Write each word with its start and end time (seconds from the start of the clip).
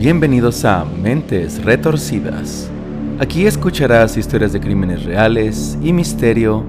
Bienvenidos 0.00 0.64
a 0.64 0.86
Mentes 0.86 1.62
Retorcidas. 1.62 2.70
Aquí 3.18 3.44
escucharás 3.44 4.16
historias 4.16 4.50
de 4.54 4.58
crímenes 4.58 5.04
reales 5.04 5.76
y 5.82 5.92
misterio 5.92 6.64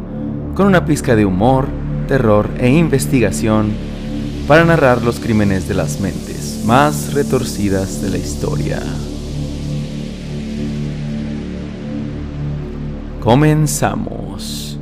con 0.53 0.67
una 0.67 0.83
pizca 0.83 1.15
de 1.15 1.23
humor, 1.23 1.69
terror 2.09 2.49
e 2.59 2.67
investigación 2.67 3.71
para 4.49 4.65
narrar 4.65 5.01
los 5.01 5.21
crímenes 5.21 5.65
de 5.69 5.75
las 5.75 6.01
mentes 6.01 6.61
más 6.65 7.13
retorcidas 7.13 8.01
de 8.01 8.09
la 8.09 8.17
historia. 8.17 8.81
Comenzamos. 13.21 14.77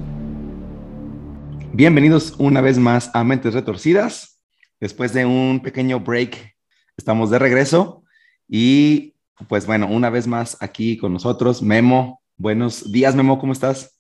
Bienvenidos 1.72 2.34
una 2.40 2.62
vez 2.62 2.80
más 2.80 3.12
a 3.14 3.24
Mentes 3.24 3.54
Retorcidas. 3.54 4.42
Después 4.80 5.14
de 5.14 5.28
un 5.28 5.60
pequeño 5.62 6.00
break, 6.00 6.56
estamos 6.98 7.30
de 7.30 7.38
regreso 7.38 7.99
y 8.50 9.14
pues 9.48 9.66
bueno, 9.66 9.88
una 9.88 10.10
vez 10.10 10.28
más 10.28 10.58
aquí 10.60 10.98
con 10.98 11.14
nosotros, 11.14 11.62
Memo. 11.62 12.22
Buenos 12.36 12.92
días, 12.92 13.16
Memo, 13.16 13.38
¿cómo 13.40 13.54
estás? 13.54 14.00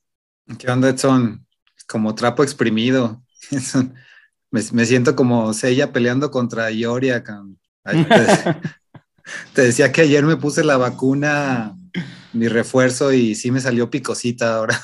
¿Qué 0.57 0.69
onda, 0.69 0.89
Edson? 0.89 1.45
Como 1.87 2.15
trapo 2.15 2.43
exprimido. 2.43 3.21
me, 4.51 4.61
me, 4.73 4.85
siento 4.85 5.15
como 5.15 5.53
Sella 5.53 5.93
peleando 5.93 6.31
contra 6.31 6.71
Ioria. 6.71 7.23
Te, 7.23 7.31
te, 9.53 9.61
decía 9.61 9.91
que 9.91 10.01
ayer 10.01 10.25
me 10.25 10.35
puse 10.35 10.63
la 10.63 10.77
vacuna, 10.77 11.75
mi 12.33 12.47
refuerzo, 12.47 13.13
y 13.13 13.35
sí 13.35 13.51
me 13.51 13.61
salió 13.61 13.89
picosita 13.91 14.55
ahora. 14.55 14.81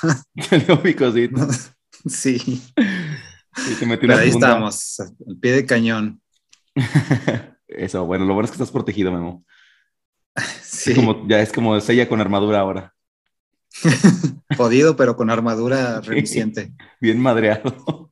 Salió 0.47 0.81
picosita. 0.81 1.47
sí. 2.05 2.61
te 3.79 3.97
Pero 3.97 4.15
ahí 4.15 4.29
estamos, 4.29 4.99
al 4.99 5.37
pie 5.41 5.53
de 5.53 5.65
cañón. 5.65 6.21
Eso, 7.67 8.05
bueno, 8.05 8.25
lo 8.25 8.35
bueno 8.35 8.45
es 8.45 8.51
que 8.51 8.55
estás 8.55 8.71
protegido, 8.71 9.11
Memo. 9.11 9.43
Sí. 10.61 10.93
como, 10.93 11.27
ya 11.27 11.41
es 11.41 11.51
como 11.51 11.79
sella 11.79 12.07
con 12.07 12.21
armadura 12.21 12.59
ahora. 12.59 12.93
Jodido, 14.57 14.95
pero 14.95 15.15
con 15.15 15.29
armadura 15.29 16.01
reluciente. 16.05 16.73
bien 16.99 17.19
madreado, 17.19 18.11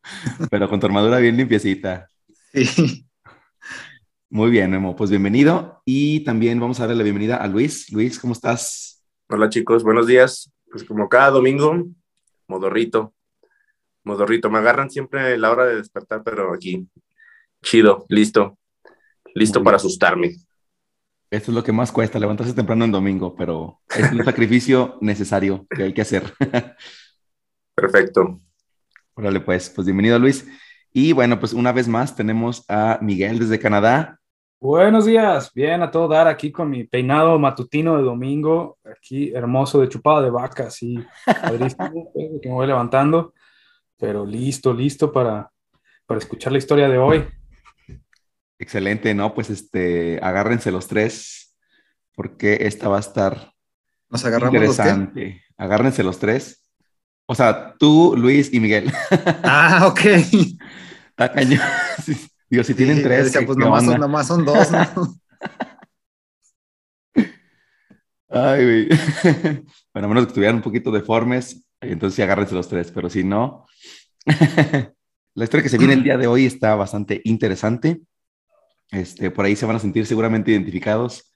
pero 0.49 0.69
con 0.69 0.79
tu 0.79 0.85
armadura 0.87 1.19
bien 1.19 1.37
limpiecita. 1.37 2.07
Sí. 2.53 3.05
Muy 4.29 4.49
bien, 4.49 4.71
Memo. 4.71 4.95
Pues 4.95 5.09
bienvenido. 5.09 5.81
Y 5.85 6.23
también 6.23 6.59
vamos 6.59 6.79
a 6.79 6.83
darle 6.83 6.95
la 6.95 7.03
bienvenida 7.03 7.37
a 7.37 7.47
Luis. 7.47 7.91
Luis, 7.91 8.17
¿cómo 8.17 8.33
estás? 8.33 9.03
Hola, 9.29 9.49
chicos. 9.49 9.83
Buenos 9.83 10.07
días. 10.07 10.51
Pues 10.71 10.83
como 10.83 11.07
cada 11.07 11.29
domingo, 11.29 11.85
modorrito. 12.47 13.13
Modorrito. 14.03 14.49
Me 14.49 14.57
agarran 14.57 14.89
siempre 14.89 15.37
la 15.37 15.51
hora 15.51 15.65
de 15.65 15.75
despertar, 15.75 16.23
pero 16.23 16.51
aquí. 16.53 16.87
Chido, 17.61 18.05
listo. 18.09 18.57
Listo 19.35 19.63
para 19.63 19.77
asustarme. 19.77 20.35
Esto 21.33 21.49
es 21.49 21.55
lo 21.55 21.63
que 21.63 21.71
más 21.71 21.91
cuesta, 21.91 22.19
levantarse 22.19 22.53
temprano 22.53 22.85
en 22.85 22.91
domingo, 22.91 23.35
pero 23.35 23.79
es 23.89 24.11
un 24.11 24.23
sacrificio 24.23 24.99
necesario 25.01 25.65
que 25.67 25.81
hay 25.81 25.91
que 25.91 26.03
hacer. 26.03 26.31
Perfecto. 27.75 28.39
Órale, 29.15 29.39
pues, 29.39 29.71
pues 29.71 29.87
bienvenido 29.87 30.19
Luis. 30.19 30.47
Y 30.91 31.11
bueno, 31.11 31.39
pues 31.39 31.53
una 31.53 31.71
vez 31.71 31.87
más 31.87 32.15
tenemos 32.15 32.63
a 32.67 32.99
Miguel 33.01 33.39
desde 33.39 33.57
Canadá. 33.57 34.19
Buenos 34.61 35.07
días, 35.07 35.51
bien 35.55 35.81
a 35.81 35.89
todo 35.89 36.07
dar 36.07 36.27
aquí 36.27 36.51
con 36.51 36.69
mi 36.69 36.83
peinado 36.83 37.39
matutino 37.39 37.97
de 37.97 38.03
domingo, 38.03 38.77
aquí 38.85 39.33
hermoso 39.33 39.81
de 39.81 39.89
chupada 39.89 40.21
de 40.21 40.29
vaca, 40.29 40.67
así, 40.67 41.03
que 41.25 42.47
me 42.47 42.51
voy 42.51 42.67
levantando, 42.67 43.33
pero 43.97 44.23
listo, 44.23 44.71
listo 44.71 45.11
para, 45.11 45.49
para 46.05 46.19
escuchar 46.19 46.51
la 46.51 46.59
historia 46.59 46.87
de 46.87 46.99
hoy. 46.99 47.25
Excelente, 48.63 49.13
¿no? 49.13 49.33
Pues 49.33 49.49
este, 49.49 50.21
agárrense 50.23 50.71
los 50.71 50.87
tres, 50.87 51.53
porque 52.15 52.59
esta 52.61 52.87
va 52.87 52.95
a 52.95 53.01
estar 53.01 53.51
Nos 54.09 54.23
agarramos 54.23 54.55
interesante. 54.55 55.43
Agárrense 55.57 56.01
los 56.01 56.17
tres. 56.17 56.65
O 57.25 57.35
sea, 57.35 57.75
tú, 57.77 58.15
Luis 58.15 58.53
y 58.53 58.61
Miguel. 58.61 58.89
Ah, 59.43 59.85
ok. 59.87 59.99
Está 61.09 61.29
cañón. 61.33 61.59
Digo, 62.49 62.63
si 62.63 62.73
tienen 62.73 63.03
tres. 63.03 63.37
pues 63.45 63.57
nomás 63.57 63.83
son, 63.83 63.99
nomás 63.99 64.27
son, 64.27 64.45
dos, 64.45 64.71
¿no? 64.71 65.13
Ay, 68.29 68.63
güey. 68.63 68.87
Bueno, 69.93 70.05
a 70.05 70.07
menos 70.07 70.27
que 70.27 70.33
tuvieran 70.33 70.55
un 70.55 70.61
poquito 70.61 70.89
deformes, 70.89 71.67
entonces 71.81 72.15
sí 72.15 72.21
agárrense 72.21 72.55
los 72.55 72.69
tres, 72.69 72.91
pero 72.91 73.09
si 73.09 73.25
no. 73.25 73.65
La 75.35 75.43
historia 75.43 75.63
que 75.63 75.69
se 75.69 75.77
viene 75.77 75.95
el 75.95 76.03
día 76.03 76.17
de 76.17 76.27
hoy 76.27 76.45
está 76.45 76.75
bastante 76.75 77.19
interesante. 77.25 77.99
Este, 78.93 79.31
por 79.31 79.45
ahí 79.45 79.55
se 79.55 79.65
van 79.65 79.75
a 79.75 79.79
sentir 79.79 80.05
seguramente 80.05 80.51
identificados. 80.51 81.33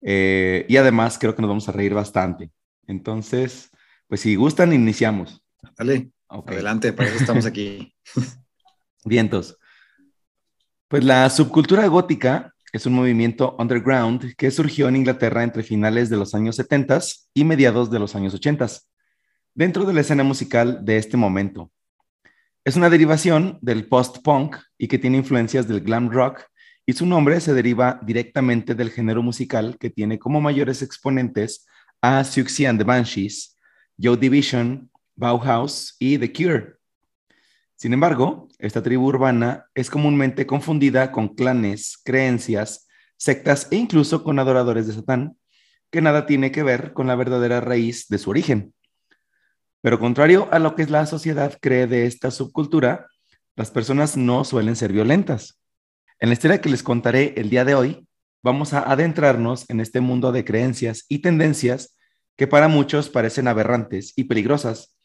Eh, 0.00 0.64
y 0.68 0.76
además 0.76 1.18
creo 1.18 1.34
que 1.34 1.42
nos 1.42 1.50
vamos 1.50 1.68
a 1.68 1.72
reír 1.72 1.92
bastante. 1.92 2.50
Entonces, 2.86 3.70
pues 4.06 4.22
si 4.22 4.34
gustan, 4.36 4.72
iniciamos. 4.72 5.44
Dale, 5.76 6.10
adelante, 6.28 6.92
para 6.92 7.10
eso 7.10 7.18
estamos 7.18 7.46
aquí. 7.46 7.94
Vientos. 9.04 9.58
Pues 10.88 11.04
la 11.04 11.28
subcultura 11.28 11.86
gótica 11.88 12.54
es 12.72 12.86
un 12.86 12.94
movimiento 12.94 13.54
underground 13.58 14.34
que 14.36 14.50
surgió 14.50 14.88
en 14.88 14.96
Inglaterra 14.96 15.42
entre 15.42 15.62
finales 15.62 16.08
de 16.08 16.16
los 16.16 16.34
años 16.34 16.56
70 16.56 17.00
y 17.34 17.44
mediados 17.44 17.90
de 17.90 17.98
los 17.98 18.14
años 18.14 18.32
80, 18.34 18.66
dentro 19.54 19.84
de 19.84 19.92
la 19.92 20.00
escena 20.00 20.24
musical 20.24 20.84
de 20.84 20.96
este 20.96 21.16
momento. 21.18 21.70
Es 22.64 22.76
una 22.76 22.90
derivación 22.90 23.58
del 23.60 23.86
post-punk 23.86 24.56
y 24.78 24.88
que 24.88 24.98
tiene 24.98 25.18
influencias 25.18 25.68
del 25.68 25.80
glam 25.80 26.10
rock 26.10 26.42
y 26.88 26.94
su 26.94 27.04
nombre 27.04 27.38
se 27.42 27.52
deriva 27.52 28.00
directamente 28.02 28.74
del 28.74 28.90
género 28.90 29.22
musical 29.22 29.76
que 29.78 29.90
tiene 29.90 30.18
como 30.18 30.40
mayores 30.40 30.80
exponentes 30.80 31.66
a 32.00 32.24
Siouxsie 32.24 32.66
and 32.66 32.78
the 32.78 32.84
Banshees, 32.84 33.58
Joe 34.02 34.16
Division, 34.16 34.90
Bauhaus 35.14 35.96
y 35.98 36.16
The 36.16 36.32
Cure. 36.32 36.76
Sin 37.76 37.92
embargo, 37.92 38.48
esta 38.58 38.82
tribu 38.82 39.04
urbana 39.04 39.66
es 39.74 39.90
comúnmente 39.90 40.46
confundida 40.46 41.12
con 41.12 41.34
clanes, 41.34 42.00
creencias, 42.02 42.88
sectas 43.18 43.68
e 43.70 43.76
incluso 43.76 44.24
con 44.24 44.38
adoradores 44.38 44.86
de 44.86 44.94
Satán, 44.94 45.36
que 45.90 46.00
nada 46.00 46.24
tiene 46.24 46.52
que 46.52 46.62
ver 46.62 46.94
con 46.94 47.06
la 47.06 47.16
verdadera 47.16 47.60
raíz 47.60 48.08
de 48.08 48.16
su 48.16 48.30
origen. 48.30 48.72
Pero 49.82 49.98
contrario 49.98 50.48
a 50.52 50.58
lo 50.58 50.74
que 50.74 50.86
la 50.86 51.04
sociedad 51.04 51.58
cree 51.60 51.86
de 51.86 52.06
esta 52.06 52.30
subcultura, 52.30 53.08
las 53.56 53.70
personas 53.70 54.16
no 54.16 54.42
suelen 54.44 54.74
ser 54.74 54.90
violentas. 54.90 55.57
En 56.20 56.30
la 56.30 56.32
historia 56.32 56.60
que 56.60 56.68
les 56.68 56.82
contaré 56.82 57.34
el 57.36 57.48
día 57.48 57.64
de 57.64 57.76
hoy, 57.76 58.08
vamos 58.42 58.72
a 58.72 58.80
adentrarnos 58.80 59.64
en 59.68 59.78
este 59.78 60.00
mundo 60.00 60.32
de 60.32 60.44
creencias 60.44 61.04
y 61.08 61.20
tendencias 61.20 61.96
que 62.36 62.48
para 62.48 62.66
muchos 62.66 63.08
parecen 63.08 63.46
aberrantes 63.46 64.14
y 64.16 64.24
peligrosas, 64.24 64.96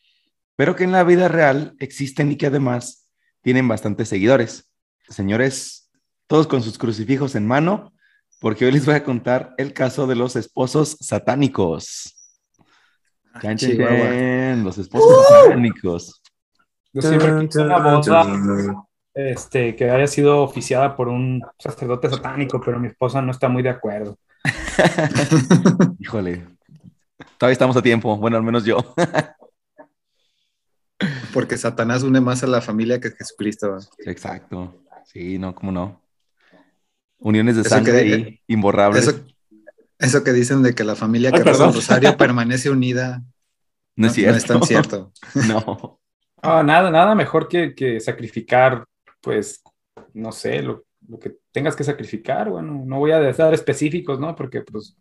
pero 0.55 0.75
que 0.75 0.85
en 0.85 0.91
la 0.91 1.03
vida 1.03 1.27
real 1.27 1.75
existen 1.79 2.31
y 2.31 2.35
que 2.35 2.47
además 2.47 3.07
tienen 3.41 3.67
bastantes 3.67 4.09
seguidores. 4.09 4.71
Señores, 5.07 5.91
todos 6.25 6.47
con 6.47 6.63
sus 6.63 6.79
crucifijos 6.79 7.35
en 7.35 7.45
mano, 7.45 7.93
porque 8.39 8.65
hoy 8.65 8.71
les 8.71 8.85
voy 8.85 8.95
a 8.95 9.03
contar 9.03 9.53
el 9.59 9.71
caso 9.71 10.07
de 10.07 10.15
los 10.15 10.35
esposos 10.35 10.97
satánicos. 10.99 12.15
Ah, 13.33 13.39
los 13.43 14.77
esposos 14.79 15.11
¡Uh! 15.11 15.45
satánicos. 15.45 16.23
Yo 16.91 17.01
siempre 17.01 17.47
este, 19.13 19.75
que 19.75 19.89
haya 19.89 20.07
sido 20.07 20.41
oficiada 20.41 20.95
por 20.95 21.07
un 21.07 21.43
sacerdote 21.59 22.09
satánico, 22.09 22.59
pero 22.63 22.79
mi 22.79 22.87
esposa 22.87 23.21
no 23.21 23.31
está 23.31 23.47
muy 23.47 23.61
de 23.61 23.69
acuerdo. 23.69 24.17
Híjole, 25.99 26.45
todavía 27.37 27.53
estamos 27.53 27.77
a 27.77 27.81
tiempo, 27.81 28.17
bueno, 28.17 28.37
al 28.37 28.43
menos 28.43 28.65
yo. 28.65 28.77
Porque 31.33 31.57
Satanás 31.57 32.03
une 32.03 32.21
más 32.21 32.43
a 32.43 32.47
la 32.47 32.61
familia 32.61 32.99
que 32.99 33.11
Jesucristo. 33.11 33.77
Exacto, 33.99 34.83
sí, 35.05 35.37
no, 35.37 35.53
cómo 35.53 35.71
no. 35.71 36.01
Uniones 37.19 37.55
de 37.55 37.63
sangre 37.63 38.07
y 38.07 38.41
imborrables. 38.47 39.15
Eso, 39.99 40.23
que 40.23 40.33
dicen 40.33 40.63
de 40.63 40.75
que 40.75 40.83
la 40.83 40.95
familia 40.95 41.31
que 41.31 41.43
reza 41.43 41.67
el 41.67 41.73
rosario 41.73 42.17
permanece 42.17 42.69
unida. 42.69 43.23
No 43.95 44.07
es 44.07 44.13
cierto. 44.13 44.31
No 44.31 44.37
es 44.37 44.45
tan 44.45 44.63
cierto. 44.63 45.13
no. 45.47 45.99
nada, 46.43 46.91
nada 46.91 47.15
mejor 47.15 47.47
que, 47.47 47.73
que 47.73 47.99
sacrificar 47.99 48.85
pues, 49.23 49.63
no 50.13 50.31
sé, 50.31 50.61
lo, 50.61 50.83
que 51.19 51.37
tengas 51.51 51.75
que 51.75 51.83
sacrificar, 51.83 52.49
bueno, 52.49 52.83
no 52.85 52.99
voy 52.99 53.11
a 53.11 53.19
dar 53.19 53.53
específicos, 53.53 54.19
¿no? 54.19 54.35
Porque, 54.35 54.61
pues, 54.61 54.95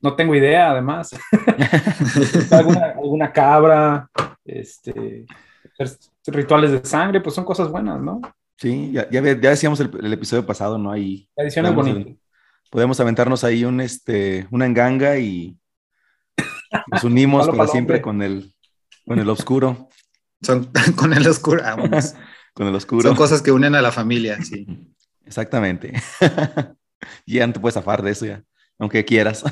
no 0.00 0.14
tengo 0.14 0.34
idea, 0.34 0.70
además. 0.70 1.10
¿Alguna, 2.96 3.32
cabra, 3.32 4.10
este, 4.44 5.24
rituales 6.26 6.70
de 6.72 6.84
sangre, 6.84 7.20
pues 7.22 7.34
son 7.34 7.44
cosas 7.44 7.70
buenas, 7.70 8.00
¿no? 8.00 8.20
Sí, 8.58 8.92
ya, 8.92 9.08
ya, 9.10 9.20
decíamos 9.22 9.80
el, 9.80 10.12
episodio 10.12 10.46
pasado, 10.46 10.78
¿no? 10.78 10.92
Ahí. 10.92 11.28
La 11.36 11.44
edición 11.44 11.66
es 11.66 11.74
bonita. 11.74 12.10
Podemos 12.70 13.00
aventarnos 13.00 13.44
ahí 13.44 13.64
un, 13.64 13.80
este, 13.80 14.46
una 14.50 14.66
enganga 14.66 15.16
y 15.18 15.56
nos 16.92 17.04
unimos 17.04 17.48
para 17.48 17.66
siempre 17.68 18.02
con 18.02 18.20
el, 18.20 18.52
con 19.06 19.18
el 19.18 19.30
oscuro. 19.30 19.88
Son, 20.42 20.70
con 20.96 21.14
el 21.14 21.26
oscuro, 21.26 21.62
vamos 21.62 22.14
con 22.54 22.68
el 22.68 22.74
oscuro. 22.74 23.02
Son 23.02 23.16
cosas 23.16 23.42
que 23.42 23.52
unen 23.52 23.74
a 23.74 23.82
la 23.82 23.92
familia, 23.92 24.42
sí. 24.42 24.66
Exactamente. 25.26 25.92
ya 27.26 27.46
no 27.46 27.52
te 27.52 27.60
puedes 27.60 27.74
zafar 27.74 28.02
de 28.02 28.12
eso 28.12 28.26
ya. 28.26 28.42
aunque 28.78 29.04
quieras. 29.04 29.44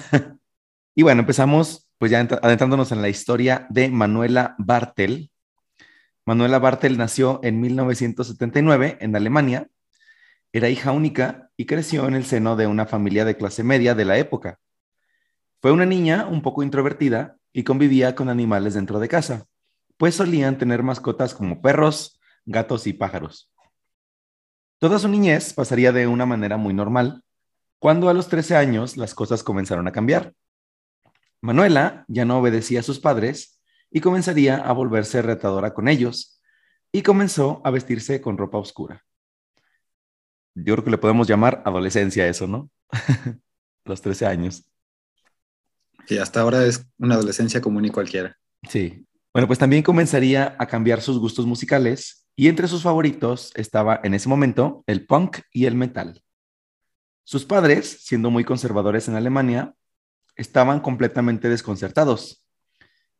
y 0.94 1.02
bueno, 1.02 1.20
empezamos 1.20 1.88
pues 1.98 2.10
ya 2.10 2.20
adentrándonos 2.20 2.90
en 2.92 3.00
la 3.00 3.08
historia 3.08 3.66
de 3.70 3.88
Manuela 3.88 4.54
Bartel. 4.58 5.30
Manuela 6.24 6.58
Bartel 6.58 6.98
nació 6.98 7.40
en 7.42 7.60
1979 7.60 8.98
en 9.00 9.16
Alemania. 9.16 9.68
Era 10.52 10.68
hija 10.68 10.92
única 10.92 11.50
y 11.56 11.66
creció 11.66 12.06
en 12.08 12.14
el 12.14 12.24
seno 12.24 12.56
de 12.56 12.66
una 12.66 12.86
familia 12.86 13.24
de 13.24 13.36
clase 13.36 13.62
media 13.62 13.94
de 13.94 14.04
la 14.04 14.18
época. 14.18 14.58
Fue 15.60 15.70
una 15.70 15.86
niña 15.86 16.26
un 16.26 16.42
poco 16.42 16.64
introvertida 16.64 17.36
y 17.52 17.62
convivía 17.62 18.14
con 18.14 18.28
animales 18.28 18.74
dentro 18.74 18.98
de 18.98 19.08
casa, 19.08 19.46
pues 19.96 20.16
solían 20.16 20.58
tener 20.58 20.82
mascotas 20.82 21.34
como 21.34 21.62
perros, 21.62 22.20
gatos 22.44 22.86
y 22.86 22.92
pájaros. 22.92 23.50
Toda 24.78 24.98
su 24.98 25.08
niñez 25.08 25.54
pasaría 25.54 25.92
de 25.92 26.06
una 26.06 26.26
manera 26.26 26.56
muy 26.56 26.74
normal, 26.74 27.22
cuando 27.78 28.08
a 28.08 28.14
los 28.14 28.28
13 28.28 28.56
años 28.56 28.96
las 28.96 29.14
cosas 29.14 29.42
comenzaron 29.42 29.86
a 29.86 29.92
cambiar. 29.92 30.34
Manuela 31.40 32.04
ya 32.08 32.24
no 32.24 32.38
obedecía 32.38 32.80
a 32.80 32.84
sus 32.84 33.00
padres 33.00 33.60
y 33.90 34.00
comenzaría 34.00 34.56
a 34.56 34.72
volverse 34.72 35.22
retadora 35.22 35.74
con 35.74 35.88
ellos 35.88 36.40
y 36.92 37.02
comenzó 37.02 37.60
a 37.64 37.70
vestirse 37.70 38.20
con 38.20 38.38
ropa 38.38 38.58
oscura. 38.58 39.04
Yo 40.54 40.74
creo 40.74 40.84
que 40.84 40.90
le 40.90 40.98
podemos 40.98 41.26
llamar 41.26 41.62
adolescencia 41.64 42.28
eso, 42.28 42.46
¿no? 42.46 42.70
los 43.84 44.02
13 44.02 44.26
años. 44.26 44.64
Y 46.08 46.18
hasta 46.18 46.40
ahora 46.40 46.64
es 46.64 46.86
una 46.98 47.14
adolescencia 47.14 47.60
común 47.60 47.84
y 47.84 47.90
cualquiera. 47.90 48.36
Sí. 48.68 49.06
Bueno, 49.32 49.46
pues 49.46 49.58
también 49.58 49.82
comenzaría 49.82 50.56
a 50.58 50.66
cambiar 50.66 51.00
sus 51.00 51.18
gustos 51.18 51.46
musicales 51.46 52.21
y 52.34 52.48
entre 52.48 52.68
sus 52.68 52.82
favoritos 52.82 53.52
estaba 53.54 54.00
en 54.02 54.14
ese 54.14 54.28
momento 54.28 54.84
el 54.86 55.06
punk 55.06 55.38
y 55.52 55.66
el 55.66 55.74
metal. 55.74 56.22
Sus 57.24 57.44
padres, 57.44 57.98
siendo 58.02 58.30
muy 58.30 58.44
conservadores 58.44 59.08
en 59.08 59.14
Alemania, 59.14 59.74
estaban 60.36 60.80
completamente 60.80 61.48
desconcertados. 61.48 62.46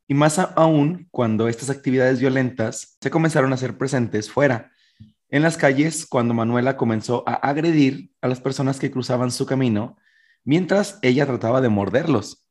Y 0.07 0.13
más 0.13 0.39
aún 0.39 1.07
cuando 1.11 1.47
estas 1.47 1.69
actividades 1.69 2.19
violentas 2.19 2.97
se 2.99 3.09
comenzaron 3.09 3.51
a 3.51 3.55
hacer 3.55 3.77
presentes 3.77 4.29
fuera, 4.29 4.71
en 5.29 5.41
las 5.41 5.57
calles, 5.57 6.05
cuando 6.05 6.35
Manuela 6.35 6.77
comenzó 6.77 7.23
a 7.27 7.33
agredir 7.33 8.11
a 8.21 8.27
las 8.27 8.39
personas 8.39 8.79
que 8.79 8.91
cruzaban 8.91 9.31
su 9.31 9.47
camino, 9.47 9.97
mientras 10.43 10.99
ella 11.01 11.25
trataba 11.25 11.59
de 11.59 11.69
morderlos. 11.69 12.45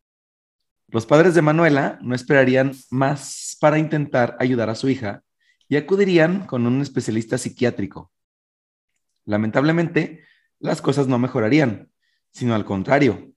Los 0.88 1.06
padres 1.06 1.34
de 1.34 1.42
Manuela 1.42 2.00
no 2.02 2.16
esperarían 2.16 2.72
más 2.90 3.56
para 3.60 3.78
intentar 3.78 4.36
ayudar 4.40 4.68
a 4.68 4.74
su 4.74 4.88
hija 4.88 5.22
y 5.72 5.76
acudirían 5.76 6.44
con 6.46 6.66
un 6.66 6.82
especialista 6.82 7.38
psiquiátrico. 7.38 8.12
Lamentablemente, 9.24 10.22
las 10.58 10.82
cosas 10.82 11.06
no 11.06 11.18
mejorarían, 11.18 11.90
sino 12.30 12.54
al 12.54 12.66
contrario, 12.66 13.32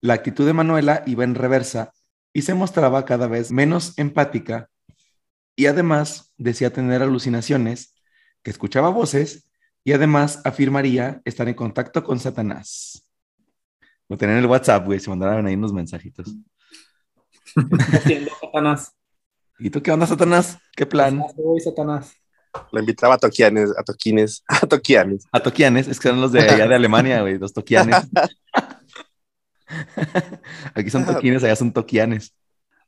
la 0.00 0.14
actitud 0.14 0.46
de 0.46 0.54
Manuela 0.54 1.02
iba 1.04 1.22
en 1.24 1.34
reversa 1.34 1.92
y 2.32 2.40
se 2.40 2.54
mostraba 2.54 3.04
cada 3.04 3.26
vez 3.26 3.52
menos 3.52 3.92
empática 3.98 4.70
y 5.54 5.66
además 5.66 6.32
decía 6.38 6.72
tener 6.72 7.02
alucinaciones, 7.02 7.94
que 8.42 8.52
escuchaba 8.52 8.88
voces 8.88 9.46
y 9.84 9.92
además 9.92 10.40
afirmaría 10.46 11.20
estar 11.26 11.46
en 11.46 11.56
contacto 11.56 12.02
con 12.02 12.18
Satanás. 12.18 13.06
Lo 14.08 14.16
tenían 14.16 14.38
en 14.38 14.44
el 14.44 14.50
WhatsApp, 14.50 14.86
güey, 14.86 14.98
se 14.98 15.10
mandaron 15.10 15.46
ahí 15.46 15.56
unos 15.56 15.74
mensajitos. 15.74 16.34
Satanás. 18.40 18.95
¿Y 19.58 19.70
tú 19.70 19.82
qué 19.82 19.90
onda, 19.90 20.06
Satanás? 20.06 20.58
¿Qué 20.74 20.84
plan? 20.84 21.22
Voy, 21.36 21.60
Satanás. 21.60 22.12
La 22.72 22.80
invitaba 22.80 23.14
a 23.14 23.18
toquianes, 23.18 23.70
a 23.76 23.82
toquines, 23.82 24.44
a 24.48 24.66
toquianes. 24.66 25.24
A 25.32 25.40
toquianes, 25.40 25.88
es 25.88 25.98
que 25.98 26.08
son 26.08 26.20
los 26.20 26.32
de 26.32 26.40
allá 26.40 26.66
de 26.66 26.74
Alemania, 26.74 27.20
güey, 27.22 27.38
los 27.38 27.52
toquianes. 27.52 27.96
Aquí 30.74 30.90
son 30.90 31.06
toquines, 31.06 31.42
allá 31.42 31.56
son 31.56 31.72
toquianes. 31.72 32.34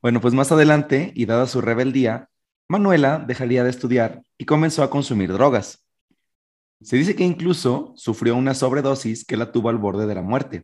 Bueno, 0.01 0.21
pues 0.21 0.33
más 0.33 0.51
adelante, 0.51 1.11
y 1.15 1.25
dada 1.25 1.45
su 1.47 1.61
rebeldía, 1.61 2.29
Manuela 2.67 3.23
dejaría 3.27 3.63
de 3.63 3.69
estudiar 3.71 4.21
y 4.37 4.45
comenzó 4.45 4.83
a 4.83 4.89
consumir 4.89 5.33
drogas. 5.33 5.83
Se 6.81 6.95
dice 6.95 7.15
que 7.15 7.23
incluso 7.25 7.93
sufrió 7.97 8.35
una 8.35 8.53
sobredosis 8.53 9.25
que 9.25 9.35
la 9.35 9.51
tuvo 9.51 9.69
al 9.69 9.77
borde 9.77 10.07
de 10.07 10.15
la 10.15 10.21
muerte. 10.21 10.63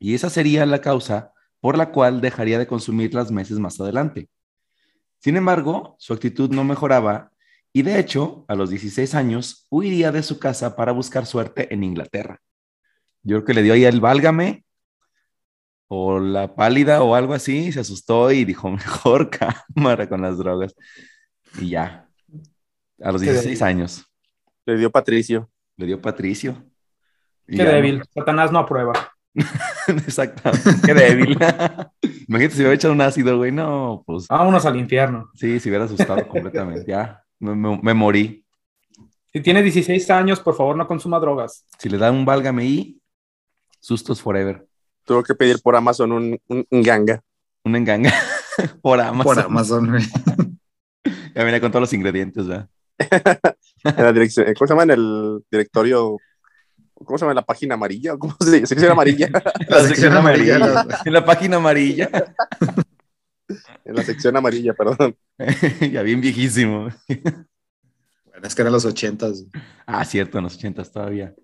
Y 0.00 0.14
esa 0.14 0.30
sería 0.30 0.66
la 0.66 0.80
causa 0.80 1.32
por 1.60 1.78
la 1.78 1.92
cual 1.92 2.20
dejaría 2.20 2.58
de 2.58 2.66
consumirlas 2.66 3.30
meses 3.30 3.60
más 3.60 3.80
adelante. 3.80 4.28
Sin 5.22 5.36
embargo, 5.36 5.94
su 5.98 6.12
actitud 6.12 6.50
no 6.50 6.64
mejoraba 6.64 7.30
y 7.72 7.82
de 7.82 7.98
hecho, 7.98 8.44
a 8.48 8.54
los 8.54 8.70
16 8.70 9.14
años, 9.14 9.66
huiría 9.70 10.12
de 10.12 10.22
su 10.22 10.38
casa 10.38 10.76
para 10.76 10.92
buscar 10.92 11.24
suerte 11.24 11.72
en 11.72 11.84
Inglaterra. 11.84 12.40
Yo 13.22 13.36
creo 13.36 13.44
que 13.44 13.54
le 13.54 13.62
dio 13.62 13.72
ahí 13.72 13.84
el 13.84 14.00
válgame 14.00 14.64
o 15.88 16.18
la 16.18 16.54
pálida 16.54 17.02
o 17.02 17.14
algo 17.14 17.34
así, 17.34 17.72
se 17.72 17.80
asustó 17.80 18.30
y 18.30 18.44
dijo, 18.44 18.70
mejor 18.70 19.30
cámara 19.30 20.08
con 20.08 20.20
las 20.20 20.36
drogas. 20.36 20.74
Y 21.58 21.70
ya, 21.70 22.08
a 23.00 23.12
los 23.12 23.20
16 23.20 23.62
años. 23.62 24.04
Le 24.66 24.76
dio 24.76 24.90
Patricio. 24.90 25.50
Le 25.76 25.86
dio 25.86 26.00
Patricio. 26.00 26.64
Qué 27.46 27.64
débil, 27.64 28.02
Satanás 28.12 28.52
no 28.52 28.58
aprueba. 28.58 28.92
Exacto, 29.88 30.50
qué 30.84 30.94
débil. 30.94 31.30
Imagínate 32.28 32.54
si 32.54 32.60
hubiera 32.60 32.74
echado 32.74 32.94
un 32.94 33.00
ácido, 33.00 33.36
güey, 33.38 33.52
no, 33.52 34.02
pues. 34.06 34.28
Vámonos 34.28 34.66
al 34.66 34.76
infierno. 34.76 35.30
Sí, 35.34 35.58
se 35.58 35.68
hubiera 35.68 35.84
asustado 35.84 36.26
completamente, 36.28 36.84
ya, 36.86 37.22
me, 37.38 37.54
me, 37.54 37.94
morí. 37.94 38.44
Si 39.32 39.40
tiene 39.40 39.62
16 39.62 40.10
años, 40.10 40.40
por 40.40 40.54
favor 40.54 40.76
no 40.76 40.86
consuma 40.86 41.18
drogas. 41.18 41.64
Si 41.78 41.88
le 41.88 41.98
da 41.98 42.10
un 42.10 42.24
válgame 42.24 42.64
y 42.64 43.00
sustos 43.80 44.20
forever. 44.20 44.66
Tuvo 45.04 45.22
que 45.22 45.34
pedir 45.34 45.60
por 45.62 45.74
Amazon 45.74 46.12
un, 46.12 46.38
un, 46.48 46.66
un 46.70 46.82
ganga. 46.82 47.22
Un 47.64 47.76
enganga 47.76 48.12
por 48.82 49.00
Amazon. 49.00 49.34
Por 49.34 49.44
Amazon, 49.44 49.90
güey. 49.90 50.02
Ya 51.34 51.42
viene 51.44 51.60
con 51.60 51.70
todos 51.70 51.82
los 51.82 51.92
ingredientes, 51.92 52.46
¿verdad? 52.46 52.68
en 52.98 54.04
la 54.04 54.12
dirección, 54.12 54.46
¿Cómo 54.54 54.66
se 54.66 54.72
llama 54.74 54.82
en 54.84 54.90
el 54.90 55.40
directorio? 55.50 56.18
¿Cómo 57.04 57.18
se 57.18 57.22
llama? 57.22 57.32
¿En 57.32 57.36
la 57.36 57.44
página 57.46 57.74
amarilla? 57.74 58.16
¿Cómo 58.16 58.36
se 58.40 58.50
llama? 58.52 58.66
¿Sección 58.66 58.92
amarilla? 58.92 59.30
La, 59.68 59.82
sección 59.84 60.12
amarilla. 60.16 60.86
en 61.04 61.12
la 61.12 61.24
página 61.24 61.56
amarilla. 61.56 62.10
en 63.84 63.94
la 63.94 64.02
sección 64.02 64.36
amarilla, 64.36 64.74
perdón. 64.74 65.16
ya 65.92 66.02
bien 66.02 66.20
viejísimo. 66.20 66.88
Bueno, 67.08 68.46
es 68.46 68.54
que 68.54 68.62
eran 68.62 68.72
los 68.72 68.84
ochentas. 68.84 69.44
Ah, 69.86 70.04
cierto, 70.04 70.38
en 70.38 70.44
los 70.44 70.56
ochentas 70.56 70.90
todavía. 70.90 71.34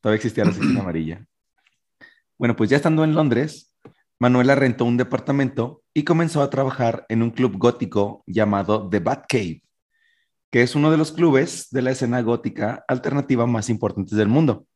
Todavía 0.00 0.16
existía 0.16 0.44
la 0.44 0.52
sección 0.52 0.78
amarilla. 0.78 1.24
Bueno, 2.38 2.56
pues 2.56 2.70
ya 2.70 2.76
estando 2.76 3.04
en 3.04 3.14
Londres, 3.14 3.74
Manuela 4.18 4.54
rentó 4.54 4.84
un 4.84 4.96
departamento 4.96 5.82
y 5.92 6.04
comenzó 6.04 6.42
a 6.42 6.50
trabajar 6.50 7.06
en 7.08 7.22
un 7.22 7.30
club 7.30 7.56
gótico 7.58 8.22
llamado 8.26 8.88
The 8.88 9.00
Batcave, 9.00 9.62
que 10.50 10.62
es 10.62 10.74
uno 10.74 10.90
de 10.90 10.96
los 10.96 11.12
clubes 11.12 11.68
de 11.70 11.82
la 11.82 11.90
escena 11.90 12.20
gótica 12.22 12.84
alternativa 12.88 13.46
más 13.46 13.68
importantes 13.70 14.16
del 14.16 14.28
mundo. 14.28 14.66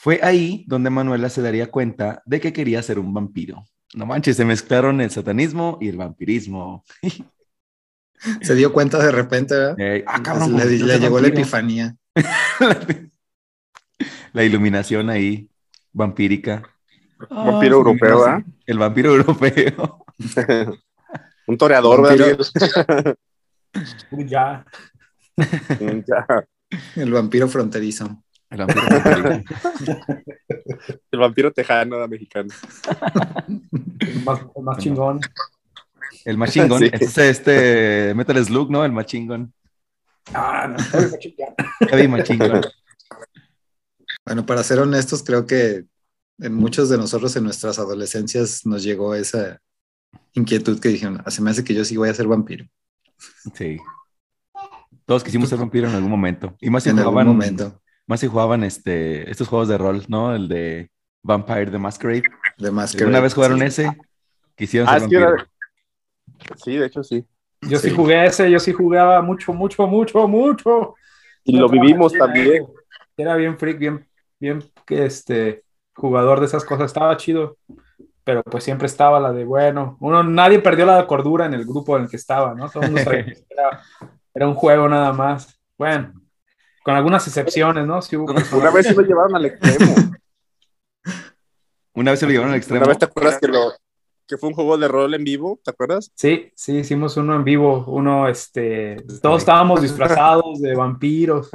Fue 0.00 0.20
ahí 0.22 0.64
donde 0.68 0.90
Manuela 0.90 1.28
se 1.28 1.42
daría 1.42 1.72
cuenta 1.72 2.22
de 2.24 2.38
que 2.38 2.52
quería 2.52 2.80
ser 2.84 3.00
un 3.00 3.12
vampiro. 3.12 3.64
No 3.94 4.06
manches, 4.06 4.36
se 4.36 4.44
mezclaron 4.44 5.00
el 5.00 5.10
satanismo 5.10 5.76
y 5.80 5.88
el 5.88 5.96
vampirismo. 5.96 6.84
Se 8.42 8.56
dio 8.56 8.72
cuenta 8.72 8.98
de 8.98 9.12
repente, 9.12 9.54
¿verdad? 9.54 9.76
Eh, 9.78 10.04
ah, 10.04 10.20
cabrón, 10.20 10.56
le, 10.56 10.98
llegó 10.98 11.20
la 11.20 11.28
epifanía. 11.28 11.94
la 14.32 14.42
iluminación 14.42 15.08
ahí, 15.08 15.48
vampírica. 15.92 16.64
Vampiro 17.30 17.76
Ah, 17.76 17.78
europeo, 17.78 18.24
¿ah? 18.24 18.42
El 18.66 18.78
vampiro 18.78 19.14
europeo. 19.14 20.04
Un 21.46 21.56
toreador. 21.56 22.02
¿verdad? 22.02 23.14
Uy, 24.10 24.28
ya. 24.28 24.66
Ya. 25.36 26.44
El 26.96 27.12
vampiro 27.12 27.46
fronterizo. 27.46 28.20
El 28.50 28.58
vampiro. 28.58 28.82
El 31.10 31.18
vampiro 31.18 31.52
tejano 31.52 32.06
mexicano. 32.08 32.52
El 34.00 34.22
más, 34.24 34.40
el 34.56 34.62
más 34.62 34.78
chingón. 34.78 35.20
El 36.24 36.36
machingón. 36.38 36.78
Sí. 36.82 36.90
Este 36.92 37.04
es 37.04 37.18
este 37.18 38.14
Metal 38.14 38.44
Slug, 38.44 38.70
¿no? 38.70 38.84
El 38.84 38.92
machingón. 38.92 39.52
Ah, 40.32 40.68
no, 40.68 40.76
chingar. 41.18 41.54
Heavy 41.90 42.08
machingón. 42.08 42.62
Bueno, 44.24 44.44
para 44.44 44.62
ser 44.62 44.78
honestos, 44.78 45.22
creo 45.22 45.46
que 45.46 45.84
en 46.38 46.54
muchos 46.54 46.88
de 46.90 46.98
nosotros 46.98 47.34
en 47.36 47.44
nuestras 47.44 47.78
adolescencias 47.78 48.64
nos 48.66 48.82
llegó 48.82 49.14
esa 49.14 49.60
inquietud 50.34 50.78
que 50.80 50.90
dijeron, 50.90 51.22
"Ah, 51.24 51.30
se 51.30 51.42
me 51.42 51.50
hace 51.50 51.64
que 51.64 51.74
yo 51.74 51.84
sí 51.84 51.96
voy 51.96 52.08
a 52.10 52.14
ser 52.14 52.26
vampiro. 52.26 52.66
Sí. 53.54 53.78
Todos 55.06 55.24
quisimos 55.24 55.48
ser 55.48 55.58
vampiro 55.58 55.88
en 55.88 55.94
algún 55.94 56.10
momento. 56.10 56.56
Y 56.60 56.68
más 56.70 56.82
si 56.82 56.90
en 56.90 56.98
algún 56.98 57.12
jugaban, 57.12 57.26
momento. 57.28 57.82
Más 58.08 58.20
si 58.20 58.26
jugaban 58.26 58.64
este, 58.64 59.30
estos 59.30 59.46
juegos 59.48 59.68
de 59.68 59.78
rol, 59.78 60.04
¿no? 60.08 60.34
El 60.34 60.48
de 60.48 60.90
Vampire 61.22 61.70
the 61.70 61.78
Masquerade. 61.78 62.22
De 62.56 62.72
que 62.96 63.04
una 63.04 63.20
vez 63.20 63.34
jugaron 63.34 63.60
sí. 63.60 63.64
ese, 63.66 63.98
quisieron 64.56 64.88
Ah, 64.88 64.94
ser 64.98 65.02
es 65.02 65.08
que 65.08 65.18
vampiro. 65.18 65.34
era- 65.34 65.50
Sí, 66.56 66.76
de 66.76 66.86
hecho 66.86 67.02
sí. 67.04 67.24
Yo 67.62 67.78
sí. 67.78 67.90
Sí. 67.90 67.94
jugué 67.96 68.24
ese, 68.26 68.50
yo 68.50 68.58
sí 68.58 68.72
jugaba 68.72 69.20
mucho, 69.22 69.52
mucho, 69.52 69.86
mucho, 69.86 70.26
mucho. 70.26 70.94
Y 71.44 71.56
lo 71.56 71.68
vivimos 71.68 72.12
también. 72.12 72.66
Era 73.16 73.36
bien 73.36 73.58
freak, 73.58 73.78
bien, 73.78 74.06
bien, 74.38 74.62
que 74.86 75.04
este, 75.04 75.64
jugador 75.94 76.40
de 76.40 76.46
esas 76.46 76.64
cosas, 76.64 76.86
estaba 76.86 77.16
chido. 77.16 77.56
Pero 78.24 78.42
pues 78.42 78.62
siempre 78.64 78.86
estaba 78.86 79.18
la 79.20 79.32
de, 79.32 79.44
bueno, 79.44 79.96
uno, 80.00 80.22
nadie 80.22 80.58
perdió 80.60 80.84
la 80.86 81.06
cordura 81.06 81.46
en 81.46 81.54
el 81.54 81.64
grupo 81.64 81.96
en 81.96 82.04
el 82.04 82.10
que 82.10 82.16
estaba, 82.16 82.54
¿no? 82.54 82.68
Todo 82.68 82.82
el 82.84 82.90
mundo 82.90 83.04
sabía 83.04 83.24
que 83.24 83.44
era, 83.50 83.82
era 84.34 84.46
un 84.48 84.54
juego 84.54 84.88
nada 84.88 85.12
más. 85.12 85.58
Bueno, 85.78 86.12
con 86.88 86.96
algunas 86.96 87.26
excepciones, 87.26 87.86
¿no? 87.86 88.00
Sí 88.00 88.16
hubo 88.16 88.32
Una 88.56 88.70
vez 88.70 88.86
sí 88.86 88.94
lo 88.94 89.02
llevaron 89.02 89.36
al 89.36 89.44
extremo. 89.44 89.94
Una 91.92 92.12
vez 92.12 92.20
se 92.20 92.24
lo 92.24 92.32
llevaron 92.32 92.52
al 92.52 92.56
extremo. 92.56 92.80
Una 92.80 92.88
vez 92.88 92.98
te 92.98 93.04
acuerdas 93.04 93.38
que, 93.38 93.46
lo, 93.48 93.72
que 94.26 94.38
fue 94.38 94.48
un 94.48 94.54
juego 94.54 94.78
de 94.78 94.88
rol 94.88 95.12
en 95.12 95.22
vivo, 95.22 95.60
¿te 95.62 95.70
acuerdas? 95.70 96.10
Sí, 96.14 96.50
sí, 96.56 96.78
hicimos 96.78 97.18
uno 97.18 97.36
en 97.36 97.44
vivo, 97.44 97.84
uno, 97.88 98.26
este, 98.26 98.96
todos 99.20 99.40
estábamos 99.42 99.82
disfrazados 99.82 100.62
de 100.62 100.74
vampiros. 100.74 101.50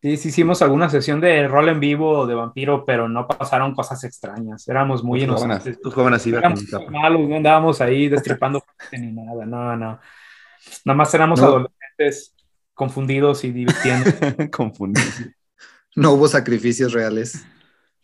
Sí, 0.00 0.16
sí, 0.16 0.28
hicimos 0.28 0.62
alguna 0.62 0.88
sesión 0.88 1.20
de 1.20 1.48
rol 1.48 1.68
en 1.68 1.80
vivo 1.80 2.24
de 2.28 2.36
vampiro, 2.36 2.84
pero 2.84 3.08
no 3.08 3.26
pasaron 3.26 3.74
cosas 3.74 4.04
extrañas. 4.04 4.68
Éramos 4.68 5.02
muy 5.02 5.18
Tus 5.18 5.24
inocentes. 5.30 5.58
jóvenes, 5.62 5.80
tus 5.80 5.94
jóvenes 5.94 6.20
así, 6.20 6.30
Éramos 6.30 6.62
malos, 6.92 7.28
no 7.28 7.34
andábamos 7.34 7.80
ahí 7.80 8.08
destripando 8.08 8.62
ni 8.92 9.10
nada, 9.10 9.44
no, 9.46 9.76
no. 9.76 9.98
Nada 10.84 10.96
más 10.96 11.12
éramos 11.12 11.40
No. 11.40 11.46
adolescentes 11.48 12.36
confundidos 12.80 13.44
y 13.44 13.52
divirtiendo. 13.52 14.10
Confundido. 14.50 15.06
No 15.94 16.12
hubo 16.12 16.26
sacrificios 16.28 16.94
reales. 16.94 17.44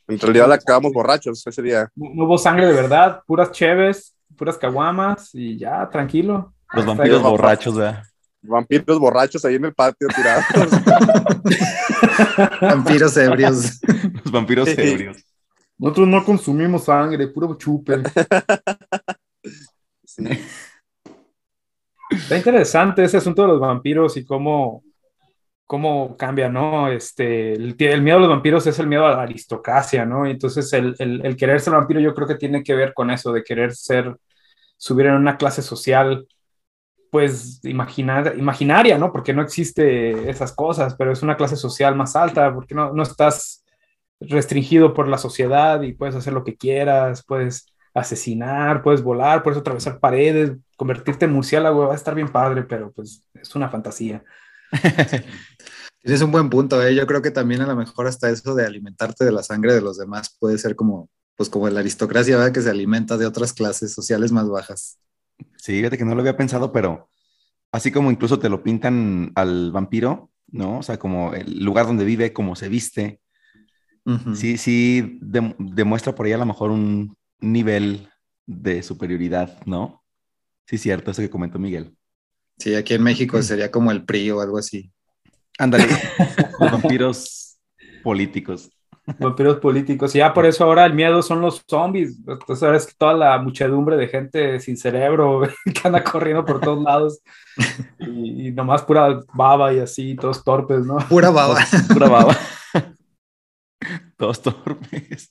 En 0.06 0.18
realidad 0.20 0.52
acabamos 0.52 0.92
borrachos 0.92 1.46
ese 1.46 1.62
día. 1.62 1.88
No, 1.94 2.10
no 2.14 2.24
hubo 2.24 2.36
sangre 2.36 2.66
de 2.66 2.74
verdad, 2.74 3.22
puras 3.26 3.50
cheves, 3.52 4.14
puras 4.36 4.58
caguamas 4.58 5.30
y 5.32 5.56
ya, 5.56 5.88
tranquilo. 5.88 6.52
Los 6.74 6.84
vampiros 6.84 7.24
ahí. 7.24 7.30
borrachos, 7.30 7.74
¿verdad? 7.74 8.02
Vampiros 8.42 8.98
borrachos 8.98 9.42
ahí 9.46 9.54
en 9.54 9.64
el 9.64 9.72
patio 9.72 10.08
tirados. 10.14 10.44
Vampiros 12.60 13.16
ebrios. 13.16 13.80
Los 14.24 14.30
vampiros 14.30 14.68
Sí. 14.68 14.74
ebrios. 14.78 15.24
Nosotros 15.78 16.06
no 16.08 16.22
consumimos 16.22 16.84
sangre, 16.84 17.28
puro 17.28 17.54
chupe. 17.56 18.02
Sí. 20.04 20.22
Está 22.16 22.36
interesante 22.36 23.04
ese 23.04 23.18
asunto 23.18 23.42
de 23.42 23.48
los 23.48 23.60
vampiros 23.60 24.16
y 24.16 24.24
cómo, 24.24 24.82
cómo 25.66 26.16
cambia, 26.16 26.48
¿no? 26.48 26.88
Este, 26.88 27.52
el, 27.54 28.02
miedo 28.02 28.18
a 28.18 28.20
los 28.20 28.28
vampiros 28.28 28.66
es 28.66 28.78
el 28.78 28.86
miedo 28.86 29.06
a 29.06 29.16
la 29.16 29.22
aristocracia, 29.22 30.04
¿no? 30.06 30.26
Entonces 30.26 30.72
el, 30.72 31.36
querer 31.36 31.60
ser 31.60 31.74
vampiro 31.74 32.00
yo 32.00 32.14
creo 32.14 32.28
que 32.28 32.36
tiene 32.36 32.62
que 32.62 32.74
ver 32.74 32.94
con 32.94 33.10
eso, 33.10 33.32
de 33.32 33.42
querer 33.44 33.74
ser, 33.74 34.16
subir 34.76 35.06
en 35.06 35.14
una 35.14 35.36
clase 35.36 35.62
social, 35.62 36.26
pues 37.10 37.60
imaginar, 37.64 38.34
imaginaria, 38.38 38.98
¿no? 38.98 39.12
Porque 39.12 39.32
no 39.32 39.42
existe 39.42 40.30
esas 40.30 40.52
cosas, 40.52 40.94
pero 40.96 41.12
es 41.12 41.22
una 41.22 41.36
clase 41.36 41.56
social 41.56 41.96
más 41.96 42.16
alta, 42.16 42.54
porque 42.54 42.74
no, 42.74 42.92
no 42.92 43.02
estás 43.02 43.64
restringido 44.20 44.94
por 44.94 45.08
la 45.08 45.18
sociedad 45.18 45.82
y 45.82 45.92
puedes 45.92 46.14
hacer 46.14 46.32
lo 46.32 46.44
que 46.44 46.56
quieras, 46.56 47.24
puedes 47.26 47.66
asesinar, 47.94 48.82
puedes 48.82 49.02
volar, 49.02 49.42
puedes 49.42 49.58
atravesar 49.58 49.98
paredes, 50.00 50.52
convertirte 50.76 51.24
en 51.26 51.32
murciélago, 51.32 51.88
va 51.88 51.92
a 51.94 51.96
estar 51.96 52.14
bien 52.14 52.30
padre, 52.32 52.64
pero 52.64 52.92
pues 52.92 53.24
es 53.34 53.54
una 53.56 53.68
fantasía. 53.70 54.24
Tienes 56.02 56.22
un 56.22 56.32
buen 56.32 56.50
punto, 56.50 56.82
¿eh? 56.84 56.94
Yo 56.94 57.06
creo 57.06 57.22
que 57.22 57.30
también 57.30 57.60
a 57.62 57.66
lo 57.66 57.76
mejor 57.76 58.06
hasta 58.06 58.30
eso 58.30 58.54
de 58.54 58.64
alimentarte 58.66 59.24
de 59.24 59.32
la 59.32 59.42
sangre 59.42 59.74
de 59.74 59.80
los 59.80 59.98
demás 59.98 60.36
puede 60.38 60.58
ser 60.58 60.76
como, 60.76 61.10
pues 61.36 61.48
como 61.50 61.68
la 61.68 61.80
aristocracia, 61.80 62.36
¿verdad? 62.36 62.52
Que 62.52 62.62
se 62.62 62.70
alimenta 62.70 63.16
de 63.16 63.26
otras 63.26 63.52
clases 63.52 63.92
sociales 63.92 64.32
más 64.32 64.48
bajas. 64.48 64.98
Sí, 65.56 65.72
fíjate 65.78 65.98
que 65.98 66.04
no 66.04 66.14
lo 66.14 66.20
había 66.20 66.36
pensado, 66.36 66.72
pero 66.72 67.10
así 67.72 67.92
como 67.92 68.10
incluso 68.12 68.38
te 68.40 68.48
lo 68.50 68.62
pintan 68.64 69.32
al 69.36 69.72
vampiro, 69.72 70.32
¿no? 70.48 70.78
O 70.80 70.82
sea, 70.84 70.98
como 70.98 71.34
el 71.34 71.64
lugar 71.64 71.86
donde 71.86 72.04
vive, 72.06 72.32
cómo 72.32 72.56
se 72.56 72.68
viste, 72.70 73.20
sí, 74.30 74.56
sí 74.58 75.18
dem- 75.22 75.54
demuestra 75.58 76.14
por 76.14 76.26
ahí 76.26 76.32
a 76.32 76.38
lo 76.38 76.46
mejor 76.46 76.70
un 76.70 77.16
nivel 77.40 78.08
de 78.46 78.82
superioridad, 78.82 79.64
¿no? 79.66 80.04
Sí, 80.66 80.78
cierto, 80.78 81.10
eso 81.10 81.22
que 81.22 81.30
comentó 81.30 81.58
Miguel. 81.58 81.94
Sí, 82.58 82.74
aquí 82.74 82.94
en 82.94 83.02
México 83.02 83.40
sería 83.42 83.70
como 83.70 83.90
el 83.90 84.04
PRI 84.04 84.30
o 84.30 84.40
algo 84.40 84.58
así. 84.58 84.90
Ándale, 85.58 85.86
los 86.60 86.72
vampiros 86.72 87.58
políticos. 88.02 88.70
Vampiros 89.20 89.58
políticos, 89.58 90.16
y 90.16 90.18
ya 90.18 90.34
por 90.34 90.46
eso 90.46 90.64
ahora 90.64 90.84
el 90.84 90.92
miedo 90.92 91.22
son 91.22 91.40
los 91.40 91.62
zombies. 91.68 92.18
Entonces 92.26 92.62
ahora 92.62 92.76
es 92.76 92.96
toda 92.96 93.14
la 93.14 93.38
muchedumbre 93.38 93.96
de 93.96 94.08
gente 94.08 94.58
sin 94.58 94.76
cerebro 94.76 95.42
que 95.64 95.80
anda 95.86 96.02
corriendo 96.02 96.44
por 96.44 96.60
todos 96.60 96.82
lados 96.82 97.20
y, 98.00 98.48
y 98.48 98.50
nomás 98.50 98.82
pura 98.82 99.20
baba 99.32 99.72
y 99.72 99.78
así, 99.78 100.16
todos 100.16 100.42
torpes, 100.42 100.84
¿no? 100.84 100.96
Pura 101.08 101.30
baba. 101.30 101.60
Pura 101.92 102.08
baba. 102.08 102.36
Todos 104.16 104.40
torpes. 104.40 105.30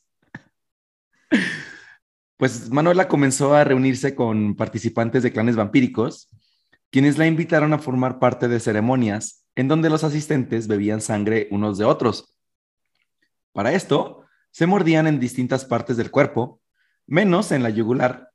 Pues 2.37 2.69
Manuela 2.69 3.07
comenzó 3.07 3.53
a 3.55 3.63
reunirse 3.63 4.13
con 4.13 4.55
participantes 4.55 5.23
de 5.23 5.31
clanes 5.31 5.55
vampíricos, 5.55 6.29
quienes 6.91 7.17
la 7.17 7.27
invitaron 7.27 7.73
a 7.73 7.79
formar 7.79 8.19
parte 8.19 8.47
de 8.47 8.59
ceremonias 8.59 9.45
en 9.55 9.67
donde 9.67 9.89
los 9.89 10.03
asistentes 10.03 10.67
bebían 10.67 11.01
sangre 11.01 11.47
unos 11.51 11.77
de 11.77 11.85
otros. 11.85 12.35
Para 13.53 13.71
esto, 13.71 14.25
se 14.51 14.67
mordían 14.67 15.07
en 15.07 15.19
distintas 15.19 15.65
partes 15.65 15.97
del 15.97 16.11
cuerpo, 16.11 16.61
menos 17.07 17.51
en 17.51 17.63
la 17.63 17.69
yugular, 17.69 18.31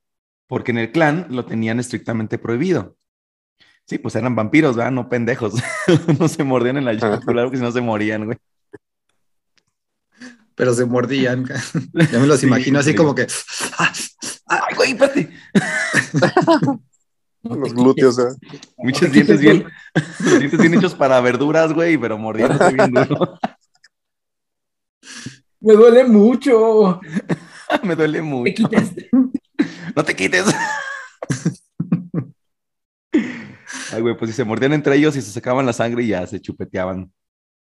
porque 0.47 0.71
en 0.71 0.78
el 0.78 0.92
clan 0.92 1.26
lo 1.28 1.45
tenían 1.45 1.78
estrictamente 1.78 2.38
prohibido. 2.38 2.97
Sí, 3.87 3.99
pues 3.99 4.14
eran 4.16 4.37
vampiros, 4.37 4.76
¿verdad? 4.76 4.92
No 4.92 5.09
pendejos. 5.09 5.54
no 6.19 6.28
se 6.28 6.45
mordían 6.45 6.78
en 6.78 6.85
la 6.85 6.92
yugular 6.95 7.45
porque 7.45 7.59
si 7.59 7.62
no 7.62 7.73
se 7.73 7.80
morían, 7.80 8.25
güey. 8.25 8.38
Pero 10.61 10.75
se 10.75 10.85
mordían. 10.85 11.47
Ya 12.12 12.19
me 12.19 12.26
los 12.26 12.40
Sí, 12.40 12.47
imagino 12.47 12.79
así 12.81 12.90
sí. 12.90 12.97
como 12.97 13.14
que. 13.14 13.26
¡Ay, 14.47 14.75
güey, 14.76 14.90
espérate! 14.93 15.31
Los 17.43 17.73
glúteos, 17.73 18.19
¿eh? 18.19 18.25
Muchos 18.76 19.11
dientes 19.11 19.40
bien, 19.40 19.64
los 20.19 20.38
dientes 20.38 20.61
bien 20.61 20.75
hechos 20.75 20.95
para 20.95 21.19
verduras, 21.23 21.73
güey, 21.73 21.97
pero 21.97 22.19
mordiéndose 22.19 22.71
bien 22.75 22.93
duro. 23.09 23.38
Me 25.61 25.73
duele 25.73 26.05
mucho. 26.05 27.00
Me 27.83 27.97
duele 27.97 28.21
mucho. 28.21 28.52
quites. 28.69 28.93
No 29.97 30.05
te 30.05 30.14
quites. 30.14 30.45
Ay, 33.93 34.02
güey, 34.02 34.14
pues 34.19 34.31
si 34.33 34.37
se 34.37 34.45
mordían 34.45 34.75
entre 34.75 34.97
ellos 34.97 35.17
y 35.17 35.23
se 35.23 35.33
sacaban 35.33 35.64
la 35.64 35.73
sangre 35.73 36.02
y 36.02 36.09
ya 36.09 36.26
se 36.26 36.40
chupeteaban. 36.43 37.11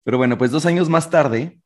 Pero 0.04 0.18
bueno, 0.18 0.38
pues 0.38 0.52
dos 0.52 0.66
años 0.66 0.90
más 0.90 1.10
tarde, 1.10 1.59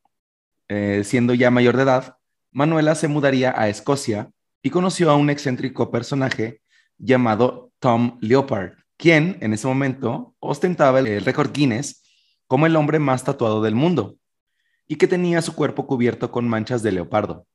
eh, 0.75 1.03
siendo 1.03 1.35
ya 1.35 1.51
mayor 1.51 1.77
de 1.77 1.83
edad, 1.83 2.17
Manuela 2.51 2.95
se 2.95 3.07
mudaría 3.07 3.53
a 3.55 3.69
Escocia 3.69 4.31
y 4.63 4.71
conoció 4.71 5.11
a 5.11 5.15
un 5.15 5.29
excéntrico 5.29 5.91
personaje 5.91 6.61
llamado 6.97 7.71
Tom 7.77 8.17
Leopard, 8.21 8.73
quien 8.97 9.37
en 9.41 9.53
ese 9.53 9.67
momento 9.67 10.35
ostentaba 10.39 10.99
el, 10.99 11.05
el 11.05 11.25
récord 11.25 11.51
Guinness 11.53 12.01
como 12.47 12.65
el 12.65 12.75
hombre 12.75 12.97
más 12.97 13.23
tatuado 13.23 13.61
del 13.61 13.75
mundo 13.75 14.17
y 14.87 14.95
que 14.95 15.07
tenía 15.07 15.43
su 15.43 15.53
cuerpo 15.53 15.85
cubierto 15.85 16.31
con 16.31 16.49
manchas 16.49 16.81
de 16.81 16.91
leopardo. 16.91 17.45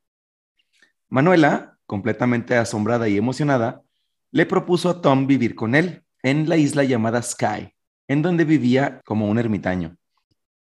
Manuela, 1.09 1.77
completamente 1.87 2.57
asombrada 2.57 3.09
y 3.09 3.17
emocionada, 3.17 3.83
le 4.31 4.47
propuso 4.47 4.91
a 4.91 5.03
Tom 5.03 5.27
vivir 5.27 5.57
con 5.57 5.75
él 5.75 6.05
en 6.23 6.49
la 6.49 6.57
isla 6.57 6.85
llamada 6.85 7.21
Sky, 7.21 7.75
en 8.07 8.23
donde 8.23 8.45
vivía 8.45 9.01
como 9.05 9.29
un 9.29 9.41
ermitaño. 9.41 9.98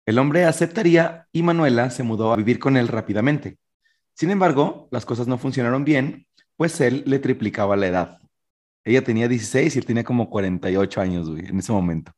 El 0.06 0.18
hombre 0.18 0.44
aceptaría 0.44 1.26
y 1.32 1.42
Manuela 1.42 1.90
se 1.90 2.02
mudó 2.02 2.32
a 2.32 2.36
vivir 2.36 2.58
con 2.58 2.76
él 2.76 2.88
rápidamente. 2.88 3.58
Sin 4.14 4.30
embargo, 4.30 4.88
las 4.90 5.04
cosas 5.04 5.26
no 5.26 5.36
funcionaron 5.36 5.84
bien, 5.84 6.26
pues 6.56 6.80
él 6.80 7.02
le 7.06 7.18
triplicaba 7.18 7.76
la 7.76 7.86
edad. 7.88 8.18
Ella 8.84 9.02
tenía 9.02 9.26
16 9.28 9.74
y 9.74 9.78
él 9.80 9.84
tenía 9.84 10.04
como 10.04 10.30
48 10.30 11.00
años, 11.00 11.28
güey, 11.28 11.46
en 11.46 11.58
ese 11.58 11.72
momento. 11.72 12.12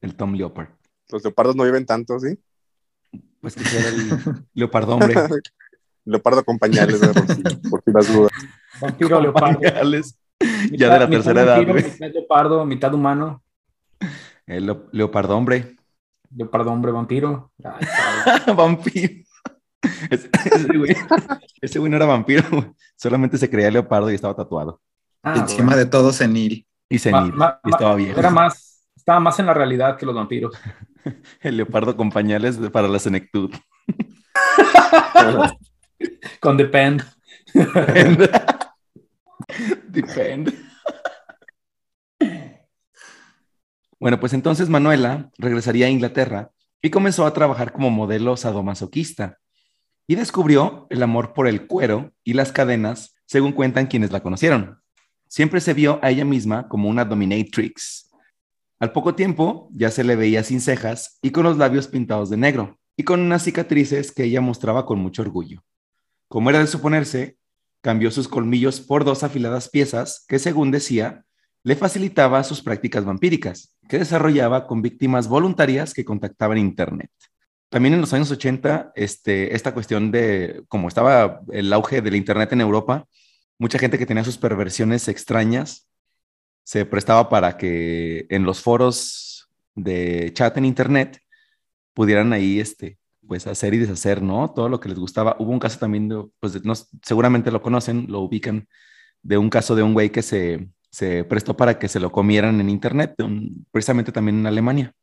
El 0.00 0.14
Tom 0.14 0.34
Leopard. 0.34 0.68
Los 1.10 1.24
leopardos 1.24 1.56
no 1.56 1.64
viven 1.64 1.84
tanto, 1.86 2.18
¿sí? 2.20 2.38
Pues 3.40 3.54
que 3.56 3.62
era 3.76 3.88
el 3.88 4.44
leopardo 4.54 4.94
hombre. 4.94 5.14
Leopardo 6.04 6.44
con 6.44 6.56
pañales, 6.56 7.00
por, 7.00 7.34
si, 7.34 7.42
por 7.68 7.82
si 7.84 7.90
las 7.90 8.12
dudas. 8.14 8.30
Vampiro 8.80 9.20
leopardo. 9.20 9.58
Pañales. 9.60 10.16
Ya 10.70 10.92
de 10.92 10.98
la 11.00 11.10
tercera 11.10 11.40
mitad 11.42 11.44
edad, 11.44 11.56
vampiro. 11.66 11.88
Mitad 11.88 12.12
leopardo, 12.12 12.64
mitad 12.64 12.94
humano. 12.94 13.42
El 14.46 14.66
leo- 14.66 14.88
leopardo 14.92 15.36
hombre. 15.36 15.75
Leopardo 16.34 16.72
hombre 16.72 16.92
vampiro. 16.92 17.52
Ay, 17.64 18.54
vampiro. 18.56 19.14
Ese, 20.10 20.28
ese 20.54 20.76
güey, 20.78 20.96
ese 21.60 21.78
güey 21.78 21.90
no 21.90 21.96
era 21.96 22.06
vampiro, 22.06 22.42
güey. 22.50 22.64
solamente 22.96 23.38
se 23.38 23.48
creía 23.48 23.70
leopardo 23.70 24.10
y 24.10 24.14
estaba 24.14 24.34
tatuado. 24.34 24.80
Ah, 25.22 25.34
encima 25.38 25.66
bueno. 25.66 25.78
de 25.78 25.86
todo 25.86 26.12
senil. 26.12 26.66
Y 26.88 26.98
senil, 26.98 27.32
Ma- 27.32 27.34
ma- 27.34 27.60
y 27.64 27.70
estaba 27.70 27.94
viejo. 27.96 28.18
Era 28.18 28.30
más, 28.30 28.84
estaba 28.96 29.20
más 29.20 29.38
en 29.40 29.46
la 29.46 29.54
realidad 29.54 29.96
que 29.96 30.06
los 30.06 30.14
vampiros. 30.14 30.54
El 31.40 31.56
leopardo 31.58 31.96
con 31.96 32.10
pañales 32.10 32.56
para 32.72 32.88
la 32.88 32.98
senectud. 32.98 33.52
Con 36.40 36.56
Depend. 36.56 37.02
Depende. 39.88 40.52
Bueno, 44.06 44.20
pues 44.20 44.34
entonces 44.34 44.68
Manuela 44.68 45.32
regresaría 45.36 45.86
a 45.86 45.90
Inglaterra 45.90 46.52
y 46.80 46.90
comenzó 46.90 47.26
a 47.26 47.32
trabajar 47.32 47.72
como 47.72 47.90
modelo 47.90 48.36
sadomasoquista. 48.36 49.38
y 50.06 50.14
descubrió 50.14 50.86
el 50.90 51.02
amor 51.02 51.32
por 51.32 51.48
el 51.48 51.66
cuero 51.66 52.12
y 52.22 52.34
las 52.34 52.52
cadenas, 52.52 53.16
según 53.26 53.50
cuentan 53.50 53.88
quienes 53.88 54.12
la 54.12 54.22
conocieron. 54.22 54.78
Siempre 55.26 55.60
se 55.60 55.74
vio 55.74 55.98
a 56.04 56.10
ella 56.10 56.24
misma 56.24 56.68
como 56.68 56.88
una 56.88 57.04
dominatrix. 57.04 58.08
Al 58.78 58.92
poco 58.92 59.16
tiempo 59.16 59.68
ya 59.72 59.90
se 59.90 60.04
le 60.04 60.14
veía 60.14 60.44
sin 60.44 60.60
cejas 60.60 61.18
y 61.20 61.30
con 61.30 61.42
los 61.42 61.56
labios 61.56 61.88
pintados 61.88 62.30
de 62.30 62.36
negro, 62.36 62.78
y 62.96 63.02
con 63.02 63.18
unas 63.18 63.42
cicatrices 63.42 64.12
que 64.12 64.22
ella 64.22 64.40
mostraba 64.40 64.86
con 64.86 65.00
mucho 65.00 65.22
orgullo. 65.22 65.64
Como 66.28 66.50
era 66.50 66.60
de 66.60 66.68
suponerse, 66.68 67.38
cambió 67.80 68.12
sus 68.12 68.28
colmillos 68.28 68.80
por 68.80 69.04
dos 69.04 69.24
afiladas 69.24 69.68
piezas 69.68 70.24
que, 70.28 70.38
según 70.38 70.70
decía, 70.70 71.26
le 71.66 71.74
facilitaba 71.74 72.44
sus 72.44 72.62
prácticas 72.62 73.04
vampíricas, 73.04 73.75
que 73.88 73.98
desarrollaba 73.98 74.66
con 74.66 74.82
víctimas 74.82 75.28
voluntarias 75.28 75.94
que 75.94 76.04
contactaban 76.04 76.58
Internet. 76.58 77.10
También 77.68 77.94
en 77.94 78.00
los 78.00 78.12
años 78.12 78.30
80, 78.30 78.92
este, 78.94 79.54
esta 79.54 79.74
cuestión 79.74 80.10
de 80.10 80.64
cómo 80.68 80.88
estaba 80.88 81.40
el 81.52 81.72
auge 81.72 82.00
del 82.00 82.16
Internet 82.16 82.52
en 82.52 82.60
Europa, 82.60 83.06
mucha 83.58 83.78
gente 83.78 83.98
que 83.98 84.06
tenía 84.06 84.24
sus 84.24 84.38
perversiones 84.38 85.08
extrañas 85.08 85.88
se 86.64 86.84
prestaba 86.84 87.28
para 87.28 87.56
que 87.56 88.26
en 88.28 88.44
los 88.44 88.60
foros 88.60 89.48
de 89.74 90.32
chat 90.34 90.56
en 90.56 90.64
Internet 90.64 91.20
pudieran 91.94 92.32
ahí 92.32 92.60
este, 92.60 92.98
pues 93.26 93.46
hacer 93.46 93.74
y 93.74 93.78
deshacer, 93.78 94.22
¿no? 94.22 94.50
Todo 94.52 94.68
lo 94.68 94.80
que 94.80 94.88
les 94.88 94.98
gustaba. 94.98 95.36
Hubo 95.38 95.52
un 95.52 95.58
caso 95.58 95.78
también, 95.78 96.08
de, 96.08 96.24
pues 96.40 96.64
no, 96.64 96.74
seguramente 97.02 97.50
lo 97.50 97.62
conocen, 97.62 98.06
lo 98.08 98.20
ubican, 98.20 98.68
de 99.22 99.38
un 99.38 99.50
caso 99.50 99.74
de 99.76 99.82
un 99.82 99.94
güey 99.94 100.10
que 100.10 100.22
se, 100.22 100.68
se 100.96 101.24
prestó 101.24 101.58
para 101.58 101.78
que 101.78 101.88
se 101.88 102.00
lo 102.00 102.10
comieran 102.10 102.58
en 102.58 102.70
Internet, 102.70 103.16
precisamente 103.70 104.12
también 104.12 104.38
en 104.38 104.46
Alemania. 104.46 104.94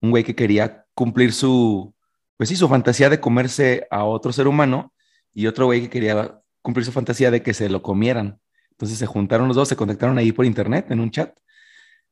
Un 0.00 0.08
güey 0.08 0.24
que 0.24 0.34
quería 0.34 0.86
cumplir 0.94 1.34
su, 1.34 1.94
pues 2.38 2.48
sí, 2.48 2.56
su 2.56 2.70
fantasía 2.70 3.10
de 3.10 3.20
comerse 3.20 3.86
a 3.90 4.04
otro 4.04 4.32
ser 4.32 4.48
humano 4.48 4.94
y 5.34 5.46
otro 5.46 5.66
güey 5.66 5.82
que 5.82 5.90
quería 5.90 6.40
cumplir 6.62 6.86
su 6.86 6.90
fantasía 6.90 7.30
de 7.30 7.42
que 7.42 7.52
se 7.52 7.68
lo 7.68 7.82
comieran. 7.82 8.40
Entonces 8.70 8.96
se 8.96 9.04
juntaron 9.04 9.46
los 9.46 9.54
dos, 9.54 9.68
se 9.68 9.76
contactaron 9.76 10.16
ahí 10.16 10.32
por 10.32 10.46
internet 10.46 10.86
en 10.88 11.00
un 11.00 11.10
chat, 11.10 11.36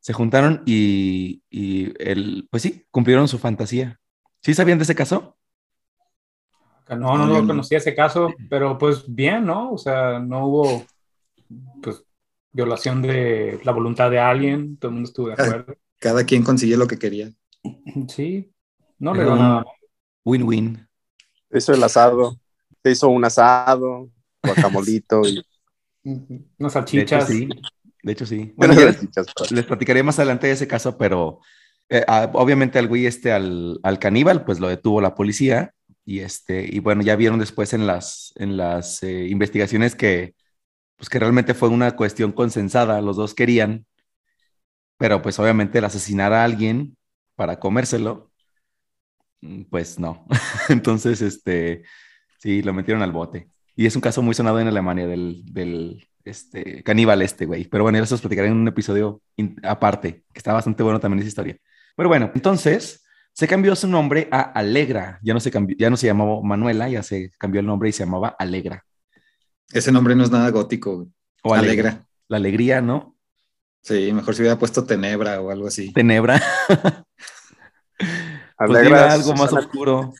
se 0.01 0.13
juntaron 0.13 0.63
y, 0.67 1.43
y 1.49 1.95
el, 1.99 2.47
pues 2.51 2.63
sí, 2.63 2.85
cumplieron 2.91 3.27
su 3.27 3.39
fantasía. 3.39 3.99
¿Sí 4.43 4.53
sabían 4.53 4.77
de 4.77 4.85
ese 4.85 4.95
caso? 4.95 5.39
No, 6.91 7.17
no, 7.17 7.27
no 7.27 7.47
conocía 7.47 7.79
ese 7.79 7.95
caso, 7.95 8.35
pero 8.51 8.77
pues 8.77 9.03
bien, 9.09 9.47
¿no? 9.47 9.73
O 9.73 9.79
sea, 9.79 10.19
no 10.19 10.45
hubo 10.45 10.85
pues 11.81 12.05
violación 12.53 13.03
de 13.03 13.61
la 13.65 13.73
voluntad 13.73 14.11
de 14.11 14.19
alguien, 14.19 14.77
todo 14.77 14.91
el 14.91 14.95
mundo 14.95 15.09
estuvo 15.09 15.29
de 15.29 15.35
acuerdo. 15.35 15.75
Cada 15.99 16.25
quien 16.25 16.43
consiguió 16.43 16.77
lo 16.77 16.87
que 16.87 16.99
quería. 16.99 17.31
Sí, 18.09 18.51
no 18.99 19.15
le 19.15 19.25
nada. 19.25 19.65
Win-win. 20.25 20.87
Hizo 21.53 21.73
el 21.73 21.83
asado, 21.83 22.39
se 22.83 22.91
hizo 22.91 23.09
un 23.09 23.25
asado, 23.25 24.11
guacamolito 24.43 25.23
y... 25.27 25.45
Unas 26.59 26.73
salchichas. 26.73 27.29
De 27.29 27.35
hecho, 27.35 27.49
sí. 27.51 27.61
De 28.03 28.13
hecho, 28.13 28.27
sí. 28.27 28.55
Bueno, 28.57 28.75
les, 29.51 29.65
platicaré 29.67 30.03
más 30.03 30.19
adelante 30.19 30.47
de 30.47 30.55
ese 30.55 30.67
caso, 30.67 30.97
pero 30.97 31.41
eh, 31.91 32.03
ah, 32.09 32.31
obviamente 32.33 32.79
al 32.79 32.89
güey 32.89 33.05
este, 33.05 33.33
al, 33.33 33.79
al, 33.83 33.99
caníbal, 33.99 34.45
pues 34.47 34.61
lo 34.61 34.69
detuvo 34.69 35.03
la 35.03 35.15
policía 35.15 35.75
y 36.07 36.21
este, 36.21 36.67
y 36.71 36.79
bueno, 36.79 37.03
ya 37.03 37.17
vieron 37.17 37.39
después 37.39 37.75
en 37.75 37.87
las, 37.87 38.33
en 38.37 38.57
las 38.57 39.03
eh, 39.03 39.27
investigaciones 39.29 39.95
que, 39.95 40.35
pues 41.01 41.09
que 41.09 41.19
realmente 41.19 41.55
fue 41.55 41.71
una 41.71 41.97
cuestión 41.97 42.31
consensada, 42.31 43.01
los 43.01 43.17
dos 43.17 43.33
querían, 43.33 43.87
pero 44.99 45.23
pues 45.23 45.39
obviamente 45.39 45.79
el 45.79 45.87
asesinar 45.87 46.35
a 46.35 46.45
alguien 46.45 46.95
para 47.37 47.59
comérselo, 47.59 48.31
mm, 49.41 49.63
pues 49.71 49.99
no. 49.99 50.27
Entonces, 50.69 51.23
este, 51.23 51.85
sí, 52.39 52.61
lo 52.61 52.75
metieron 52.75 53.03
al 53.03 53.13
bote. 53.13 53.49
Y 53.75 53.87
es 53.87 53.97
un 53.97 54.03
caso 54.03 54.21
muy 54.21 54.35
sonado 54.35 54.61
en 54.61 54.69
Alemania 54.69 55.07
del, 55.07 56.07
este, 56.23 56.83
caníbal 56.83 57.23
este, 57.23 57.47
güey. 57.47 57.65
Pero 57.65 57.85
bueno, 57.85 57.97
eso 57.99 58.15
os 58.15 58.21
platicaré 58.21 58.49
en 58.49 58.59
un 58.59 58.69
episodio 58.69 59.23
aparte, 59.63 60.25
que 60.35 60.39
está 60.39 60.53
bastante 60.53 60.83
bueno 60.83 61.01
también 61.01 61.21
esa 61.21 61.29
historia. 61.29 61.57
Pero 61.97 62.11
bueno, 62.11 62.31
entonces 62.35 63.03
se 63.33 63.49
cambió 63.49 63.75
su 63.75 63.89
nombre 63.89 64.29
a 64.31 64.43
Alegra. 64.43 65.19
Ya 65.23 65.33
no 65.33 65.41
se, 65.41 65.51
cambió, 65.51 65.79
ya 65.79 65.89
no 65.89 65.97
se 65.97 66.09
llamaba 66.09 66.43
Manuela, 66.43 66.91
ya 66.91 67.03
se 67.03 67.31
cambió 67.39 67.61
el 67.61 67.67
nombre 67.67 67.89
y 67.89 67.93
se 67.93 68.05
llamaba 68.05 68.37
Alegra. 68.39 68.85
Ese 69.73 69.93
nombre 69.93 70.15
no 70.15 70.25
es 70.25 70.31
nada 70.31 70.51
gótico. 70.51 71.09
O 71.43 71.55
Alegra. 71.55 72.07
La 72.29 72.37
alegría, 72.37 72.81
¿no? 72.81 73.17
Sí, 73.83 74.13
mejor 74.13 74.35
si 74.35 74.43
hubiera 74.43 74.59
puesto 74.59 74.85
Tenebra 74.85 75.41
o 75.41 75.51
algo 75.51 75.69
así. 75.69 75.93
Tenebra. 75.93 76.41
Alegra. 78.59 79.13
algo 79.13 79.35
más 79.35 79.53
oscuro. 79.53 80.13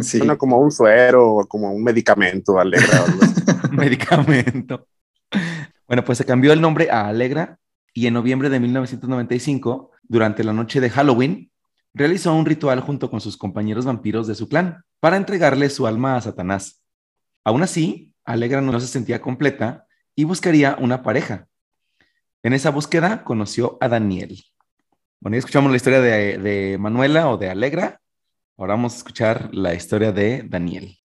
Sí. 0.00 0.18
Suena 0.18 0.36
como 0.36 0.58
un 0.58 0.70
suero 0.70 1.32
o 1.32 1.46
como 1.46 1.70
un 1.72 1.82
medicamento, 1.82 2.58
Alegra. 2.58 3.04
medicamento. 3.72 4.86
Bueno, 5.86 6.04
pues 6.04 6.18
se 6.18 6.24
cambió 6.24 6.52
el 6.52 6.60
nombre 6.60 6.90
a 6.90 7.08
Alegra 7.08 7.58
y 7.92 8.06
en 8.06 8.14
noviembre 8.14 8.48
de 8.48 8.58
1995, 8.58 9.90
durante 10.04 10.44
la 10.44 10.54
noche 10.54 10.80
de 10.80 10.88
Halloween, 10.88 11.50
realizó 11.92 12.34
un 12.34 12.46
ritual 12.46 12.80
junto 12.80 13.10
con 13.10 13.20
sus 13.20 13.36
compañeros 13.36 13.84
vampiros 13.84 14.26
de 14.26 14.34
su 14.34 14.48
clan 14.48 14.84
para 15.00 15.18
entregarle 15.18 15.68
su 15.68 15.86
alma 15.86 16.16
a 16.16 16.22
Satanás. 16.22 16.82
Aún 17.44 17.62
así, 17.62 18.11
Alegra 18.24 18.60
no 18.60 18.78
se 18.80 18.86
sentía 18.86 19.20
completa 19.20 19.86
y 20.14 20.24
buscaría 20.24 20.76
una 20.78 21.02
pareja. 21.02 21.48
En 22.42 22.52
esa 22.52 22.70
búsqueda 22.70 23.24
conoció 23.24 23.78
a 23.80 23.88
Daniel. 23.88 24.42
Bueno, 25.20 25.36
ya 25.36 25.40
escuchamos 25.40 25.70
la 25.70 25.76
historia 25.76 26.00
de, 26.00 26.38
de 26.38 26.78
Manuela 26.78 27.30
o 27.30 27.36
de 27.36 27.50
Alegra. 27.50 28.00
Ahora 28.56 28.74
vamos 28.74 28.94
a 28.94 28.96
escuchar 28.98 29.54
la 29.54 29.74
historia 29.74 30.12
de 30.12 30.42
Daniel. 30.42 30.98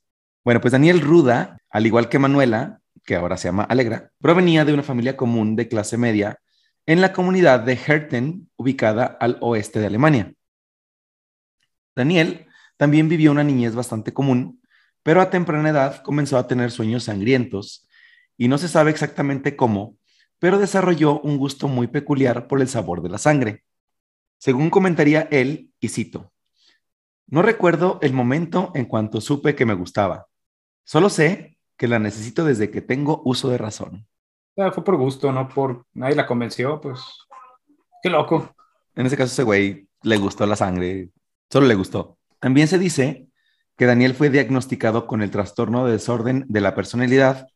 Bueno, 0.43 0.61
pues 0.61 0.71
Daniel 0.71 1.01
Ruda, 1.01 1.59
al 1.69 1.85
igual 1.85 2.09
que 2.09 2.19
Manuela, 2.19 2.81
que 3.05 3.15
ahora 3.15 3.37
se 3.37 3.47
llama 3.47 3.63
Alegra, 3.63 4.11
provenía 4.19 4.65
de 4.65 4.73
una 4.73 4.83
familia 4.83 5.15
común 5.15 5.55
de 5.55 5.67
clase 5.67 5.97
media 5.97 6.39
en 6.85 7.01
la 7.01 7.13
comunidad 7.13 7.59
de 7.59 7.73
Herten, 7.73 8.49
ubicada 8.55 9.05
al 9.05 9.37
oeste 9.41 9.79
de 9.79 9.87
Alemania. 9.87 10.33
Daniel 11.95 12.47
también 12.77 13.09
vivió 13.09 13.31
una 13.31 13.43
niñez 13.43 13.75
bastante 13.75 14.13
común, 14.13 14.61
pero 15.07 15.21
a 15.21 15.29
temprana 15.29 15.69
edad 15.69 16.03
comenzó 16.03 16.37
a 16.37 16.47
tener 16.47 16.69
sueños 16.69 17.05
sangrientos 17.05 17.87
y 18.35 18.49
no 18.49 18.57
se 18.57 18.67
sabe 18.67 18.91
exactamente 18.91 19.55
cómo, 19.55 19.95
pero 20.37 20.59
desarrolló 20.59 21.21
un 21.21 21.37
gusto 21.37 21.69
muy 21.69 21.87
peculiar 21.87 22.45
por 22.49 22.59
el 22.59 22.67
sabor 22.67 23.01
de 23.01 23.07
la 23.07 23.17
sangre. 23.17 23.63
Según 24.37 24.69
comentaría 24.69 25.21
él, 25.31 25.71
y 25.79 25.87
cito, 25.87 26.33
no 27.25 27.41
recuerdo 27.41 27.99
el 28.01 28.11
momento 28.11 28.73
en 28.75 28.83
cuanto 28.83 29.21
supe 29.21 29.55
que 29.55 29.65
me 29.65 29.75
gustaba. 29.75 30.27
Solo 30.83 31.09
sé 31.09 31.57
que 31.77 31.87
la 31.87 31.99
necesito 31.99 32.43
desde 32.43 32.69
que 32.69 32.81
tengo 32.81 33.21
uso 33.23 33.47
de 33.47 33.57
razón. 33.57 34.05
Ah, 34.57 34.73
fue 34.73 34.83
por 34.83 34.97
gusto, 34.97 35.31
no 35.31 35.47
por 35.47 35.85
nadie 35.93 36.17
la 36.17 36.27
convenció, 36.27 36.81
pues 36.81 36.99
qué 38.03 38.09
loco. 38.09 38.53
En 38.93 39.05
ese 39.05 39.15
caso 39.15 39.31
ese 39.31 39.43
güey 39.43 39.87
le 40.01 40.17
gustó 40.17 40.45
la 40.45 40.57
sangre, 40.57 41.11
Solo 41.49 41.65
le 41.65 41.75
gustó. 41.75 42.17
También 42.41 42.67
se 42.67 42.77
dice 42.77 43.26
que 43.77 43.85
Daniel 43.85 44.15
fue 44.15 44.29
diagnosticado 44.29 45.07
con 45.07 45.21
el 45.21 45.31
trastorno 45.31 45.85
de 45.85 45.93
desorden 45.93 46.45
de 46.49 46.61
la 46.61 46.75
personalidad, 46.75 47.47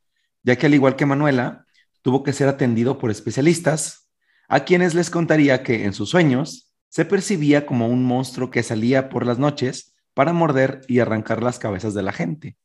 ya 0.44 0.56
que 0.56 0.68
al 0.68 0.74
igual 0.74 0.96
que 0.96 1.06
Manuela, 1.06 1.66
tuvo 2.02 2.24
que 2.24 2.34
ser 2.34 2.48
atendido 2.48 2.98
por 2.98 3.12
especialistas, 3.12 4.10
a 4.48 4.64
quienes 4.64 4.94
les 4.94 5.10
contaría 5.10 5.64
que 5.64 5.86
en 5.86 5.94
sus 5.94 6.10
sueños 6.10 6.72
se 6.90 7.06
percibía 7.06 7.66
como 7.66 7.88
un 7.88 8.04
monstruo 8.04 8.52
que 8.52 8.64
salía 8.64 9.10
por 9.10 9.26
las 9.26 9.40
noches 9.40 9.96
para 10.14 10.34
morder 10.34 10.82
y 10.88 11.00
arrancar 11.00 11.42
las 11.42 11.58
cabezas 11.58 11.94
de 11.94 12.04
la 12.04 12.12
gente. 12.12 12.58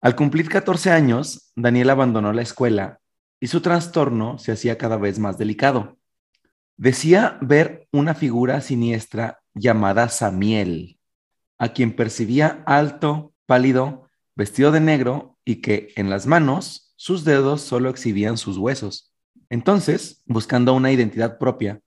Al 0.00 0.16
cumplir 0.16 0.48
14 0.48 0.90
años, 0.90 1.52
Daniel 1.56 1.90
abandonó 1.90 2.32
la 2.32 2.42
escuela 2.42 3.00
y 3.38 3.46
su 3.46 3.60
trastorno 3.60 4.38
se 4.38 4.52
hacía 4.52 4.76
cada 4.76 4.96
vez 4.96 5.18
más 5.18 5.38
delicado. 5.38 5.98
Decía 6.76 7.38
ver 7.40 7.86
una 7.92 8.14
figura 8.14 8.60
siniestra 8.60 9.40
llamada 9.54 10.08
Samiel, 10.08 10.99
a 11.60 11.68
quien 11.68 11.94
percibía 11.94 12.64
alto, 12.66 13.34
pálido, 13.46 14.08
vestido 14.34 14.72
de 14.72 14.80
negro 14.80 15.38
y 15.44 15.56
que 15.56 15.92
en 15.94 16.08
las 16.08 16.26
manos 16.26 16.94
sus 16.96 17.24
dedos 17.24 17.60
solo 17.60 17.90
exhibían 17.90 18.38
sus 18.38 18.56
huesos. 18.56 19.12
Entonces, 19.50 20.22
buscando 20.24 20.72
una 20.72 20.90
identidad 20.90 21.38
propia, 21.38 21.80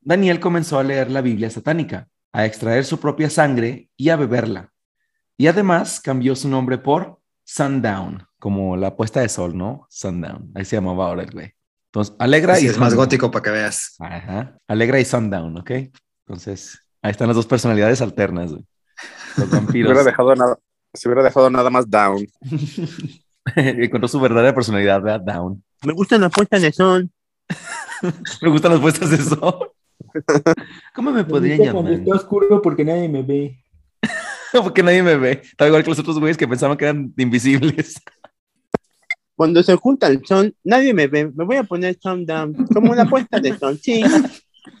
Daniel 0.00 0.40
comenzó 0.40 0.78
a 0.78 0.82
leer 0.82 1.10
la 1.10 1.20
Biblia 1.20 1.50
satánica, 1.50 2.08
a 2.32 2.46
extraer 2.46 2.84
su 2.86 2.98
propia 2.98 3.28
sangre 3.28 3.90
y 3.94 4.08
a 4.08 4.16
beberla. 4.16 4.72
Y 5.36 5.48
además 5.48 6.00
cambió 6.00 6.34
su 6.34 6.48
nombre 6.48 6.78
por 6.78 7.20
Sundown, 7.44 8.26
como 8.38 8.76
la 8.76 8.96
puesta 8.96 9.20
de 9.20 9.28
sol, 9.28 9.56
¿no? 9.56 9.86
Sundown. 9.90 10.50
Ahí 10.54 10.64
se 10.64 10.76
llamaba 10.76 11.08
ahora 11.08 11.24
el 11.24 11.30
güey. 11.30 11.52
Entonces, 11.86 12.16
Alegra 12.18 12.58
y. 12.58 12.66
es 12.66 12.78
más 12.78 12.94
gótico 12.94 13.30
para 13.30 13.42
que 13.42 13.50
veas. 13.50 13.96
Ajá. 13.98 14.56
Alegra 14.66 14.98
y 14.98 15.04
Sundown, 15.04 15.58
¿ok? 15.58 15.70
Entonces, 16.26 16.78
Ahí 17.02 17.12
están 17.12 17.28
las 17.28 17.36
dos 17.36 17.46
personalidades 17.46 18.02
alternas, 18.02 18.52
güey. 18.52 18.64
Los 19.36 19.50
vampiros. 19.50 19.88
Se 19.88 19.92
hubiera 19.92 20.04
dejado 20.04 20.34
nada, 20.34 20.58
se 20.92 21.08
hubiera 21.08 21.22
dejado 21.22 21.50
nada 21.50 21.70
más 21.70 21.88
down. 21.88 22.26
Encontró 23.56 24.08
su 24.08 24.20
verdadera 24.20 24.54
personalidad, 24.54 25.00
¿verdad? 25.02 25.20
Down. 25.20 25.62
Me 25.82 25.92
gustan 25.92 26.20
las 26.20 26.32
puestas 26.32 26.62
de 26.62 26.72
sol. 26.72 27.10
me 28.42 28.48
gustan 28.50 28.72
las 28.72 28.80
puestas 28.80 29.10
de 29.10 29.18
sol. 29.18 29.72
¿Cómo 30.94 31.10
me 31.10 31.24
podría 31.24 31.56
llamar? 31.56 31.92
Está 31.92 32.14
oscuro 32.14 32.60
porque 32.60 32.84
nadie 32.84 33.08
me 33.08 33.22
ve. 33.22 33.62
Porque 34.52 34.82
nadie 34.82 35.02
me 35.02 35.16
ve. 35.16 35.40
Estaba 35.42 35.68
igual 35.68 35.84
que 35.84 35.90
los 35.90 35.98
otros 35.98 36.18
güeyes 36.18 36.36
que 36.36 36.48
pensaban 36.48 36.76
que 36.76 36.84
eran 36.84 37.12
invisibles. 37.16 38.00
Cuando 39.36 39.62
se 39.62 39.72
oculta 39.72 40.06
el 40.08 40.24
sol, 40.26 40.54
nadie 40.64 40.92
me 40.92 41.06
ve. 41.06 41.30
Me 41.34 41.44
voy 41.44 41.56
a 41.56 41.64
poner 41.64 41.98
sun 42.00 42.26
down, 42.26 42.66
como 42.66 42.92
una 42.92 43.08
puesta 43.08 43.40
de 43.40 43.56
sol. 43.56 43.78
Sí, 43.80 44.02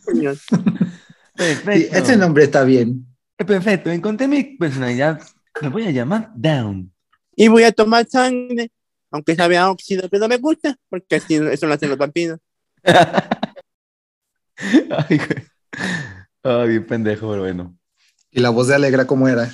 señor. 0.04 0.36
Perfecto. 1.34 1.72
Sí, 1.72 1.88
ese 1.92 2.16
nombre 2.16 2.44
está 2.44 2.64
bien. 2.64 3.06
Perfecto. 3.46 3.90
Encontré 3.90 4.28
mi 4.28 4.44
personalidad. 4.44 5.20
Me 5.60 5.68
voy 5.68 5.86
a 5.86 5.90
llamar 5.90 6.30
Down. 6.34 6.92
Y 7.34 7.48
voy 7.48 7.64
a 7.64 7.72
tomar 7.72 8.06
sangre, 8.08 8.70
aunque 9.10 9.34
sabe 9.34 9.56
a 9.56 9.70
óxido, 9.70 10.08
pero 10.10 10.28
me 10.28 10.36
gusta, 10.36 10.76
porque 10.88 11.16
así 11.16 11.34
eso 11.34 11.66
lo 11.66 11.74
hacen 11.74 11.88
los 11.88 11.98
vampiros. 11.98 12.38
Ay, 14.56 15.18
güey. 15.18 15.44
Ay, 16.42 16.68
bien 16.68 16.86
pendejo, 16.86 17.30
pero 17.30 17.42
bueno. 17.42 17.76
Y 18.30 18.40
la 18.40 18.50
voz 18.50 18.68
de 18.68 18.74
Alegra, 18.74 19.06
¿cómo 19.06 19.26
era? 19.28 19.50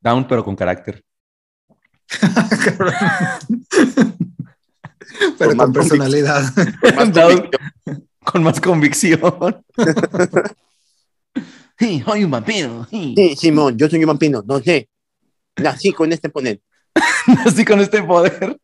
Down, 0.00 0.26
pero 0.26 0.44
con 0.44 0.56
carácter. 0.56 1.02
Pero 5.38 5.50
Con 5.50 5.56
más 5.56 5.66
con 5.66 5.72
personalidad. 5.72 6.42
Más 6.96 7.12
Down 7.12 7.50
con 8.24 8.42
más 8.42 8.60
convicción. 8.60 9.20
Sí, 11.82 12.02
soy 12.04 12.24
un 12.24 12.30
vampiro. 12.30 12.86
Sí. 12.90 13.14
Sí, 13.16 13.36
Simón, 13.36 13.76
yo 13.76 13.88
soy 13.88 14.00
un 14.00 14.06
vampiro, 14.08 14.42
no 14.46 14.60
sé. 14.60 14.88
Nací 15.56 15.92
con 15.92 16.12
este 16.12 16.28
poner. 16.28 16.60
Así 17.44 17.64
con 17.66 17.80
este 17.80 18.02
poder. 18.02 18.56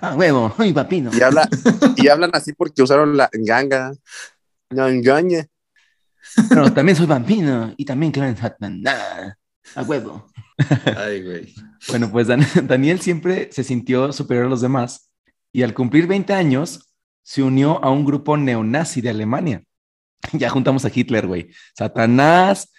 Ah, 0.00 0.14
huevo, 0.16 0.52
soy 0.56 0.72
vampiro. 0.72 1.10
Y, 1.12 1.20
habla, 1.20 1.48
y 1.96 2.08
hablan 2.08 2.30
así 2.32 2.52
porque 2.54 2.82
usaron 2.82 3.16
la 3.16 3.28
ganga. 3.32 3.92
No 4.70 4.88
engañe. 4.88 5.48
Pero 6.48 6.72
también 6.72 6.96
soy 6.96 7.06
vampiro 7.06 7.74
y 7.76 7.84
también 7.84 8.12
creo 8.12 8.24
en 8.24 8.36
Satanás. 8.36 9.34
A 9.74 9.82
huevo. 9.82 10.26
Ay, 10.96 11.22
güey. 11.22 11.54
Bueno, 11.88 12.10
pues 12.10 12.26
Dan- 12.28 12.46
Daniel 12.64 13.00
siempre 13.00 13.50
se 13.52 13.62
sintió 13.64 14.12
superior 14.12 14.46
a 14.46 14.48
los 14.48 14.60
demás 14.60 15.10
y 15.52 15.62
al 15.62 15.74
cumplir 15.74 16.06
20 16.06 16.32
años 16.32 16.88
se 17.22 17.42
unió 17.42 17.82
a 17.84 17.90
un 17.90 18.04
grupo 18.04 18.36
neonazi 18.36 19.00
de 19.00 19.10
Alemania. 19.10 19.62
Ya 20.32 20.48
juntamos 20.48 20.84
a 20.84 20.90
Hitler, 20.92 21.26
güey. 21.26 21.50
Satanás, 21.74 22.72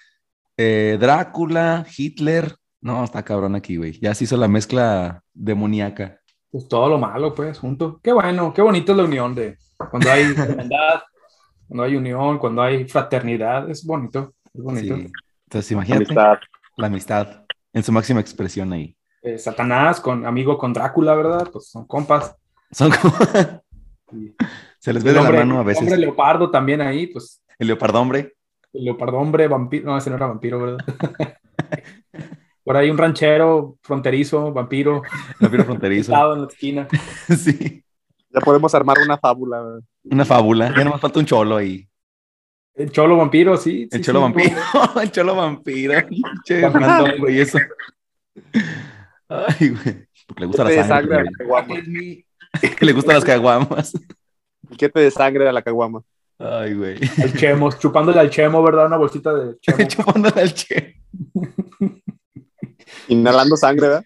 eh, 0.57 0.97
Drácula, 0.99 1.85
Hitler. 1.95 2.55
No, 2.81 3.03
está 3.03 3.23
cabrón 3.23 3.55
aquí, 3.55 3.77
güey. 3.77 3.99
Ya 3.99 4.13
se 4.13 4.25
hizo 4.25 4.37
la 4.37 4.47
mezcla 4.47 5.23
demoníaca. 5.33 6.19
Pues 6.51 6.67
todo 6.67 6.89
lo 6.89 6.97
malo, 6.97 7.33
pues, 7.33 7.57
junto. 7.59 7.99
Qué 8.03 8.11
bueno, 8.11 8.53
qué 8.53 8.61
bonito 8.61 8.91
es 8.91 8.97
la 8.97 9.03
unión 9.05 9.33
de 9.33 9.57
cuando 9.89 10.11
hay 10.11 10.23
hermandad, 10.37 11.01
cuando 11.67 11.83
hay 11.83 11.95
unión, 11.95 12.37
cuando 12.37 12.61
hay 12.61 12.87
fraternidad. 12.87 13.69
Es 13.69 13.85
bonito, 13.85 14.33
es 14.53 14.61
bonito. 14.61 14.95
Sí. 14.95 15.11
Entonces, 15.45 15.71
imagínate 15.71 16.05
Amistad. 16.05 16.37
la 16.77 16.87
amistad 16.87 17.45
en 17.73 17.83
su 17.83 17.91
máxima 17.91 18.19
expresión 18.19 18.71
ahí. 18.73 18.95
Eh, 19.21 19.37
Satanás 19.37 20.01
con 20.01 20.25
amigo 20.25 20.57
con 20.57 20.73
Drácula, 20.73 21.15
¿verdad? 21.15 21.49
Pues 21.51 21.69
son 21.69 21.87
compas. 21.87 22.35
Son 22.71 22.91
como... 23.01 23.15
Y 24.11 24.35
se 24.83 24.91
les 24.93 25.01
ve 25.03 25.11
el 25.11 25.15
de 25.15 25.21
la 25.21 25.27
hombre- 25.27 25.39
mano 25.39 25.57
a 25.57 25.61
el 25.61 25.65
veces. 25.67 25.81
hombre 25.83 25.97
leopardo 25.97 26.51
también 26.51 26.81
ahí, 26.81 27.07
pues 27.07 27.41
El 27.57 27.67
leopardo 27.67 28.01
hombre. 28.01 28.33
el 28.73 28.83
leopardo 28.83 29.17
hombre, 29.17 29.47
vampiro. 29.47 29.85
No, 29.85 29.97
ese 29.97 30.09
no 30.09 30.17
era 30.17 30.27
vampiro, 30.27 30.59
¿verdad? 30.59 30.77
Por 32.65 32.75
ahí 32.77 32.89
un 32.89 32.97
ranchero 32.97 33.77
fronterizo, 33.81 34.51
vampiro, 34.53 35.01
Vampiro 35.39 35.63
fronterizo. 35.65 36.13
en 36.33 36.41
la 36.41 36.47
esquina. 36.47 36.87
sí. 37.37 37.83
Ya 38.29 38.41
podemos 38.41 38.73
armar 38.75 38.97
una 39.05 39.17
fábula. 39.17 39.61
¿verdad? 39.61 39.79
Una 40.05 40.25
fábula. 40.25 40.73
Ya 40.75 40.83
nomás 40.83 40.99
falta 41.01 41.19
un 41.19 41.25
cholo 41.25 41.55
ahí. 41.57 41.87
El 42.75 42.91
cholo 42.91 43.15
vampiro, 43.17 43.55
sí. 43.57 43.87
El 43.91 43.99
sí, 43.99 44.01
cholo 44.05 44.19
sí, 44.19 44.23
vampiro. 44.23 44.55
el 45.01 45.11
cholo 45.11 45.35
vampiro. 45.35 45.93
Che, 46.43 46.61
Vampiro. 46.61 46.85
random, 46.87 47.19
güey, 47.19 47.39
eso. 47.39 47.59
Ay, 49.29 49.69
güey. 49.69 50.07
Porque 50.27 50.39
le 50.41 50.45
gusta 50.47 50.63
¿Qué 50.65 50.69
te 50.71 50.75
la 50.77 50.87
sangre. 50.87 51.15
sangre 51.25 52.25
la 52.61 52.69
Que 52.75 52.85
le 52.85 52.93
gustan 52.93 53.15
las 53.15 53.25
caguamas. 53.25 53.93
¿Qué 54.77 54.89
te 54.89 54.99
de 54.99 55.11
sangre 55.11 55.47
a 55.47 55.51
la 55.51 55.61
caguama? 55.61 56.03
Ay, 56.39 56.73
güey. 56.73 56.97
El 57.21 57.33
chemos, 57.37 57.79
chupándole 57.79 58.19
al 58.19 58.29
chemo, 58.29 58.61
¿verdad? 58.63 58.87
Una 58.87 58.97
bolsita 58.97 59.33
de 59.33 59.57
chemo. 59.61 59.87
Chupándole 59.87 60.41
al 60.41 60.53
che. 60.53 60.95
Inhalando 63.07 63.55
sangre, 63.55 63.87
¿verdad? 63.87 64.03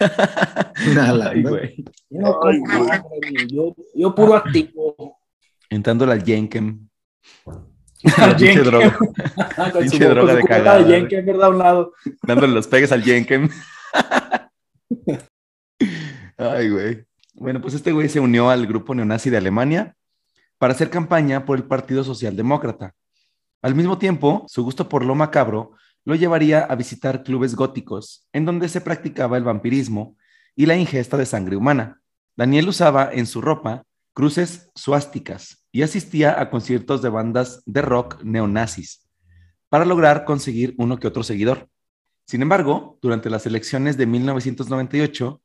Nada, 0.94 1.30
Ay, 1.30 1.42
¿no? 1.42 1.50
güey. 1.50 1.84
Yo, 2.10 2.40
yo, 3.48 3.74
yo 3.94 4.14
puro 4.14 4.34
activo. 4.34 5.18
Entrándole 5.68 6.12
al 6.12 6.24
Jenkem. 6.24 6.88
Al 8.16 8.36
Pinche 8.36 8.46
Jenkem. 8.46 8.64
droga. 8.64 8.98
Pinche 9.78 10.04
droga 10.08 10.34
de 10.34 10.42
cagada, 10.44 10.78
de 10.78 10.84
güey. 10.84 11.00
Jenkem, 11.00 11.26
¿verdad? 11.26 11.44
A 11.44 11.50
un 11.50 11.58
lado. 11.58 11.92
Dándole 12.22 12.52
los 12.54 12.66
pegues 12.66 12.92
al 12.92 13.02
Jenkem. 13.02 13.48
Ay, 16.36 16.70
güey. 16.70 17.04
Bueno, 17.40 17.62
pues 17.62 17.72
este 17.72 17.90
güey 17.90 18.10
se 18.10 18.20
unió 18.20 18.50
al 18.50 18.66
grupo 18.66 18.94
neonazi 18.94 19.30
de 19.30 19.38
Alemania 19.38 19.96
para 20.58 20.74
hacer 20.74 20.90
campaña 20.90 21.46
por 21.46 21.56
el 21.56 21.64
Partido 21.64 22.04
Socialdemócrata. 22.04 22.94
Al 23.62 23.74
mismo 23.74 23.96
tiempo, 23.96 24.44
su 24.46 24.62
gusto 24.62 24.90
por 24.90 25.06
lo 25.06 25.14
macabro 25.14 25.72
lo 26.04 26.14
llevaría 26.16 26.60
a 26.60 26.74
visitar 26.74 27.22
clubes 27.22 27.54
góticos, 27.54 28.28
en 28.34 28.44
donde 28.44 28.68
se 28.68 28.82
practicaba 28.82 29.38
el 29.38 29.44
vampirismo 29.44 30.18
y 30.54 30.66
la 30.66 30.76
ingesta 30.76 31.16
de 31.16 31.24
sangre 31.24 31.56
humana. 31.56 32.02
Daniel 32.36 32.68
usaba 32.68 33.08
en 33.10 33.26
su 33.26 33.40
ropa 33.40 33.84
cruces 34.12 34.70
suásticas 34.74 35.64
y 35.72 35.80
asistía 35.80 36.38
a 36.38 36.50
conciertos 36.50 37.00
de 37.00 37.08
bandas 37.08 37.62
de 37.64 37.80
rock 37.80 38.22
neonazis 38.22 39.08
para 39.70 39.86
lograr 39.86 40.26
conseguir 40.26 40.74
uno 40.76 40.98
que 40.98 41.06
otro 41.06 41.22
seguidor. 41.22 41.70
Sin 42.26 42.42
embargo, 42.42 42.98
durante 43.00 43.30
las 43.30 43.46
elecciones 43.46 43.96
de 43.96 44.04
1998, 44.04 45.40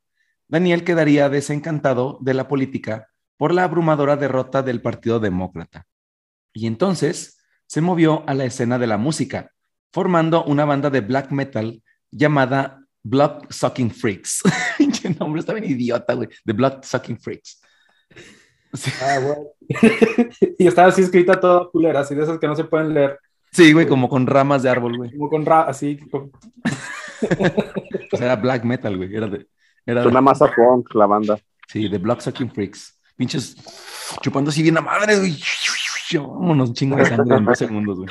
Daniel 0.48 0.84
quedaría 0.84 1.28
desencantado 1.28 2.18
de 2.20 2.34
la 2.34 2.48
política 2.48 3.08
por 3.36 3.52
la 3.52 3.64
abrumadora 3.64 4.16
derrota 4.16 4.62
del 4.62 4.80
Partido 4.80 5.20
Demócrata. 5.20 5.86
Y 6.52 6.66
entonces 6.66 7.38
se 7.66 7.80
movió 7.80 8.22
a 8.28 8.34
la 8.34 8.44
escena 8.44 8.78
de 8.78 8.86
la 8.86 8.96
música, 8.96 9.52
formando 9.92 10.44
una 10.44 10.64
banda 10.64 10.88
de 10.90 11.00
black 11.00 11.30
metal 11.32 11.82
llamada 12.10 12.80
Blood 13.02 13.44
Sucking 13.50 13.90
Freaks. 13.90 14.42
Pinche 14.78 15.10
nombre 15.10 15.40
está 15.40 15.52
bien 15.52 15.70
idiota, 15.70 16.14
güey. 16.14 16.28
The 16.44 16.52
Blood 16.52 16.82
Sucking 16.82 17.18
Freaks. 17.18 17.60
Sí, 18.72 18.90
Ah, 19.02 19.18
bueno. 19.20 19.42
y 20.58 20.66
estaba 20.66 20.88
así 20.88 21.02
escrita 21.02 21.38
toda 21.40 21.68
culera, 21.70 22.00
así 22.00 22.14
de 22.14 22.22
esas 22.22 22.38
que 22.38 22.46
no 22.46 22.54
se 22.56 22.64
pueden 22.64 22.94
leer. 22.94 23.18
Sí, 23.52 23.72
güey, 23.72 23.86
como 23.86 24.08
con 24.08 24.26
ramas 24.26 24.62
de 24.62 24.70
árbol, 24.70 24.96
güey. 24.96 25.10
Como 25.12 25.30
con 25.30 25.46
ra 25.46 25.62
así. 25.62 25.98
con- 26.10 26.30
O 28.12 28.16
sea, 28.16 28.26
era 28.26 28.36
black 28.36 28.64
metal, 28.64 28.96
güey. 28.96 29.14
Era 29.14 29.26
de, 29.28 29.46
era 29.86 30.02
Suena 30.02 30.20
más 30.20 30.42
a 30.42 30.52
punk 30.52 30.92
la 30.94 31.06
banda. 31.06 31.38
Sí, 31.68 31.88
de 31.88 31.98
Block 31.98 32.20
Sucking 32.20 32.50
Freaks. 32.50 33.00
Pinches 33.16 33.56
chupando 34.20 34.50
así 34.50 34.62
bien 34.62 34.76
a 34.76 34.82
madre, 34.82 35.18
güey. 35.18 35.38
Vámonos, 36.12 36.74
chingo 36.74 36.96
de 36.96 37.06
sangre 37.06 37.36
en 37.36 37.44
dos 37.44 37.58
segundos, 37.58 37.98
güey. 37.98 38.08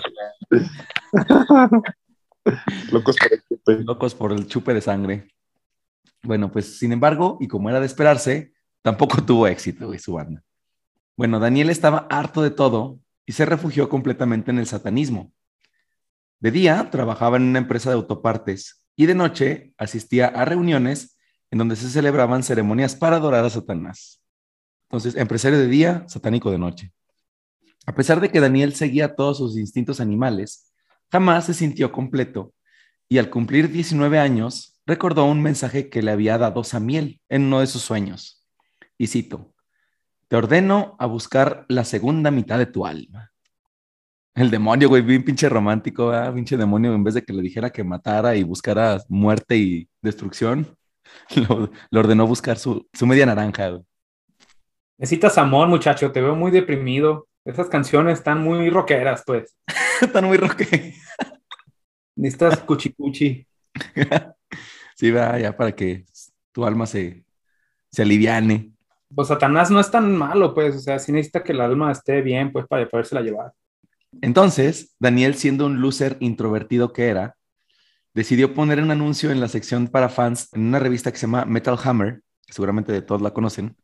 Locos 2.91 3.17
por 3.17 3.33
el 3.33 3.43
chupe. 3.47 3.83
Locos 3.83 4.15
por 4.15 4.31
el 4.31 4.47
chupe 4.47 4.73
de 4.73 4.81
sangre. 4.81 5.27
Bueno, 6.23 6.51
pues 6.51 6.79
sin 6.79 6.91
embargo, 6.91 7.37
y 7.39 7.47
como 7.47 7.69
era 7.69 7.79
de 7.79 7.85
esperarse, 7.85 8.53
tampoco 8.81 9.23
tuvo 9.23 9.47
éxito, 9.47 9.87
güey, 9.87 9.99
su 9.99 10.13
banda. 10.13 10.43
Bueno, 11.15 11.39
Daniel 11.39 11.69
estaba 11.69 12.07
harto 12.09 12.41
de 12.41 12.51
todo 12.51 12.99
y 13.25 13.33
se 13.33 13.45
refugió 13.45 13.89
completamente 13.89 14.51
en 14.51 14.59
el 14.59 14.67
satanismo. 14.67 15.31
De 16.39 16.51
día 16.51 16.89
trabajaba 16.91 17.37
en 17.37 17.43
una 17.43 17.59
empresa 17.59 17.89
de 17.89 17.95
autopartes 17.95 18.83
y 18.95 19.05
de 19.05 19.15
noche 19.15 19.73
asistía 19.77 20.27
a 20.27 20.45
reuniones 20.45 21.14
donde 21.57 21.75
se 21.75 21.89
celebraban 21.89 22.43
ceremonias 22.43 22.95
para 22.95 23.17
adorar 23.17 23.45
a 23.45 23.49
Satanás. 23.49 24.21
Entonces, 24.89 25.15
empresario 25.15 25.57
de 25.57 25.67
día, 25.67 26.03
satánico 26.07 26.51
de 26.51 26.57
noche. 26.57 26.93
A 27.85 27.93
pesar 27.93 28.19
de 28.19 28.29
que 28.29 28.39
Daniel 28.39 28.73
seguía 28.73 29.15
todos 29.15 29.37
sus 29.37 29.57
instintos 29.57 29.99
animales, 29.99 30.73
jamás 31.11 31.45
se 31.45 31.53
sintió 31.53 31.91
completo 31.91 32.53
y 33.07 33.19
al 33.19 33.29
cumplir 33.29 33.69
19 33.71 34.19
años 34.19 34.81
recordó 34.85 35.25
un 35.25 35.41
mensaje 35.41 35.89
que 35.89 36.01
le 36.01 36.11
había 36.11 36.37
dado 36.37 36.63
Samiel 36.63 37.21
en 37.29 37.43
uno 37.43 37.59
de 37.59 37.67
sus 37.67 37.81
sueños. 37.81 38.45
Y 38.97 39.07
cito, 39.07 39.53
te 40.27 40.35
ordeno 40.35 40.95
a 40.99 41.05
buscar 41.05 41.65
la 41.69 41.85
segunda 41.85 42.31
mitad 42.31 42.57
de 42.57 42.65
tu 42.65 42.85
alma. 42.85 43.31
El 44.33 44.51
demonio, 44.51 44.89
güey, 44.89 45.01
bien 45.01 45.23
pinche 45.23 45.47
romántico, 45.47 46.07
¿verdad? 46.07 46.33
pinche 46.33 46.57
demonio, 46.57 46.93
en 46.93 47.03
vez 47.03 47.13
de 47.13 47.21
que 47.23 47.31
le 47.31 47.41
dijera 47.41 47.69
que 47.69 47.83
matara 47.83 48.35
y 48.35 48.43
buscara 48.43 48.99
muerte 49.07 49.55
y 49.55 49.87
destrucción, 50.01 50.75
lo, 51.49 51.71
lo 51.89 51.99
ordenó 51.99 52.27
buscar 52.27 52.57
su, 52.57 52.87
su 52.93 53.05
media 53.05 53.25
naranja. 53.25 53.69
güey. 53.69 53.83
Necesitas 54.97 55.37
amor, 55.37 55.67
muchacho. 55.67 56.11
Te 56.11 56.21
veo 56.21 56.35
muy 56.35 56.51
deprimido. 56.51 57.27
Esas 57.43 57.67
canciones 57.67 58.19
están 58.19 58.41
muy 58.41 58.69
rockeras, 58.69 59.23
pues. 59.25 59.55
Están 60.01 60.25
muy 60.25 60.37
roque. 60.37 60.95
Necesitas 62.15 62.59
cuchicuchi. 62.61 63.45
sí, 64.95 65.11
va, 65.11 65.37
ya 65.37 65.55
para 65.55 65.73
que 65.73 66.05
tu 66.51 66.65
alma 66.65 66.85
se, 66.85 67.23
se 67.91 68.01
aliviane. 68.01 68.71
Pues 69.13 69.27
Satanás 69.27 69.69
no 69.69 69.79
es 69.79 69.91
tan 69.91 70.15
malo, 70.15 70.53
pues. 70.53 70.75
O 70.75 70.79
sea, 70.79 70.97
sí 70.99 71.11
necesita 71.11 71.43
que 71.43 71.51
el 71.51 71.61
alma 71.61 71.91
esté 71.91 72.21
bien, 72.21 72.51
pues, 72.51 72.65
para 72.67 72.87
podérsela 72.87 73.21
llevar. 73.21 73.53
Entonces, 74.21 74.95
Daniel, 74.99 75.35
siendo 75.35 75.65
un 75.65 75.81
loser 75.81 76.17
introvertido 76.21 76.93
que 76.93 77.07
era, 77.07 77.35
decidió 78.15 78.53
poner 78.53 78.81
un 78.81 78.89
anuncio 78.89 79.29
en 79.29 79.41
la 79.41 79.49
sección 79.49 79.87
para 79.87 80.09
fans 80.09 80.49
en 80.53 80.65
una 80.65 80.79
revista 80.79 81.11
que 81.11 81.17
se 81.17 81.27
llama 81.27 81.45
Metal 81.45 81.77
Hammer, 81.83 82.21
que 82.47 82.53
seguramente 82.53 82.91
de 82.91 83.01
todos 83.01 83.21
la 83.21 83.31
conocen. 83.31 83.75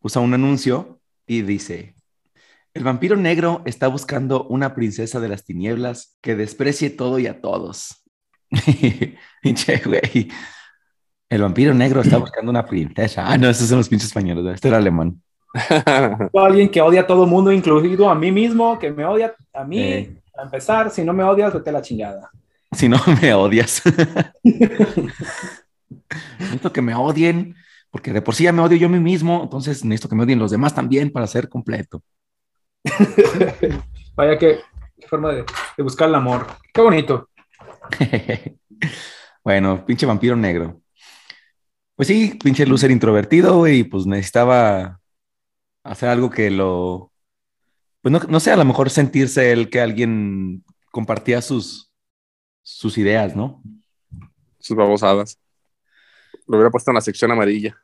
Usa 0.00 0.22
un 0.22 0.32
anuncio 0.32 1.00
y 1.26 1.42
dice, 1.42 1.94
el 2.72 2.82
vampiro 2.82 3.14
negro 3.16 3.62
está 3.66 3.86
buscando 3.88 4.44
una 4.44 4.74
princesa 4.74 5.20
de 5.20 5.28
las 5.28 5.44
tinieblas 5.44 6.16
que 6.22 6.34
desprecie 6.34 6.90
todo 6.90 7.18
y 7.18 7.26
a 7.26 7.40
todos. 7.40 8.02
Pinche 9.42 9.82
güey. 9.84 10.30
El 11.28 11.42
vampiro 11.42 11.74
negro 11.74 12.00
está 12.00 12.16
buscando 12.16 12.50
una 12.50 12.64
princesa. 12.64 13.24
Ah, 13.26 13.36
no, 13.36 13.50
esos 13.50 13.68
son 13.68 13.78
los 13.78 13.88
pinches 13.90 14.08
españoles. 14.08 14.42
¿no? 14.42 14.50
Este 14.50 14.68
era 14.68 14.78
alemán. 14.78 15.20
Alguien 16.32 16.70
que 16.70 16.80
odia 16.80 17.02
a 17.02 17.06
todo 17.06 17.26
mundo, 17.26 17.52
incluido 17.52 18.08
a 18.08 18.14
mí 18.14 18.32
mismo, 18.32 18.78
que 18.78 18.90
me 18.90 19.04
odia 19.04 19.34
a 19.52 19.64
mí. 19.64 19.78
Eh. 19.78 20.16
A 20.38 20.44
empezar, 20.44 20.90
si 20.90 21.04
no 21.04 21.12
me 21.12 21.22
odias, 21.22 21.52
vete 21.52 21.68
a 21.68 21.72
la 21.74 21.82
chingada. 21.82 22.30
Si 22.72 22.88
no 22.88 22.98
me 23.22 23.34
odias. 23.34 23.82
necesito 26.38 26.72
que 26.72 26.82
me 26.82 26.94
odien, 26.94 27.56
porque 27.90 28.12
de 28.12 28.22
por 28.22 28.34
sí 28.34 28.44
ya 28.44 28.52
me 28.52 28.62
odio 28.62 28.76
yo 28.76 28.86
a 28.86 28.90
mí 28.90 29.00
mismo, 29.00 29.42
entonces 29.42 29.84
necesito 29.84 30.08
que 30.08 30.16
me 30.16 30.24
odien 30.24 30.38
los 30.38 30.50
demás 30.50 30.74
también 30.74 31.10
para 31.10 31.26
ser 31.26 31.48
completo. 31.48 32.02
Vaya 34.14 34.38
que 34.38 34.60
forma 35.08 35.32
de, 35.32 35.44
de 35.76 35.82
buscar 35.82 36.08
el 36.08 36.14
amor. 36.14 36.46
Qué 36.72 36.80
bonito. 36.80 37.28
bueno, 39.42 39.84
pinche 39.86 40.06
vampiro 40.06 40.36
negro. 40.36 40.80
Pues 41.98 42.06
sí, 42.06 42.38
pinche 42.42 42.64
loser 42.64 42.92
introvertido, 42.92 43.66
y 43.66 43.82
pues 43.82 44.06
necesitaba 44.06 45.00
hacer 45.82 46.08
algo 46.08 46.30
que 46.30 46.48
lo. 46.50 47.12
Pues 48.00 48.12
no, 48.12 48.20
no 48.20 48.38
sé, 48.38 48.52
a 48.52 48.56
lo 48.56 48.64
mejor 48.64 48.88
sentirse 48.90 49.50
él 49.50 49.68
que 49.68 49.80
alguien 49.80 50.64
compartía 50.92 51.42
sus, 51.42 51.87
sus 52.68 52.98
ideas, 52.98 53.34
¿no? 53.34 53.62
Sus 54.58 54.76
babosadas. 54.76 55.38
Lo 56.46 56.56
hubiera 56.58 56.70
puesto 56.70 56.90
en 56.90 56.96
la 56.96 57.00
sección 57.00 57.30
amarilla. 57.30 57.78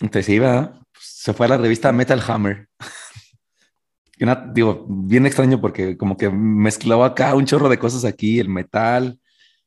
Entonces 0.00 0.28
iba, 0.28 0.80
se 0.98 1.32
fue 1.32 1.46
a 1.46 1.50
la 1.50 1.56
revista 1.56 1.92
Metal 1.92 2.20
Hammer. 2.26 2.68
Una- 4.20 4.50
digo, 4.52 4.86
bien 4.88 5.24
extraño 5.26 5.60
porque 5.60 5.96
como 5.96 6.16
que 6.16 6.30
mezclaba 6.30 7.06
acá 7.06 7.34
un 7.34 7.46
chorro 7.46 7.68
de 7.68 7.78
cosas 7.78 8.04
aquí, 8.04 8.40
el 8.40 8.48
metal, 8.48 9.20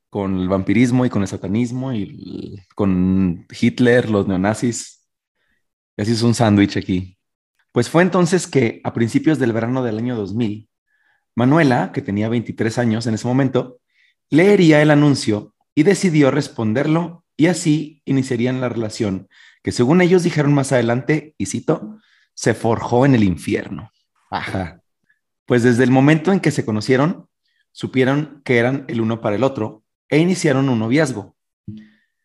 con 0.10 0.38
el 0.38 0.50
vampirismo 0.50 1.06
y 1.06 1.10
con 1.10 1.22
el 1.22 1.28
satanismo 1.30 1.94
y 1.94 2.04
el- 2.04 2.62
con 2.76 3.46
Hitler, 3.50 4.10
los 4.10 4.28
neonazis. 4.28 5.08
Así 5.98 6.12
es 6.12 6.22
un 6.24 6.34
sándwich 6.36 6.76
aquí. 6.78 7.18
Pues 7.72 7.90
fue 7.90 8.04
entonces 8.04 8.48
que 8.48 8.82
a 8.84 8.94
principios 8.94 9.40
del 9.40 9.54
verano 9.54 9.82
del 9.82 9.98
año 9.98 10.16
2000, 10.18 10.70
Manuela, 11.36 11.92
que 11.94 12.02
tenía 12.02 12.28
23 12.28 12.78
años 12.80 13.08
en 13.08 13.14
ese 13.14 13.28
momento, 13.28 13.80
leería 14.30 14.82
el 14.82 14.92
anuncio 14.92 15.54
y 15.76 15.84
decidió 15.84 16.32
responderlo 16.32 17.24
y 17.36 17.48
así 17.48 18.02
iniciarían 18.06 18.62
la 18.62 18.70
relación 18.70 19.28
que 19.68 19.74
según 19.74 20.00
ellos 20.00 20.24
dijeron 20.24 20.54
más 20.54 20.72
adelante, 20.72 21.36
y 21.38 21.48
cito, 21.48 22.00
se 22.34 22.54
forjó 22.54 23.06
en 23.06 23.16
el 23.16 23.24
infierno. 23.26 23.92
Ajá. 24.32 24.82
Pues 25.46 25.62
desde 25.62 25.84
el 25.84 25.92
momento 25.92 26.32
en 26.32 26.40
que 26.40 26.52
se 26.52 26.64
conocieron, 26.64 27.28
supieron 27.74 28.42
que 28.46 28.60
eran 28.60 28.86
el 28.88 29.02
uno 29.02 29.20
para 29.20 29.36
el 29.36 29.44
otro 29.44 29.84
e 30.08 30.20
iniciaron 30.20 30.70
un 30.70 30.80
noviazgo. 30.80 31.36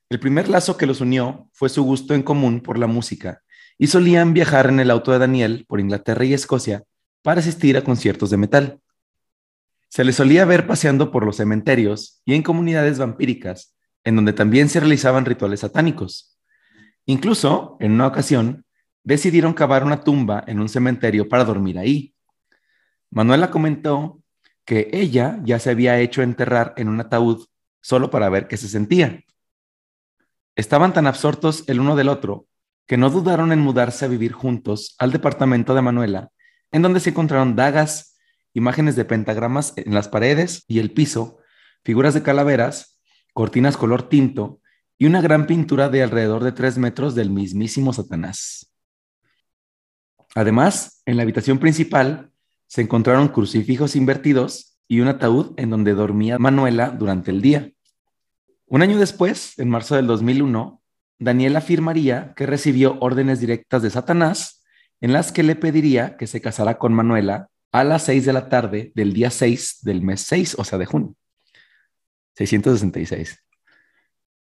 El 0.09 0.21
primer 0.21 0.49
lazo 0.49 0.77
que 0.77 0.87
los 0.87 1.01
unió 1.01 1.49
fue 1.53 1.69
su 1.69 1.83
gusto 1.83 2.15
en 2.15 2.23
común 2.23 2.61
por 2.61 2.79
la 2.79 2.87
música 2.87 3.43
y 3.77 3.89
solían 3.89 4.35
viajar 4.35 4.69
en 4.69 4.79
el 4.79 4.93
auto 4.93 5.11
de 5.11 5.19
Daniel 5.19 5.65
por 5.67 5.81
Inglaterra 5.81 6.25
y 6.25 6.35
Escocia 6.35 6.85
para 7.23 7.41
asistir 7.41 7.77
a 7.77 7.83
conciertos 7.83 8.31
de 8.31 8.37
metal. 8.37 8.79
Se 9.93 10.05
les 10.05 10.17
solía 10.17 10.47
ver 10.47 10.67
paseando 10.67 11.11
por 11.11 11.27
los 11.27 11.37
cementerios 11.37 12.23
y 12.25 12.33
en 12.33 12.43
comunidades 12.43 12.99
vampíricas, 12.99 13.77
en 14.05 14.17
donde 14.17 14.33
también 14.33 14.71
se 14.71 14.81
realizaban 14.81 15.27
rituales 15.27 15.61
satánicos. 15.61 16.41
Incluso, 17.05 17.77
en 17.79 17.93
una 17.93 18.07
ocasión, 18.07 18.65
decidieron 19.05 19.53
cavar 19.53 19.85
una 19.85 20.03
tumba 20.03 20.45
en 20.47 20.61
un 20.61 20.71
cementerio 20.71 21.29
para 21.29 21.45
dormir 21.45 21.79
ahí. 21.79 22.15
Manuela 23.11 23.51
comentó 23.51 24.23
que 24.65 24.89
ella 24.95 25.39
ya 25.45 25.59
se 25.59 25.69
había 25.69 26.01
hecho 26.01 26.23
enterrar 26.23 26.73
en 26.79 26.89
un 26.89 26.99
ataúd 26.99 27.45
solo 27.83 28.09
para 28.09 28.31
ver 28.31 28.49
qué 28.49 28.57
se 28.57 28.69
sentía. 28.69 29.23
Estaban 30.57 30.95
tan 30.95 31.07
absortos 31.07 31.65
el 31.67 31.81
uno 31.81 31.97
del 31.97 32.09
otro 32.09 32.47
que 32.87 32.97
no 32.97 33.11
dudaron 33.11 33.53
en 33.53 33.61
mudarse 33.61 34.07
a 34.07 34.09
vivir 34.09 34.33
juntos 34.33 34.97
al 34.99 35.13
departamento 35.13 35.75
de 35.75 35.83
Manuela, 35.83 36.31
en 36.71 36.81
donde 36.81 37.01
se 37.01 37.11
encontraron 37.11 37.57
dagas, 37.57 38.12
imágenes 38.55 38.97
de 38.97 39.05
pentagramas 39.05 39.73
en 39.77 39.95
las 39.95 40.09
paredes 40.09 40.65
y 40.69 40.79
el 40.79 40.93
piso, 40.93 41.39
figuras 41.85 42.15
de 42.15 42.23
calaveras, 42.23 43.01
cortinas 43.33 43.77
color 43.77 44.09
tinto 44.09 44.61
y 44.99 45.07
una 45.07 45.21
gran 45.21 45.47
pintura 45.47 45.89
de 45.89 46.03
alrededor 46.03 46.45
de 46.45 46.53
tres 46.53 46.79
metros 46.79 47.15
del 47.15 47.31
mismísimo 47.31 47.93
Satanás. 47.93 48.73
Además, 50.35 51.03
en 51.07 51.17
la 51.17 51.23
habitación 51.23 51.59
principal 51.59 52.31
se 52.67 52.83
encontraron 52.83 53.29
crucifijos 53.29 53.97
invertidos 53.97 54.79
y 54.89 55.01
un 55.01 55.09
ataúd 55.09 55.53
en 55.57 55.71
donde 55.71 55.95
dormía 55.95 56.39
Manuela 56.39 56.91
durante 56.91 57.31
el 57.31 57.43
día. 57.43 57.71
Un 58.67 58.83
año 58.83 58.99
después, 58.99 59.59
en 59.59 59.69
marzo 59.69 59.97
del 59.97 60.07
2001, 60.07 60.83
Daniel 61.19 61.57
afirmaría 61.57 62.33
que 62.35 62.47
recibió 62.47 62.99
órdenes 63.01 63.41
directas 63.41 63.83
de 63.83 63.91
Satanás 63.91 64.65
en 65.01 65.13
las 65.13 65.33
que 65.33 65.43
le 65.43 65.57
pediría 65.57 66.17
que 66.17 66.27
se 66.27 66.41
casara 66.41 66.79
con 66.79 66.95
Manuela 66.95 67.49
a 67.73 67.85
las 67.85 68.05
6 68.05 68.27
de 68.27 68.33
la 68.33 68.49
tarde 68.49 68.93
del 68.95 69.13
día 69.13 69.31
6 69.31 69.79
del 69.83 70.03
mes 70.03 70.21
6, 70.23 70.57
o 70.59 70.65
sea, 70.65 70.79
de 70.79 70.87
junio. 70.87 71.15
666. 72.37 73.39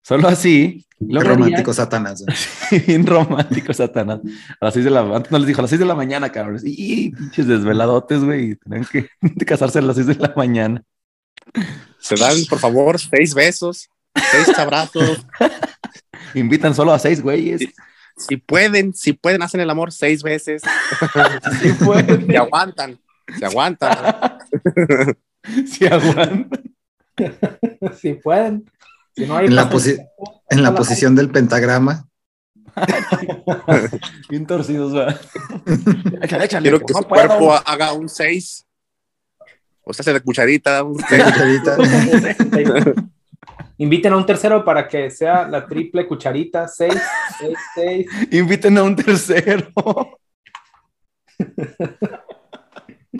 Solo 0.04 0.28
así 0.28 0.86
Qué 0.99 1.06
lograría- 1.13 1.36
romántico 1.45 1.73
Satanás. 1.73 2.23
güey. 2.69 2.82
bien 2.86 3.06
romántico, 3.08 3.73
Satanás. 3.73 4.19
A 4.60 4.65
las 4.65 4.73
6 4.73 4.86
de 4.86 4.91
la 4.91 4.99
antes 5.01 5.32
no 5.32 5.39
les 5.39 5.47
dijo 5.47 5.60
a 5.62 5.63
las 5.63 5.69
6 5.69 5.80
de 5.80 5.86
la 5.86 5.95
mañana, 5.95 6.32
cabrones. 6.32 6.63
Y 6.65 7.12
pinches 7.12 7.47
desveladotes, 7.47 8.23
güey. 8.23 8.51
y 8.51 8.56
Tenían 8.56 8.86
que 8.86 9.10
casarse 9.45 9.80
a 9.80 9.82
las 9.82 9.95
6 9.95 10.08
de 10.08 10.15
la 10.15 10.34
mañana. 10.36 10.84
Se 11.99 12.15
dan, 12.15 12.36
por 12.49 12.60
favor, 12.60 12.99
seis 12.99 13.34
besos, 13.34 13.89
seis 14.32 14.58
abrazos. 14.58 15.25
Invitan 16.34 16.73
solo 16.75 16.91
a 16.93 16.99
seis 16.99 17.21
güeyes. 17.21 17.60
Sí. 17.62 17.73
Si 18.17 18.38
pueden, 18.38 18.93
si 18.93 19.13
pueden, 19.13 19.41
hacen 19.41 19.60
el 19.62 19.69
amor 19.69 19.91
seis 19.91 20.23
veces. 20.23 20.62
Si 21.62 21.69
pueden. 21.84 22.25
Se 22.28 22.38
aguantan, 22.38 22.97
se 23.38 23.45
aguantan. 23.45 23.95
Si 25.67 25.85
aguantan. 25.85 26.49
si 28.01 28.13
pueden. 28.15 28.69
Si 29.15 29.27
no 29.27 29.38
hay 29.38 29.45
En 29.45 29.55
la, 29.55 29.69
posi- 29.69 30.03
en 30.49 30.63
la 30.63 30.73
posición 30.73 31.15
del 31.15 31.29
pentagrama. 31.29 32.07
Bien 34.29 34.45
torcidos, 34.47 34.95
va. 34.95 35.15
Échale, 36.21 36.45
échale. 36.45 36.63
Quiero 36.63 36.79
pues, 36.79 36.88
que 36.88 36.93
no 36.93 37.01
su 37.03 37.07
puedo. 37.07 37.27
cuerpo 37.27 37.53
haga 37.53 37.93
un 37.93 38.09
seis. 38.09 38.65
O 39.83 39.93
sea, 39.93 40.03
se 40.03 40.13
de 40.13 40.21
cucharita. 40.21 40.83
un 40.83 40.95
cucharita. 40.95 41.77
Inviten 43.77 44.13
a 44.13 44.17
un 44.17 44.25
tercero 44.25 44.65
para 44.65 44.88
que 44.88 45.11
sea 45.11 45.47
la 45.47 45.67
triple 45.67 46.07
cucharita. 46.07 46.67
Seis, 46.67 46.99
seis, 47.39 47.57
seis. 47.75 48.07
Inviten 48.31 48.79
a 48.79 48.83
un 48.83 48.95
tercero. 48.95 49.71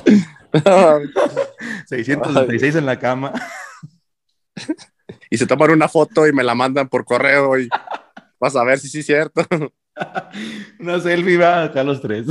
666 1.88 2.76
en 2.76 2.86
la 2.86 3.00
cama. 3.00 3.34
y 5.30 5.38
se 5.38 5.48
toman 5.48 5.72
una 5.72 5.88
foto 5.88 6.28
y 6.28 6.34
me 6.34 6.44
la 6.44 6.56
mandan 6.56 6.88
por 6.88 7.06
correo 7.06 7.60
y 7.60 7.70
vas 8.40 8.56
a 8.56 8.64
ver 8.64 8.80
si 8.80 8.90
sí 8.90 9.00
es 9.00 9.06
cierto. 9.06 9.46
Una 10.80 11.00
selfie 11.00 11.38
va 11.38 11.64
acá 11.64 11.84
los 11.84 12.02
tres. 12.02 12.28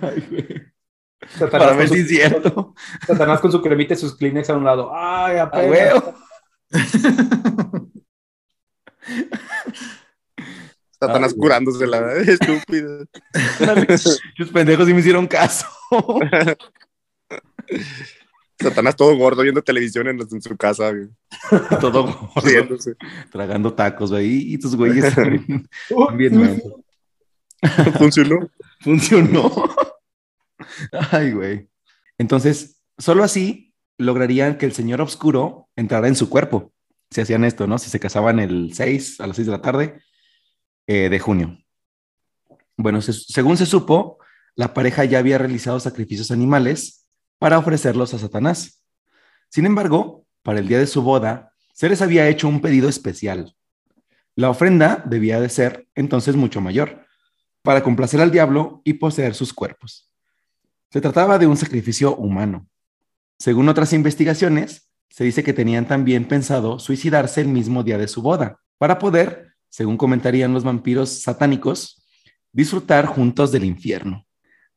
Ay, 0.00 0.26
güey. 0.30 0.62
Satanás 1.28 1.68
Para 1.68 1.76
ver 1.76 1.88
si 1.88 2.00
es 2.00 2.08
cierto. 2.08 2.74
Satanás 3.06 3.40
con 3.40 3.52
su 3.52 3.62
cremita 3.62 3.94
y 3.94 3.96
sus 3.96 4.16
Kleenex 4.16 4.50
a 4.50 4.56
un 4.56 4.64
lado. 4.64 4.90
Ay, 4.94 5.38
A. 5.38 5.50
Satanás 11.06 11.34
curándose 11.34 11.86
la 11.86 12.12
estúpida. 12.26 13.04
Los 14.36 14.50
pendejos 14.50 14.86
sí 14.86 14.94
me 14.94 15.00
hicieron 15.00 15.26
caso. 15.26 15.66
Satanás 18.60 18.94
todo 18.94 19.16
gordo 19.16 19.42
viendo 19.42 19.62
televisión 19.62 20.06
en, 20.06 20.20
en 20.20 20.42
su 20.42 20.56
casa, 20.56 20.90
güey, 20.92 21.08
Todo 21.80 22.04
gordo, 22.04 22.30
riéndose. 22.44 22.94
tragando 23.32 23.74
tacos, 23.74 24.10
güey. 24.12 24.52
Y 24.54 24.58
tus 24.58 24.76
güeyes 24.76 25.16
bien, 25.16 25.68
Uh, 25.90 26.12
bien 26.12 26.38
mensos. 26.40 26.72
Funcionó. 27.98 28.48
Funcionó. 28.80 29.50
Ay, 31.10 31.32
güey. 31.32 31.68
Entonces, 32.18 32.80
solo 32.98 33.24
así 33.24 33.74
lograrían 33.98 34.56
que 34.58 34.66
el 34.66 34.72
señor 34.72 35.00
oscuro 35.00 35.68
entrara 35.74 36.06
en 36.06 36.14
su 36.14 36.28
cuerpo. 36.28 36.72
Si 37.10 37.20
hacían 37.20 37.44
esto, 37.44 37.66
¿no? 37.66 37.78
Si 37.78 37.90
se 37.90 37.98
casaban 37.98 38.38
el 38.38 38.72
6 38.74 39.20
a 39.20 39.26
las 39.26 39.36
6 39.36 39.46
de 39.46 39.52
la 39.52 39.60
tarde 39.62 40.00
eh, 40.92 41.08
de 41.08 41.18
junio. 41.18 41.58
Bueno, 42.76 43.00
se- 43.00 43.14
según 43.14 43.56
se 43.56 43.64
supo, 43.64 44.18
la 44.54 44.74
pareja 44.74 45.04
ya 45.04 45.18
había 45.18 45.38
realizado 45.38 45.80
sacrificios 45.80 46.30
animales 46.30 47.06
para 47.38 47.58
ofrecerlos 47.58 48.12
a 48.12 48.18
Satanás. 48.18 48.84
Sin 49.48 49.64
embargo, 49.64 50.26
para 50.42 50.58
el 50.58 50.68
día 50.68 50.78
de 50.78 50.86
su 50.86 51.00
boda, 51.02 51.52
se 51.72 51.88
les 51.88 52.02
había 52.02 52.28
hecho 52.28 52.46
un 52.46 52.60
pedido 52.60 52.88
especial. 52.90 53.56
La 54.36 54.50
ofrenda 54.50 55.02
debía 55.06 55.40
de 55.40 55.48
ser 55.48 55.88
entonces 55.94 56.36
mucho 56.36 56.60
mayor, 56.60 57.06
para 57.62 57.82
complacer 57.82 58.20
al 58.20 58.30
diablo 58.30 58.82
y 58.84 58.94
poseer 58.94 59.34
sus 59.34 59.52
cuerpos. 59.52 60.10
Se 60.90 61.00
trataba 61.00 61.38
de 61.38 61.46
un 61.46 61.56
sacrificio 61.56 62.16
humano. 62.16 62.66
Según 63.38 63.68
otras 63.68 63.92
investigaciones, 63.92 64.90
se 65.08 65.24
dice 65.24 65.42
que 65.42 65.52
tenían 65.52 65.86
también 65.86 66.26
pensado 66.28 66.78
suicidarse 66.78 67.40
el 67.40 67.48
mismo 67.48 67.82
día 67.82 67.98
de 67.98 68.08
su 68.08 68.20
boda, 68.20 68.58
para 68.78 68.98
poder, 68.98 69.51
según 69.72 69.96
comentarían 69.96 70.52
los 70.52 70.64
vampiros 70.64 71.22
satánicos, 71.22 72.04
disfrutar 72.52 73.06
juntos 73.06 73.50
del 73.52 73.64
infierno. 73.64 74.26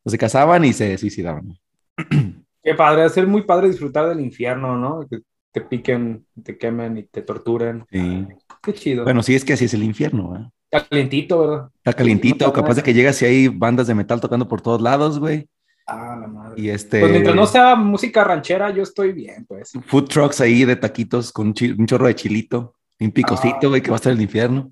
Se 0.06 0.18
casaban 0.18 0.64
y 0.64 0.72
se 0.72 0.98
suicidaban. 0.98 1.58
Qué 2.64 2.74
padre, 2.76 3.02
va 3.02 3.08
a 3.08 3.10
ser 3.10 3.28
muy 3.28 3.42
padre 3.44 3.68
disfrutar 3.68 4.08
del 4.08 4.22
infierno, 4.22 4.78
¿no? 4.78 5.06
Que 5.10 5.20
te 5.52 5.60
piquen, 5.60 6.26
te 6.42 6.58
quemen 6.58 6.98
y 6.98 7.04
te 7.04 7.22
torturen. 7.22 7.86
Sí. 7.92 8.26
Qué 8.64 8.74
chido. 8.74 9.04
Bueno, 9.04 9.22
sí, 9.22 9.36
es 9.36 9.44
que 9.44 9.54
así 9.54 9.66
es 9.66 9.74
el 9.74 9.84
infierno, 9.84 10.32
¿verdad? 10.32 10.50
Está 10.72 10.88
calientito, 10.88 11.40
¿verdad? 11.42 11.70
Está 11.76 11.94
calientito, 11.94 12.54
capaz 12.54 12.76
de 12.76 12.84
que 12.84 12.94
llegas 12.94 13.22
y 13.22 13.26
hay 13.26 13.48
bandas 13.50 13.88
de 13.88 13.96
metal 13.96 14.22
tocando 14.22 14.48
por 14.48 14.62
todos 14.62 14.82
lados, 14.82 15.20
güey. 15.20 15.48
Ah, 15.88 16.18
la 16.20 16.28
madre. 16.28 16.62
Y 16.62 16.70
este. 16.70 17.02
Pues 17.02 17.12
mientras 17.12 17.36
no 17.36 17.46
sea 17.46 17.76
música 17.76 18.24
ranchera, 18.24 18.72
yo 18.72 18.84
estoy 18.84 19.12
bien, 19.12 19.46
pues. 19.46 19.74
Food 19.88 20.06
trucks 20.08 20.40
ahí 20.40 20.64
de 20.64 20.78
taquitos 20.78 21.34
con 21.34 21.48
un 21.78 21.86
chorro 21.86 22.08
de 22.08 22.16
chilito, 22.16 22.76
un 23.00 23.12
picocito, 23.12 23.58
Ah. 23.64 23.68
güey, 23.68 23.82
que 23.82 23.92
va 23.92 23.98
a 23.98 23.98
estar 23.98 24.14
el 24.14 24.22
infierno. 24.22 24.72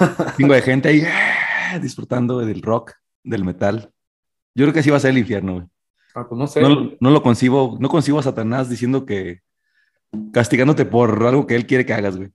Un 0.00 0.36
chingo 0.36 0.54
de 0.54 0.62
gente 0.62 0.88
ahí 0.88 1.02
ah, 1.06 1.78
disfrutando 1.78 2.38
del 2.38 2.62
rock, 2.62 2.92
del 3.22 3.44
metal. 3.44 3.90
Yo 4.54 4.64
creo 4.64 4.72
que 4.72 4.82
sí 4.82 4.90
va 4.90 4.96
a 4.96 5.00
ser 5.00 5.10
el 5.10 5.18
infierno, 5.18 5.54
güey. 5.54 5.66
Ah, 6.14 6.26
pues 6.28 6.38
no 6.38 6.46
sé. 6.46 6.60
No, 6.62 6.92
no 6.98 7.10
lo 7.10 7.22
concibo, 7.22 7.76
no 7.78 7.88
concibo 7.88 8.18
a 8.18 8.22
Satanás 8.22 8.70
diciendo 8.70 9.04
que 9.04 9.40
castigándote 10.32 10.84
por 10.84 11.22
algo 11.26 11.46
que 11.46 11.56
él 11.56 11.66
quiere 11.66 11.84
que 11.84 11.92
hagas, 11.92 12.16
güey. 12.16 12.30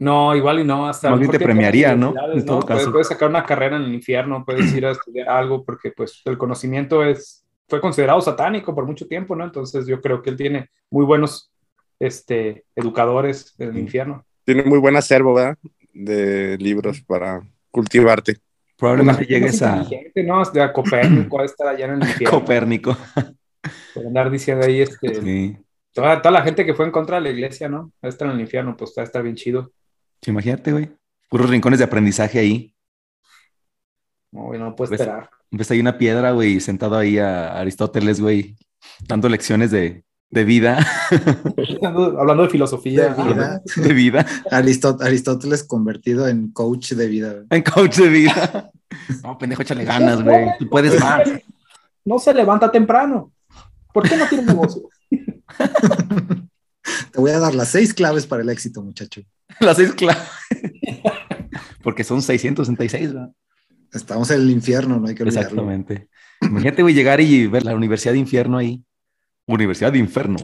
No, 0.00 0.34
igual 0.34 0.60
y 0.60 0.64
no. 0.64 0.88
Hasta 0.88 1.10
Más 1.10 1.20
bien 1.20 1.30
te 1.30 1.38
premiaría, 1.38 1.94
¿no? 1.94 2.14
En 2.32 2.44
todo 2.44 2.60
Puedes, 2.60 2.80
caso. 2.80 2.90
puedes 2.90 3.08
sacar 3.08 3.28
una 3.28 3.44
carrera 3.44 3.76
en 3.76 3.82
el 3.82 3.94
infierno, 3.94 4.44
puedes 4.44 4.74
ir 4.74 4.86
a 4.86 4.92
estudiar 4.92 5.28
algo, 5.28 5.62
porque 5.62 5.92
pues 5.92 6.22
el 6.24 6.38
conocimiento 6.38 7.04
es, 7.04 7.44
fue 7.68 7.80
considerado 7.82 8.20
satánico 8.22 8.74
por 8.74 8.86
mucho 8.86 9.06
tiempo, 9.06 9.36
¿no? 9.36 9.44
Entonces 9.44 9.86
yo 9.86 10.00
creo 10.00 10.22
que 10.22 10.30
él 10.30 10.36
tiene 10.36 10.70
muy 10.90 11.04
buenos 11.04 11.52
este, 11.98 12.64
educadores 12.74 13.54
en 13.58 13.68
el 13.68 13.78
infierno. 13.78 14.24
Tiene 14.44 14.64
muy 14.64 14.78
buen 14.78 14.96
acervo, 14.96 15.34
¿verdad? 15.34 15.58
De 16.04 16.56
libros 16.58 17.00
para 17.02 17.42
cultivarte. 17.70 18.38
Probablemente 18.76 19.26
llegues 19.26 19.60
a 19.62 19.86
Copérnico, 20.72 21.40
a 21.40 21.44
estar 21.44 21.68
allá 21.68 21.84
en 21.86 21.90
el 21.92 21.98
infierno. 22.08 22.40
Copérnico. 22.40 22.96
Por 23.94 24.06
andar 24.06 24.30
diciendo 24.30 24.64
ahí, 24.66 24.80
este, 24.80 25.20
Sí. 25.20 25.56
toda, 25.92 26.22
toda 26.22 26.32
la 26.32 26.42
gente 26.42 26.64
que 26.64 26.72
fue 26.72 26.86
en 26.86 26.90
contra 26.92 27.16
de 27.16 27.22
la 27.22 27.30
iglesia, 27.30 27.68
¿no? 27.68 27.92
Va 28.02 28.06
a 28.06 28.08
estar 28.08 28.28
en 28.28 28.34
el 28.36 28.40
infierno, 28.40 28.76
pues 28.76 28.94
va 28.96 29.02
a 29.02 29.04
estar 29.04 29.22
bien 29.22 29.36
chido. 29.36 29.72
Sí, 30.22 30.30
Imagínate, 30.30 30.72
güey. 30.72 30.90
Puros 31.28 31.50
rincones 31.50 31.78
de 31.78 31.84
aprendizaje 31.84 32.38
ahí. 32.38 32.74
No, 34.32 34.44
güey, 34.44 34.58
no 34.58 34.74
puedo 34.74 34.94
esperar. 34.94 35.28
Ves 35.50 35.70
ahí 35.70 35.80
una 35.80 35.98
piedra, 35.98 36.30
güey, 36.30 36.60
sentado 36.60 36.96
ahí 36.96 37.18
a 37.18 37.58
Aristóteles, 37.58 38.20
güey, 38.20 38.56
dando 39.06 39.28
lecciones 39.28 39.70
de, 39.72 40.04
de 40.30 40.44
vida, 40.44 40.86
Hablando 41.82 42.44
de 42.44 42.50
filosofía. 42.50 43.12
De 43.14 43.22
vida. 43.24 43.62
de 43.76 43.92
vida, 43.92 44.26
Aristot- 44.50 45.02
Aristóteles 45.02 45.64
convertido 45.64 46.28
en 46.28 46.50
coach 46.52 46.92
de 46.92 47.08
vida. 47.08 47.32
güey. 47.32 47.46
en 47.50 47.62
coach 47.62 47.96
de 47.98 48.08
vida. 48.08 48.70
No, 49.22 49.38
pendejo, 49.38 49.62
échale 49.62 49.84
ganas, 49.84 50.20
güey. 50.22 50.46
Tú 50.58 50.68
puedes 50.68 50.98
más. 51.00 51.22
No 52.04 52.18
se 52.18 52.34
levanta 52.34 52.72
temprano. 52.72 53.32
¿Por 53.92 54.08
qué 54.08 54.16
no 54.16 54.26
tiene 54.26 54.44
negocio? 54.46 54.82
Te 57.12 57.20
voy 57.20 57.30
a 57.30 57.38
dar 57.38 57.54
las 57.54 57.68
seis 57.68 57.94
claves 57.94 58.26
para 58.26 58.42
el 58.42 58.48
éxito, 58.48 58.82
muchacho. 58.82 59.20
Las 59.60 59.76
seis 59.76 59.92
claves. 59.92 60.22
Porque 61.82 62.02
son 62.04 62.20
666, 62.20 63.12
¿verdad? 63.14 63.30
Estamos 63.92 64.30
en 64.30 64.40
el 64.40 64.50
infierno, 64.50 64.98
no 64.98 65.06
hay 65.08 65.14
que 65.14 65.22
olvidarlo. 65.22 65.48
Exactamente. 65.48 66.08
Imagínate, 66.42 66.82
güey, 66.82 66.94
llegar 66.94 67.20
y 67.20 67.46
ver 67.46 67.64
la 67.64 67.74
Universidad 67.76 68.12
de 68.14 68.18
Infierno 68.18 68.58
ahí. 68.58 68.82
Universidad 69.54 69.92
de 69.92 69.98
Inferno. 69.98 70.36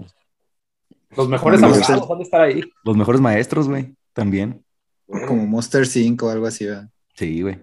Los 1.17 1.29
mejores 1.29 1.63
abogados 1.63 2.09
van 2.09 2.19
a 2.19 2.23
estar 2.23 2.41
ahí. 2.41 2.63
Los 2.85 2.97
mejores 2.97 3.21
maestros, 3.21 3.69
güey, 3.69 3.95
también. 4.13 4.63
Como 5.07 5.47
Monster 5.47 5.87
5 5.87 6.27
o 6.27 6.31
algo 6.31 6.47
así, 6.47 6.67
¿verdad? 6.67 6.91
Sí, 7.15 7.43
güey. 7.43 7.59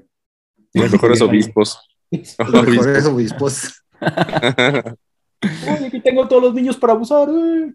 Los 0.73 0.91
mejores 0.91 1.21
obispos. 1.21 1.79
Los 2.11 2.67
mejores 2.67 3.05
obispos. 3.05 3.83
Uy, 5.43 5.85
aquí 5.85 5.99
tengo 5.99 6.27
todos 6.27 6.41
los 6.41 6.53
niños 6.53 6.77
para 6.77 6.93
abusar. 6.93 7.27
eh. 7.29 7.73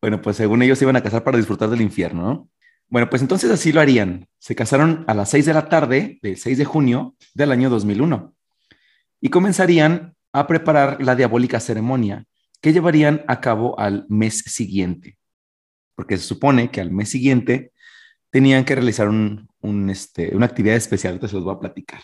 bueno, 0.00 0.20
pues 0.20 0.36
según 0.36 0.62
ellos 0.62 0.78
se 0.78 0.84
iban 0.84 0.96
a 0.96 1.02
casar 1.02 1.22
para 1.22 1.38
disfrutar 1.38 1.70
del 1.70 1.80
infierno, 1.80 2.22
¿no? 2.22 2.48
Bueno, 2.88 3.08
pues 3.08 3.22
entonces 3.22 3.50
así 3.50 3.72
lo 3.72 3.80
harían. 3.80 4.26
Se 4.38 4.56
casaron 4.56 5.04
a 5.06 5.14
las 5.14 5.30
6 5.30 5.46
de 5.46 5.54
la 5.54 5.68
tarde 5.68 6.18
del 6.22 6.36
6 6.36 6.58
de 6.58 6.64
junio 6.64 7.14
del 7.34 7.52
año 7.52 7.70
2001 7.70 8.34
y 9.20 9.28
comenzarían 9.28 10.16
a 10.32 10.46
preparar 10.46 11.02
la 11.02 11.16
diabólica 11.16 11.60
ceremonia 11.60 12.26
que 12.60 12.72
llevarían 12.72 13.24
a 13.26 13.40
cabo 13.40 13.78
al 13.78 14.06
mes 14.08 14.38
siguiente, 14.38 15.18
porque 15.94 16.16
se 16.16 16.24
supone 16.24 16.70
que 16.70 16.80
al 16.80 16.90
mes 16.90 17.08
siguiente 17.08 17.72
tenían 18.30 18.64
que 18.64 18.74
realizar 18.74 19.08
un, 19.08 19.90
este, 19.90 20.34
una 20.36 20.46
actividad 20.46 20.76
especial, 20.76 21.14
entonces 21.14 21.34
los 21.34 21.44
voy 21.44 21.54
a 21.54 21.60
platicar. 21.60 22.00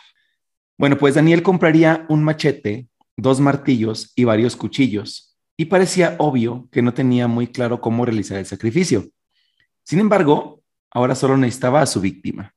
Bueno, 0.78 0.98
pues 0.98 1.14
Daniel 1.14 1.42
compraría 1.42 2.04
un 2.08 2.24
machete, 2.24 2.88
dos 3.16 3.40
martillos 3.40 4.12
y 4.16 4.24
varios 4.24 4.56
cuchillos, 4.56 5.38
y 5.56 5.66
parecía 5.66 6.16
obvio 6.18 6.68
que 6.70 6.82
no 6.82 6.92
tenía 6.92 7.28
muy 7.28 7.46
claro 7.46 7.80
cómo 7.80 8.04
realizar 8.04 8.38
el 8.38 8.46
sacrificio. 8.46 9.06
Sin 9.84 10.00
embargo, 10.00 10.62
ahora 10.90 11.14
solo 11.14 11.36
necesitaba 11.36 11.80
a 11.80 11.86
su 11.86 12.00
víctima. 12.00 12.54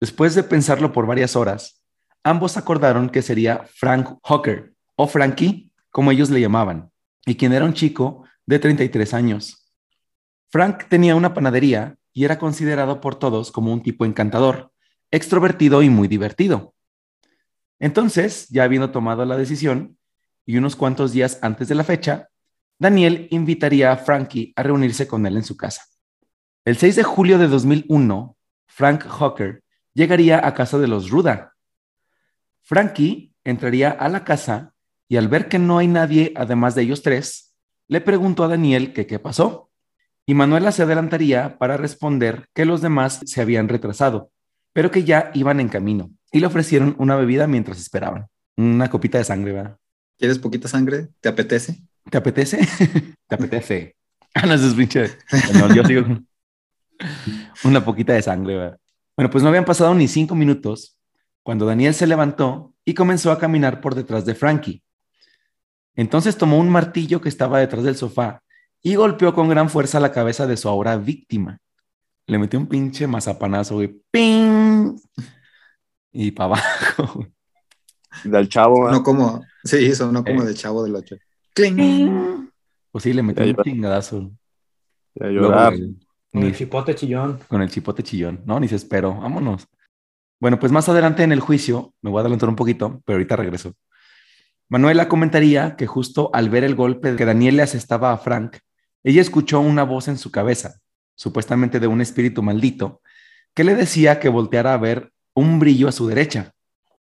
Después 0.00 0.34
de 0.34 0.42
pensarlo 0.42 0.92
por 0.92 1.06
varias 1.06 1.34
horas, 1.34 1.82
ambos 2.22 2.56
acordaron 2.56 3.08
que 3.08 3.22
sería 3.22 3.64
Frank 3.74 4.18
Hawker, 4.22 4.73
o 4.96 5.06
Frankie, 5.06 5.72
como 5.90 6.10
ellos 6.10 6.30
le 6.30 6.40
llamaban, 6.40 6.90
y 7.26 7.36
quien 7.36 7.52
era 7.52 7.64
un 7.64 7.74
chico 7.74 8.24
de 8.46 8.58
33 8.58 9.14
años. 9.14 9.72
Frank 10.50 10.84
tenía 10.88 11.16
una 11.16 11.34
panadería 11.34 11.96
y 12.12 12.24
era 12.24 12.38
considerado 12.38 13.00
por 13.00 13.16
todos 13.16 13.50
como 13.50 13.72
un 13.72 13.82
tipo 13.82 14.04
encantador, 14.04 14.72
extrovertido 15.10 15.82
y 15.82 15.90
muy 15.90 16.08
divertido. 16.08 16.74
Entonces, 17.78 18.48
ya 18.48 18.64
habiendo 18.64 18.90
tomado 18.90 19.24
la 19.24 19.36
decisión, 19.36 19.98
y 20.46 20.56
unos 20.56 20.76
cuantos 20.76 21.12
días 21.12 21.38
antes 21.42 21.68
de 21.68 21.74
la 21.74 21.84
fecha, 21.84 22.28
Daniel 22.78 23.28
invitaría 23.30 23.92
a 23.92 23.96
Frankie 23.96 24.52
a 24.56 24.62
reunirse 24.62 25.06
con 25.06 25.26
él 25.26 25.36
en 25.36 25.44
su 25.44 25.56
casa. 25.56 25.82
El 26.64 26.76
6 26.76 26.96
de 26.96 27.02
julio 27.02 27.38
de 27.38 27.48
2001, 27.48 28.36
Frank 28.66 29.06
Hawker 29.06 29.62
llegaría 29.92 30.46
a 30.46 30.54
casa 30.54 30.78
de 30.78 30.88
los 30.88 31.10
Ruda. 31.10 31.54
Frankie 32.62 33.34
entraría 33.44 33.90
a 33.90 34.08
la 34.08 34.24
casa 34.24 34.73
y 35.08 35.16
al 35.16 35.28
ver 35.28 35.48
que 35.48 35.58
no 35.58 35.78
hay 35.78 35.88
nadie 35.88 36.32
además 36.36 36.74
de 36.74 36.82
ellos 36.82 37.02
tres, 37.02 37.54
le 37.88 38.00
preguntó 38.00 38.44
a 38.44 38.48
Daniel 38.48 38.92
que 38.92 39.06
qué 39.06 39.18
pasó. 39.18 39.70
Y 40.26 40.34
Manuela 40.34 40.72
se 40.72 40.82
adelantaría 40.82 41.58
para 41.58 41.76
responder 41.76 42.48
que 42.54 42.64
los 42.64 42.80
demás 42.80 43.20
se 43.24 43.42
habían 43.42 43.68
retrasado, 43.68 44.30
pero 44.72 44.90
que 44.90 45.04
ya 45.04 45.30
iban 45.34 45.60
en 45.60 45.68
camino 45.68 46.10
y 46.32 46.40
le 46.40 46.46
ofrecieron 46.46 46.96
una 46.98 47.16
bebida 47.16 47.46
mientras 47.46 47.78
esperaban. 47.78 48.26
Una 48.56 48.88
copita 48.88 49.18
de 49.18 49.24
sangre, 49.24 49.52
¿verdad? 49.52 49.76
¿Quieres 50.18 50.38
poquita 50.38 50.68
sangre? 50.68 51.08
¿Te 51.20 51.28
apetece? 51.28 51.82
¿Te 52.10 52.18
apetece? 52.18 52.58
¿Te 53.28 53.34
apetece? 53.34 53.96
Ah, 54.36 54.46
no, 54.46 54.54
eso 54.54 54.66
es 54.66 54.74
pinche. 54.74 55.10
Yo 55.76 55.84
sigo 55.84 56.02
con 56.02 56.26
una 57.64 57.84
poquita 57.84 58.14
de 58.14 58.22
sangre, 58.22 58.56
¿verdad? 58.56 58.80
Bueno, 59.16 59.30
pues 59.30 59.44
no 59.44 59.48
habían 59.48 59.64
pasado 59.64 59.94
ni 59.94 60.08
cinco 60.08 60.34
minutos 60.34 60.98
cuando 61.44 61.66
Daniel 61.66 61.94
se 61.94 62.08
levantó 62.08 62.74
y 62.84 62.94
comenzó 62.94 63.30
a 63.30 63.38
caminar 63.38 63.80
por 63.80 63.94
detrás 63.94 64.24
de 64.24 64.34
Frankie. 64.34 64.82
Entonces 65.96 66.36
tomó 66.36 66.58
un 66.58 66.68
martillo 66.70 67.20
que 67.20 67.28
estaba 67.28 67.58
detrás 67.60 67.84
del 67.84 67.96
sofá 67.96 68.42
y 68.82 68.94
golpeó 68.96 69.32
con 69.34 69.48
gran 69.48 69.68
fuerza 69.70 70.00
la 70.00 70.12
cabeza 70.12 70.46
de 70.46 70.56
su 70.56 70.68
ahora 70.68 70.96
víctima. 70.96 71.58
Le 72.26 72.38
metió 72.38 72.58
un 72.58 72.66
pinche 72.66 73.06
mazapanazo, 73.06 73.76
güey. 73.76 74.00
¡Ping! 74.10 74.96
Y 76.12 76.30
para 76.32 76.46
abajo. 76.46 77.12
güey. 77.14 77.32
Del 78.24 78.48
chavo, 78.48 78.84
¿verdad? 78.84 78.98
No 78.98 79.02
como, 79.02 79.44
sí, 79.64 79.84
eso 79.86 80.10
no 80.12 80.24
como 80.24 80.42
Eh. 80.42 80.46
de 80.46 80.54
chavo 80.54 80.82
del 80.84 80.94
8. 80.96 81.16
¡Cling! 81.54 82.50
Pues 82.90 83.04
sí, 83.04 83.12
le 83.12 83.22
metió 83.22 83.44
un 83.44 83.56
chingadazo. 83.62 84.30
Llorar. 85.14 85.74
Con 86.32 86.40
ni- 86.42 86.46
el 86.48 86.54
chipote 86.56 86.94
chillón. 86.94 87.38
con 87.48 87.62
el 87.62 87.70
chipote 87.70 88.02
chillón. 88.02 88.42
No, 88.46 88.58
ni 88.58 88.68
se 88.68 88.76
espero. 88.76 89.14
Vámonos. 89.20 89.66
Bueno, 90.40 90.58
pues 90.58 90.72
más 90.72 90.88
adelante 90.88 91.22
en 91.22 91.32
el 91.32 91.40
juicio, 91.40 91.94
me 92.02 92.10
voy 92.10 92.18
a 92.18 92.20
adelantar 92.22 92.48
un 92.48 92.56
poquito, 92.56 93.00
pero 93.04 93.16
ahorita 93.16 93.36
regreso. 93.36 93.72
Manuela 94.68 95.08
comentaría 95.08 95.76
que 95.76 95.86
justo 95.86 96.30
al 96.32 96.48
ver 96.48 96.64
el 96.64 96.74
golpe 96.74 97.16
que 97.16 97.24
Daniel 97.24 97.56
le 97.56 97.62
asestaba 97.62 98.12
a 98.12 98.18
Frank, 98.18 98.58
ella 99.02 99.20
escuchó 99.20 99.60
una 99.60 99.84
voz 99.84 100.08
en 100.08 100.16
su 100.16 100.30
cabeza, 100.30 100.80
supuestamente 101.14 101.80
de 101.80 101.86
un 101.86 102.00
espíritu 102.00 102.42
maldito, 102.42 103.02
que 103.54 103.64
le 103.64 103.74
decía 103.74 104.18
que 104.18 104.28
volteara 104.28 104.72
a 104.72 104.78
ver 104.78 105.12
un 105.34 105.58
brillo 105.58 105.88
a 105.88 105.92
su 105.92 106.06
derecha. 106.06 106.52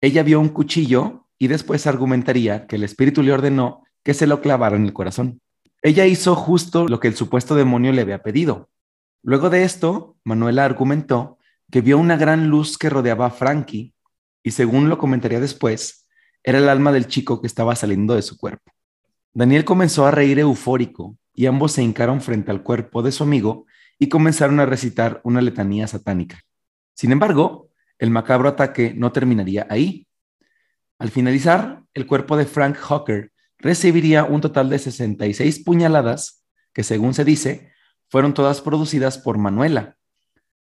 Ella 0.02 0.24
vio 0.24 0.40
un 0.40 0.50
cuchillo 0.50 1.28
y 1.40 1.48
después 1.48 1.88
argumentaría 1.88 2.68
que 2.68 2.76
el 2.76 2.84
espíritu 2.84 3.24
le 3.24 3.32
ordenó 3.32 3.84
que 4.04 4.14
se 4.14 4.28
lo 4.28 4.42
clavara 4.42 4.76
en 4.76 4.86
el 4.86 4.94
corazón. 4.94 5.42
Ella 5.82 6.06
hizo 6.06 6.36
justo 6.36 6.88
lo 6.88 7.00
que 7.00 7.08
el 7.08 7.16
supuesto 7.16 7.56
demonio 7.56 7.92
le 7.94 8.02
había 8.02 8.24
pedido. 8.24 8.70
Luego 9.24 9.50
de 9.50 9.64
esto, 9.64 10.18
Manuela 10.24 10.66
argumentó 10.66 11.38
que 11.72 11.82
vio 11.82 11.98
una 11.98 12.18
gran 12.18 12.50
luz 12.50 12.78
que 12.78 12.90
rodeaba 12.90 13.28
a 13.28 13.32
Frankie 13.32 13.94
y 14.44 14.52
según 14.52 14.90
lo 14.90 14.98
comentaría 14.98 15.40
después, 15.40 16.07
era 16.48 16.60
el 16.60 16.70
alma 16.70 16.94
del 16.94 17.08
chico 17.08 17.42
que 17.42 17.48
estaba 17.48 17.76
saliendo 17.76 18.16
de 18.16 18.22
su 18.22 18.38
cuerpo. 18.38 18.72
Daniel 19.34 19.66
comenzó 19.66 20.06
a 20.06 20.12
reír 20.12 20.40
eufórico 20.40 21.18
y 21.34 21.46
ambos 21.46 21.74
se 21.74 21.84
hincaron 21.84 22.22
frente 22.22 22.52
al 22.52 22.64
cuerpo 22.64 23.04
de 23.04 23.12
su 23.12 23.24
amigo 23.24 23.66
y 24.00 24.08
comenzaron 24.08 24.62
a 24.62 24.66
recitar 24.66 25.20
una 25.26 25.42
letanía 25.42 25.88
satánica. 25.88 26.40
Sin 26.94 27.12
embargo, 27.12 27.68
el 28.00 28.12
macabro 28.12 28.48
ataque 28.48 28.94
no 28.96 29.12
terminaría 29.12 29.68
ahí. 29.70 30.08
Al 31.00 31.12
finalizar, 31.12 31.84
el 31.94 32.08
cuerpo 32.08 32.38
de 32.38 32.46
Frank 32.46 32.78
Hawker 32.78 33.34
recibiría 33.58 34.24
un 34.24 34.40
total 34.40 34.70
de 34.70 34.80
66 34.80 35.66
puñaladas 35.66 36.46
que, 36.72 36.84
según 36.84 37.14
se 37.14 37.26
dice, 37.26 37.74
fueron 38.08 38.34
todas 38.34 38.62
producidas 38.62 39.18
por 39.18 39.38
Manuela, 39.38 39.98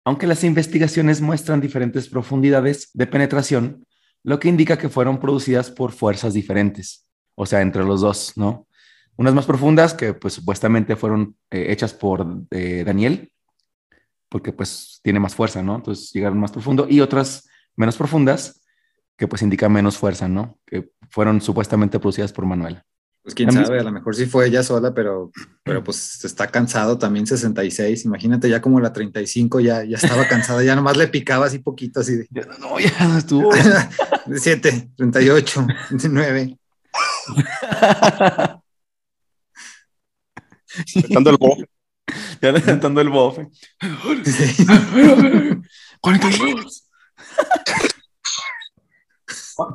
aunque 0.04 0.26
las 0.26 0.44
investigaciones 0.44 1.22
muestran 1.22 1.62
diferentes 1.62 2.06
profundidades 2.10 2.90
de 2.92 3.06
penetración, 3.06 3.86
lo 4.22 4.38
que 4.38 4.48
indica 4.48 4.78
que 4.78 4.88
fueron 4.88 5.18
producidas 5.18 5.70
por 5.70 5.92
fuerzas 5.92 6.34
diferentes, 6.34 7.06
o 7.34 7.46
sea, 7.46 7.60
entre 7.62 7.84
los 7.84 8.00
dos, 8.00 8.36
¿no? 8.36 8.66
Unas 9.16 9.34
más 9.34 9.46
profundas 9.46 9.94
que 9.94 10.14
pues 10.14 10.34
supuestamente 10.34 10.96
fueron 10.96 11.36
eh, 11.50 11.66
hechas 11.70 11.92
por 11.92 12.26
eh, 12.50 12.84
Daniel, 12.84 13.32
porque 14.28 14.52
pues 14.52 15.00
tiene 15.02 15.20
más 15.20 15.34
fuerza, 15.34 15.62
¿no? 15.62 15.76
Entonces 15.76 16.10
llegaron 16.12 16.38
más 16.38 16.52
profundo, 16.52 16.86
y 16.88 17.00
otras 17.00 17.48
menos 17.76 17.96
profundas 17.96 18.62
que 19.16 19.28
pues 19.28 19.42
indican 19.42 19.72
menos 19.72 19.98
fuerza, 19.98 20.28
¿no? 20.28 20.58
Que 20.64 20.90
fueron 21.10 21.40
supuestamente 21.40 21.98
producidas 21.98 22.32
por 22.32 22.46
Manuela. 22.46 22.84
Pues 23.22 23.34
quién 23.34 23.50
sabe, 23.52 23.78
a 23.80 23.82
lo 23.82 23.92
mejor 23.92 24.16
sí 24.16 24.24
fue 24.24 24.46
ella 24.46 24.62
sola, 24.62 24.94
pero, 24.94 25.30
pero 25.62 25.84
pues 25.84 26.24
está 26.24 26.46
cansado 26.46 26.96
también 26.98 27.26
66. 27.26 28.06
Imagínate 28.06 28.48
ya 28.48 28.62
como 28.62 28.80
la 28.80 28.92
35 28.94 29.60
ya, 29.60 29.84
ya 29.84 29.96
estaba 29.98 30.26
cansada, 30.26 30.64
ya 30.64 30.74
nomás 30.74 30.96
le 30.96 31.06
picaba 31.08 31.44
así 31.46 31.58
poquito, 31.58 32.00
así 32.00 32.16
de. 32.16 32.28
No, 32.58 32.80
ya 32.80 33.18
estuvo. 33.18 33.50
7, 34.34 34.90
38, 34.96 35.66
29. 35.90 36.58
Cantando 41.02 41.30
el 41.30 41.36
bofe. 41.36 41.68
Ya 42.40 42.52
levantando 42.52 43.00
el 43.00 43.08
bofe. 43.10 43.48
42. 46.00 46.88
¿Cu- 47.36 47.99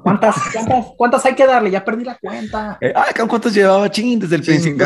¿Cuántas, 0.03 0.35
cuántas, 0.53 0.85
cuántas 0.97 1.25
hay 1.25 1.35
que 1.35 1.45
darle? 1.45 1.71
Ya 1.71 1.83
perdí 1.83 2.03
la 2.03 2.17
cuenta. 2.17 2.77
Eh, 2.81 2.93
ah, 2.95 3.07
¿cuántos 3.27 3.53
llevaba 3.53 3.89
Chin 3.89 4.19
desde 4.19 4.35
el 4.35 4.41
principio? 4.41 4.85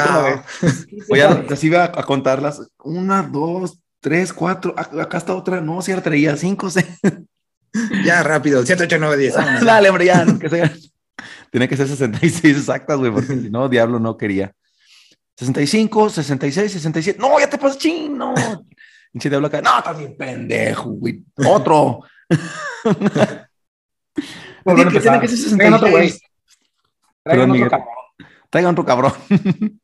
O 1.09 1.15
ya 1.15 1.43
así 1.49 1.67
iba 1.67 1.85
a 1.85 2.03
contarlas. 2.03 2.61
Una, 2.83 3.23
dos, 3.23 3.79
tres, 3.99 4.33
cuatro. 4.33 4.73
Acá 4.77 5.17
está 5.17 5.35
otra. 5.35 5.61
No, 5.61 5.81
si 5.81 5.93
la 5.93 6.01
traía. 6.01 6.35
Cinco, 6.35 6.69
seis. 6.69 6.87
Ya 8.03 8.23
rápido, 8.23 8.65
7, 8.65 8.83
8, 8.83 8.97
9, 8.99 9.17
10. 9.17 9.35
vámonos. 9.35 9.63
Dale, 9.63 9.89
hombre, 9.89 10.05
ya. 10.05 10.25
Que 10.39 10.49
sea. 10.49 10.73
Tiene 11.51 11.67
que 11.67 11.77
ser 11.77 11.87
66 11.87 12.57
exactas, 12.57 12.97
güey, 12.97 13.11
porque 13.11 13.27
si 13.27 13.49
no, 13.49 13.67
Diablo 13.69 13.99
no 13.99 14.17
quería. 14.17 14.51
65, 15.37 16.09
66, 16.09 16.71
67. 16.71 17.19
No, 17.19 17.39
ya 17.39 17.49
te 17.49 17.57
pasas, 17.57 17.77
Chin, 17.77 18.17
no. 18.17 18.33
Pinche 19.11 19.29
Diablo 19.29 19.47
acá. 19.47 19.61
No, 19.61 19.81
también 19.83 20.15
pendejo, 20.17 20.91
güey. 20.91 21.23
Otro. 21.35 22.01
Tiene 24.63 24.91
que- 24.91 24.99
tiene 24.99 25.19
que 25.19 25.27
ser 25.27 25.37
empezar. 25.53 25.57
Traigan 25.57 25.73
otro 25.73 25.89
güey. 25.91 26.09
66. 26.09 26.21
Traigan 27.23 27.23
Perdón, 27.23 27.41
otro 27.49 27.53
Miguel. 27.53 27.69
cabrón. 27.69 27.95
Traigan 28.49 28.71
otro 28.71 28.85
cabrón. 28.85 29.13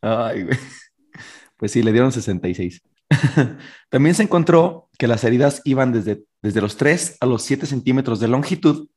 Ay, 0.00 0.42
güey. 0.44 0.58
Pues 1.56 1.72
sí, 1.72 1.82
le 1.82 1.92
dieron 1.92 2.12
66. 2.12 2.82
También 3.90 4.14
se 4.14 4.22
encontró 4.22 4.88
que 4.98 5.06
las 5.06 5.22
heridas 5.24 5.60
iban 5.64 5.92
desde, 5.92 6.24
desde 6.40 6.60
los 6.60 6.76
3 6.76 7.18
a 7.20 7.26
los 7.26 7.42
7 7.42 7.66
centímetros 7.66 8.20
de 8.20 8.28
longitud, 8.28 8.88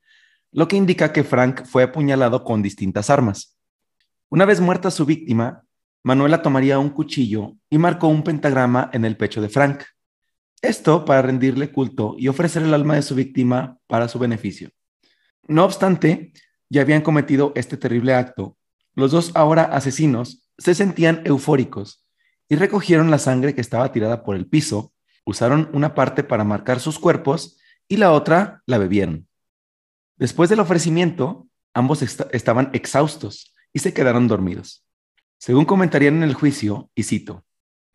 lo 0.51 0.67
que 0.67 0.75
indica 0.77 1.11
que 1.11 1.23
Frank 1.23 1.65
fue 1.65 1.83
apuñalado 1.83 2.43
con 2.43 2.61
distintas 2.61 3.09
armas. 3.09 3.57
Una 4.29 4.45
vez 4.45 4.61
muerta 4.61 4.89
su 4.89 5.05
víctima, 5.05 5.63
Manuela 6.03 6.41
tomaría 6.41 6.79
un 6.79 6.89
cuchillo 6.89 7.53
y 7.69 7.77
marcó 7.77 8.07
un 8.07 8.23
pentagrama 8.23 8.89
en 8.93 9.05
el 9.05 9.17
pecho 9.17 9.41
de 9.41 9.49
Frank. 9.49 9.83
Esto 10.65 11.05
para 11.05 11.21
rendirle 11.21 11.71
culto 11.71 12.15
y 12.17 12.27
ofrecer 12.27 12.63
el 12.63 12.73
alma 12.73 12.95
de 12.95 13.03
su 13.03 13.13
víctima 13.13 13.77
para 13.85 14.07
su 14.07 14.17
beneficio. 14.17 14.71
No 15.47 15.63
obstante, 15.63 16.33
ya 16.69 16.81
habían 16.81 17.03
cometido 17.03 17.51
este 17.55 17.77
terrible 17.77 18.15
acto, 18.15 18.57
los 18.95 19.11
dos 19.11 19.31
ahora 19.35 19.65
asesinos 19.65 20.49
se 20.57 20.73
sentían 20.73 21.21
eufóricos 21.23 22.03
y 22.49 22.55
recogieron 22.55 23.11
la 23.11 23.19
sangre 23.19 23.53
que 23.53 23.61
estaba 23.61 23.91
tirada 23.91 24.23
por 24.23 24.35
el 24.35 24.47
piso, 24.47 24.91
usaron 25.23 25.69
una 25.71 25.93
parte 25.93 26.23
para 26.23 26.43
marcar 26.43 26.79
sus 26.79 26.97
cuerpos 26.97 27.59
y 27.87 27.97
la 27.97 28.11
otra 28.11 28.63
la 28.65 28.79
bebieron. 28.79 29.27
Después 30.17 30.49
del 30.49 30.61
ofrecimiento, 30.61 31.47
ambos 31.75 32.01
est- 32.01 32.33
estaban 32.33 32.71
exhaustos 32.73 33.53
y 33.71 33.79
se 33.79 33.93
quedaron 33.93 34.27
dormidos. 34.27 34.83
Según 35.37 35.65
comentarían 35.65 36.15
en 36.15 36.23
el 36.23 36.33
juicio, 36.33 36.89
y 36.95 37.03
cito, 37.03 37.45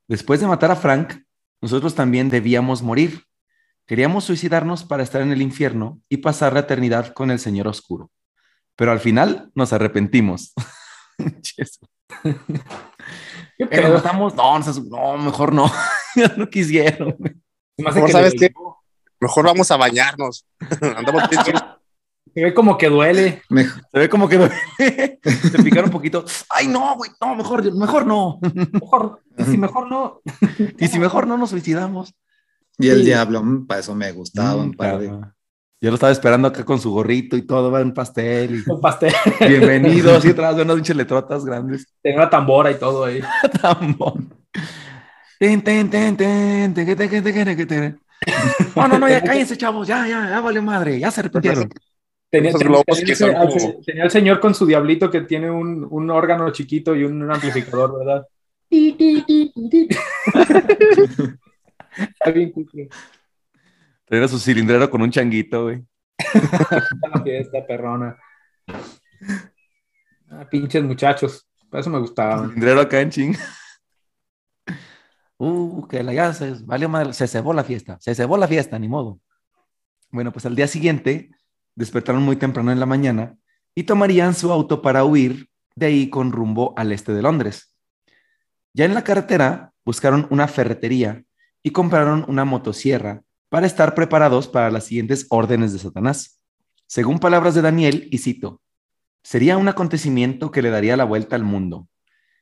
después 0.07 0.39
de 0.39 0.47
matar 0.47 0.71
a 0.71 0.77
Frank, 0.77 1.25
nosotros 1.61 1.95
también 1.95 2.29
debíamos 2.29 2.83
morir. 2.83 3.25
Queríamos 3.87 4.25
suicidarnos 4.25 4.85
para 4.85 5.03
estar 5.03 5.21
en 5.21 5.33
el 5.33 5.43
infierno 5.43 6.01
y 6.09 6.19
pasar 6.19 6.53
la 6.53 6.61
eternidad 6.61 7.13
con 7.13 7.31
el 7.31 7.39
Señor 7.39 7.69
Oscuro. 7.69 8.11
Pero 8.77 8.93
al 8.93 9.01
final 9.01 9.51
nos 9.55 9.73
arrepentimos. 9.73 10.53
Nos 13.59 13.91
matamos? 13.91 14.35
No, 14.35 14.59
no, 14.59 15.19
mejor 15.19 15.53
no. 15.53 15.71
Ya 16.17 16.29
no 16.37 16.49
quisieron. 16.49 17.17
Mejor, 17.77 18.07
que 18.07 18.13
¿sabes 18.13 18.35
qué? 18.37 18.53
Mejor 19.21 19.45
vamos 19.45 19.71
a 19.71 19.77
bañarnos. 19.77 20.47
Andamos. 20.97 21.23
Se 22.35 22.45
ve 22.45 22.55
como 22.55 22.79
que 22.79 22.89
duele. 22.89 23.43
Mejor- 23.49 23.83
Se 23.93 23.99
ve 23.99 24.09
como 24.09 24.29
que 24.29 24.39
se 24.79 25.63
picaron 25.63 25.87
un 25.87 25.91
poquito. 25.93 26.25
Ay, 26.49 26.69
no, 26.69 26.95
güey, 26.97 27.11
no, 27.21 27.35
mejor, 27.35 27.73
mejor 27.75 28.07
no. 28.07 28.39
Mejor, 28.73 29.21
y 29.37 29.45
si 29.45 29.59
mejor 29.59 29.89
no. 29.91 30.21
Y 30.79 30.87
si 30.89 30.99
mejor 30.99 31.27
no 31.27 31.37
nos 31.37 31.51
suicidamos. 31.51 32.15
Y 32.79 32.89
el 32.89 33.01
Sí. 33.01 33.05
diablo, 33.07 33.43
mm, 33.43 33.67
para 33.67 33.81
eso 33.81 33.95
me 33.95 34.11
gustaba 34.13 34.57
Mm, 34.63 34.65
un 34.67 34.73
par 34.75 34.99
de. 34.99 35.09
claro. 35.09 35.33
Yo 35.83 35.89
lo 35.91 35.95
estaba 35.95 36.13
esperando 36.13 36.49
acá 36.49 36.63
con 36.65 36.79
su 36.79 36.91
gorrito 36.93 37.37
y 37.39 37.43
todo, 37.43 37.71
va 37.71 37.81
en 37.81 37.95
pastel. 37.95 38.63
Y... 38.67 38.71
Un 38.71 38.81
pastel. 38.83 39.15
Bienvenidos. 39.41 40.25
Y 40.27 40.29
atrás 40.31 40.55
de 40.57 40.63
unas 40.63 40.77
pinches 40.77 40.95
letrotas 40.97 41.45
grandes. 41.45 41.87
Tenía 42.03 42.19
una 42.19 42.31
tambora 42.31 42.71
y 42.71 42.75
todo 42.75 43.05
ahí. 43.05 43.21
Tambor. 43.63 44.15
Ten, 45.39 45.63
ten, 45.63 45.89
ten, 45.89 46.17
ten, 46.19 46.75
ten, 46.75 46.85
ten, 46.85 46.97
ten, 46.99 47.23
ten, 47.25 47.57
ten, 47.57 47.67
ten. 47.67 48.01
No, 48.77 48.89
no, 48.89 48.99
no, 48.99 49.09
ya 49.09 49.23
cállense, 49.23 49.57
chavos. 49.57 49.89
Ya, 49.89 50.07
ya, 50.07 50.29
ya 50.29 50.41
vale 50.43 50.61
madre. 50.61 50.99
Ya 51.01 51.11
se 51.11 51.21
arrepintieron. 51.21 51.71
Tenía, 52.31 52.51
Esos 52.51 52.61
tenía- 52.61 52.71
globos 52.71 52.85
tenía 52.87 53.05
que 53.05 53.11
el- 53.13 53.17
son 53.17 53.35
al- 53.37 53.49
como- 53.49 53.81
tenía 53.85 54.05
el 54.05 54.11
señor 54.11 54.41
con 54.41 54.55
su 54.55 54.65
diablito 54.67 55.11
que 55.11 55.23
tiene 55.23 55.51
un, 55.51 55.87
un 55.91 56.11
órgano 56.11 56.51
chiquito 56.53 56.95
y 56.95 57.03
un, 57.05 57.31
amplificador, 57.31 57.99
¿verdad? 57.99 58.27
Está 61.97 62.31
bien 62.33 62.53
cutre. 62.53 62.89
Era 64.09 64.29
su 64.29 64.39
cilindrero 64.39 64.89
con 64.91 65.03
un 65.03 65.11
changuito, 65.11 65.65
güey. 65.65 65.85
Está 66.19 67.09
la 67.15 67.23
fiesta, 67.23 67.67
perrona. 67.67 68.17
Ah, 70.29 70.47
pinches 70.49 70.83
muchachos. 70.85 71.49
Por 71.69 71.81
eso 71.81 71.91
me 71.91 71.99
gustaban. 71.99 72.49
Cilindrero 72.49 72.81
acá 72.81 73.01
en 73.01 73.11
ching. 73.11 73.37
Uh, 75.43 75.89
que 75.89 76.03
la 76.03 76.13
ya 76.13 76.35
se, 76.35 76.53
valió 76.67 76.91
madre, 76.91 77.15
se 77.15 77.27
cebó 77.27 77.55
la 77.55 77.65
fiesta. 77.65 77.97
Se 77.99 78.15
cebó 78.15 78.37
la 78.37 78.47
fiesta, 78.47 78.79
ni 78.79 78.89
modo. 78.89 79.21
Bueno, 80.11 80.33
pues 80.33 80.45
al 80.45 80.55
día 80.55 80.67
siguiente 80.67 81.31
despertaron 81.81 82.23
muy 82.23 82.37
temprano 82.37 82.71
en 82.71 82.79
la 82.79 82.85
mañana 82.85 83.37
y 83.75 83.85
tomarían 83.85 84.35
su 84.35 84.53
auto 84.53 84.83
para 84.83 85.03
huir 85.05 85.49
de 85.75 85.87
ahí 85.87 86.11
con 86.11 86.31
rumbo 86.31 86.75
al 86.77 86.93
este 86.93 87.13
de 87.13 87.23
Londres. 87.23 87.75
Ya 88.75 88.85
en 88.85 88.93
la 88.93 89.03
carretera 89.03 89.73
buscaron 89.83 90.27
una 90.31 90.47
ferretería 90.47 91.25
y 91.63 91.71
compraron 91.71 92.27
una 92.29 92.45
motosierra 92.45 93.23
para 93.49 93.67
estar 93.67 93.95
preparados 93.95 94.47
para 94.47 94.71
las 94.71 94.85
siguientes 94.85 95.27
órdenes 95.31 95.73
de 95.73 95.79
Satanás. 95.79 96.41
Según 96.87 97.19
palabras 97.19 97.55
de 97.55 97.63
Daniel, 97.63 98.09
y 98.11 98.19
cito, 98.19 98.61
sería 99.23 99.57
un 99.57 99.69
acontecimiento 99.69 100.51
que 100.51 100.61
le 100.61 100.71
daría 100.71 100.99
la 100.99 101.05
vuelta 101.05 101.35
al 101.35 101.45
mundo. 101.45 101.89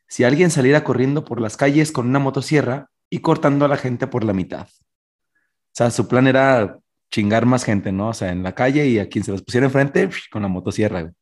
Si 0.09 0.25
alguien 0.25 0.51
saliera 0.51 0.83
corriendo 0.83 1.25
por 1.25 1.41
las 1.41 1.57
calles 1.57 1.93
con 1.93 2.09
una 2.09 2.19
motosierra 2.19 2.91
y 3.09 3.21
cortando 3.21 3.65
a 3.65 3.69
la 3.69 3.77
gente 3.77 4.09
por 4.09 4.25
la 4.25 4.33
mitad. 4.33 4.67
O 4.67 5.75
sea, 5.75 5.91
su 5.93 6.09
plan 6.09 6.27
era 6.27 6.79
chingar 7.11 7.47
más 7.47 7.65
gente, 7.65 7.93
¿no? 7.93 8.09
O 8.09 8.15
sea, 8.15 8.31
en 8.31 8.43
la 8.43 8.55
calle 8.55 8.87
y 8.87 8.99
a 8.99 9.09
quien 9.09 9.25
se 9.25 9.33
los 9.33 9.43
pusiera 9.43 9.67
enfrente 9.67 10.09
con 10.31 10.43
la 10.43 10.49
motosierra. 10.49 11.13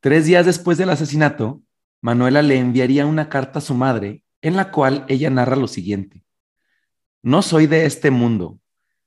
Tres 0.00 0.26
días 0.26 0.46
después 0.46 0.78
del 0.78 0.90
asesinato, 0.90 1.62
Manuela 2.00 2.42
le 2.42 2.58
enviaría 2.58 3.06
una 3.06 3.28
carta 3.28 3.58
a 3.58 3.62
su 3.62 3.74
madre 3.74 4.22
en 4.42 4.56
la 4.56 4.70
cual 4.70 5.04
ella 5.08 5.30
narra 5.30 5.56
lo 5.56 5.68
siguiente. 5.68 6.22
No 7.22 7.42
soy 7.42 7.66
de 7.66 7.86
este 7.86 8.10
mundo. 8.10 8.60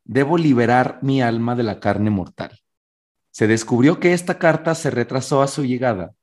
Debo 0.03 0.37
liberar 0.37 0.99
mi 1.01 1.21
alma 1.21 1.55
de 1.55 1.63
la 1.63 1.79
carne 1.79 2.09
mortal. 2.09 2.59
Se 3.31 3.47
descubrió 3.47 3.99
que 3.99 4.13
esta 4.13 4.39
carta 4.39 4.75
se 4.75 4.89
retrasó 4.89 5.41
a 5.41 5.47
su 5.47 5.63
llegada 5.63 6.13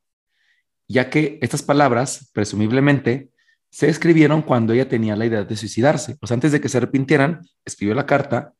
ya 0.88 1.10
que 1.10 1.38
estas 1.42 1.62
palabras, 1.62 2.30
presumiblemente, 2.32 3.30
se 3.70 3.88
escribieron 3.88 4.42
cuando 4.42 4.72
ella 4.72 4.88
tenía 4.88 5.16
la 5.16 5.26
idea 5.26 5.44
de 5.44 5.56
suicidarse. 5.56 6.16
Sea, 6.22 6.34
antes 6.34 6.52
de 6.52 6.60
que 6.60 6.68
se 6.68 6.78
arrepintieran, 6.78 7.42
escribió 7.64 7.94
la 7.94 8.06
carta 8.06 8.54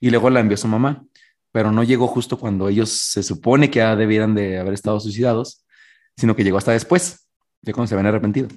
y 0.00 0.10
luego 0.10 0.30
la 0.30 0.40
envió 0.40 0.56
su 0.56 0.68
mamá, 0.68 1.04
pero 1.52 1.70
no 1.70 1.82
llegó 1.84 2.06
justo 2.06 2.38
cuando 2.38 2.68
ellos 2.68 2.90
se 2.90 3.22
supone 3.22 3.70
que 3.70 3.78
ya 3.78 3.96
debieran 3.96 4.34
de 4.34 4.58
haber 4.58 4.74
estado 4.74 4.98
suicidados, 5.00 5.64
sino 6.16 6.34
que 6.34 6.44
llegó 6.44 6.58
hasta 6.58 6.72
después, 6.72 7.28
ya 7.62 7.72
cuando 7.72 7.88
se 7.88 7.94
habían 7.94 8.06
arrepentido. 8.06 8.48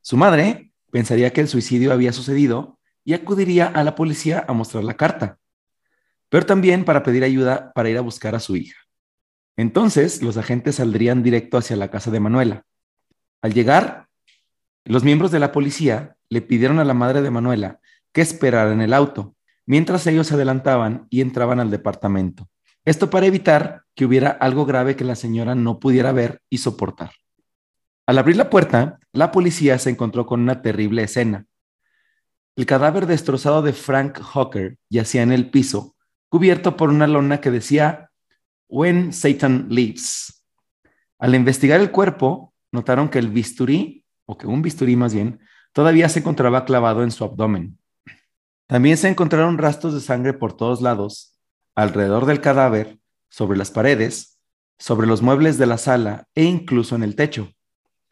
Su 0.00 0.16
madre 0.16 0.72
pensaría 0.90 1.32
que 1.32 1.40
el 1.40 1.48
suicidio 1.48 1.92
había 1.92 2.12
sucedido 2.12 2.78
y 3.04 3.14
acudiría 3.14 3.66
a 3.66 3.84
la 3.84 3.94
policía 3.94 4.44
a 4.48 4.52
mostrar 4.52 4.84
la 4.84 4.96
carta, 4.96 5.38
pero 6.28 6.46
también 6.46 6.84
para 6.84 7.02
pedir 7.02 7.24
ayuda 7.24 7.72
para 7.74 7.90
ir 7.90 7.98
a 7.98 8.02
buscar 8.02 8.34
a 8.34 8.40
su 8.40 8.56
hija. 8.56 8.78
Entonces, 9.56 10.22
los 10.22 10.36
agentes 10.36 10.76
saldrían 10.76 11.22
directo 11.22 11.58
hacia 11.58 11.76
la 11.76 11.90
casa 11.90 12.10
de 12.10 12.20
Manuela. 12.20 12.64
Al 13.42 13.54
llegar, 13.54 14.08
los 14.84 15.04
miembros 15.04 15.30
de 15.30 15.40
la 15.40 15.52
policía 15.52 16.16
le 16.28 16.42
pidieron 16.42 16.78
a 16.78 16.84
la 16.84 16.94
madre 16.94 17.22
de 17.22 17.30
Manuela 17.30 17.80
que 18.12 18.20
esperara 18.20 18.72
en 18.72 18.80
el 18.80 18.92
auto, 18.92 19.34
mientras 19.68 20.06
ellos 20.06 20.26
se 20.26 20.34
adelantaban 20.34 21.06
y 21.10 21.20
entraban 21.20 21.60
al 21.60 21.70
departamento. 21.70 22.48
Esto 22.86 23.10
para 23.10 23.26
evitar 23.26 23.82
que 23.94 24.06
hubiera 24.06 24.30
algo 24.30 24.64
grave 24.64 24.96
que 24.96 25.04
la 25.04 25.14
señora 25.14 25.54
no 25.54 25.78
pudiera 25.78 26.10
ver 26.10 26.40
y 26.48 26.58
soportar. 26.58 27.10
Al 28.06 28.16
abrir 28.16 28.36
la 28.36 28.48
puerta, 28.48 28.98
la 29.12 29.30
policía 29.30 29.78
se 29.78 29.90
encontró 29.90 30.24
con 30.24 30.40
una 30.40 30.62
terrible 30.62 31.02
escena. 31.02 31.44
El 32.56 32.64
cadáver 32.64 33.04
destrozado 33.04 33.60
de 33.60 33.74
Frank 33.74 34.18
Hawker 34.22 34.78
yacía 34.88 35.20
en 35.20 35.32
el 35.32 35.50
piso, 35.50 35.94
cubierto 36.30 36.78
por 36.78 36.88
una 36.88 37.06
lona 37.06 37.42
que 37.42 37.50
decía 37.50 38.10
When 38.68 39.12
Satan 39.12 39.66
Leaves. 39.68 40.46
Al 41.18 41.34
investigar 41.34 41.78
el 41.78 41.90
cuerpo, 41.90 42.54
notaron 42.72 43.10
que 43.10 43.18
el 43.18 43.28
bisturí, 43.28 44.02
o 44.24 44.38
que 44.38 44.46
un 44.46 44.62
bisturí 44.62 44.96
más 44.96 45.12
bien, 45.12 45.40
todavía 45.74 46.08
se 46.08 46.20
encontraba 46.20 46.64
clavado 46.64 47.02
en 47.02 47.10
su 47.10 47.22
abdomen. 47.22 47.78
También 48.68 48.98
se 48.98 49.08
encontraron 49.08 49.56
rastros 49.56 49.94
de 49.94 50.00
sangre 50.00 50.34
por 50.34 50.54
todos 50.54 50.82
lados, 50.82 51.34
alrededor 51.74 52.26
del 52.26 52.42
cadáver, 52.42 52.98
sobre 53.30 53.56
las 53.56 53.70
paredes, 53.70 54.38
sobre 54.78 55.06
los 55.06 55.22
muebles 55.22 55.56
de 55.56 55.64
la 55.64 55.78
sala 55.78 56.28
e 56.34 56.44
incluso 56.44 56.94
en 56.94 57.02
el 57.02 57.16
techo. 57.16 57.50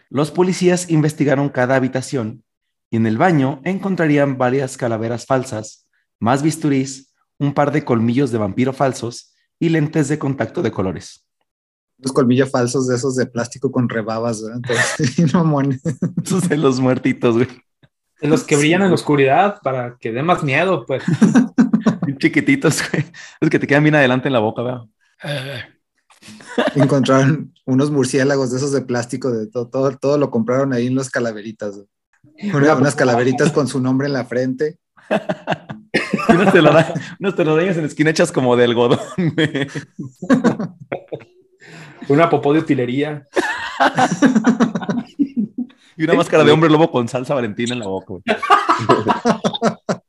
Los 0.09 0.31
policías 0.31 0.89
investigaron 0.89 1.51
cada 1.51 1.77
habitación 1.77 2.43
y 2.91 2.97
en 2.97 3.07
el 3.07 3.19
baño 3.19 3.61
encontrarían 3.65 4.39
varias 4.39 4.79
calaveras 4.79 5.27
falsas, 5.27 5.87
más 6.21 6.43
bisturís, 6.43 7.13
un 7.39 7.53
par 7.53 7.71
de 7.71 7.85
colmillos 7.85 8.31
de 8.31 8.39
vampiro 8.39 8.73
falsos 8.73 9.35
y 9.59 9.69
lentes 9.69 10.09
de 10.09 10.19
contacto 10.19 10.63
de 10.63 10.73
colores. 10.73 11.27
Los 11.99 12.15
colmillos 12.15 12.51
falsos 12.51 12.89
de 12.89 12.97
esos 12.97 13.15
de 13.17 13.27
plástico 13.27 13.71
con 13.71 13.91
rebabas, 13.91 14.43
¿verdad? 14.43 14.61
Entonces, 14.99 15.35
no, 15.35 15.45
mon. 15.45 15.79
Esos 16.25 16.49
de 16.49 16.57
los 16.57 16.81
muertitos, 16.81 17.35
güey. 17.35 17.49
En 18.21 18.31
los 18.31 18.45
que 18.45 18.57
brillan 18.57 18.83
en 18.83 18.89
la 18.89 18.95
oscuridad 18.95 19.61
para 19.62 19.97
que 20.01 20.12
dé 20.12 20.23
más 20.23 20.43
miedo, 20.43 20.85
pues. 20.87 21.03
Chiquititos, 22.19 22.83
güey. 22.91 23.05
Es 23.41 23.51
que 23.51 23.59
te 23.59 23.67
quedan 23.67 23.83
bien 23.83 23.95
adelante 23.95 24.29
en 24.29 24.33
la 24.33 24.39
boca, 24.39 24.62
¿verdad? 24.62 24.83
Encontraron 26.75 27.53
unos 27.67 27.91
murciélagos 27.91 28.51
de 28.51 28.57
esos 28.59 28.73
de 28.73 28.81
plástico, 28.83 29.31
de 29.31 29.47
todo, 29.49 29.69
todo, 29.69 29.97
todo 29.99 30.19
lo 30.19 30.31
compraron 30.31 30.73
ahí 30.73 30.87
en 30.87 30.95
los 30.95 31.11
calaveritas. 31.11 31.81
Una- 32.55 32.75
unas 32.75 32.95
calaveritas 32.95 33.53
con 33.53 33.69
su 33.69 33.81
nombre 33.81 34.07
en 34.07 34.12
la 34.14 34.25
frente. 34.25 34.79
Unas, 36.29 36.53
telarañas, 36.53 36.93
unas 37.21 37.37
telarañas 37.37 37.77
en 37.77 37.83
la 37.83 37.89
esquina 37.89 38.11
hechas 38.11 38.33
como 38.33 38.57
de 38.57 38.64
algodón, 38.64 38.99
güey. 39.17 39.67
Una 42.09 42.29
popó 42.29 42.53
de 42.53 42.59
utilería. 42.61 43.27
Y 45.97 46.05
una 46.05 46.15
máscara 46.15 46.45
de 46.45 46.53
hombre 46.53 46.71
lobo 46.71 46.91
con 46.91 47.09
salsa 47.09 47.35
valentina 47.35 47.73
en 47.73 47.81
la 47.81 47.87
boca, 47.87 48.07
güey. 48.09 48.23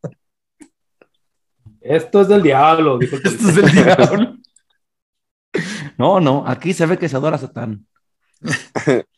Esto 1.82 2.22
es 2.22 2.28
del 2.28 2.44
diablo, 2.44 2.98
dijo 2.98 3.16
el 3.16 3.26
Esto 3.26 3.50
es 3.50 3.58
el 3.58 3.72
diablo. 3.72 4.36
No, 5.98 6.20
no, 6.20 6.44
aquí 6.46 6.74
se 6.74 6.86
ve 6.86 7.00
que 7.00 7.10
se 7.10 7.16
adora 7.16 7.38
a 7.38 7.40
Satán. 7.40 7.88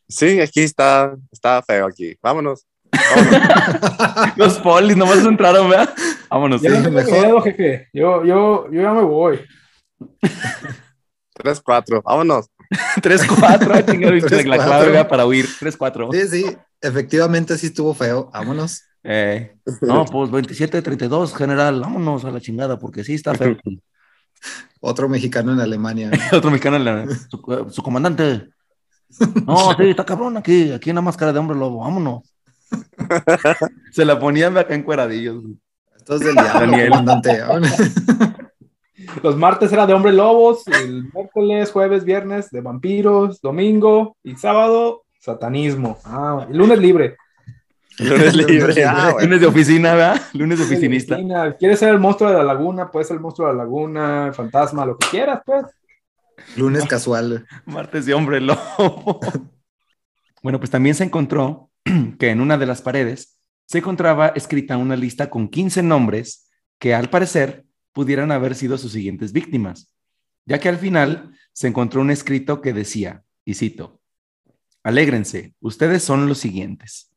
Sí, 0.07 0.39
aquí 0.39 0.61
está, 0.61 1.17
está 1.31 1.61
feo 1.61 1.87
aquí. 1.87 2.15
Vámonos. 2.21 2.65
Vámonos. 2.91 4.37
Los 4.37 4.57
polis 4.59 4.95
nomás 4.95 5.19
entraron, 5.25 5.69
¿verdad? 5.69 5.93
Vámonos. 6.29 6.61
Ya 6.61 6.81
sí. 6.81 6.89
mejor. 6.89 7.11
miedo, 7.11 7.41
jefe. 7.41 7.89
Yo, 7.91 8.23
yo, 8.23 8.71
yo 8.71 8.81
ya 8.81 8.93
me 8.93 9.01
voy. 9.01 9.41
Tres, 11.33 11.61
cuatro. 11.61 12.01
Vámonos. 12.01 12.47
3-4, 12.69 13.71
ay, 13.73 13.83
chingada, 13.85 14.13
viste 14.13 14.29
Tres, 14.29 14.45
la 14.45 14.57
cuatro. 14.57 14.91
clave 14.91 15.05
para 15.05 15.25
huir. 15.25 15.45
3-4. 15.59 16.09
Sí, 16.11 16.27
sí, 16.43 16.57
efectivamente 16.81 17.57
sí 17.57 17.67
estuvo 17.67 17.93
feo. 17.93 18.29
Vámonos. 18.31 18.83
Eh, 19.03 19.55
no, 19.81 20.05
pues 20.05 20.29
27-32, 20.29 21.33
general, 21.33 21.79
vámonos 21.79 22.25
a 22.25 22.31
la 22.31 22.41
chingada, 22.41 22.77
porque 22.77 23.03
sí 23.03 23.13
está 23.15 23.33
feo. 23.33 23.57
Otro 24.81 25.09
mexicano 25.09 25.51
en 25.53 25.59
Alemania. 25.59 26.11
Otro 26.31 26.51
mexicano, 26.51 26.79
la- 26.79 27.05
su, 27.07 27.67
su 27.71 27.81
comandante. 27.83 28.49
No, 29.45 29.75
sí, 29.75 29.89
está 29.89 30.05
cabrón 30.05 30.37
aquí, 30.37 30.71
aquí 30.71 30.91
una 30.91 31.01
máscara 31.01 31.33
de 31.33 31.39
hombre 31.39 31.57
lobo, 31.57 31.79
vámonos. 31.79 32.23
Se 33.91 34.05
la 34.05 34.19
ponían 34.19 34.55
acá 34.57 34.75
en 34.75 34.83
cueradillos. 34.83 35.43
Esto 35.97 36.15
es 36.15 36.19
del 36.21 36.33
diablo, 36.35 36.59
Daniel. 36.71 36.89
comandante. 36.89 37.41
Los 39.23 39.35
martes 39.35 39.71
era 39.71 39.87
de 39.87 39.93
hombre 39.93 40.11
lobos, 40.11 40.67
el 40.67 41.11
miércoles, 41.13 41.71
jueves, 41.71 42.03
viernes 42.03 42.49
de 42.49 42.61
vampiros, 42.61 43.41
domingo 43.41 44.17
y 44.23 44.35
sábado 44.35 45.03
satanismo. 45.19 45.97
Ah, 46.05 46.47
y 46.49 46.53
lunes 46.53 46.79
libre. 46.79 47.17
Lunes 47.99 48.33
libre. 48.35 48.85
Ah. 48.85 49.15
Lunes 49.21 49.41
de 49.41 49.47
oficina, 49.47 49.93
¿verdad? 49.93 50.21
Lunes 50.33 50.59
de 50.59 50.65
oficinista. 50.65 51.17
¿Quieres 51.57 51.79
ser 51.79 51.89
el 51.89 51.99
monstruo 51.99 52.29
de 52.29 52.37
la 52.37 52.43
laguna? 52.43 52.89
Puedes 52.89 53.07
ser 53.07 53.15
el 53.15 53.21
monstruo 53.21 53.47
de 53.47 53.53
la 53.53 53.63
laguna, 53.63 54.27
el 54.27 54.33
fantasma, 54.33 54.85
lo 54.85 54.97
que 54.97 55.07
quieras, 55.09 55.41
pues. 55.45 55.65
Lunes 56.55 56.85
casual. 56.85 57.45
Martes 57.65 58.05
de 58.05 58.13
hombre 58.13 58.39
lobo. 58.39 59.19
Bueno, 60.41 60.59
pues 60.59 60.71
también 60.71 60.95
se 60.95 61.03
encontró 61.03 61.69
que 62.19 62.29
en 62.29 62.39
una 62.39 62.57
de 62.57 62.65
las 62.65 62.81
paredes 62.81 63.37
se 63.65 63.79
encontraba 63.79 64.29
escrita 64.29 64.77
una 64.77 64.95
lista 64.95 65.29
con 65.29 65.49
15 65.49 65.83
nombres 65.83 66.49
que 66.79 66.95
al 66.95 67.09
parecer 67.09 67.65
pudieran 67.93 68.31
haber 68.31 68.55
sido 68.55 68.77
sus 68.77 68.91
siguientes 68.91 69.31
víctimas, 69.31 69.93
ya 70.45 70.59
que 70.59 70.69
al 70.69 70.77
final 70.77 71.33
se 71.53 71.67
encontró 71.67 72.01
un 72.01 72.11
escrito 72.11 72.61
que 72.61 72.73
decía, 72.73 73.23
y 73.45 73.55
cito, 73.55 73.99
Alégrense, 74.83 75.55
ustedes 75.59 76.03
son 76.03 76.27
los 76.27 76.37
siguientes. 76.37 77.11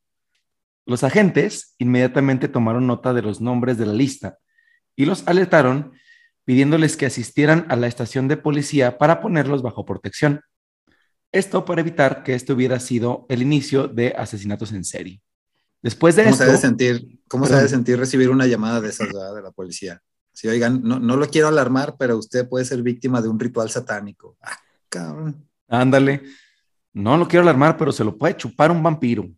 Los 0.84 1.04
agentes 1.04 1.74
inmediatamente 1.78 2.48
tomaron 2.48 2.86
nota 2.86 3.14
de 3.14 3.22
los 3.22 3.40
nombres 3.40 3.78
de 3.78 3.86
la 3.86 3.92
lista 3.92 4.38
y 4.96 5.04
los 5.04 5.26
alertaron 5.28 5.92
pidiéndoles 6.44 6.96
que 6.96 7.06
asistieran 7.06 7.66
a 7.68 7.76
la 7.76 7.86
estación 7.86 8.26
de 8.26 8.36
policía 8.36 8.98
para 8.98 9.20
ponerlos 9.20 9.62
bajo 9.62 9.84
protección. 9.84 10.40
Esto 11.30 11.64
para 11.64 11.80
evitar 11.80 12.24
que 12.24 12.34
esto 12.34 12.54
hubiera 12.54 12.80
sido 12.80 13.26
el 13.28 13.42
inicio 13.42 13.86
de 13.86 14.14
asesinatos 14.18 14.72
en 14.72 14.84
serie. 14.84 15.22
Después 15.80 16.16
de 16.16 16.24
¿Cómo 16.24 16.36
se 16.36 16.42
esto, 16.42 16.52
debe 16.52 16.60
sentir, 16.60 17.20
cómo 17.28 17.46
se 17.46 17.56
debe 17.56 17.68
sentir 17.68 17.98
recibir 17.98 18.28
una 18.28 18.46
llamada 18.46 18.80
de 18.80 18.88
esas 18.88 19.08
de 19.08 19.42
la 19.42 19.50
policía? 19.52 20.02
Si 20.32 20.48
oigan, 20.48 20.80
no, 20.82 20.98
no 20.98 21.16
lo 21.16 21.28
quiero 21.28 21.48
alarmar, 21.48 21.96
pero 21.98 22.16
usted 22.16 22.48
puede 22.48 22.64
ser 22.64 22.82
víctima 22.82 23.20
de 23.20 23.28
un 23.28 23.38
ritual 23.38 23.70
satánico. 23.70 24.36
Ah, 24.42 24.58
cabrón. 24.88 25.46
ándale, 25.68 26.22
no 26.92 27.16
lo 27.16 27.28
quiero 27.28 27.42
alarmar, 27.42 27.76
pero 27.76 27.92
se 27.92 28.04
lo 28.04 28.16
puede 28.16 28.36
chupar 28.36 28.70
un 28.70 28.82
vampiro. 28.82 29.28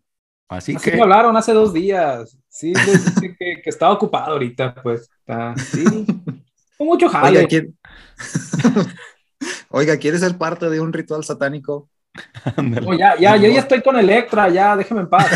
Así 0.49 0.75
Así 0.77 0.91
que 0.91 0.97
me 0.97 1.03
hablaron 1.03 1.37
hace 1.37 1.53
dos 1.53 1.73
días. 1.73 2.39
Sí, 2.49 2.73
les 2.75 3.15
dije 3.15 3.37
que, 3.37 3.63
que 3.63 3.71
estaba 3.71 3.93
ocupado 3.93 4.33
ahorita, 4.33 4.75
pues. 4.83 5.11
Está, 5.19 5.57
sí. 5.57 5.85
Con 6.79 6.87
mucho 6.87 7.09
jale. 7.09 7.39
Oiga, 7.39 7.49
¿quiere... 7.49 7.71
Oiga, 9.71 9.97
¿quiere 9.97 10.19
ser 10.19 10.37
parte 10.39 10.71
de 10.71 10.81
un 10.81 10.93
ritual 10.93 11.25
satánico? 11.25 11.89
No, 12.63 12.95
ya, 12.95 13.17
ya, 13.19 13.37
yo 13.37 13.49
ya 13.49 13.61
estoy 13.61 13.83
con 13.83 13.97
Electra, 13.97 14.49
ya, 14.49 14.77
déjeme 14.77 15.01
en 15.01 15.09
paz. 15.09 15.27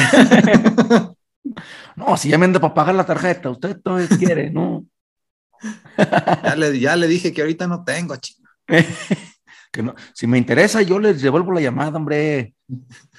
No, 1.97 2.17
si 2.17 2.29
ya 2.29 2.39
me 2.39 2.45
anda 2.45 2.61
para 2.61 2.75
pagar 2.75 2.95
la 2.95 3.05
tarjeta, 3.05 3.51
usted 3.51 3.81
todavía 3.81 4.07
quiere, 4.17 4.51
¿no? 4.51 4.85
Ya 6.45 6.57
le, 6.57 6.79
ya 6.79 6.97
le 6.97 7.07
dije 7.07 7.33
que 7.33 7.41
ahorita 7.41 7.67
no 7.67 7.85
tengo, 7.85 8.17
chinga. 8.17 8.51
que 9.73 9.83
no. 9.83 9.95
Si 10.15 10.27
me 10.27 10.39
interesa, 10.39 10.83
yo 10.83 10.99
les 10.99 11.21
devuelvo 11.21 11.53
la 11.53 11.61
llamada, 11.61 11.97
hombre. 11.97 12.55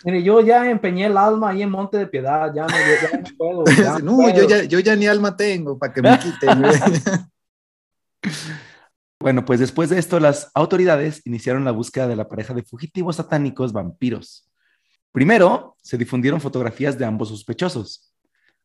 Mire, 0.03 0.23
yo 0.23 0.41
ya 0.41 0.69
empeñé 0.69 1.07
el 1.07 1.17
alma 1.17 1.49
ahí 1.49 1.61
en 1.61 1.69
Monte 1.69 1.97
de 1.97 2.07
Piedad, 2.07 2.51
ya 2.53 2.65
no, 2.65 2.69
ya 2.69 3.17
no 3.17 3.37
puedo. 3.37 3.63
ya 3.65 3.99
No, 3.99 4.15
puedo. 4.17 4.35
yo 4.35 4.47
ya, 4.47 4.63
yo 4.63 4.79
ya 4.79 4.95
ni 4.95 5.07
alma 5.07 5.35
tengo 5.35 5.77
para 5.77 5.93
que 5.93 6.01
me 6.01 6.19
quiten. 6.19 6.63
Bueno, 9.21 9.43
pues 9.43 9.59
después 9.59 9.89
de 9.89 9.99
esto, 9.99 10.17
las 10.21 10.49
autoridades 10.53 11.21
iniciaron 11.25 11.65
la 11.65 11.71
búsqueda 11.71 12.07
de 12.07 12.15
la 12.15 12.29
pareja 12.29 12.53
de 12.53 12.63
fugitivos 12.63 13.17
satánicos 13.17 13.73
vampiros. 13.73 14.49
Primero, 15.11 15.75
se 15.81 15.97
difundieron 15.97 16.39
fotografías 16.39 16.97
de 16.97 17.03
ambos 17.03 17.27
sospechosos. 17.27 18.08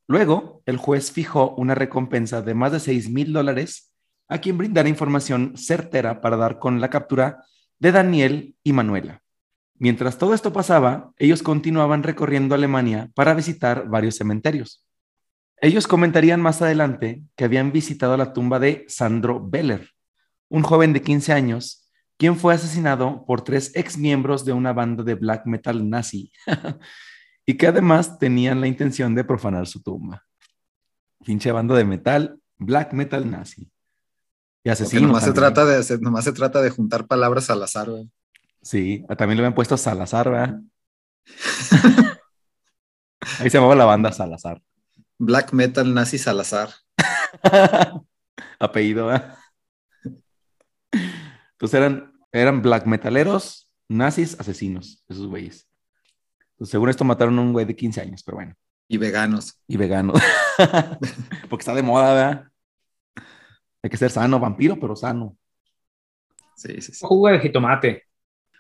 Luego, 0.07 0.63
el 0.67 0.77
juez 0.77 1.13
fijó 1.13 1.55
una 1.57 1.75
recompensa 1.75 2.43
de 2.43 2.55
más 2.55 2.73
de 2.73 2.81
6 2.81 3.11
mil 3.11 3.33
dólares 3.33 3.93
a 4.29 4.39
quien 4.39 4.59
brindara 4.59 4.89
información 4.89 5.55
certera 5.57 6.21
para 6.21 6.37
dar 6.37 6.59
con 6.59 6.81
la 6.81 6.91
captura 6.91 7.45
de 7.79 7.93
Daniel 7.93 8.55
y 8.63 8.73
Manuela. 8.73 9.23
Mientras 9.77 10.19
todo 10.19 10.35
esto 10.35 10.53
pasaba, 10.53 11.13
ellos 11.19 11.43
continuaban 11.43 12.03
recorriendo 12.03 12.55
Alemania 12.55 13.11
para 13.15 13.35
visitar 13.35 13.89
varios 13.89 14.17
cementerios. 14.17 14.87
Ellos 15.61 15.87
comentarían 15.87 16.41
más 16.41 16.63
adelante 16.63 17.23
que 17.37 17.45
habían 17.45 17.73
visitado 17.73 18.17
la 18.17 18.33
tumba 18.33 18.59
de 18.59 18.85
Sandro 18.89 19.41
Beller, 19.45 19.91
un 20.49 20.63
joven 20.63 20.93
de 20.93 21.03
15 21.03 21.33
años, 21.33 21.91
quien 22.17 22.37
fue 22.37 22.55
asesinado 22.55 23.25
por 23.27 23.43
tres 23.43 23.73
ex 23.75 23.99
miembros 23.99 24.45
de 24.45 24.53
una 24.53 24.73
banda 24.73 25.03
de 25.03 25.15
black 25.15 25.47
metal 25.47 25.89
nazi 25.89 26.33
y 27.47 27.55
que 27.57 27.67
además 27.67 28.19
tenían 28.19 28.61
la 28.61 28.67
intención 28.67 29.15
de 29.15 29.25
profanar 29.25 29.67
su 29.67 29.83
tumba. 29.83 30.25
Pinche 31.25 31.53
banda 31.53 31.75
de 31.75 31.85
metal, 31.85 32.39
black 32.59 32.93
metal 32.93 33.31
nazi. 33.31 33.71
Y 34.63 34.71
asesino. 34.71 35.07
nomás, 35.09 35.25
se 35.25 35.33
trata 35.33 35.65
de, 35.67 35.77
hacer- 35.77 36.01
nomás 36.01 36.25
se 36.25 36.33
trata 36.33 36.63
de 36.63 36.71
juntar 36.71 37.07
palabras 37.07 37.51
al 37.51 37.63
azar, 37.63 37.91
güey. 37.91 38.11
Sí, 38.63 39.05
también 39.19 39.37
le 39.37 39.43
habían 39.43 39.55
puesto 39.55 39.77
Salazar, 39.77 40.31
¿verdad? 40.31 40.61
Ahí 43.41 43.51
se 43.51 43.59
llamaba 43.59 43.75
la 43.75 43.85
banda 43.85 44.11
Salazar. 44.13 44.63
Black 45.19 45.53
Metal 45.53 45.93
Nazi 45.93 46.17
Salazar. 46.19 46.71
Apellido, 48.59 49.07
¿verdad? 49.07 49.37
Entonces 51.53 51.75
eran, 51.79 52.13
eran 52.33 52.63
black 52.63 52.87
metaleros, 52.87 53.69
nazis, 53.89 54.39
asesinos, 54.39 55.05
esos 55.09 55.27
güeyes. 55.27 55.69
Entonces, 56.55 56.71
según 56.71 56.89
esto 56.89 57.05
mataron 57.05 57.39
a 57.39 57.43
un 57.43 57.53
güey 57.53 57.67
de 57.67 57.77
15 57.77 58.01
años, 58.01 58.23
pero 58.25 58.37
bueno. 58.37 58.55
Y 58.89 58.99
veganos. 58.99 59.59
Y 59.67 59.77
vegano. 59.77 60.13
Porque 61.49 61.63
está 61.63 61.75
de 61.75 61.83
moda, 61.83 62.15
¿verdad? 62.15 62.45
Hay 63.83 63.91
que 63.91 63.97
ser 63.97 64.11
sano, 64.11 64.39
vampiro, 64.39 64.79
pero 64.79 64.95
sano. 64.95 65.37
Sí, 66.57 66.81
sí, 66.81 66.93
sí. 66.93 66.99
Jugo 67.03 67.29
de 67.29 67.41
jitomate. 67.41 68.05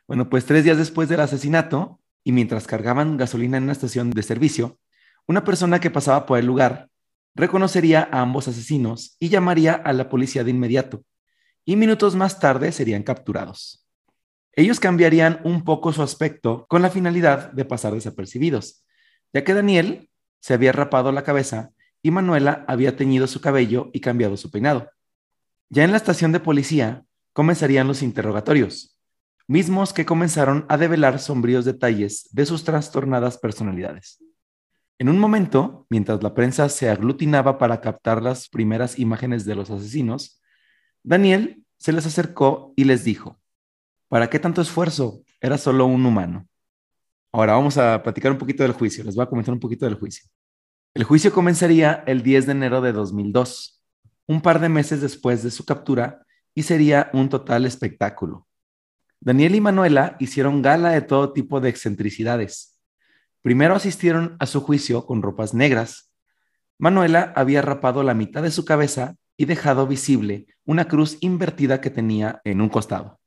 Bueno, 0.06 0.28
pues 0.28 0.44
tres 0.44 0.64
días 0.64 0.76
después 0.76 1.08
del 1.08 1.20
asesinato, 1.20 2.00
y 2.24 2.32
mientras 2.32 2.66
cargaban 2.66 3.16
gasolina 3.16 3.56
en 3.56 3.64
una 3.64 3.72
estación 3.72 4.10
de 4.10 4.22
servicio, 4.22 4.78
una 5.26 5.44
persona 5.44 5.80
que 5.80 5.90
pasaba 5.90 6.26
por 6.26 6.38
el 6.38 6.46
lugar 6.46 6.90
reconocería 7.34 8.08
a 8.10 8.20
ambos 8.20 8.48
asesinos 8.48 9.16
y 9.18 9.28
llamaría 9.28 9.74
a 9.74 9.92
la 9.92 10.08
policía 10.08 10.44
de 10.44 10.50
inmediato, 10.50 11.04
y 11.64 11.76
minutos 11.76 12.14
más 12.14 12.38
tarde 12.38 12.72
serían 12.72 13.02
capturados. 13.02 13.83
Ellos 14.56 14.78
cambiarían 14.78 15.40
un 15.44 15.64
poco 15.64 15.92
su 15.92 16.02
aspecto 16.02 16.66
con 16.68 16.82
la 16.82 16.90
finalidad 16.90 17.52
de 17.52 17.64
pasar 17.64 17.92
desapercibidos, 17.92 18.84
ya 19.32 19.42
que 19.42 19.54
Daniel 19.54 20.10
se 20.40 20.54
había 20.54 20.72
rapado 20.72 21.10
la 21.10 21.24
cabeza 21.24 21.70
y 22.02 22.10
Manuela 22.10 22.64
había 22.68 22.96
teñido 22.96 23.26
su 23.26 23.40
cabello 23.40 23.90
y 23.92 24.00
cambiado 24.00 24.36
su 24.36 24.50
peinado. 24.50 24.90
Ya 25.70 25.82
en 25.84 25.90
la 25.90 25.96
estación 25.96 26.32
de 26.32 26.40
policía 26.40 27.04
comenzarían 27.32 27.88
los 27.88 28.02
interrogatorios, 28.02 28.96
mismos 29.48 29.92
que 29.92 30.06
comenzaron 30.06 30.66
a 30.68 30.76
develar 30.76 31.18
sombríos 31.18 31.64
detalles 31.64 32.28
de 32.30 32.46
sus 32.46 32.62
trastornadas 32.62 33.38
personalidades. 33.38 34.22
En 34.98 35.08
un 35.08 35.18
momento, 35.18 35.86
mientras 35.90 36.22
la 36.22 36.34
prensa 36.34 36.68
se 36.68 36.88
aglutinaba 36.88 37.58
para 37.58 37.80
captar 37.80 38.22
las 38.22 38.48
primeras 38.48 38.98
imágenes 39.00 39.44
de 39.44 39.56
los 39.56 39.70
asesinos, 39.70 40.40
Daniel 41.02 41.64
se 41.76 41.92
les 41.92 42.06
acercó 42.06 42.72
y 42.76 42.84
les 42.84 43.02
dijo, 43.02 43.40
¿para 44.14 44.30
qué 44.30 44.38
tanto 44.38 44.62
esfuerzo? 44.62 45.24
Era 45.40 45.58
solo 45.58 45.86
un 45.86 46.06
humano. 46.06 46.46
Ahora 47.32 47.54
vamos 47.54 47.76
a 47.78 48.00
platicar 48.00 48.30
un 48.30 48.38
poquito 48.38 48.62
del 48.62 48.70
juicio, 48.70 49.02
les 49.02 49.16
voy 49.16 49.24
a 49.24 49.28
comentar 49.28 49.52
un 49.52 49.58
poquito 49.58 49.86
del 49.86 49.96
juicio. 49.96 50.30
El 50.94 51.02
juicio 51.02 51.32
comenzaría 51.32 52.04
el 52.06 52.22
10 52.22 52.46
de 52.46 52.52
enero 52.52 52.80
de 52.80 52.92
2002, 52.92 53.82
un 54.28 54.40
par 54.40 54.60
de 54.60 54.68
meses 54.68 55.00
después 55.00 55.42
de 55.42 55.50
su 55.50 55.64
captura, 55.64 56.24
y 56.54 56.62
sería 56.62 57.10
un 57.12 57.28
total 57.28 57.66
espectáculo. 57.66 58.46
Daniel 59.18 59.56
y 59.56 59.60
Manuela 59.60 60.14
hicieron 60.20 60.62
gala 60.62 60.90
de 60.90 61.02
todo 61.02 61.32
tipo 61.32 61.60
de 61.60 61.70
excentricidades. 61.70 62.80
Primero 63.42 63.74
asistieron 63.74 64.36
a 64.38 64.46
su 64.46 64.60
juicio 64.60 65.06
con 65.06 65.22
ropas 65.22 65.54
negras. 65.54 66.12
Manuela 66.78 67.32
había 67.34 67.62
rapado 67.62 68.04
la 68.04 68.14
mitad 68.14 68.44
de 68.44 68.52
su 68.52 68.64
cabeza 68.64 69.16
y 69.36 69.46
dejado 69.46 69.88
visible 69.88 70.46
una 70.64 70.86
cruz 70.86 71.18
invertida 71.20 71.80
que 71.80 71.90
tenía 71.90 72.40
en 72.44 72.60
un 72.60 72.68
costado. 72.68 73.18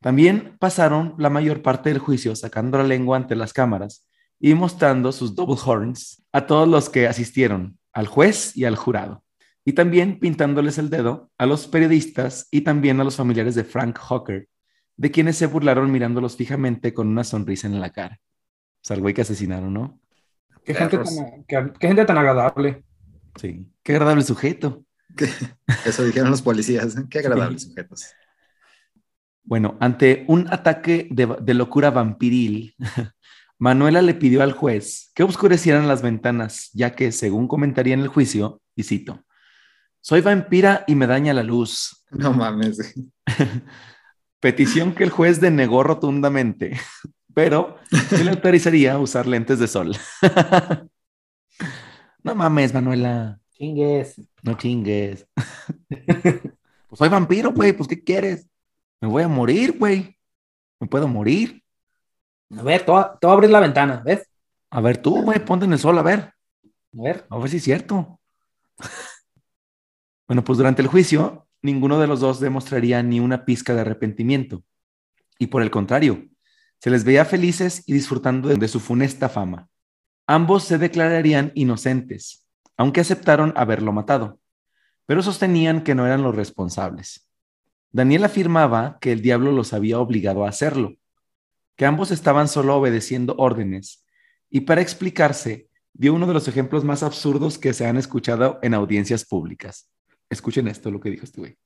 También 0.00 0.56
pasaron 0.58 1.14
la 1.18 1.30
mayor 1.30 1.62
parte 1.62 1.90
del 1.90 1.98
juicio 1.98 2.34
sacando 2.34 2.78
la 2.78 2.84
lengua 2.84 3.16
ante 3.16 3.36
las 3.36 3.52
cámaras 3.52 4.06
y 4.38 4.54
mostrando 4.54 5.12
sus 5.12 5.34
double 5.34 5.56
horns 5.62 6.22
a 6.32 6.46
todos 6.46 6.66
los 6.66 6.88
que 6.88 7.06
asistieron, 7.06 7.78
al 7.92 8.06
juez 8.06 8.56
y 8.56 8.64
al 8.64 8.76
jurado. 8.76 9.22
Y 9.64 9.74
también 9.74 10.18
pintándoles 10.18 10.78
el 10.78 10.88
dedo 10.88 11.30
a 11.36 11.44
los 11.44 11.66
periodistas 11.66 12.48
y 12.50 12.62
también 12.62 12.98
a 13.00 13.04
los 13.04 13.16
familiares 13.16 13.54
de 13.54 13.64
Frank 13.64 13.98
Hawker, 14.00 14.48
de 14.96 15.10
quienes 15.10 15.36
se 15.36 15.46
burlaron 15.46 15.92
mirándolos 15.92 16.36
fijamente 16.36 16.94
con 16.94 17.08
una 17.08 17.24
sonrisa 17.24 17.66
en 17.66 17.78
la 17.80 17.90
cara. 17.90 18.18
O 18.22 18.82
sea, 18.82 18.96
el 18.96 19.02
güey 19.02 19.12
que 19.12 19.20
asesinaron, 19.22 19.74
¿no? 19.74 20.00
Qué 20.64 20.74
gente, 20.74 20.96
tan, 20.98 21.44
qué- 21.46 21.72
qué 21.78 21.86
gente 21.88 22.04
tan 22.06 22.16
agradable. 22.16 22.82
Sí. 23.38 23.66
Qué 23.82 23.92
agradable 23.92 24.22
sujeto. 24.22 24.82
Eso 25.84 26.04
dijeron 26.04 26.30
los 26.30 26.40
policías. 26.42 26.96
¿eh? 26.96 27.04
Qué 27.10 27.18
agradables 27.18 27.62
Sí. 27.62 27.68
sujetos. 27.68 28.06
Bueno, 29.50 29.76
ante 29.80 30.24
un 30.28 30.46
ataque 30.52 31.08
de, 31.10 31.26
de 31.42 31.54
locura 31.54 31.90
vampiril, 31.90 32.76
Manuela 33.58 34.00
le 34.00 34.14
pidió 34.14 34.44
al 34.44 34.52
juez 34.52 35.10
que 35.12 35.24
oscurecieran 35.24 35.88
las 35.88 36.02
ventanas, 36.02 36.70
ya 36.72 36.94
que, 36.94 37.10
según 37.10 37.48
comentaría 37.48 37.94
en 37.94 38.00
el 38.00 38.06
juicio, 38.06 38.62
y 38.76 38.84
cito, 38.84 39.24
soy 40.00 40.20
vampira 40.20 40.84
y 40.86 40.94
me 40.94 41.08
daña 41.08 41.34
la 41.34 41.42
luz. 41.42 42.06
No 42.12 42.32
mames. 42.32 42.94
Petición 44.40 44.94
que 44.94 45.02
el 45.02 45.10
juez 45.10 45.40
denegó 45.40 45.82
rotundamente, 45.82 46.78
pero 47.34 47.76
sí 48.08 48.22
le 48.22 48.30
autorizaría 48.30 48.98
usar 49.00 49.26
lentes 49.26 49.58
de 49.58 49.66
sol. 49.66 49.96
no 52.22 52.36
mames, 52.36 52.72
Manuela, 52.72 53.40
Chingues. 53.50 54.22
no 54.44 54.56
chingues. 54.56 55.26
pues 55.88 56.98
soy 56.98 57.08
vampiro, 57.08 57.50
güey, 57.50 57.72
pues 57.72 57.88
¿qué 57.88 58.00
quieres? 58.04 58.46
Me 59.00 59.08
voy 59.08 59.22
a 59.22 59.28
morir, 59.28 59.78
güey. 59.78 60.16
Me 60.78 60.86
puedo 60.86 61.08
morir. 61.08 61.62
A 62.56 62.62
ver, 62.62 62.84
te 62.84 62.90
voy 62.90 63.00
a 63.00 63.18
te 63.18 63.26
voy 63.26 63.32
a 63.32 63.34
abrir 63.34 63.50
la 63.50 63.60
ventana, 63.60 64.02
¿ves? 64.04 64.28
A 64.70 64.80
ver 64.80 64.98
tú, 64.98 65.22
güey, 65.22 65.44
ponte 65.44 65.64
en 65.64 65.72
el 65.72 65.78
sol, 65.78 65.98
a 65.98 66.02
ver. 66.02 66.18
A 66.18 66.32
ver. 66.92 67.26
A 67.30 67.38
ver 67.38 67.48
si 67.48 67.56
es 67.56 67.64
cierto. 67.64 68.20
bueno, 70.28 70.44
pues 70.44 70.58
durante 70.58 70.82
el 70.82 70.88
juicio, 70.88 71.46
ninguno 71.62 71.98
de 71.98 72.06
los 72.06 72.20
dos 72.20 72.40
demostraría 72.40 73.02
ni 73.02 73.20
una 73.20 73.44
pizca 73.44 73.74
de 73.74 73.80
arrepentimiento. 73.80 74.62
Y 75.38 75.46
por 75.46 75.62
el 75.62 75.70
contrario, 75.70 76.28
se 76.78 76.90
les 76.90 77.04
veía 77.04 77.24
felices 77.24 77.82
y 77.86 77.92
disfrutando 77.92 78.48
de, 78.48 78.56
de 78.56 78.68
su 78.68 78.80
funesta 78.80 79.28
fama. 79.28 79.68
Ambos 80.26 80.64
se 80.64 80.78
declararían 80.78 81.52
inocentes, 81.54 82.46
aunque 82.76 83.00
aceptaron 83.00 83.52
haberlo 83.56 83.92
matado, 83.92 84.40
pero 85.06 85.22
sostenían 85.22 85.82
que 85.82 85.94
no 85.94 86.06
eran 86.06 86.22
los 86.22 86.34
responsables. 86.34 87.29
Daniel 87.92 88.24
afirmaba 88.24 88.98
que 89.00 89.12
el 89.12 89.22
diablo 89.22 89.52
los 89.52 89.72
había 89.72 89.98
obligado 89.98 90.44
a 90.44 90.48
hacerlo, 90.48 90.96
que 91.76 91.86
ambos 91.86 92.10
estaban 92.10 92.46
solo 92.46 92.76
obedeciendo 92.76 93.34
órdenes, 93.38 94.04
y 94.48 94.60
para 94.60 94.80
explicarse, 94.80 95.68
dio 95.92 96.14
uno 96.14 96.26
de 96.26 96.34
los 96.34 96.46
ejemplos 96.48 96.84
más 96.84 97.02
absurdos 97.02 97.58
que 97.58 97.72
se 97.72 97.86
han 97.86 97.96
escuchado 97.96 98.58
en 98.62 98.74
audiencias 98.74 99.24
públicas. 99.24 99.88
Escuchen 100.28 100.68
esto, 100.68 100.90
lo 100.90 101.00
que 101.00 101.10
dijo 101.10 101.24
este 101.24 101.40
güey. 101.40 101.56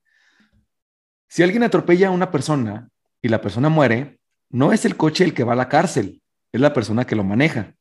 Si 1.29 1.43
alguien 1.43 1.63
atropella 1.63 2.09
a 2.09 2.13
una 2.13 2.31
persona 2.31 2.91
y 3.21 3.29
la 3.29 3.41
persona 3.41 3.69
muere, 3.69 4.19
no 4.51 4.73
es 4.73 4.85
el 4.85 4.97
coche 4.97 5.25
el 5.25 5.35
que 5.35 5.45
va 5.45 5.55
a 5.55 5.57
la 5.57 5.69
cárcel, 5.69 6.23
es 6.53 6.61
la 6.61 6.73
persona 6.73 7.07
que 7.07 7.17
lo 7.17 7.25
maneja. 7.25 7.75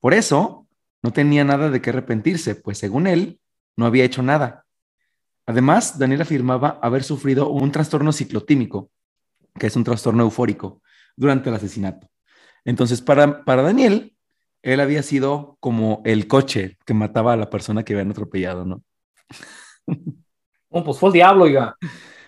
Por 0.00 0.14
eso, 0.14 0.68
no 1.02 1.12
tenía 1.12 1.44
nada 1.44 1.70
de 1.70 1.82
qué 1.82 1.90
arrepentirse, 1.90 2.54
pues 2.54 2.78
según 2.78 3.06
él, 3.06 3.40
no 3.76 3.86
había 3.86 4.04
hecho 4.04 4.22
nada. 4.22 4.61
Además, 5.46 5.98
Daniel 5.98 6.22
afirmaba 6.22 6.78
haber 6.82 7.02
sufrido 7.02 7.48
un 7.50 7.72
trastorno 7.72 8.12
ciclotímico, 8.12 8.90
que 9.58 9.66
es 9.66 9.76
un 9.76 9.84
trastorno 9.84 10.22
eufórico, 10.22 10.82
durante 11.16 11.48
el 11.50 11.56
asesinato. 11.56 12.08
Entonces, 12.64 13.00
para, 13.00 13.44
para 13.44 13.62
Daniel, 13.62 14.16
él 14.62 14.80
había 14.80 15.02
sido 15.02 15.56
como 15.60 16.00
el 16.04 16.28
coche 16.28 16.78
que 16.86 16.94
mataba 16.94 17.32
a 17.32 17.36
la 17.36 17.50
persona 17.50 17.82
que 17.84 17.92
habían 17.94 18.10
atropellado, 18.10 18.64
¿no? 18.64 18.82
Oh, 20.74 20.82
pues 20.82 20.98
fue 20.98 21.10
el 21.10 21.12
diablo, 21.12 21.44
oiga. 21.44 21.76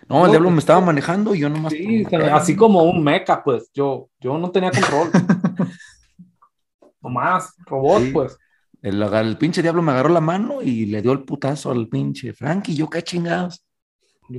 No, 0.06 0.16
el 0.18 0.24
No, 0.24 0.28
diablo 0.28 0.50
me 0.50 0.56
pues, 0.56 0.64
estaba 0.64 0.82
manejando 0.82 1.34
y 1.34 1.38
yo 1.38 1.48
nomás. 1.48 1.72
Sí, 1.72 2.04
así 2.30 2.54
como 2.54 2.82
un 2.82 3.02
mecha, 3.02 3.42
pues. 3.42 3.70
Yo, 3.72 4.10
yo 4.20 4.36
no 4.36 4.50
tenía 4.50 4.70
control. 4.70 5.08
Nomás, 7.00 7.54
robot, 7.64 8.02
Sí. 8.02 8.10
pues. 8.12 8.38
El, 8.84 9.02
el 9.02 9.38
pinche 9.38 9.62
diablo 9.62 9.80
me 9.80 9.92
agarró 9.92 10.10
la 10.10 10.20
mano 10.20 10.60
y 10.60 10.84
le 10.84 11.00
dio 11.00 11.12
el 11.12 11.24
putazo 11.24 11.70
al 11.70 11.88
pinche 11.88 12.34
Frank 12.34 12.68
y 12.68 12.74
yo 12.74 12.90
qué 12.90 13.00
chingados. 13.00 13.64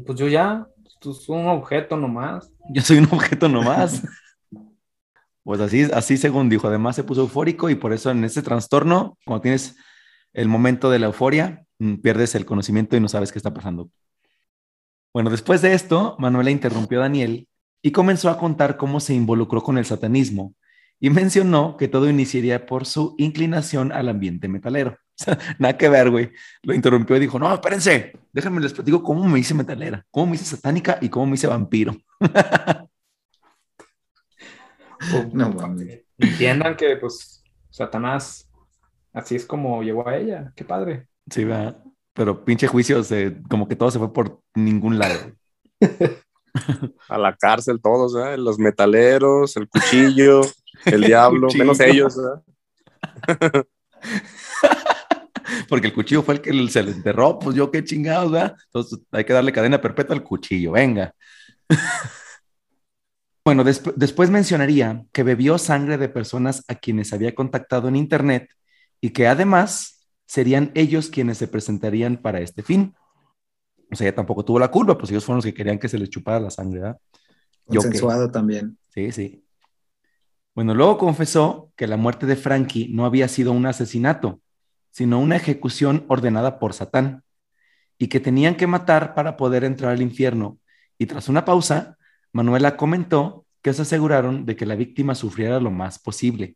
Pues 0.05 0.19
yo 0.19 0.27
ya, 0.27 0.67
tú 0.99 1.13
es 1.13 1.27
un 1.27 1.47
objeto 1.47 1.97
nomás. 1.97 2.51
Yo 2.69 2.83
soy 2.83 2.99
un 2.99 3.09
objeto 3.11 3.49
nomás. 3.49 4.03
pues 5.43 5.59
así, 5.59 5.87
así 5.91 6.17
según 6.17 6.47
dijo. 6.47 6.67
Además 6.67 6.95
se 6.95 7.03
puso 7.03 7.21
eufórico 7.21 7.71
y 7.71 7.75
por 7.75 7.91
eso 7.91 8.11
en 8.11 8.23
ese 8.23 8.43
trastorno, 8.43 9.17
cuando 9.25 9.41
tienes 9.41 9.77
el 10.33 10.47
momento 10.47 10.91
de 10.91 10.99
la 10.99 11.07
euforia, 11.07 11.65
mm, 11.79 11.95
pierdes 11.95 12.35
el 12.35 12.45
conocimiento 12.45 12.95
y 12.95 12.99
no 12.99 13.07
sabes 13.07 13.31
qué 13.31 13.39
está 13.39 13.51
pasando. 13.51 13.89
Bueno, 15.11 15.31
después 15.31 15.63
de 15.63 15.73
esto, 15.73 16.15
Manuela 16.19 16.51
interrumpió 16.51 16.99
a 16.99 17.03
Daniel 17.03 17.47
y 17.81 17.91
comenzó 17.91 18.29
a 18.29 18.37
contar 18.37 18.77
cómo 18.77 18.99
se 18.99 19.15
involucró 19.15 19.63
con 19.63 19.79
el 19.79 19.85
satanismo 19.85 20.53
y 20.99 21.09
mencionó 21.09 21.77
que 21.77 21.87
todo 21.87 22.09
iniciaría 22.09 22.65
por 22.65 22.85
su 22.85 23.15
inclinación 23.17 23.91
al 23.91 24.09
ambiente 24.09 24.47
metalero. 24.47 24.97
O 25.17 25.23
sea, 25.23 25.39
nada 25.59 25.77
que 25.77 25.87
ver, 25.87 26.09
güey. 26.11 26.29
Lo 26.63 26.73
interrumpió 26.73 27.15
y 27.15 27.21
dijo, 27.21 27.39
no, 27.39 27.53
espérense, 27.53 28.11
déjenme 28.33 28.59
les 28.59 28.73
platico 28.73 29.01
cómo 29.01 29.23
me 29.23 29.39
hice 29.39 29.53
metalera, 29.53 30.05
cómo 30.11 30.25
me 30.25 30.35
hice 30.35 30.43
satánica 30.43 30.97
y 30.99 31.07
cómo 31.07 31.25
me 31.25 31.35
hice 31.35 31.47
vampiro. 31.47 31.95
No 35.33 35.51
mames. 35.51 36.03
Entiendan 36.17 36.75
que, 36.75 36.95
pues, 36.97 37.43
Satanás, 37.69 38.49
así 39.13 39.35
es 39.35 39.45
como 39.45 39.81
llegó 39.83 40.07
a 40.07 40.17
ella. 40.17 40.51
Qué 40.55 40.63
padre. 40.63 41.07
Sí, 41.29 41.43
¿verdad? 41.43 41.81
Pero 42.13 42.43
pinche 42.45 42.67
juicio, 42.67 43.03
se- 43.03 43.41
como 43.49 43.67
que 43.67 43.75
todo 43.75 43.91
se 43.91 43.99
fue 43.99 44.11
por 44.13 44.41
ningún 44.55 44.97
lado. 44.99 45.19
A 47.09 47.17
la 47.17 47.35
cárcel 47.35 47.81
todos, 47.81 48.15
¿eh? 48.15 48.37
Los 48.37 48.57
metaleros, 48.57 49.57
el 49.57 49.67
cuchillo, 49.67 50.41
el 50.85 51.01
diablo, 51.01 51.47
menos 51.57 51.79
ellos, 51.79 52.17
¿verdad? 52.17 52.43
Porque 55.69 55.87
el 55.87 55.93
cuchillo 55.93 56.23
fue 56.23 56.35
el 56.35 56.41
que 56.41 56.67
se 56.69 56.83
le 56.83 56.91
enterró, 56.91 57.39
pues 57.39 57.55
yo 57.55 57.71
qué 57.71 57.83
chingados, 57.83 58.31
¿verdad? 58.31 58.55
Entonces 58.65 58.99
hay 59.11 59.25
que 59.25 59.33
darle 59.33 59.51
cadena 59.51 59.81
perpetua 59.81 60.15
al 60.15 60.23
cuchillo, 60.23 60.71
venga. 60.71 61.13
bueno, 63.45 63.63
desp- 63.63 63.93
después 63.95 64.29
mencionaría 64.29 65.05
que 65.11 65.23
bebió 65.23 65.57
sangre 65.57 65.97
de 65.97 66.09
personas 66.09 66.63
a 66.67 66.75
quienes 66.75 67.13
había 67.13 67.35
contactado 67.35 67.87
en 67.87 67.95
Internet 67.95 68.49
y 69.01 69.11
que 69.11 69.27
además 69.27 70.07
serían 70.25 70.71
ellos 70.73 71.09
quienes 71.09 71.37
se 71.37 71.47
presentarían 71.47 72.17
para 72.17 72.39
este 72.39 72.63
fin. 72.63 72.95
O 73.91 73.95
sea, 73.95 74.07
ella 74.07 74.15
tampoco 74.15 74.43
tuvo 74.43 74.57
la 74.57 74.71
culpa, 74.71 74.97
pues 74.97 75.11
ellos 75.11 75.23
fueron 75.23 75.37
los 75.37 75.45
que 75.45 75.53
querían 75.53 75.77
que 75.77 75.87
se 75.87 75.99
les 75.99 76.09
chupara 76.09 76.39
la 76.39 76.49
sangre, 76.49 76.79
¿verdad? 76.81 76.97
Yo. 77.67 77.81
Consensuado 77.81 78.31
también. 78.31 78.77
Sí, 78.89 79.11
sí. 79.11 79.44
Bueno, 80.55 80.73
luego 80.73 80.97
confesó 80.97 81.73
que 81.75 81.85
la 81.85 81.97
muerte 81.97 82.25
de 82.25 82.37
Frankie 82.37 82.87
no 82.89 83.05
había 83.05 83.27
sido 83.27 83.51
un 83.51 83.65
asesinato, 83.65 84.39
sino 84.89 85.19
una 85.19 85.35
ejecución 85.35 86.05
ordenada 86.07 86.59
por 86.59 86.73
Satán, 86.73 87.23
y 87.97 88.07
que 88.07 88.21
tenían 88.21 88.55
que 88.55 88.65
matar 88.65 89.15
para 89.15 89.35
poder 89.35 89.65
entrar 89.65 89.91
al 89.91 90.01
infierno. 90.01 90.57
Y 90.97 91.07
tras 91.07 91.27
una 91.27 91.43
pausa, 91.43 91.97
Manuela 92.31 92.77
comentó 92.77 93.45
que 93.61 93.73
se 93.73 93.81
aseguraron 93.81 94.45
de 94.45 94.55
que 94.55 94.65
la 94.65 94.75
víctima 94.75 95.13
sufriera 95.13 95.59
lo 95.59 95.71
más 95.71 95.99
posible. 95.99 96.55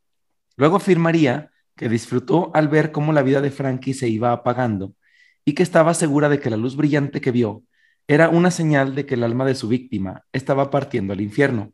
Luego 0.56 0.78
afirmaría 0.78 1.52
que 1.76 1.90
disfrutó 1.90 2.52
al 2.54 2.70
ver 2.70 2.94
cómo 2.94 3.12
la 3.12 3.22
vida 3.22 3.42
de 3.42 3.52
Frankie 3.52 3.94
se 3.94 4.08
iba 4.08 4.32
apagando 4.32 4.94
y 5.44 5.56
que 5.56 5.64
estaba 5.64 5.94
segura 5.94 6.30
de 6.30 6.40
que 6.40 6.50
la 6.50 6.58
luz 6.58 6.78
brillante 6.78 7.20
que 7.20 7.32
vio 7.32 7.64
era 8.08 8.30
una 8.30 8.50
señal 8.50 8.96
de 8.96 9.06
que 9.06 9.16
el 9.16 9.24
alma 9.24 9.46
de 9.46 9.56
su 9.56 9.68
víctima 9.68 10.24
estaba 10.32 10.70
partiendo 10.70 11.14
al 11.14 11.22
infierno 11.22 11.74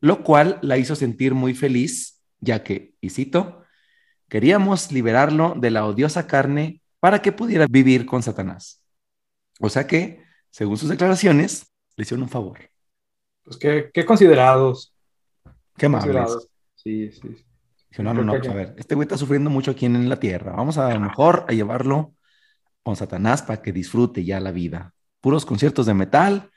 lo 0.00 0.22
cual 0.22 0.58
la 0.62 0.78
hizo 0.78 0.94
sentir 0.94 1.34
muy 1.34 1.54
feliz, 1.54 2.22
ya 2.40 2.62
que, 2.62 2.94
y 3.00 3.10
cito, 3.10 3.62
queríamos 4.28 4.92
liberarlo 4.92 5.54
de 5.56 5.70
la 5.70 5.86
odiosa 5.86 6.26
carne 6.26 6.82
para 7.00 7.22
que 7.22 7.32
pudiera 7.32 7.66
vivir 7.68 8.06
con 8.06 8.22
Satanás. 8.22 8.82
O 9.60 9.68
sea 9.68 9.86
que, 9.86 10.22
según 10.50 10.76
sus 10.76 10.88
declaraciones, 10.88 11.72
le 11.96 12.02
hicieron 12.02 12.22
un 12.22 12.28
favor. 12.28 12.58
Pues 13.44 13.56
qué, 13.56 13.90
qué 13.92 14.04
considerados. 14.04 14.94
Qué 15.76 15.86
amables. 15.86 16.48
Sí, 16.74 17.10
sí. 17.12 17.44
Dijo, 17.90 18.02
no, 18.02 18.14
no, 18.14 18.24
no, 18.24 18.32
pues 18.32 18.48
a 18.48 18.54
ver, 18.54 18.74
este 18.76 18.94
güey 18.94 19.04
está 19.04 19.16
sufriendo 19.16 19.50
mucho 19.50 19.70
aquí 19.70 19.86
en 19.86 20.08
la 20.08 20.18
tierra. 20.18 20.52
Vamos 20.52 20.78
a, 20.78 20.88
a 20.88 20.94
lo 20.94 21.00
mejor 21.00 21.44
a 21.48 21.52
llevarlo 21.52 22.14
con 22.82 22.96
Satanás 22.96 23.42
para 23.42 23.62
que 23.62 23.72
disfrute 23.72 24.24
ya 24.24 24.40
la 24.40 24.52
vida. 24.52 24.94
Puros 25.20 25.46
conciertos 25.46 25.86
de 25.86 25.94
metal, 25.94 26.50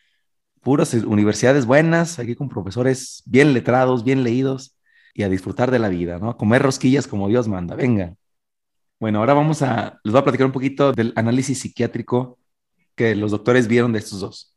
puras 0.62 0.93
universidades 0.93 1.66
buenas, 1.66 2.20
aquí 2.20 2.36
con 2.36 2.49
profesores 2.49 3.24
bien 3.26 3.53
letrados, 3.53 4.03
bien 4.03 4.24
leídos 4.24 4.78
y 5.14 5.24
a 5.24 5.30
disfrutar 5.30 5.72
de 5.72 5.80
la 5.80 5.89
vida, 5.89 6.20
¿no? 6.20 6.30
A 6.30 6.38
comer 6.38 6.62
rosquillas 6.62 7.08
como 7.08 7.28
Dios 7.28 7.47
manda. 7.47 7.76
Venga. 7.76 8.16
Bueno, 8.99 9.20
ahora 9.20 9.34
vamos 9.34 9.62
a, 9.62 9.99
les 10.03 10.12
voy 10.12 10.22
a 10.22 10.24
platicar 10.24 10.47
un 10.47 10.53
poquito 10.53 10.91
del 10.91 11.14
análisis 11.16 11.60
psiquiátrico 11.60 12.39
que 12.95 13.16
los 13.16 13.32
doctores 13.32 13.68
vieron 13.68 13.93
de 13.93 13.99
estos 13.99 14.20
dos. 14.20 14.55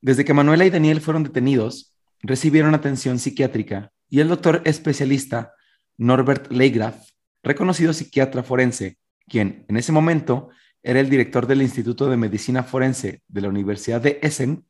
Desde 0.00 0.24
que 0.24 0.34
Manuela 0.34 0.64
y 0.64 0.70
Daniel 0.70 1.00
fueron 1.00 1.22
detenidos, 1.22 1.96
recibieron 2.22 2.74
atención 2.74 3.18
psiquiátrica 3.18 3.92
y 4.08 4.20
el 4.20 4.28
doctor 4.28 4.62
especialista 4.64 5.54
Norbert 5.96 6.50
Leigraf, 6.50 7.10
reconocido 7.42 7.92
psiquiatra 7.92 8.42
forense, 8.42 8.98
quien 9.28 9.64
en 9.68 9.76
ese 9.76 9.92
momento 9.92 10.50
era 10.82 11.00
el 11.00 11.10
director 11.10 11.46
del 11.46 11.62
Instituto 11.62 12.08
de 12.08 12.16
Medicina 12.16 12.62
Forense 12.62 13.22
de 13.28 13.40
la 13.40 13.48
Universidad 13.48 14.00
de 14.00 14.18
Essen, 14.22 14.64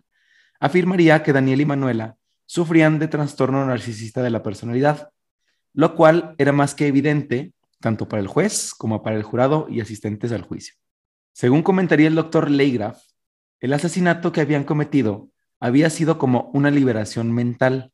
afirmaría 0.60 1.22
que 1.22 1.32
Daniel 1.32 1.62
y 1.62 1.64
Manuela 1.64 2.16
sufrían 2.46 2.98
de 2.98 3.08
trastorno 3.08 3.64
narcisista 3.66 4.22
de 4.22 4.30
la 4.30 4.42
personalidad, 4.42 5.10
lo 5.72 5.96
cual 5.96 6.34
era 6.38 6.52
más 6.52 6.74
que 6.74 6.86
evidente 6.86 7.52
tanto 7.80 8.08
para 8.08 8.20
el 8.20 8.28
juez 8.28 8.74
como 8.74 9.02
para 9.02 9.16
el 9.16 9.22
jurado 9.22 9.66
y 9.68 9.80
asistentes 9.80 10.32
al 10.32 10.42
juicio. 10.42 10.74
Según 11.32 11.62
comentaría 11.62 12.08
el 12.08 12.14
doctor 12.14 12.50
Leigraf, 12.50 13.00
el 13.60 13.72
asesinato 13.72 14.32
que 14.32 14.42
habían 14.42 14.64
cometido 14.64 15.30
había 15.58 15.90
sido 15.90 16.18
como 16.18 16.50
una 16.54 16.70
liberación 16.70 17.32
mental, 17.32 17.92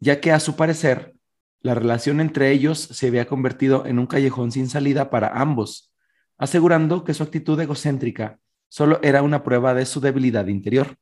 ya 0.00 0.20
que 0.20 0.32
a 0.32 0.40
su 0.40 0.56
parecer 0.56 1.14
la 1.60 1.74
relación 1.74 2.20
entre 2.20 2.50
ellos 2.50 2.78
se 2.78 3.08
había 3.08 3.26
convertido 3.26 3.84
en 3.86 3.98
un 3.98 4.06
callejón 4.06 4.52
sin 4.52 4.68
salida 4.68 5.10
para 5.10 5.40
ambos, 5.40 5.92
asegurando 6.36 7.04
que 7.04 7.14
su 7.14 7.22
actitud 7.22 7.58
egocéntrica 7.60 8.38
solo 8.68 9.00
era 9.02 9.22
una 9.22 9.42
prueba 9.42 9.74
de 9.74 9.86
su 9.86 10.00
debilidad 10.00 10.46
interior. 10.46 10.96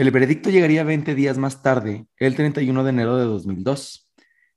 El 0.00 0.10
veredicto 0.12 0.48
llegaría 0.48 0.82
20 0.82 1.14
días 1.14 1.36
más 1.36 1.60
tarde, 1.60 2.06
el 2.16 2.34
31 2.34 2.84
de 2.84 2.88
enero 2.88 3.18
de 3.18 3.26
2002, 3.26 4.10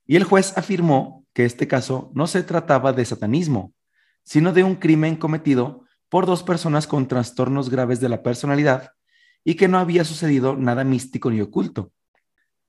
y 0.06 0.16
el 0.16 0.24
juez 0.24 0.56
afirmó 0.56 1.26
que 1.34 1.44
este 1.44 1.68
caso 1.68 2.10
no 2.14 2.26
se 2.26 2.42
trataba 2.42 2.94
de 2.94 3.04
satanismo, 3.04 3.74
sino 4.22 4.54
de 4.54 4.64
un 4.64 4.76
crimen 4.76 5.16
cometido 5.16 5.84
por 6.08 6.24
dos 6.24 6.42
personas 6.42 6.86
con 6.86 7.08
trastornos 7.08 7.68
graves 7.68 8.00
de 8.00 8.08
la 8.08 8.22
personalidad 8.22 8.92
y 9.44 9.56
que 9.56 9.68
no 9.68 9.76
había 9.76 10.06
sucedido 10.06 10.56
nada 10.56 10.82
místico 10.82 11.30
ni 11.30 11.42
oculto. 11.42 11.92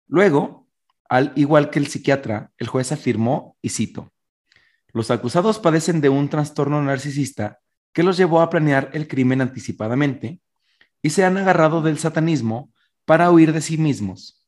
Luego, 0.08 0.66
al 1.08 1.32
igual 1.36 1.70
que 1.70 1.78
el 1.78 1.86
psiquiatra, 1.86 2.50
el 2.58 2.66
juez 2.66 2.90
afirmó, 2.90 3.56
y 3.62 3.68
cito, 3.68 4.12
los 4.92 5.12
acusados 5.12 5.60
padecen 5.60 6.00
de 6.00 6.08
un 6.08 6.28
trastorno 6.28 6.82
narcisista 6.82 7.60
que 7.92 8.02
los 8.02 8.16
llevó 8.16 8.40
a 8.40 8.50
planear 8.50 8.90
el 8.92 9.06
crimen 9.06 9.40
anticipadamente 9.40 10.40
y 11.02 11.10
se 11.10 11.24
han 11.24 11.36
agarrado 11.36 11.82
del 11.82 11.98
satanismo 11.98 12.72
para 13.04 13.30
huir 13.30 13.52
de 13.52 13.60
sí 13.60 13.78
mismos. 13.78 14.46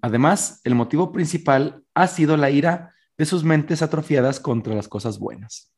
Además, 0.00 0.60
el 0.64 0.74
motivo 0.74 1.12
principal 1.12 1.84
ha 1.94 2.06
sido 2.06 2.36
la 2.36 2.50
ira 2.50 2.94
de 3.18 3.26
sus 3.26 3.44
mentes 3.44 3.82
atrofiadas 3.82 4.40
contra 4.40 4.74
las 4.74 4.88
cosas 4.88 5.18
buenas. 5.18 5.72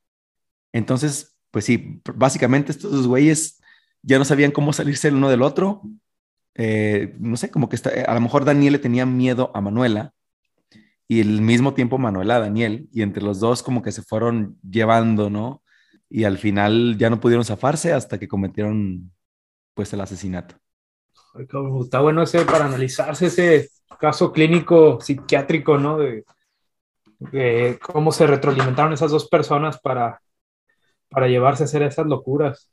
Entonces, 0.73 1.37
pues 1.51 1.65
sí, 1.65 2.01
básicamente 2.15 2.73
estos 2.73 3.07
güeyes 3.07 3.61
ya 4.03 4.19
no 4.19 4.25
sabían 4.25 4.51
cómo 4.51 4.73
salirse 4.73 5.09
el 5.09 5.17
uno 5.17 5.29
del 5.29 5.43
otro. 5.43 5.83
Eh, 6.55 7.15
no 7.19 7.37
sé, 7.37 7.51
como 7.51 7.69
que 7.69 7.77
está, 7.77 7.91
a 8.07 8.15
lo 8.15 8.21
mejor 8.21 8.45
Daniel 8.45 8.75
le 8.75 8.79
tenía 8.79 9.07
miedo 9.07 9.51
a 9.55 9.61
Manuela 9.61 10.15
y 11.09 11.21
al 11.21 11.41
mismo 11.43 11.75
tiempo 11.75 11.99
Manuela 11.99 12.37
a 12.37 12.41
Daniel, 12.41 12.89
y 12.93 13.03
entre 13.03 13.23
los 13.23 13.41
dos 13.41 13.63
como 13.63 13.83
que 13.83 13.93
se 13.93 14.03
fueron 14.03 14.59
llevando, 14.69 15.31
¿no? 15.31 15.63
Y 16.09 16.25
al 16.25 16.39
final 16.39 16.97
ya 16.99 17.11
no 17.11 17.21
pudieron 17.21 17.45
zafarse 17.45 17.93
hasta 17.93 18.19
que 18.19 18.29
cometieron 18.29 19.13
pues 19.75 19.93
el 19.93 20.01
asesinato. 20.01 20.57
Está 21.83 22.01
bueno 22.01 22.23
ese 22.23 22.45
para 22.45 22.67
analizarse 22.67 23.27
ese 23.27 23.69
caso 23.99 24.33
clínico 24.33 25.01
psiquiátrico, 25.01 25.79
¿no? 25.79 25.99
De, 25.99 26.25
de 27.19 27.79
cómo 27.83 28.13
se 28.13 28.27
retroalimentaron 28.27 28.93
esas 28.93 29.11
dos 29.11 29.29
personas 29.29 29.79
para, 29.81 30.21
para 31.09 31.29
llevarse 31.29 31.65
a 31.65 31.67
hacer 31.67 31.83
esas 31.83 32.07
locuras. 32.07 32.71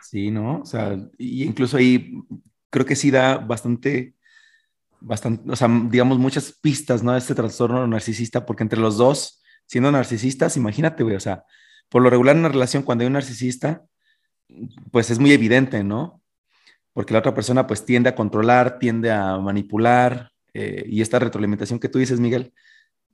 Sí, 0.00 0.30
¿no? 0.30 0.60
O 0.60 0.66
sea, 0.66 0.96
y 1.18 1.44
incluso 1.44 1.76
ahí 1.76 2.22
creo 2.70 2.86
que 2.86 2.96
sí 2.96 3.10
da 3.10 3.38
bastante, 3.38 4.14
bastante, 5.00 5.50
o 5.50 5.56
sea, 5.56 5.68
digamos, 5.84 6.18
muchas 6.18 6.52
pistas, 6.52 7.02
¿no? 7.02 7.16
Este 7.16 7.34
trastorno 7.34 7.86
narcisista, 7.86 8.46
porque 8.46 8.62
entre 8.62 8.80
los 8.80 8.96
dos, 8.96 9.42
siendo 9.66 9.90
narcisistas, 9.90 10.56
imagínate, 10.56 11.02
güey, 11.02 11.16
o 11.16 11.20
sea, 11.20 11.44
por 11.88 12.02
lo 12.02 12.10
regular 12.10 12.36
en 12.36 12.40
una 12.40 12.48
relación, 12.50 12.82
cuando 12.82 13.02
hay 13.02 13.06
un 13.06 13.14
narcisista, 13.14 13.82
pues 14.92 15.10
es 15.10 15.18
muy 15.18 15.32
evidente, 15.32 15.82
¿no? 15.82 16.22
Porque 16.98 17.12
la 17.12 17.20
otra 17.20 17.32
persona 17.32 17.64
pues 17.64 17.84
tiende 17.84 18.08
a 18.08 18.16
controlar, 18.16 18.80
tiende 18.80 19.12
a 19.12 19.38
manipular, 19.38 20.32
eh, 20.52 20.82
y 20.84 21.00
esta 21.00 21.20
retroalimentación 21.20 21.78
que 21.78 21.88
tú 21.88 22.00
dices, 22.00 22.18
Miguel, 22.18 22.52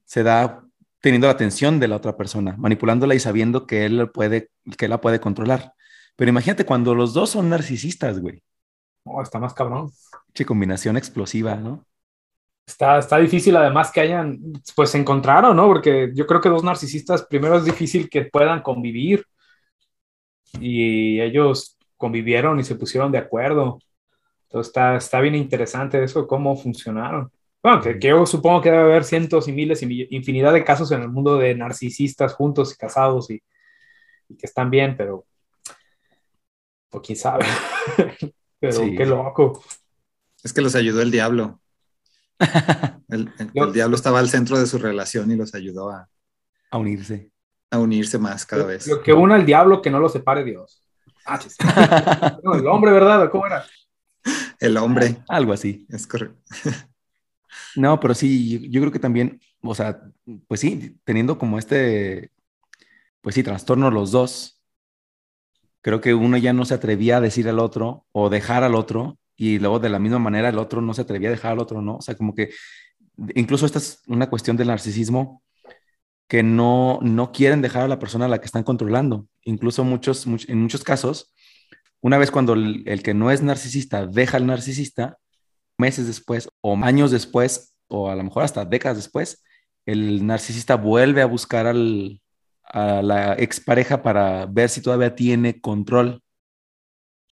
se 0.06 0.22
da 0.22 0.64
teniendo 1.00 1.26
la 1.26 1.34
atención 1.34 1.78
de 1.78 1.88
la 1.88 1.96
otra 1.96 2.16
persona, 2.16 2.56
manipulándola 2.56 3.14
y 3.14 3.20
sabiendo 3.20 3.66
que 3.66 3.84
él 3.84 4.10
puede, 4.10 4.48
que 4.78 4.88
la 4.88 5.02
puede 5.02 5.20
controlar. 5.20 5.74
Pero 6.16 6.30
imagínate 6.30 6.64
cuando 6.64 6.94
los 6.94 7.12
dos 7.12 7.28
son 7.28 7.50
narcisistas, 7.50 8.20
güey. 8.20 8.42
Oh, 9.02 9.20
está 9.20 9.38
más 9.38 9.52
cabrón. 9.52 9.90
Che, 10.32 10.46
combinación 10.46 10.96
explosiva, 10.96 11.54
¿no? 11.56 11.84
Está, 12.66 13.00
está 13.00 13.18
difícil 13.18 13.54
además 13.54 13.90
que 13.90 14.00
hayan, 14.00 14.40
pues 14.74 14.88
se 14.88 14.98
encontraron, 14.98 15.54
¿no? 15.54 15.66
Porque 15.66 16.10
yo 16.14 16.26
creo 16.26 16.40
que 16.40 16.48
dos 16.48 16.64
narcisistas, 16.64 17.26
primero 17.26 17.58
es 17.58 17.66
difícil 17.66 18.08
que 18.08 18.24
puedan 18.24 18.62
convivir 18.62 19.26
y 20.58 21.20
ellos 21.20 21.73
convivieron 22.04 22.60
y 22.60 22.64
se 22.64 22.74
pusieron 22.74 23.10
de 23.10 23.18
acuerdo. 23.18 23.78
Entonces 24.44 24.68
está, 24.68 24.96
está 24.96 25.20
bien 25.20 25.34
interesante 25.34 26.02
eso, 26.04 26.26
cómo 26.26 26.54
funcionaron. 26.56 27.30
Bueno, 27.62 27.80
que, 27.80 27.98
que 27.98 28.08
yo 28.08 28.26
supongo 28.26 28.60
que 28.60 28.70
debe 28.70 28.82
haber 28.82 29.04
cientos 29.04 29.48
y 29.48 29.52
miles 29.52 29.82
y 29.82 30.06
infinidad 30.14 30.52
de 30.52 30.64
casos 30.64 30.92
en 30.92 31.00
el 31.02 31.08
mundo 31.08 31.38
de 31.38 31.54
narcisistas 31.54 32.34
juntos 32.34 32.72
y 32.74 32.76
casados 32.76 33.30
y, 33.30 33.42
y 34.28 34.36
que 34.36 34.46
están 34.46 34.68
bien, 34.70 34.96
pero 34.98 35.24
pues 36.90 37.02
quién 37.06 37.16
sabe. 37.18 37.46
pero 38.60 38.72
Sí. 38.72 38.94
qué 38.96 39.06
loco. 39.06 39.62
Es 40.42 40.52
que 40.52 40.60
los 40.60 40.74
ayudó 40.74 41.00
el 41.02 41.10
diablo. 41.10 41.58
El, 43.08 43.30
el- 43.38 43.50
Yo- 43.54 43.64
el 43.64 43.72
diablo 43.72 43.96
estaba 43.96 44.18
al 44.18 44.28
centro 44.28 44.58
de 44.58 44.66
su 44.66 44.78
relación 44.78 45.30
y 45.30 45.36
los 45.36 45.54
ayudó 45.54 45.90
a, 45.90 46.08
A 46.70 46.78
unirse. 46.78 47.30
a 47.70 47.78
unirse 47.78 48.18
más 48.18 48.44
cada 48.46 48.64
vez. 48.66 48.86
Lo 48.86 49.02
que 49.02 49.12
una 49.12 49.34
al 49.36 49.46
diablo 49.46 49.80
que 49.82 49.90
no 49.90 50.00
lo 50.00 50.08
separe 50.08 50.42
Dios. 50.44 50.83
Ah. 51.26 51.40
No, 52.42 52.54
el 52.54 52.66
hombre, 52.66 52.92
¿verdad? 52.92 53.30
¿Cómo 53.30 53.46
era? 53.46 53.64
El 54.60 54.76
hombre, 54.76 55.22
Algo 55.28 55.52
así. 55.52 55.86
es 55.90 56.06
correcto. 56.06 56.40
No, 57.76 57.98
pero 57.98 58.14
sí, 58.14 58.60
yo, 58.60 58.68
yo 58.70 58.80
creo 58.80 58.92
que 58.92 59.00
también, 59.00 59.40
o 59.60 59.74
sea, 59.74 60.00
pues 60.46 60.60
sí, 60.60 60.96
teniendo 61.04 61.38
como 61.38 61.58
este, 61.58 62.30
pues 63.20 63.34
sí, 63.34 63.42
trastorno 63.42 63.90
los 63.90 64.12
dos, 64.12 64.60
creo 65.80 66.00
que 66.00 66.14
uno 66.14 66.36
ya 66.36 66.52
no 66.52 66.64
se 66.64 66.74
atrevía 66.74 67.18
a 67.18 67.20
decir 67.20 67.48
al 67.48 67.58
otro 67.58 68.06
o 68.12 68.30
dejar 68.30 68.64
al 68.64 68.74
otro 68.74 69.18
y 69.36 69.58
luego 69.58 69.80
de 69.80 69.88
la 69.88 69.98
misma 69.98 70.18
manera 70.18 70.48
el 70.48 70.58
otro 70.58 70.80
no 70.80 70.94
se 70.94 71.02
atrevía 71.02 71.28
a 71.28 71.32
dejar 71.32 71.52
al 71.52 71.58
otro, 71.58 71.82
¿no? 71.82 71.96
O 71.96 72.02
sea, 72.02 72.14
como 72.16 72.34
que 72.34 72.50
incluso 73.34 73.66
esta 73.66 73.78
es 73.78 74.02
una 74.06 74.30
cuestión 74.30 74.56
del 74.56 74.68
narcisismo 74.68 75.42
que 76.28 76.42
no, 76.42 76.98
no 77.02 77.32
quieren 77.32 77.62
dejar 77.62 77.82
a 77.82 77.88
la 77.88 77.98
persona 77.98 78.24
a 78.24 78.28
la 78.28 78.38
que 78.40 78.46
están 78.46 78.64
controlando. 78.64 79.26
Incluso 79.42 79.84
muchos, 79.84 80.26
much- 80.26 80.48
en 80.48 80.62
muchos 80.62 80.82
casos, 80.82 81.34
una 82.00 82.18
vez 82.18 82.30
cuando 82.30 82.54
el, 82.54 83.02
que 83.02 83.14
no 83.14 83.30
es 83.30 83.42
narcisista 83.42 84.06
deja 84.06 84.36
al 84.36 84.46
narcisista, 84.46 85.18
meses 85.78 86.06
después 86.06 86.48
o 86.60 86.76
años 86.76 87.10
después, 87.10 87.74
o 87.88 88.10
a 88.10 88.14
lo 88.16 88.24
mejor 88.24 88.42
hasta 88.42 88.64
décadas 88.64 88.96
después, 88.96 89.42
el 89.86 90.26
narcisista 90.26 90.76
vuelve 90.76 91.22
a 91.22 91.26
buscar 91.26 91.66
al, 91.66 92.20
a 92.64 93.02
la 93.02 93.34
expareja 93.34 94.02
para 94.02 94.46
ver 94.46 94.68
si 94.70 94.80
todavía 94.80 95.14
tiene 95.14 95.60
control. 95.60 96.22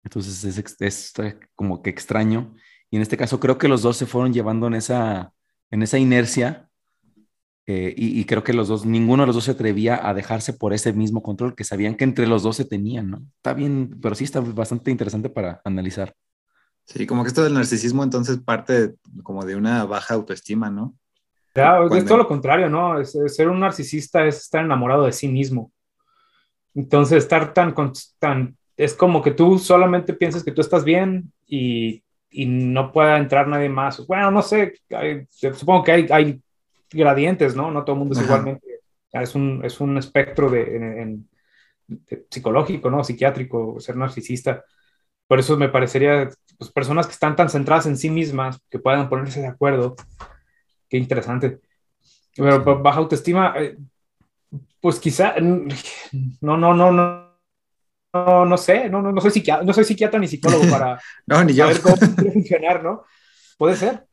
Entonces 0.04 0.44
es, 0.44 0.82
es 0.82 1.14
como 1.56 1.82
que 1.82 1.90
extraño. 1.90 2.54
Y 2.92 2.98
en 2.98 3.02
este 3.02 3.18
caso 3.18 3.40
creo 3.40 3.58
que 3.58 3.68
los 3.68 3.82
dos 3.82 3.98
se 3.98 4.06
fueron 4.06 4.34
llevando 4.34 4.68
en 4.68 4.76
esa, 4.76 5.34
en 5.72 5.82
esa 5.82 5.98
inercia. 5.98 6.65
Eh, 7.68 7.94
y, 7.98 8.20
y 8.20 8.26
creo 8.26 8.44
que 8.44 8.54
los 8.54 8.68
dos, 8.68 8.86
ninguno 8.86 9.24
de 9.24 9.28
los 9.28 9.36
dos 9.36 9.46
se 9.46 9.52
atrevía 9.52 10.08
a 10.08 10.14
dejarse 10.14 10.54
por 10.54 10.74
ese 10.74 10.94
mismo 10.94 11.24
control 11.24 11.56
que 11.56 11.64
sabían 11.64 11.96
que 11.96 12.04
entre 12.04 12.28
los 12.28 12.44
dos 12.44 12.58
se 12.58 12.66
tenían, 12.66 13.10
¿no? 13.10 13.22
Está 13.38 13.54
bien, 13.54 13.98
pero 14.02 14.14
sí 14.16 14.24
está 14.24 14.40
bastante 14.40 14.92
interesante 14.92 15.30
para 15.30 15.62
analizar. 15.66 16.14
Sí, 16.86 17.08
como 17.08 17.24
que 17.24 17.30
esto 17.30 17.44
del 17.44 17.56
narcisismo 17.56 18.04
entonces 18.04 18.38
parte 18.38 18.94
como 19.24 19.44
de 19.46 19.56
una 19.56 19.86
baja 19.86 20.14
autoestima, 20.14 20.70
¿no? 20.70 20.94
Ya, 21.56 21.80
es 21.82 21.88
Cuando- 21.88 22.06
todo 22.06 22.18
lo 22.20 22.28
contrario, 22.28 22.70
¿no? 22.70 23.00
Es- 23.00 23.16
es 23.16 23.36
ser 23.36 23.50
un 23.50 23.60
narcisista 23.62 24.26
es 24.28 24.38
estar 24.42 24.64
enamorado 24.64 25.06
de 25.06 25.12
sí 25.12 25.28
mismo. 25.28 25.72
Entonces, 26.76 27.20
estar 27.24 27.54
tan, 27.54 27.72
con- 27.74 27.94
tan, 28.20 28.58
es 28.78 28.94
como 28.94 29.22
que 29.24 29.32
tú 29.32 29.58
solamente 29.58 30.14
piensas 30.14 30.44
que 30.44 30.52
tú 30.52 30.62
estás 30.62 30.84
bien 30.84 31.32
y, 31.48 32.04
y 32.30 32.46
no 32.46 32.92
pueda 32.92 33.18
entrar 33.18 33.48
nadie 33.48 33.70
más. 33.70 34.06
Bueno, 34.06 34.30
no 34.32 34.42
sé, 34.42 34.74
hay- 34.92 35.26
supongo 35.54 35.84
que 35.84 35.92
hay, 35.94 36.08
hay 36.12 36.42
gradientes, 36.96 37.56
¿no? 37.56 37.72
No 37.72 37.84
todo 37.84 37.94
el 37.96 38.00
mundo 38.00 38.14
es 38.14 38.20
Ajá. 38.20 38.28
igualmente, 38.28 38.66
es 39.14 39.36
un, 39.36 39.62
es 39.64 39.80
un 39.80 39.98
espectro 39.98 40.50
de, 40.50 40.76
en- 40.76 41.00
en- 41.00 41.30
de 41.88 42.26
psicológico, 42.30 42.90
¿no? 42.90 43.04
Psiquiátrico, 43.04 43.80
ser 43.80 43.96
narcisista. 43.98 44.64
Por 45.28 45.40
eso 45.40 45.58
me 45.58 45.70
parecería, 45.70 46.30
pues, 46.58 46.72
personas 46.72 47.08
que 47.08 47.14
están 47.14 47.36
tan 47.36 47.50
centradas 47.50 47.86
en 47.88 47.98
sí 47.98 48.10
mismas, 48.10 48.60
que 48.70 48.80
puedan 48.80 49.10
ponerse 49.10 49.42
de 49.42 49.48
acuerdo. 49.48 49.96
Qué 50.90 50.98
interesante. 50.98 51.60
Pero 52.36 52.64
ba- 52.64 52.76
baja 52.76 53.00
autoestima, 53.00 53.54
eh, 53.58 53.78
pues 54.82 55.00
quizá, 55.00 55.36
mm, 55.40 55.68
no, 56.42 56.58
no, 56.58 56.74
no, 56.74 56.92
no, 56.92 57.32
no, 58.14 58.46
no 58.46 58.58
sé, 58.58 58.90
no, 58.90 59.02
no, 59.02 59.12
no 59.12 59.22
soy 59.22 59.32
psiquiatra, 59.32 59.66
no 59.66 59.74
soy 59.74 59.84
psiquiatra 59.84 60.20
ni 60.20 60.28
psicólogo 60.28 60.70
para 60.70 61.00
No, 61.28 61.44
ni 61.44 61.54
yo. 61.54 61.66
saber 61.66 61.82
cómo 61.82 61.98
funcionar, 62.34 62.84
¿no? 62.84 63.04
Puede 63.58 63.76
ser. 63.76 64.06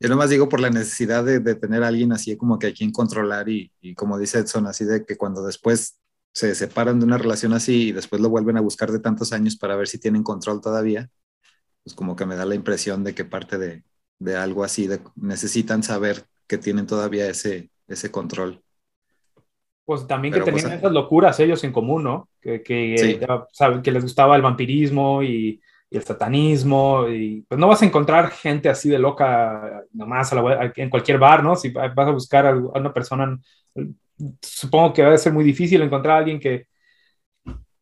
Yo 0.00 0.08
nomás 0.08 0.30
digo 0.30 0.48
por 0.48 0.60
la 0.60 0.70
necesidad 0.70 1.24
de, 1.24 1.40
de 1.40 1.54
tener 1.54 1.82
a 1.82 1.88
alguien 1.88 2.12
así 2.12 2.36
como 2.36 2.58
que 2.58 2.66
a 2.68 2.72
quien 2.74 2.90
controlar 2.92 3.48
y, 3.48 3.72
y 3.80 3.94
como 3.94 4.18
dice 4.18 4.40
Edson, 4.40 4.66
así 4.66 4.84
de 4.84 5.04
que 5.04 5.16
cuando 5.16 5.44
después 5.44 5.98
se 6.32 6.54
separan 6.54 6.98
de 6.98 7.06
una 7.06 7.16
relación 7.16 7.52
así 7.52 7.88
y 7.88 7.92
después 7.92 8.20
lo 8.20 8.28
vuelven 8.28 8.56
a 8.56 8.60
buscar 8.60 8.90
de 8.90 8.98
tantos 8.98 9.32
años 9.32 9.56
para 9.56 9.76
ver 9.76 9.86
si 9.86 9.98
tienen 9.98 10.22
control 10.24 10.60
todavía, 10.60 11.08
pues 11.84 11.94
como 11.94 12.16
que 12.16 12.26
me 12.26 12.36
da 12.36 12.44
la 12.44 12.56
impresión 12.56 13.04
de 13.04 13.14
que 13.14 13.24
parte 13.24 13.56
de, 13.56 13.84
de 14.18 14.36
algo 14.36 14.64
así, 14.64 14.86
de, 14.86 15.00
necesitan 15.16 15.82
saber 15.82 16.24
que 16.46 16.58
tienen 16.58 16.86
todavía 16.86 17.28
ese, 17.28 17.70
ese 17.86 18.10
control. 18.10 18.62
Pues 19.84 20.06
también 20.06 20.32
Pero, 20.32 20.46
que 20.46 20.52
tenían 20.52 20.70
pues, 20.70 20.80
esas 20.80 20.92
locuras 20.92 21.38
ellos 21.40 21.62
en 21.62 21.72
común, 21.72 22.04
¿no? 22.04 22.28
Que, 22.40 22.62
que, 22.62 22.96
Sí. 22.96 23.18
eh, 23.20 23.26
saben 23.52 23.82
que 23.82 23.92
les 23.92 24.02
gustaba 24.02 24.34
el 24.34 24.42
vampirismo 24.42 25.22
y, 25.22 25.60
y 25.94 25.98
el 25.98 26.04
satanismo 26.04 27.08
y 27.08 27.42
pues 27.48 27.58
no 27.60 27.68
vas 27.68 27.82
a 27.82 27.86
encontrar 27.86 28.30
gente 28.32 28.68
así 28.68 28.90
de 28.90 28.98
loca 28.98 29.84
nomás 29.92 30.32
a 30.32 30.36
la 30.36 30.42
vue- 30.42 30.72
en 30.76 30.90
cualquier 30.90 31.18
bar, 31.18 31.44
¿no? 31.44 31.54
Si 31.56 31.70
vas 31.70 32.08
a 32.08 32.10
buscar 32.10 32.46
a 32.46 32.56
una 32.56 32.92
persona, 32.92 33.38
supongo 34.42 34.92
que 34.92 35.02
va 35.02 35.12
a 35.14 35.18
ser 35.18 35.32
muy 35.32 35.44
difícil 35.44 35.82
encontrar 35.82 36.16
a 36.16 36.18
alguien 36.18 36.40
que 36.40 36.66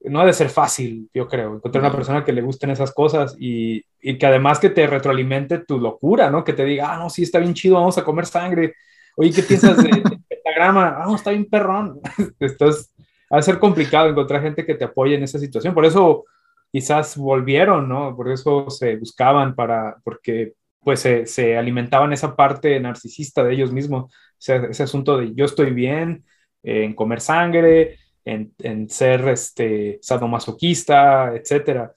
no 0.04 0.20
ha 0.20 0.26
de 0.26 0.32
ser 0.32 0.48
fácil, 0.48 1.08
yo 1.14 1.28
creo, 1.28 1.54
encontrar 1.56 1.82
una 1.84 1.94
persona 1.94 2.24
que 2.24 2.32
le 2.32 2.42
gusten 2.42 2.70
esas 2.70 2.92
cosas 2.92 3.36
y, 3.38 3.84
y 4.00 4.18
que 4.18 4.26
además 4.26 4.58
que 4.58 4.70
te 4.70 4.86
retroalimente 4.86 5.58
tu 5.58 5.78
locura, 5.78 6.28
¿no? 6.28 6.42
Que 6.42 6.52
te 6.54 6.64
diga, 6.64 6.92
ah, 6.92 6.98
no, 6.98 7.08
sí, 7.08 7.22
está 7.22 7.38
bien 7.38 7.54
chido, 7.54 7.76
vamos 7.76 7.96
a 7.98 8.04
comer 8.04 8.26
sangre. 8.26 8.74
Oye, 9.16 9.32
¿qué 9.32 9.44
piensas 9.44 9.80
de, 9.80 9.90
de 9.90 10.18
pentagrama? 10.28 10.96
Ah, 10.98 11.04
no, 11.06 11.14
está 11.14 11.30
bien 11.30 11.44
perrón. 11.48 12.00
Entonces, 12.40 12.92
va 13.32 13.38
a 13.38 13.42
ser 13.42 13.60
complicado 13.60 14.08
encontrar 14.08 14.42
gente 14.42 14.66
que 14.66 14.74
te 14.74 14.84
apoye 14.84 15.14
en 15.14 15.22
esa 15.22 15.38
situación. 15.38 15.72
Por 15.72 15.84
eso 15.84 16.24
quizás 16.72 17.16
volvieron, 17.16 17.88
¿no? 17.88 18.16
Por 18.16 18.30
eso 18.30 18.70
se 18.70 18.96
buscaban 18.96 19.54
para, 19.54 19.96
porque 20.02 20.54
pues 20.80 21.00
se, 21.00 21.26
se 21.26 21.56
alimentaban 21.56 22.12
esa 22.12 22.34
parte 22.34 22.80
narcisista 22.80 23.44
de 23.44 23.52
ellos 23.54 23.70
mismos, 23.70 24.12
ese, 24.40 24.66
ese 24.70 24.82
asunto 24.82 25.18
de 25.18 25.34
yo 25.34 25.44
estoy 25.44 25.70
bien, 25.70 26.24
eh, 26.62 26.84
en 26.84 26.94
comer 26.94 27.20
sangre, 27.20 27.98
en, 28.24 28.54
en 28.58 28.88
ser 28.88 29.28
este, 29.28 29.98
sadomasoquista, 30.02 31.34
etcétera. 31.34 31.92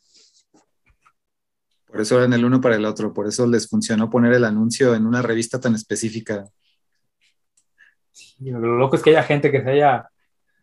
Por 1.85 2.01
eso 2.01 2.17
eran 2.17 2.33
el 2.33 2.43
uno 2.43 2.59
para 2.59 2.75
el 2.75 2.85
otro, 2.85 3.13
por 3.13 3.27
eso 3.27 3.47
les 3.47 3.69
funcionó 3.69 4.09
poner 4.09 4.33
el 4.33 4.43
anuncio 4.43 4.93
en 4.93 5.05
una 5.05 5.21
revista 5.21 5.59
tan 5.59 5.75
específica. 5.75 6.45
Y 8.39 8.51
lo 8.51 8.59
loco 8.59 8.97
es 8.97 9.01
que 9.01 9.11
haya 9.11 9.23
gente 9.23 9.49
que 9.49 9.63
se 9.63 9.69
haya 9.69 10.09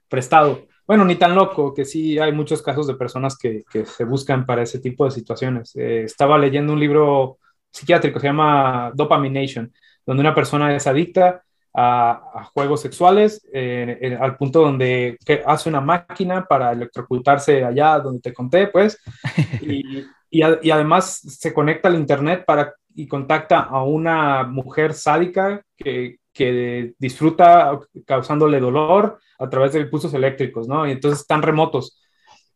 prestado. 0.08 0.66
Bueno, 0.92 1.06
ni 1.06 1.16
tan 1.16 1.34
loco, 1.34 1.72
que 1.72 1.86
sí 1.86 2.18
hay 2.18 2.32
muchos 2.32 2.60
casos 2.62 2.86
de 2.86 2.94
personas 2.96 3.38
que, 3.38 3.64
que 3.70 3.86
se 3.86 4.04
buscan 4.04 4.44
para 4.44 4.62
ese 4.62 4.78
tipo 4.78 5.06
de 5.06 5.10
situaciones. 5.10 5.74
Eh, 5.74 6.02
estaba 6.04 6.36
leyendo 6.38 6.74
un 6.74 6.80
libro 6.80 7.38
psiquiátrico, 7.70 8.20
se 8.20 8.26
llama 8.26 8.92
Dopamination, 8.94 9.72
donde 10.04 10.20
una 10.20 10.34
persona 10.34 10.74
es 10.76 10.86
adicta 10.86 11.42
a, 11.72 12.10
a 12.34 12.44
juegos 12.44 12.82
sexuales 12.82 13.40
eh, 13.54 13.96
eh, 14.02 14.18
al 14.20 14.36
punto 14.36 14.60
donde 14.60 15.16
que 15.24 15.42
hace 15.46 15.70
una 15.70 15.80
máquina 15.80 16.44
para 16.46 16.72
electrocutarse 16.72 17.64
allá 17.64 17.98
donde 17.98 18.20
te 18.20 18.34
conté, 18.34 18.66
pues, 18.66 18.98
y, 19.62 20.12
y, 20.28 20.42
a- 20.42 20.58
y 20.62 20.70
además 20.70 21.20
se 21.20 21.54
conecta 21.54 21.88
al 21.88 21.94
internet 21.96 22.44
para 22.46 22.74
y 22.94 23.08
contacta 23.08 23.60
a 23.60 23.82
una 23.84 24.42
mujer 24.44 24.92
sádica 24.92 25.62
que, 25.74 26.18
que 26.32 26.94
disfruta 26.98 27.78
causándole 28.06 28.60
dolor 28.60 29.18
a 29.38 29.48
través 29.50 29.72
de 29.72 29.80
impulsos 29.80 30.14
eléctricos, 30.14 30.68
¿no? 30.68 30.86
Y 30.86 30.92
entonces 30.92 31.20
están 31.20 31.42
remotos. 31.42 31.98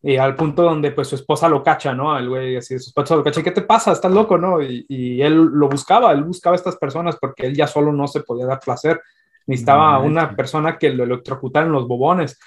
Y 0.02 0.16
al 0.16 0.36
punto 0.36 0.62
donde 0.62 0.92
pues 0.92 1.08
su 1.08 1.16
esposa 1.16 1.48
lo 1.48 1.62
cacha, 1.62 1.92
¿no? 1.92 2.12
Al 2.12 2.28
güey 2.28 2.56
así, 2.56 2.78
su 2.78 2.90
esposa 2.90 3.16
lo 3.16 3.24
cacha, 3.24 3.42
¿qué 3.42 3.50
te 3.50 3.62
pasa? 3.62 3.92
Estás 3.92 4.12
loco, 4.12 4.38
¿no? 4.38 4.62
Y, 4.62 4.86
y 4.88 5.20
él 5.22 5.34
lo 5.34 5.68
buscaba, 5.68 6.12
él 6.12 6.22
buscaba 6.22 6.54
a 6.54 6.58
estas 6.58 6.76
personas 6.76 7.16
porque 7.20 7.46
él 7.46 7.54
ya 7.54 7.66
solo 7.66 7.92
no 7.92 8.06
se 8.06 8.20
podía 8.20 8.46
dar 8.46 8.60
placer. 8.60 9.00
Necesitaba 9.46 9.98
No 9.98 10.04
una 10.04 10.34
persona 10.34 10.76
que 10.76 10.90
lo 10.90 11.04
electrocutara 11.04 11.66
en 11.66 11.72
los 11.72 11.86
bobones. 11.86 12.38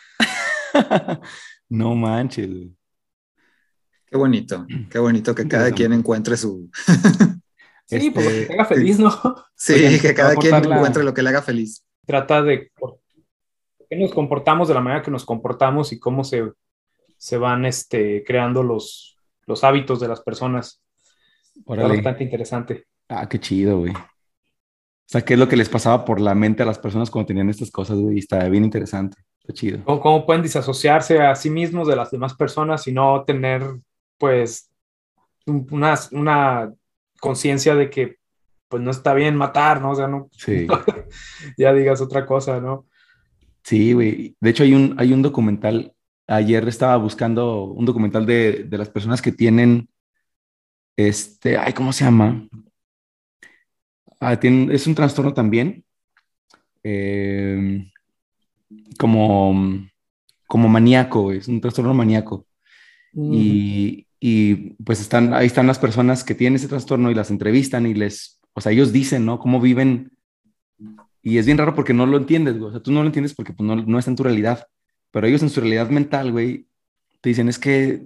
no 1.70 1.96
manches. 1.96 2.50
Qué 4.06 4.18
bonito, 4.18 4.66
qué 4.90 5.00
bonito 5.00 5.36
que 5.36 5.48
cada 5.48 5.70
Interesante. 5.70 5.76
quien 5.76 5.94
encuentre 5.94 6.36
su... 6.36 6.70
Sí, 7.90 8.12
pues 8.12 8.26
lo 8.26 8.32
que 8.32 8.38
Este, 8.42 8.48
te 8.48 8.54
haga 8.54 8.66
feliz, 8.66 9.00
¿no? 9.00 9.12
Sí, 9.56 10.00
que 10.00 10.14
cada 10.14 10.36
quien 10.36 10.52
la- 10.70 10.76
encuentre 10.76 11.04
lo 11.04 11.14
que 11.14 11.22
le 11.24 11.30
haga 11.30 11.42
feliz. 11.42 11.86
trata 12.06 12.42
de 12.42 12.72
por 12.80 13.00
qué 13.90 13.96
nos 13.98 14.14
comportamos 14.14 14.68
de 14.68 14.74
la 14.76 14.82
manera 14.82 15.02
que 15.02 15.12
nos 15.12 15.26
comportamos 15.26 15.92
y 15.92 16.00
cómo 16.00 16.24
se, 16.24 16.52
se 17.18 17.38
van 17.38 17.66
este, 17.66 18.24
creando 18.24 18.62
los, 18.64 19.18
los 19.48 19.64
hábitos 19.64 20.00
de 20.00 20.08
las 20.08 20.22
personas. 20.22 20.82
Está 21.56 21.72
Órale. 21.74 21.96
bastante 21.96 22.24
interesante. 22.24 22.86
Ah, 23.10 23.28
qué 23.28 23.40
chido, 23.40 23.80
güey. 23.80 23.92
O 23.94 25.12
sea, 25.12 25.22
¿qué 25.22 25.34
es 25.34 25.40
lo 25.40 25.48
que 25.48 25.56
les 25.58 25.70
pasaba 25.70 26.06
por 26.06 26.22
la 26.22 26.36
mente 26.36 26.62
a 26.62 26.66
las 26.68 26.78
personas 26.78 27.10
cuando 27.10 27.26
tenían 27.28 27.50
estas 27.50 27.72
cosas, 27.72 27.98
güey? 27.98 28.18
Y 28.18 28.20
Está 28.20 28.48
bien 28.50 28.64
interesante. 28.64 29.18
Está 29.40 29.54
chido. 29.54 29.84
Cómo, 29.84 30.00
cómo 30.00 30.26
pueden 30.28 30.44
disasociarse 30.44 31.20
a 31.20 31.34
sí 31.36 31.50
mismos 31.50 31.88
de 31.88 31.96
las 31.96 32.12
demás 32.12 32.36
personas 32.36 32.88
y 32.88 32.92
no 32.92 33.24
tener, 33.26 33.64
pues, 34.20 34.70
un- 35.48 35.68
una, 35.72 35.96
una 36.12 36.72
conciencia 37.20 37.76
de 37.76 37.90
que 37.90 38.18
pues 38.68 38.84
no 38.84 38.92
está 38.92 39.14
bien 39.14 39.36
matar, 39.36 39.82
¿no? 39.82 39.92
O 39.92 39.96
sea, 39.96 40.08
no, 40.08 40.30
Sí. 40.32 40.68
ya 41.58 41.74
digas 41.74 42.02
otra 42.02 42.26
cosa, 42.26 42.60
¿no? 42.62 42.86
Sí, 43.64 43.94
güey. 43.94 44.36
De 44.40 44.50
hecho, 44.52 44.64
hay 44.64 44.74
un, 44.74 44.96
hay 45.00 45.12
un 45.14 45.22
documental. 45.22 45.94
Ayer 46.28 46.68
estaba 46.68 46.96
buscando 46.98 47.64
un 47.64 47.86
documental 47.86 48.26
de, 48.26 48.66
de 48.66 48.78
las 48.78 48.90
personas 48.90 49.22
que 49.22 49.32
tienen 49.32 49.90
este, 50.96 51.58
ay, 51.58 51.74
¿cómo 51.74 51.92
se 51.94 52.04
llama? 52.04 52.48
Ah, 54.20 54.38
tienen- 54.40 54.72
es 54.72 54.86
un 54.88 54.96
trastorno 54.96 55.34
también. 55.34 55.84
eh, 56.84 57.90
como, 58.98 59.54
como 60.48 60.68
maníaco, 60.70 61.22
güey, 61.24 61.40
es 61.40 61.48
un 61.48 61.62
trastorno 61.62 61.94
maníaco. 61.94 62.46
Y, 63.14 64.06
y, 64.20 64.74
pues 64.84 65.00
están, 65.00 65.34
ahí 65.34 65.48
están 65.48 65.68
las 65.68 65.80
personas 65.80 66.24
que 66.24 66.36
tienen 66.36 66.58
ese 66.58 66.68
trastorno 66.68 67.10
y 67.10 67.16
las 67.16 67.32
entrevistan 67.32 67.86
y 67.86 67.94
les, 67.94 68.40
o 68.54 68.62
sea, 68.62 68.72
ellos 68.72 68.92
dicen, 68.92 69.26
¿no? 69.26 69.40
Cómo 69.40 69.62
viven. 69.62 70.12
Y 71.22 71.38
es 71.38 71.46
bien 71.46 71.58
raro 71.58 71.76
porque 71.76 71.94
no 71.94 72.06
lo 72.06 72.18
entiendes, 72.18 72.58
güey. 72.58 72.70
O 72.70 72.72
sea, 72.72 72.82
tú 72.82 72.92
no 72.92 73.02
lo 73.02 73.08
entiendes 73.08 73.34
porque 73.34 73.54
pues, 73.54 73.66
no, 73.66 73.76
no 73.78 74.00
está 74.00 74.12
en 74.12 74.18
tu 74.18 74.24
realidad. 74.24 74.68
Pero 75.12 75.28
ellos 75.28 75.42
en 75.42 75.50
su 75.50 75.62
realidad 75.62 75.90
mental, 75.90 76.32
güey, 76.32 76.68
te 77.22 77.30
dicen, 77.30 77.50
es 77.50 77.60
que 77.60 78.06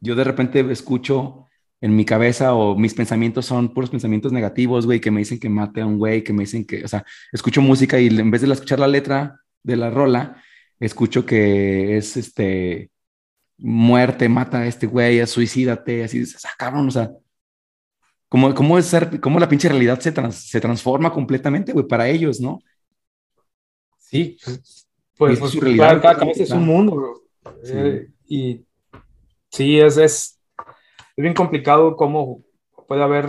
yo 0.00 0.14
de 0.14 0.24
repente 0.24 0.60
escucho 0.70 1.46
en 1.80 1.94
mi 1.94 2.04
cabeza 2.04 2.54
o 2.54 2.76
mis 2.76 2.94
pensamientos 2.94 3.46
son 3.46 3.72
puros 3.72 3.90
pensamientos 3.90 4.32
negativos, 4.32 4.86
güey, 4.86 5.00
que 5.00 5.10
me 5.10 5.20
dicen 5.20 5.38
que 5.38 5.48
mate 5.48 5.80
a 5.80 5.86
un 5.86 5.98
güey, 5.98 6.24
que 6.24 6.32
me 6.32 6.42
dicen 6.42 6.64
que, 6.64 6.84
o 6.84 6.88
sea, 6.88 7.04
escucho 7.32 7.62
música 7.62 8.00
y 8.00 8.08
en 8.08 8.30
vez 8.30 8.42
de 8.42 8.52
escuchar 8.52 8.80
la 8.80 8.88
letra 8.88 9.40
de 9.62 9.76
la 9.76 9.90
rola, 9.90 10.42
escucho 10.80 11.24
que 11.24 11.96
es 11.96 12.16
este 12.16 12.90
muerte, 13.58 14.28
mata 14.28 14.60
a 14.60 14.66
este 14.66 14.86
güey, 14.86 15.26
suicídate, 15.26 16.04
así 16.04 16.20
dices, 16.20 16.44
ah, 16.44 16.54
cabrón, 16.56 16.88
o 16.88 16.90
sea, 16.90 17.10
¿cómo, 18.28 18.54
cómo, 18.54 18.78
es 18.78 18.86
ser, 18.86 19.20
cómo 19.20 19.38
la 19.38 19.48
pinche 19.48 19.68
realidad 19.68 19.98
se, 20.00 20.12
trans- 20.12 20.48
se 20.48 20.60
transforma 20.60 21.12
completamente, 21.12 21.72
güey, 21.72 21.86
para 21.86 22.08
ellos, 22.08 22.40
¿no? 22.40 22.60
Sí, 23.98 24.38
pues, 24.44 24.88
pues, 25.16 25.32
es 25.34 25.38
pues, 25.40 25.54
realidad, 25.60 25.88
cada, 25.88 26.00
cada 26.00 26.18
cabeza 26.18 26.42
es 26.44 26.50
un 26.52 26.66
mundo, 26.66 26.94
bro. 26.94 27.14
Sí. 27.62 27.72
Eh, 27.74 28.08
y 28.28 28.64
sí, 29.50 29.78
es, 29.78 29.96
es, 29.96 30.40
es 31.16 31.22
bien 31.22 31.34
complicado 31.34 31.96
cómo 31.96 32.42
puede 32.86 33.02
haber 33.02 33.28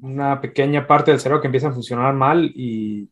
una 0.00 0.40
pequeña 0.40 0.86
parte 0.86 1.10
del 1.10 1.20
cerebro 1.20 1.40
que 1.40 1.48
empieza 1.48 1.68
a 1.68 1.72
funcionar 1.72 2.14
mal 2.14 2.52
y, 2.54 3.10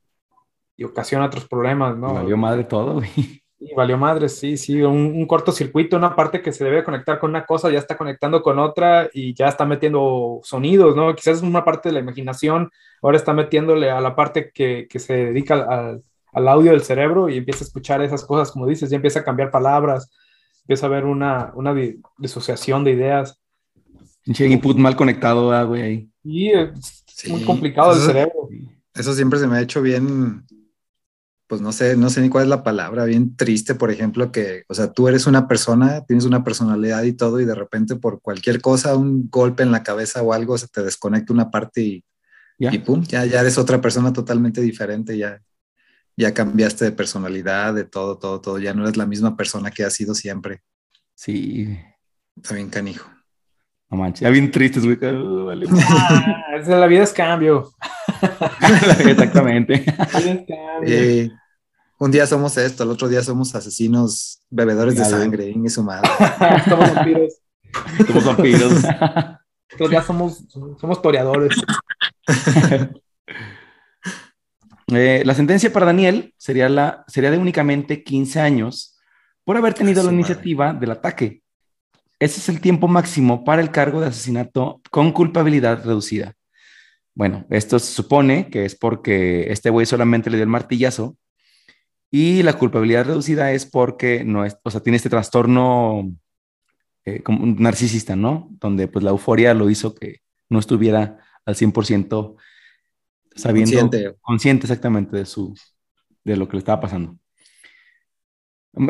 y 0.77 0.85
ocasiona 0.85 1.27
otros 1.27 1.47
problemas, 1.49 1.97
¿no? 1.97 2.15
Valió 2.15 2.37
madre 2.37 2.65
todo, 2.65 2.95
güey. 2.95 3.42
Y 3.65 3.75
valió 3.75 3.97
madre, 3.97 4.29
sí, 4.29 4.57
sí, 4.57 4.83
un, 4.83 4.97
un 5.15 5.27
cortocircuito, 5.27 5.97
una 5.97 6.17
parte 6.17 6.43
que 6.43 6.51
se 6.53 6.65
debe 6.65 6.83
conectar 6.83 7.21
con 7.21 7.31
una 7.31 7.47
cosa, 7.47 7.71
ya 7.71 7.79
está 7.79 7.97
conectando 7.97 8.43
con 8.43 8.59
otra 8.59 9.09
y 9.13 9.35
ya 9.35 9.47
está 9.47 9.65
metiendo 9.65 10.41
sonidos, 10.43 10.97
¿no? 10.97 11.15
Quizás 11.15 11.37
es 11.37 11.43
una 11.43 11.65
parte 11.65 11.89
de 11.89 11.93
la 11.93 12.01
imaginación, 12.01 12.71
ahora 13.03 13.19
está 13.19 13.33
metiéndole 13.33 13.89
a 13.91 14.01
la 14.01 14.17
parte 14.17 14.51
que, 14.53 14.89
que 14.91 14.99
se 14.99 15.15
dedica 15.15 15.55
al, 15.55 16.03
al- 16.33 16.49
audio 16.49 16.73
del 16.73 16.83
cerebro 16.83 17.29
y 17.29 17.37
empieza 17.37 17.63
a 17.63 17.67
escuchar 17.69 18.03
esas 18.03 18.25
cosas, 18.25 18.51
como 18.51 18.67
dices, 18.67 18.91
ya 18.91 18.97
empieza 18.97 19.21
a 19.21 19.25
cambiar 19.25 19.51
palabras, 19.53 20.11
empieza 20.63 20.87
a 20.87 20.89
haber 20.89 21.05
una, 21.05 21.53
una 21.55 21.73
di- 21.73 22.01
disociación 22.19 22.83
de 22.83 22.91
ideas. 22.93 23.39
Pinche 24.25 24.47
input 24.49 24.77
mal 24.77 24.97
conectado, 24.97 25.53
ah, 25.53 25.63
güey, 25.63 25.83
ahí. 25.83 26.09
Y 26.25 26.51
es 26.51 27.05
Sí, 27.07 27.31
muy 27.31 27.43
complicado 27.45 27.93
el 27.93 27.99
eso- 27.99 28.07
cerebro. 28.09 28.49
Eso 28.95 29.15
siempre 29.15 29.39
se 29.39 29.47
me 29.47 29.57
ha 29.57 29.61
hecho 29.61 29.81
bien, 29.83 30.45
pues 31.53 31.61
no 31.61 31.71
sé, 31.71 31.99
no 31.99 32.09
sé 32.09 32.23
ni 32.23 32.31
cuál 32.31 32.45
es 32.45 32.49
la 32.49 32.63
palabra, 32.63 33.05
bien 33.05 33.37
triste, 33.37 33.75
por 33.75 33.91
ejemplo, 33.91 34.33
que, 34.33 34.63
o 34.69 34.73
sea, 34.75 34.91
tú 34.91 35.07
eres 35.07 35.27
una 35.27 35.47
persona, 35.49 36.03
tienes 36.07 36.25
una 36.25 36.43
personalidad 36.43 37.03
y 37.03 37.13
todo, 37.13 37.41
y 37.41 37.45
de 37.45 37.55
repente 37.55 37.95
por 37.97 38.23
cualquier 38.23 38.63
cosa, 38.63 38.97
un 38.97 39.29
golpe 39.29 39.63
en 39.63 39.71
la 39.71 39.83
cabeza 39.83 40.23
o 40.23 40.33
algo, 40.33 40.57
se 40.57 40.69
te 40.69 40.83
desconecta 40.83 41.31
una 41.31 41.51
parte 41.51 41.83
y, 41.83 42.05
Ya. 42.59 42.73
y 42.73 42.79
pum, 42.79 43.03
ya, 43.03 43.27
ya 43.27 43.41
eres 43.43 43.59
otra 43.59 43.83
persona 43.83 44.15
totalmente 44.15 44.63
diferente, 44.63 45.19
ya, 45.19 45.43
ya 46.17 46.33
cambiaste 46.33 46.87
de 46.87 46.93
personalidad, 46.93 47.75
de 47.75 47.85
todo, 47.85 48.17
todo, 48.17 48.41
todo, 48.41 48.59
ya 48.59 48.73
no 48.73 48.85
eres 48.85 48.97
la 48.97 49.05
misma 49.05 49.37
persona 49.37 49.71
que 49.71 49.85
has 49.85 49.93
sido 49.93 50.15
siempre. 50.15 50.63
Sí, 51.15 51.79
Está 52.35 52.55
bien 52.55 52.71
canijo. 52.71 53.11
no 53.91 53.99
manches. 53.99 54.23
Ya 54.23 54.31
bien 54.31 54.51
tristes, 54.51 54.87
güey. 54.87 54.97
Uh, 54.97 55.45
vale. 55.45 55.67
Ah, 55.71 56.57
la 56.67 56.87
vida 56.87 57.03
es 57.03 57.13
cambio. 57.13 57.71
Exactamente. 59.07 59.85
La 59.99 60.19
vida 60.21 60.33
es 60.33 60.47
cambio. 60.47 60.87
Eh, 60.87 61.31
un 62.03 62.11
día 62.11 62.27
somos 62.27 62.57
esto, 62.57 62.83
el 62.83 62.91
otro 62.91 63.09
día 63.09 63.23
somos 63.23 63.55
asesinos, 63.55 64.41
bebedores 64.51 64.97
de 64.97 65.05
sangre, 65.05 65.55
y 65.55 65.69
su 65.69 65.85
madre. 65.85 66.11
Somos 66.69 66.95
vampiros. 66.95 67.35
Somos 68.09 68.25
vampiros. 68.25 68.73
Somos, 70.05 70.45
somos 70.81 71.03
toreadores. 71.03 71.57
Eh, 74.95 75.23
la 75.25 75.33
sentencia 75.33 75.73
para 75.73 75.87
Daniel 75.87 76.35
sería, 76.37 76.69
la, 76.69 77.05
sería 77.07 77.31
de 77.31 77.39
únicamente 77.39 78.05
15 78.05 78.41
años 78.41 78.99
por 79.43 79.57
haber 79.57 79.73
tenido 79.73 80.03
la 80.03 80.13
iniciativa 80.13 80.75
del 80.75 80.91
ataque. 80.91 81.41
Ese 82.19 82.41
es 82.41 82.49
el 82.51 82.61
tiempo 82.61 82.89
máximo 82.89 83.43
para 83.43 83.63
el 83.63 83.71
cargo 83.71 84.03
de 84.03 84.09
asesinato 84.09 84.83
con 84.91 85.13
culpabilidad 85.13 85.83
reducida. 85.83 86.35
Bueno, 87.15 87.47
esto 87.49 87.79
se 87.79 87.91
supone 87.91 88.51
que 88.51 88.67
es 88.67 88.75
porque 88.75 89.51
este 89.51 89.71
güey 89.71 89.87
solamente 89.87 90.29
le 90.29 90.37
dio 90.37 90.45
el 90.45 90.51
martillazo 90.51 91.17
y 92.13 92.43
la 92.43 92.53
culpabilidad 92.59 93.07
reducida 93.07 93.53
es 93.53 93.65
porque 93.67 94.23
no 94.23 94.45
es, 94.45 94.59
o 94.63 94.71
sea, 94.71 94.83
tiene 94.83 94.99
este 94.99 95.09
trastorno 95.09 96.13
eh, 97.07 97.23
como 97.23 97.43
un 97.43 97.57
narcisista, 97.59 98.15
¿no? 98.17 98.49
Donde 98.61 98.87
pues 98.87 99.03
la 99.03 99.11
euforia 99.13 99.55
lo 99.55 99.71
hizo 99.71 99.95
que 99.95 100.21
no 100.51 100.59
estuviera 100.59 101.19
al 101.47 101.57
100% 101.57 102.37
sabiendo 103.35 103.81
Consciente. 103.81 104.17
consciente 104.21 104.67
exactamente 104.67 105.17
de 105.17 105.25
su 105.25 105.55
de 106.23 106.37
lo 106.37 106.47
que 106.49 106.53
le 106.53 106.59
estaba 106.59 106.83
pasando. 106.83 107.17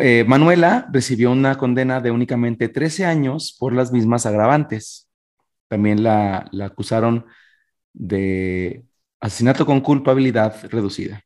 Eh, 0.00 0.24
Manuela 0.26 0.88
recibió 0.92 1.30
una 1.30 1.56
condena 1.58 2.00
de 2.00 2.10
únicamente 2.10 2.68
13 2.68 3.04
años 3.06 3.56
por 3.58 3.72
las 3.72 3.92
mismas 3.92 4.26
agravantes. 4.26 5.08
También 5.68 6.02
la, 6.02 6.48
la 6.52 6.66
acusaron 6.66 7.24
de 7.92 8.84
asesinato 9.20 9.64
con 9.64 9.80
culpabilidad 9.80 10.56
reducida. 10.70 11.24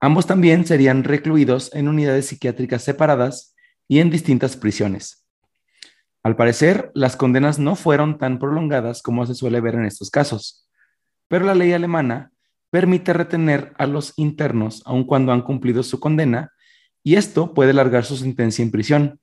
Ambos 0.00 0.26
también 0.26 0.66
serían 0.66 1.04
recluidos 1.04 1.70
en 1.74 1.86
unidades 1.86 2.26
psiquiátricas 2.26 2.82
separadas 2.82 3.54
y 3.86 3.98
en 3.98 4.10
distintas 4.10 4.56
prisiones. 4.56 5.26
Al 6.22 6.36
parecer, 6.36 6.90
las 6.94 7.16
condenas 7.16 7.58
no 7.58 7.76
fueron 7.76 8.18
tan 8.18 8.38
prolongadas 8.38 9.02
como 9.02 9.26
se 9.26 9.34
suele 9.34 9.60
ver 9.60 9.74
en 9.74 9.84
estos 9.84 10.10
casos, 10.10 10.66
pero 11.28 11.44
la 11.44 11.54
ley 11.54 11.72
alemana 11.72 12.32
permite 12.70 13.12
retener 13.12 13.72
a 13.78 13.86
los 13.86 14.14
internos 14.16 14.82
aun 14.86 15.04
cuando 15.04 15.32
han 15.32 15.42
cumplido 15.42 15.82
su 15.82 16.00
condena 16.00 16.52
y 17.02 17.16
esto 17.16 17.52
puede 17.52 17.70
alargar 17.70 18.04
su 18.04 18.16
sentencia 18.16 18.62
en 18.62 18.70
prisión 18.70 19.20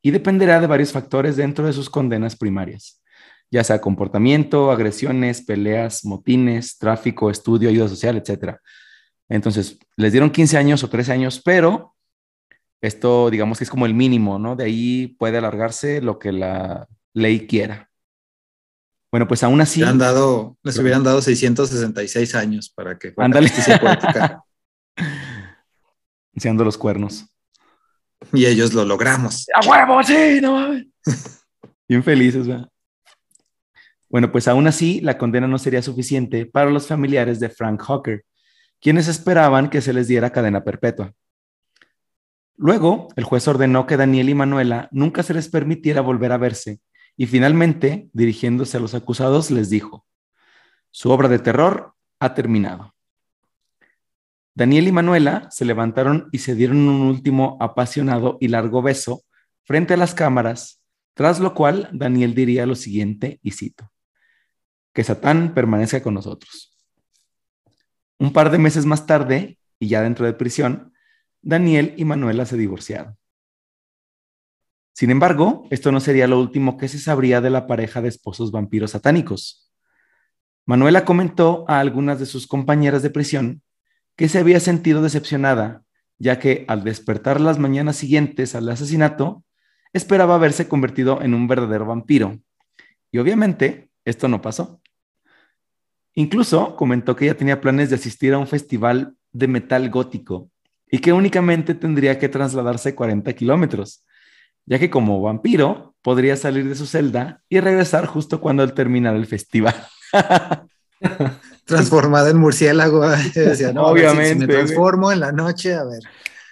y 0.00 0.10
dependerá 0.10 0.60
de 0.60 0.66
varios 0.66 0.92
factores 0.92 1.36
dentro 1.36 1.66
de 1.66 1.72
sus 1.72 1.90
condenas 1.90 2.36
primarias, 2.36 3.02
ya 3.50 3.64
sea 3.64 3.80
comportamiento, 3.80 4.70
agresiones, 4.70 5.42
peleas, 5.42 6.04
motines, 6.04 6.78
tráfico, 6.78 7.30
estudio, 7.30 7.68
ayuda 7.68 7.88
social, 7.88 8.16
etc. 8.16 8.58
Entonces, 9.28 9.78
les 9.96 10.12
dieron 10.12 10.30
15 10.30 10.56
años 10.56 10.84
o 10.84 10.88
13 10.88 11.12
años, 11.12 11.40
pero 11.44 11.94
esto 12.80 13.30
digamos 13.30 13.58
que 13.58 13.64
es 13.64 13.70
como 13.70 13.86
el 13.86 13.94
mínimo, 13.94 14.38
¿no? 14.38 14.56
De 14.56 14.64
ahí 14.64 15.08
puede 15.18 15.38
alargarse 15.38 16.02
lo 16.02 16.18
que 16.18 16.32
la 16.32 16.86
ley 17.14 17.46
quiera. 17.46 17.90
Bueno, 19.10 19.28
pues 19.28 19.42
aún 19.44 19.60
así... 19.60 19.80
Les, 19.80 19.88
han 19.88 19.98
dado, 19.98 20.58
les 20.62 20.76
hubieran 20.78 21.04
dado 21.04 21.22
666 21.22 22.34
años 22.34 22.68
para 22.68 22.98
que 22.98 23.14
Ándale. 23.16 23.48
enseñando 26.34 26.64
los 26.64 26.76
cuernos. 26.76 27.26
Y 28.32 28.46
ellos 28.46 28.74
lo 28.74 28.84
logramos. 28.84 29.46
¡A 29.54 29.60
huevo! 29.68 30.02
¡Sí! 30.02 30.40
¡No 30.42 30.52
mames! 30.52 30.86
Bien 31.88 32.02
felices, 32.02 32.46
¿verdad? 32.46 32.68
Bueno, 34.08 34.30
pues 34.30 34.48
aún 34.48 34.66
así, 34.66 35.00
la 35.00 35.18
condena 35.18 35.46
no 35.46 35.58
sería 35.58 35.82
suficiente 35.82 36.46
para 36.46 36.70
los 36.70 36.86
familiares 36.86 37.40
de 37.40 37.48
Frank 37.48 37.82
Hawker, 37.86 38.24
quienes 38.84 39.08
esperaban 39.08 39.70
que 39.70 39.80
se 39.80 39.94
les 39.94 40.08
diera 40.08 40.28
cadena 40.28 40.62
perpetua. 40.62 41.14
Luego, 42.54 43.08
el 43.16 43.24
juez 43.24 43.48
ordenó 43.48 43.86
que 43.86 43.96
Daniel 43.96 44.28
y 44.28 44.34
Manuela 44.34 44.90
nunca 44.92 45.22
se 45.22 45.32
les 45.32 45.48
permitiera 45.48 46.02
volver 46.02 46.32
a 46.32 46.36
verse 46.36 46.80
y 47.16 47.24
finalmente, 47.24 48.10
dirigiéndose 48.12 48.76
a 48.76 48.80
los 48.80 48.94
acusados, 48.94 49.50
les 49.50 49.70
dijo, 49.70 50.04
su 50.90 51.08
obra 51.10 51.28
de 51.28 51.38
terror 51.38 51.94
ha 52.20 52.34
terminado. 52.34 52.94
Daniel 54.54 54.86
y 54.86 54.92
Manuela 54.92 55.48
se 55.50 55.64
levantaron 55.64 56.28
y 56.30 56.40
se 56.40 56.54
dieron 56.54 56.86
un 56.86 57.00
último 57.06 57.56
apasionado 57.60 58.36
y 58.38 58.48
largo 58.48 58.82
beso 58.82 59.22
frente 59.62 59.94
a 59.94 59.96
las 59.96 60.14
cámaras, 60.14 60.82
tras 61.14 61.40
lo 61.40 61.54
cual 61.54 61.88
Daniel 61.90 62.34
diría 62.34 62.66
lo 62.66 62.74
siguiente, 62.74 63.40
y 63.42 63.52
cito, 63.52 63.90
que 64.92 65.04
Satán 65.04 65.54
permanezca 65.54 66.02
con 66.02 66.12
nosotros. 66.12 66.73
Un 68.18 68.32
par 68.32 68.50
de 68.50 68.58
meses 68.58 68.86
más 68.86 69.06
tarde, 69.06 69.58
y 69.78 69.88
ya 69.88 70.02
dentro 70.02 70.26
de 70.26 70.32
prisión, 70.32 70.92
Daniel 71.42 71.94
y 71.96 72.04
Manuela 72.04 72.46
se 72.46 72.56
divorciaron. 72.56 73.16
Sin 74.94 75.10
embargo, 75.10 75.66
esto 75.70 75.90
no 75.90 76.00
sería 76.00 76.28
lo 76.28 76.38
último 76.38 76.78
que 76.78 76.88
se 76.88 76.98
sabría 76.98 77.40
de 77.40 77.50
la 77.50 77.66
pareja 77.66 78.00
de 78.00 78.08
esposos 78.08 78.52
vampiros 78.52 78.92
satánicos. 78.92 79.72
Manuela 80.66 81.04
comentó 81.04 81.64
a 81.68 81.80
algunas 81.80 82.20
de 82.20 82.26
sus 82.26 82.46
compañeras 82.46 83.02
de 83.02 83.10
prisión 83.10 83.62
que 84.16 84.28
se 84.28 84.38
había 84.38 84.60
sentido 84.60 85.02
decepcionada, 85.02 85.82
ya 86.18 86.38
que 86.38 86.64
al 86.68 86.84
despertar 86.84 87.40
las 87.40 87.58
mañanas 87.58 87.96
siguientes 87.96 88.54
al 88.54 88.68
asesinato, 88.68 89.44
esperaba 89.92 90.36
haberse 90.36 90.68
convertido 90.68 91.20
en 91.22 91.34
un 91.34 91.48
verdadero 91.48 91.86
vampiro. 91.86 92.38
Y 93.10 93.18
obviamente, 93.18 93.90
esto 94.04 94.28
no 94.28 94.40
pasó. 94.40 94.80
Incluso 96.14 96.76
comentó 96.76 97.16
que 97.16 97.24
ella 97.24 97.36
tenía 97.36 97.60
planes 97.60 97.90
de 97.90 97.96
asistir 97.96 98.32
a 98.34 98.38
un 98.38 98.46
festival 98.46 99.14
de 99.32 99.48
metal 99.48 99.90
gótico 99.90 100.48
y 100.90 100.98
que 100.98 101.12
únicamente 101.12 101.74
tendría 101.74 102.18
que 102.18 102.28
trasladarse 102.28 102.94
40 102.94 103.32
kilómetros, 103.32 104.04
ya 104.66 104.78
que 104.78 104.90
como 104.90 105.20
vampiro 105.20 105.94
podría 106.02 106.36
salir 106.36 106.68
de 106.68 106.74
su 106.76 106.86
celda 106.86 107.42
y 107.48 107.58
regresar 107.60 108.06
justo 108.06 108.40
cuando 108.40 108.62
él 108.62 108.74
terminara 108.74 109.16
el 109.16 109.26
festival. 109.26 109.74
Transformada 111.64 112.30
en 112.30 112.38
murciélago. 112.38 113.08
Decía, 113.34 113.72
no, 113.72 113.88
a 113.88 113.92
ver 113.92 114.02
si- 114.04 114.10
si 114.10 114.16
Obviamente, 114.20 114.46
me 114.46 114.52
transformo 114.52 115.12
en 115.12 115.20
la 115.20 115.32
noche, 115.32 115.74
a 115.74 115.84
ver. 115.84 116.02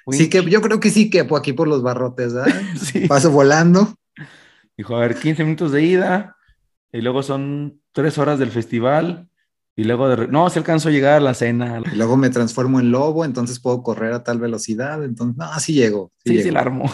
Uy, 0.04 0.16
Sí 0.16 0.28
que 0.28 0.42
yo 0.50 0.60
creo 0.60 0.80
que 0.80 0.90
sí 0.90 1.10
quepo 1.10 1.36
aquí 1.36 1.52
por 1.52 1.68
los 1.68 1.82
barrotes, 1.82 2.34
¿verdad? 2.34 2.52
sí. 2.82 3.06
Paso 3.06 3.30
volando. 3.30 3.94
Dijo, 4.76 4.96
a 4.96 5.00
ver, 5.00 5.14
15 5.16 5.44
minutos 5.44 5.70
de 5.70 5.82
ida 5.82 6.36
y 6.92 7.00
luego 7.02 7.22
son 7.22 7.80
tres 7.92 8.18
horas 8.18 8.38
del 8.38 8.50
festival 8.50 9.28
y 9.76 9.84
luego 9.84 10.08
de... 10.08 10.28
No, 10.28 10.48
se 10.50 10.58
alcanzó 10.58 10.88
a 10.88 10.92
llegar 10.92 11.14
a 11.14 11.20
la 11.20 11.34
cena. 11.34 11.80
Y 11.92 11.96
luego 11.96 12.16
me 12.16 12.30
transformo 12.30 12.78
en 12.80 12.90
lobo, 12.90 13.24
entonces 13.24 13.58
puedo 13.60 13.82
correr 13.82 14.12
a 14.12 14.22
tal 14.22 14.38
velocidad. 14.38 15.02
Entonces, 15.04 15.36
no, 15.36 15.58
sí 15.60 15.74
llego. 15.74 16.12
Sí, 16.24 16.30
Sí, 16.32 16.36
sí, 16.38 16.42
llego. 16.44 16.54
la 16.54 16.60
armó. 16.60 16.90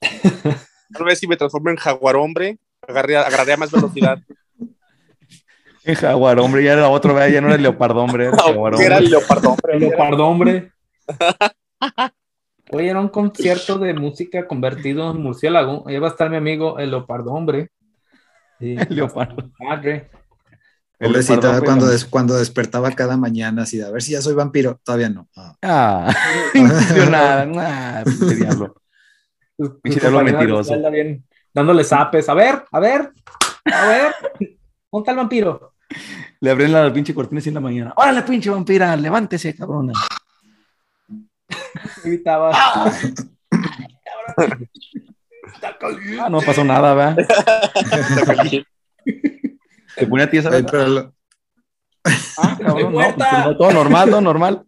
Tal 0.92 1.04
vez 1.04 1.18
si 1.18 1.26
me 1.26 1.36
transformo 1.36 1.70
en 1.70 1.76
jaguar 1.76 2.16
hombre, 2.16 2.58
agarraría, 2.86 3.22
agarraría 3.22 3.56
más 3.56 3.70
velocidad. 3.70 4.18
El 5.84 5.94
jaguar, 5.94 6.40
hombre, 6.40 6.64
ya 6.64 6.72
era 6.72 6.88
otro, 6.88 7.14
ya 7.28 7.40
no 7.40 7.46
era 7.46 7.54
el 7.54 7.62
leopardo, 7.62 8.00
hombre, 8.00 8.24
era 8.24 8.32
el 8.34 8.40
jaguar, 8.42 8.72
Aunque 8.72 8.86
era 8.86 8.98
el 8.98 9.04
hombre. 9.04 9.10
leopardo 9.20 9.50
hombre. 9.50 9.72
El 9.74 9.80
leopardo 9.80 10.26
hombre. 10.26 10.72
Oye, 12.72 12.90
era 12.90 13.00
un 13.00 13.08
concierto 13.08 13.78
de 13.78 13.94
música 13.94 14.48
convertido 14.48 15.08
en 15.12 15.22
murciélago. 15.22 15.86
Ahí 15.86 15.98
va 16.00 16.08
a 16.08 16.10
estar 16.10 16.28
mi 16.28 16.36
amigo 16.36 16.80
el 16.80 16.90
leopardo 16.90 17.30
hombre. 17.30 17.70
Sí, 18.58 18.74
El 18.76 18.96
leopardo. 18.96 19.48
Padre. 19.56 20.10
El 20.98 21.08
Pobrecita, 21.08 21.34
leopardo, 21.42 21.64
cuando, 21.64 21.86
des- 21.88 22.04
cuando 22.06 22.38
despertaba 22.38 22.90
cada 22.92 23.18
mañana, 23.18 23.62
así 23.64 23.76
de 23.76 23.84
a 23.84 23.90
ver 23.90 24.02
si 24.02 24.12
ya 24.12 24.22
soy 24.22 24.32
vampiro. 24.34 24.80
Todavía 24.82 25.10
no. 25.10 25.28
Ah. 25.36 25.54
Ah, 25.62 26.14
intencionada. 26.54 27.46
Ah, 27.56 28.02
pinche 28.04 28.34
diablo. 28.36 28.74
Sus- 29.58 29.72
Pinche 29.82 30.00
diablo 30.00 30.22
mentiroso. 30.24 30.90
bien, 30.90 31.24
dándole 31.52 31.84
zapes. 31.84 32.28
A 32.28 32.34
ver, 32.34 32.64
a 32.72 32.80
ver, 32.80 33.12
a 33.64 33.86
ver. 33.86 34.14
¿Dónde 34.40 34.58
está 35.02 35.10
el 35.10 35.16
vampiro? 35.18 35.74
Le 36.40 36.50
abren 36.50 36.72
la 36.72 36.90
pinche 36.92 37.14
cortina 37.14 37.38
así 37.40 37.48
en 37.50 37.54
la 37.56 37.60
mañana. 37.60 37.92
¡Órale, 37.96 38.22
pinche 38.22 38.48
vampira! 38.50 38.96
¡Levántese, 38.96 39.54
cabrona! 39.54 39.92
Gritaba. 42.04 42.50
Ah, 42.54 42.90
no 46.30 46.40
pasó 46.40 46.64
nada, 46.64 46.94
¿verdad? 46.94 47.26
Se 49.96 50.06
ponía 50.06 50.30
tiesa. 50.30 50.48
Ay, 50.50 50.62
¿verdad? 50.62 50.70
pero 50.70 50.86
lo- 50.88 51.12
Ah, 52.38 52.56
cabrón, 52.60 52.82
no, 52.82 52.90
muerta! 52.90 53.28
pues, 53.30 53.44
no, 53.46 53.56
todo 53.56 53.72
normal, 53.72 54.10
todo 54.10 54.20
normal. 54.20 54.64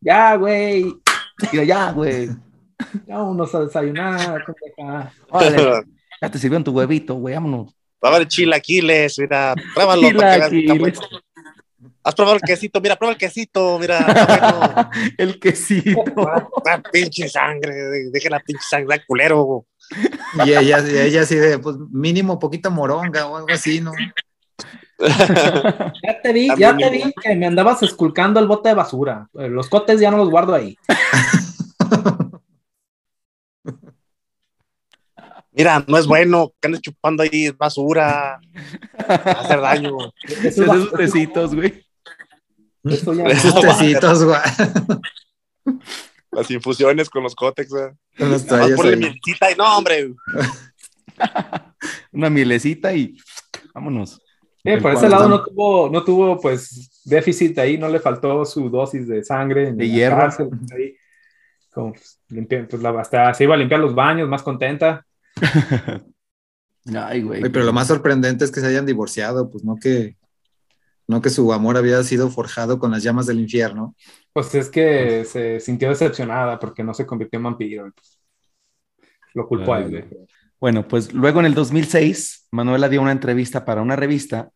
Ya, 0.00 0.34
güey. 0.36 0.94
Ya, 1.52 1.90
güey. 1.92 2.28
Vámonos 3.06 3.54
a 3.54 3.60
desayunar. 3.60 4.44
Órale, 5.30 5.82
ya 6.20 6.30
te 6.30 6.38
sirvieron 6.38 6.64
tu 6.64 6.72
huevito, 6.72 7.14
güey, 7.14 7.34
vámonos. 7.34 7.74
Va 8.04 8.10
a 8.10 8.14
haber 8.16 8.28
chilaquiles, 8.28 9.18
mira, 9.18 9.54
pruébalo. 9.74 10.02
Chilaquiles. 10.08 10.98
Has 12.02 12.14
probado 12.14 12.36
el 12.36 12.42
quesito, 12.42 12.80
mira, 12.80 12.96
prueba 12.96 13.12
el 13.12 13.18
quesito, 13.18 13.78
mira, 13.78 14.00
bueno. 14.26 14.90
El 15.18 15.38
quesito. 15.38 16.02
Ah, 16.66 16.80
pinche 16.90 17.28
sangre, 17.28 17.74
deje 18.10 18.30
la 18.30 18.40
pinche 18.40 18.62
sangre, 18.68 18.96
da 18.98 19.04
culero. 19.06 19.66
y 20.44 20.50
ella, 20.52 20.78
y 20.80 20.96
ella 20.96 21.22
así 21.22 21.34
de, 21.36 21.58
pues 21.58 21.76
mínimo 21.90 22.38
poquita 22.38 22.70
moronga 22.70 23.26
o 23.26 23.36
algo 23.36 23.48
así, 23.52 23.80
¿no? 23.82 23.92
Ya 26.02 26.20
te 26.22 26.32
vi, 26.32 26.48
ya 26.58 26.76
te 26.76 26.90
vi 26.90 27.12
que 27.22 27.34
me 27.36 27.46
andabas 27.46 27.82
esculcando 27.82 28.38
el 28.40 28.46
bote 28.46 28.68
de 28.70 28.74
basura. 28.74 29.28
Eh, 29.38 29.48
Los 29.48 29.68
cotes 29.68 30.00
ya 30.00 30.10
no 30.10 30.16
los 30.18 30.30
guardo 30.30 30.54
ahí. 30.54 30.76
Mira, 35.52 35.84
no 35.86 35.98
es 35.98 36.06
bueno 36.06 36.52
que 36.60 36.68
andes 36.68 36.80
chupando 36.80 37.22
ahí 37.22 37.50
basura, 37.50 38.40
va 39.08 39.14
a 39.14 39.40
hacer 39.40 39.60
daño. 39.60 39.96
Eso, 40.44 40.62
Esos 40.64 40.92
tecitos, 40.92 41.54
güey. 41.54 41.84
eso 42.84 43.12
ya- 43.12 43.24
Esos 43.24 43.60
tecitos, 43.60 44.24
güey. 44.24 44.38
Las 46.30 46.50
infusiones 46.50 47.10
con 47.10 47.24
los 47.24 47.34
cótex, 47.34 47.70
mielcita 48.96 49.50
y 49.50 49.54
no, 49.56 49.76
hombre. 49.76 50.14
Una 52.12 52.30
mielecita 52.30 52.94
y 52.94 53.16
vámonos. 53.74 54.20
Sí, 54.62 54.76
por 54.82 54.92
ese 54.92 55.08
lado 55.08 55.28
no 55.28 55.42
tuvo, 55.42 55.88
no 55.90 56.04
tuvo 56.04 56.38
pues 56.40 57.02
déficit 57.04 57.58
ahí, 57.58 57.78
no 57.78 57.88
le 57.88 57.98
faltó 58.00 58.44
su 58.44 58.68
dosis 58.68 59.08
de 59.08 59.24
sangre 59.24 59.68
en 59.68 59.76
De 59.76 59.88
hierro. 59.88 60.16
cárcel, 60.18 60.50
ahí, 60.76 60.94
como, 61.72 61.92
pues, 61.92 62.20
limpia- 62.28 62.66
pues, 62.68 62.82
la- 62.82 63.00
hasta 63.00 63.32
se 63.34 63.44
iba 63.44 63.54
a 63.54 63.58
limpiar 63.58 63.80
los 63.80 63.94
baños, 63.94 64.28
más 64.28 64.42
contenta. 64.42 65.06
Ay, 66.94 67.22
güey. 67.22 67.42
Oye, 67.42 67.50
pero 67.50 67.64
lo 67.64 67.72
más 67.72 67.88
sorprendente 67.88 68.44
es 68.44 68.50
que 68.50 68.60
se 68.60 68.66
hayan 68.66 68.86
divorciado, 68.86 69.50
pues 69.50 69.64
no 69.64 69.76
que, 69.76 70.16
no 71.06 71.20
que 71.20 71.30
su 71.30 71.52
amor 71.52 71.76
había 71.76 72.02
sido 72.02 72.30
forjado 72.30 72.78
con 72.78 72.90
las 72.90 73.02
llamas 73.02 73.26
del 73.26 73.40
infierno. 73.40 73.94
Pues 74.32 74.54
es 74.54 74.70
que 74.70 75.24
se 75.24 75.60
sintió 75.60 75.88
decepcionada 75.90 76.58
porque 76.58 76.82
no 76.84 76.94
se 76.94 77.06
convirtió 77.06 77.38
en 77.38 77.44
vampiro. 77.44 77.90
pues, 77.94 78.18
lo 79.34 79.46
culpó 79.46 79.74
a 79.74 79.80
él. 79.80 79.90
güey. 79.90 80.04
Bueno, 80.60 80.86
pues 80.86 81.14
luego 81.14 81.40
en 81.40 81.46
el 81.46 81.54
2006, 81.54 82.48
Manuela 82.50 82.90
dio 82.90 83.00
una 83.00 83.12
entrevista 83.12 83.64
para 83.64 83.80
una 83.80 83.96
revista, 83.96 84.50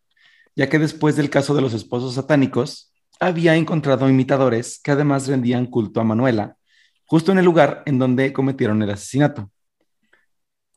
ya 0.55 0.69
que 0.69 0.77
después 0.77 1.15
del 1.15 1.31
caso 1.31 1.55
de 1.55 1.63
los 1.63 1.73
esposos 1.73 2.13
satánicos, 2.13 2.93
había 3.19 3.55
encontrado 3.55 4.07
imitadores 4.07 4.79
que 4.83 4.91
además 4.91 5.27
rendían 5.27 5.65
culto 5.65 5.99
a 5.99 6.03
Manuela, 6.03 6.57
justo 7.05 7.31
en 7.31 7.39
el 7.39 7.45
lugar 7.45 7.81
en 7.87 7.97
donde 7.97 8.33
cometieron 8.33 8.83
el 8.83 8.91
asesinato. 8.91 9.49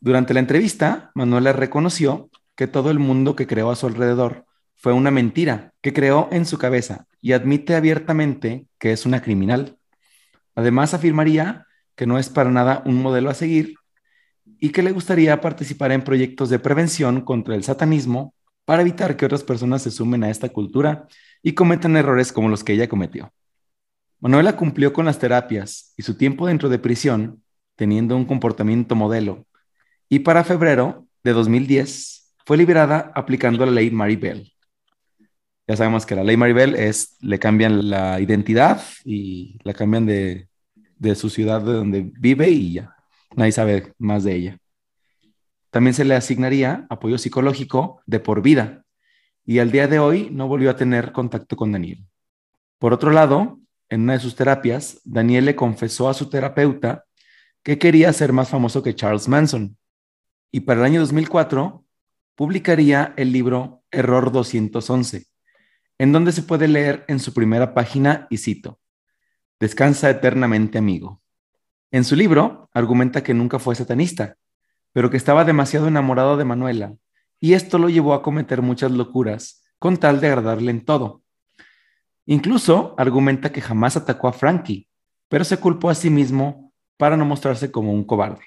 Durante 0.00 0.32
la 0.32 0.40
entrevista, 0.40 1.10
Manuela 1.14 1.52
reconoció 1.52 2.30
que 2.56 2.66
todo 2.66 2.90
el 2.90 2.98
mundo 2.98 3.36
que 3.36 3.46
creó 3.46 3.70
a 3.70 3.76
su 3.76 3.86
alrededor 3.86 4.46
fue 4.76 4.94
una 4.94 5.10
mentira 5.10 5.74
que 5.82 5.92
creó 5.92 6.28
en 6.32 6.46
su 6.46 6.56
cabeza 6.56 7.06
y 7.20 7.32
admite 7.32 7.74
abiertamente 7.74 8.66
que 8.78 8.92
es 8.92 9.04
una 9.04 9.20
criminal. 9.20 9.76
Además, 10.54 10.94
afirmaría 10.94 11.66
que 11.96 12.06
no 12.06 12.18
es 12.18 12.30
para 12.30 12.50
nada 12.50 12.82
un 12.86 13.02
modelo 13.02 13.28
a 13.28 13.34
seguir 13.34 13.77
y 14.60 14.70
que 14.70 14.82
le 14.82 14.92
gustaría 14.92 15.40
participar 15.40 15.92
en 15.92 16.02
proyectos 16.02 16.50
de 16.50 16.58
prevención 16.58 17.20
contra 17.20 17.54
el 17.54 17.64
satanismo 17.64 18.34
para 18.64 18.82
evitar 18.82 19.16
que 19.16 19.26
otras 19.26 19.44
personas 19.44 19.82
se 19.82 19.90
sumen 19.90 20.24
a 20.24 20.30
esta 20.30 20.48
cultura 20.48 21.06
y 21.42 21.52
cometan 21.52 21.96
errores 21.96 22.32
como 22.32 22.48
los 22.48 22.64
que 22.64 22.72
ella 22.74 22.88
cometió. 22.88 23.32
Manuela 24.20 24.56
cumplió 24.56 24.92
con 24.92 25.06
las 25.06 25.18
terapias 25.18 25.94
y 25.96 26.02
su 26.02 26.16
tiempo 26.16 26.46
dentro 26.46 26.68
de 26.68 26.78
prisión, 26.78 27.42
teniendo 27.76 28.16
un 28.16 28.24
comportamiento 28.24 28.96
modelo, 28.96 29.46
y 30.08 30.20
para 30.20 30.42
febrero 30.42 31.06
de 31.22 31.32
2010 31.32 32.34
fue 32.44 32.56
liberada 32.56 33.12
aplicando 33.14 33.64
la 33.64 33.72
ley 33.72 33.90
Maribel. 33.90 34.52
Ya 35.68 35.76
sabemos 35.76 36.04
que 36.04 36.16
la 36.16 36.24
ley 36.24 36.36
Maribel 36.36 36.74
es, 36.74 37.16
le 37.20 37.38
cambian 37.38 37.90
la 37.90 38.20
identidad 38.20 38.82
y 39.04 39.58
la 39.62 39.74
cambian 39.74 40.06
de, 40.06 40.48
de 40.96 41.14
su 41.14 41.30
ciudad 41.30 41.60
de 41.60 41.74
donde 41.74 42.10
vive 42.18 42.50
y 42.50 42.72
ya, 42.72 42.97
nadie 43.38 43.52
sabe 43.52 43.94
más 43.98 44.24
de 44.24 44.34
ella. 44.34 44.58
También 45.70 45.94
se 45.94 46.04
le 46.04 46.16
asignaría 46.16 46.86
apoyo 46.90 47.18
psicológico 47.18 48.02
de 48.04 48.18
por 48.18 48.42
vida 48.42 48.84
y 49.46 49.60
al 49.60 49.70
día 49.70 49.86
de 49.86 50.00
hoy 50.00 50.28
no 50.32 50.48
volvió 50.48 50.70
a 50.70 50.76
tener 50.76 51.12
contacto 51.12 51.56
con 51.56 51.70
Daniel. 51.70 52.04
Por 52.78 52.92
otro 52.92 53.12
lado, 53.12 53.60
en 53.88 54.02
una 54.02 54.14
de 54.14 54.18
sus 54.18 54.34
terapias, 54.34 55.00
Daniel 55.04 55.44
le 55.44 55.56
confesó 55.56 56.08
a 56.08 56.14
su 56.14 56.28
terapeuta 56.28 57.04
que 57.62 57.78
quería 57.78 58.12
ser 58.12 58.32
más 58.32 58.48
famoso 58.48 58.82
que 58.82 58.94
Charles 58.94 59.28
Manson 59.28 59.78
y 60.50 60.60
para 60.60 60.80
el 60.80 60.86
año 60.86 61.00
2004 61.00 61.84
publicaría 62.34 63.14
el 63.16 63.32
libro 63.32 63.84
Error 63.92 64.32
211, 64.32 65.26
en 65.98 66.12
donde 66.12 66.32
se 66.32 66.42
puede 66.42 66.66
leer 66.66 67.04
en 67.06 67.20
su 67.20 67.32
primera 67.32 67.72
página 67.72 68.26
y 68.30 68.38
cito, 68.38 68.80
Descansa 69.60 70.10
eternamente 70.10 70.78
amigo. 70.78 71.20
En 71.90 72.04
su 72.04 72.16
libro 72.16 72.68
argumenta 72.74 73.22
que 73.22 73.34
nunca 73.34 73.58
fue 73.58 73.74
satanista, 73.74 74.36
pero 74.92 75.10
que 75.10 75.16
estaba 75.16 75.44
demasiado 75.44 75.88
enamorado 75.88 76.36
de 76.36 76.44
Manuela 76.44 76.94
y 77.40 77.54
esto 77.54 77.78
lo 77.78 77.88
llevó 77.88 78.14
a 78.14 78.22
cometer 78.22 78.62
muchas 78.62 78.90
locuras 78.92 79.62
con 79.78 79.96
tal 79.96 80.20
de 80.20 80.26
agradarle 80.28 80.70
en 80.70 80.84
todo. 80.84 81.22
Incluso 82.26 82.94
argumenta 82.98 83.52
que 83.52 83.60
jamás 83.60 83.96
atacó 83.96 84.28
a 84.28 84.32
Frankie, 84.32 84.88
pero 85.28 85.44
se 85.44 85.58
culpó 85.58 85.88
a 85.90 85.94
sí 85.94 86.10
mismo 86.10 86.72
para 86.96 87.16
no 87.16 87.24
mostrarse 87.24 87.70
como 87.70 87.92
un 87.92 88.04
cobarde. 88.04 88.44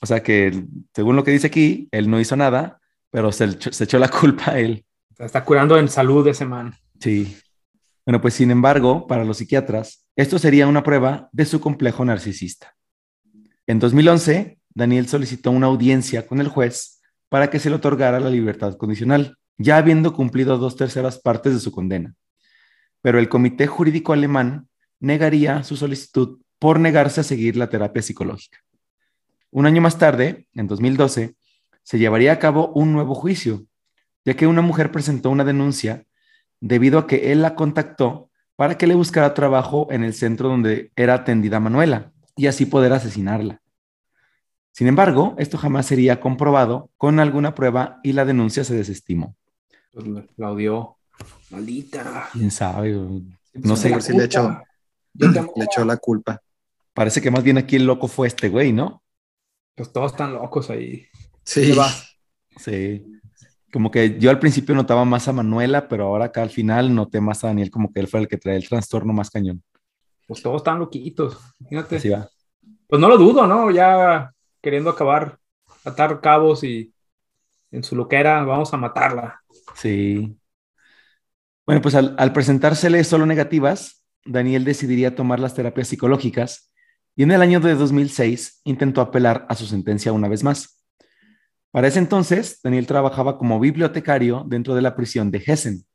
O 0.00 0.06
sea 0.06 0.22
que, 0.22 0.64
según 0.94 1.16
lo 1.16 1.24
que 1.24 1.30
dice 1.30 1.48
aquí, 1.48 1.88
él 1.92 2.08
no 2.10 2.20
hizo 2.20 2.36
nada, 2.36 2.80
pero 3.10 3.30
se, 3.32 3.44
echó- 3.46 3.72
se 3.72 3.84
echó 3.84 3.98
la 3.98 4.08
culpa 4.08 4.52
a 4.52 4.58
él. 4.58 4.84
Está 5.18 5.44
curando 5.44 5.76
en 5.78 5.88
salud 5.88 6.26
ese 6.26 6.44
man. 6.44 6.74
Sí. 7.00 7.36
Bueno, 8.04 8.20
pues 8.20 8.34
sin 8.34 8.50
embargo, 8.50 9.06
para 9.06 9.24
los 9.24 9.38
psiquiatras, 9.38 10.06
esto 10.16 10.38
sería 10.38 10.66
una 10.66 10.82
prueba 10.82 11.28
de 11.32 11.44
su 11.44 11.60
complejo 11.60 12.04
narcisista. 12.04 12.74
En 13.66 13.78
2011, 13.78 14.58
Daniel 14.74 15.06
solicitó 15.06 15.50
una 15.52 15.68
audiencia 15.68 16.26
con 16.26 16.40
el 16.40 16.48
juez 16.48 17.00
para 17.28 17.48
que 17.48 17.60
se 17.60 17.70
le 17.70 17.76
otorgara 17.76 18.18
la 18.18 18.30
libertad 18.30 18.76
condicional, 18.76 19.38
ya 19.56 19.76
habiendo 19.76 20.12
cumplido 20.12 20.58
dos 20.58 20.76
terceras 20.76 21.20
partes 21.20 21.54
de 21.54 21.60
su 21.60 21.70
condena. 21.70 22.14
Pero 23.02 23.18
el 23.18 23.28
Comité 23.28 23.66
Jurídico 23.66 24.12
Alemán 24.12 24.68
negaría 24.98 25.62
su 25.62 25.76
solicitud 25.76 26.40
por 26.58 26.80
negarse 26.80 27.20
a 27.20 27.24
seguir 27.24 27.56
la 27.56 27.68
terapia 27.68 28.02
psicológica. 28.02 28.58
Un 29.50 29.66
año 29.66 29.80
más 29.80 29.98
tarde, 29.98 30.48
en 30.54 30.66
2012, 30.66 31.36
se 31.82 31.98
llevaría 31.98 32.32
a 32.32 32.38
cabo 32.38 32.72
un 32.74 32.92
nuevo 32.92 33.14
juicio, 33.14 33.66
ya 34.24 34.34
que 34.34 34.46
una 34.46 34.62
mujer 34.62 34.90
presentó 34.90 35.30
una 35.30 35.44
denuncia 35.44 36.04
debido 36.62 36.98
a 37.00 37.06
que 37.08 37.32
él 37.32 37.42
la 37.42 37.54
contactó 37.56 38.30
para 38.56 38.78
que 38.78 38.86
le 38.86 38.94
buscara 38.94 39.34
trabajo 39.34 39.88
en 39.90 40.04
el 40.04 40.14
centro 40.14 40.48
donde 40.48 40.92
era 40.96 41.14
atendida 41.14 41.58
Manuela 41.60 42.12
y 42.36 42.46
así 42.46 42.64
poder 42.66 42.92
asesinarla. 42.92 43.60
Sin 44.70 44.86
embargo, 44.86 45.34
esto 45.38 45.58
jamás 45.58 45.86
sería 45.86 46.20
comprobado 46.20 46.88
con 46.96 47.18
alguna 47.20 47.54
prueba 47.54 47.98
y 48.02 48.12
la 48.12 48.24
denuncia 48.24 48.64
se 48.64 48.74
desestimó. 48.74 49.36
Pues 49.92 50.06
la- 50.36 50.50
odió. 50.50 50.96
Maldita. 51.50 52.28
¿Quién 52.32 52.50
sabe? 52.50 52.92
No 53.54 53.76
sé, 53.76 54.00
sí 54.00 54.16
le 54.16 54.24
echó, 54.24 54.62
le 55.14 55.64
echó 55.64 55.84
la 55.84 55.96
culpa. 55.98 56.40
parece 56.94 57.20
que 57.20 57.30
más 57.30 57.42
bien 57.42 57.58
aquí 57.58 57.76
el 57.76 57.84
loco 57.86 58.06
fue 58.08 58.28
este 58.28 58.48
güey, 58.48 58.72
¿no? 58.72 59.02
Pues 59.74 59.92
todos 59.92 60.12
están 60.12 60.32
locos 60.34 60.70
ahí. 60.70 61.06
Sí. 61.44 61.74
Sí. 62.56 63.04
Como 63.72 63.90
que 63.90 64.18
yo 64.18 64.30
al 64.30 64.38
principio 64.38 64.74
notaba 64.74 65.04
más 65.04 65.28
a 65.28 65.32
Manuela, 65.32 65.88
pero 65.88 66.04
ahora 66.04 66.26
acá 66.26 66.42
al 66.42 66.50
final 66.50 66.94
noté 66.94 67.20
más 67.20 67.42
a 67.42 67.48
Daniel 67.48 67.70
como 67.70 67.90
que 67.90 68.00
él 68.00 68.08
fue 68.08 68.20
el 68.20 68.28
que 68.28 68.36
trae 68.36 68.56
el 68.56 68.68
trastorno 68.68 69.12
más 69.12 69.30
cañón. 69.30 69.62
Pues 70.26 70.42
todos 70.42 70.58
están 70.58 70.78
loquitos. 70.78 71.38
Fíjate. 71.68 71.96
Así 71.96 72.10
va. 72.10 72.28
Pues 72.86 73.00
no 73.00 73.08
lo 73.08 73.16
dudo, 73.16 73.46
¿no? 73.46 73.70
Ya 73.70 74.32
queriendo 74.60 74.90
acabar, 74.90 75.38
atar 75.84 76.20
cabos 76.20 76.62
y 76.64 76.92
en 77.70 77.82
su 77.82 77.96
loquera, 77.96 78.44
vamos 78.44 78.74
a 78.74 78.76
matarla. 78.76 79.42
Sí. 79.74 80.36
Bueno, 81.64 81.80
pues 81.80 81.94
al, 81.94 82.14
al 82.18 82.32
presentársele 82.34 83.02
solo 83.04 83.24
negativas, 83.24 84.04
Daniel 84.24 84.64
decidiría 84.64 85.14
tomar 85.14 85.40
las 85.40 85.54
terapias 85.54 85.88
psicológicas 85.88 86.72
y 87.16 87.22
en 87.22 87.30
el 87.30 87.40
año 87.40 87.60
de 87.60 87.74
2006 87.74 88.60
intentó 88.64 89.00
apelar 89.00 89.46
a 89.48 89.54
su 89.54 89.66
sentencia 89.66 90.12
una 90.12 90.28
vez 90.28 90.44
más. 90.44 90.81
Para 91.72 91.88
ese 91.88 91.98
entonces, 91.98 92.60
Daniel 92.62 92.86
trabajaba 92.86 93.38
como 93.38 93.58
bibliotecario 93.58 94.44
dentro 94.46 94.74
de 94.74 94.82
la 94.82 94.94
prisión 94.94 95.30
de 95.30 95.42
Hessen 95.44 95.86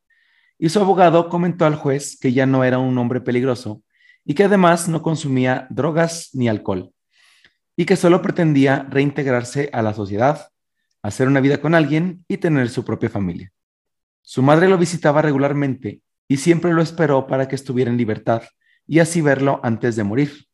y 0.58 0.70
su 0.70 0.80
abogado 0.80 1.30
comentó 1.30 1.66
al 1.66 1.76
juez 1.76 2.18
que 2.20 2.34
ya 2.34 2.48
no 2.48 2.64
era 2.64 2.80
un 2.80 2.98
hombre 2.98 3.22
peligroso 3.22 3.84
y 4.26 4.34
que 4.34 4.46
además 4.46 4.90
no 4.90 5.04
consumía 5.04 5.68
drogas 5.70 6.32
ni 6.34 6.50
alcohol 6.50 6.92
y 7.76 7.86
que 7.86 7.96
solo 7.96 8.24
pretendía 8.24 8.88
reintegrarse 8.90 9.70
a 9.72 9.84
la 9.84 9.94
sociedad, 9.94 10.50
hacer 11.04 11.28
una 11.28 11.42
vida 11.42 11.62
con 11.62 11.76
alguien 11.76 12.26
y 12.28 12.38
tener 12.38 12.70
su 12.70 12.84
propia 12.84 13.10
familia. 13.10 13.52
Su 14.24 14.42
madre 14.42 14.68
lo 14.68 14.80
visitaba 14.80 15.22
regularmente 15.22 16.02
y 16.28 16.38
siempre 16.38 16.74
lo 16.74 16.82
esperó 16.82 17.28
para 17.28 17.48
que 17.48 17.56
estuviera 17.56 17.92
en 17.92 17.98
libertad 17.98 18.42
y 18.88 18.98
así 18.98 19.22
verlo 19.22 19.60
antes 19.62 19.96
de 19.96 20.04
morir. 20.04 20.48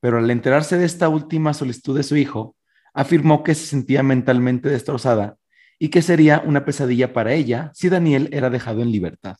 Pero 0.00 0.16
al 0.16 0.30
enterarse 0.30 0.78
de 0.78 0.86
esta 0.86 1.10
última 1.10 1.52
solicitud 1.52 1.94
de 1.94 2.04
su 2.04 2.16
hijo, 2.16 2.56
afirmó 2.94 3.42
que 3.42 3.54
se 3.54 3.66
sentía 3.66 4.02
mentalmente 4.02 4.68
destrozada 4.68 5.36
y 5.78 5.88
que 5.88 6.02
sería 6.02 6.42
una 6.44 6.64
pesadilla 6.64 7.12
para 7.12 7.32
ella 7.32 7.70
si 7.74 7.88
Daniel 7.88 8.28
era 8.32 8.50
dejado 8.50 8.82
en 8.82 8.92
libertad. 8.92 9.36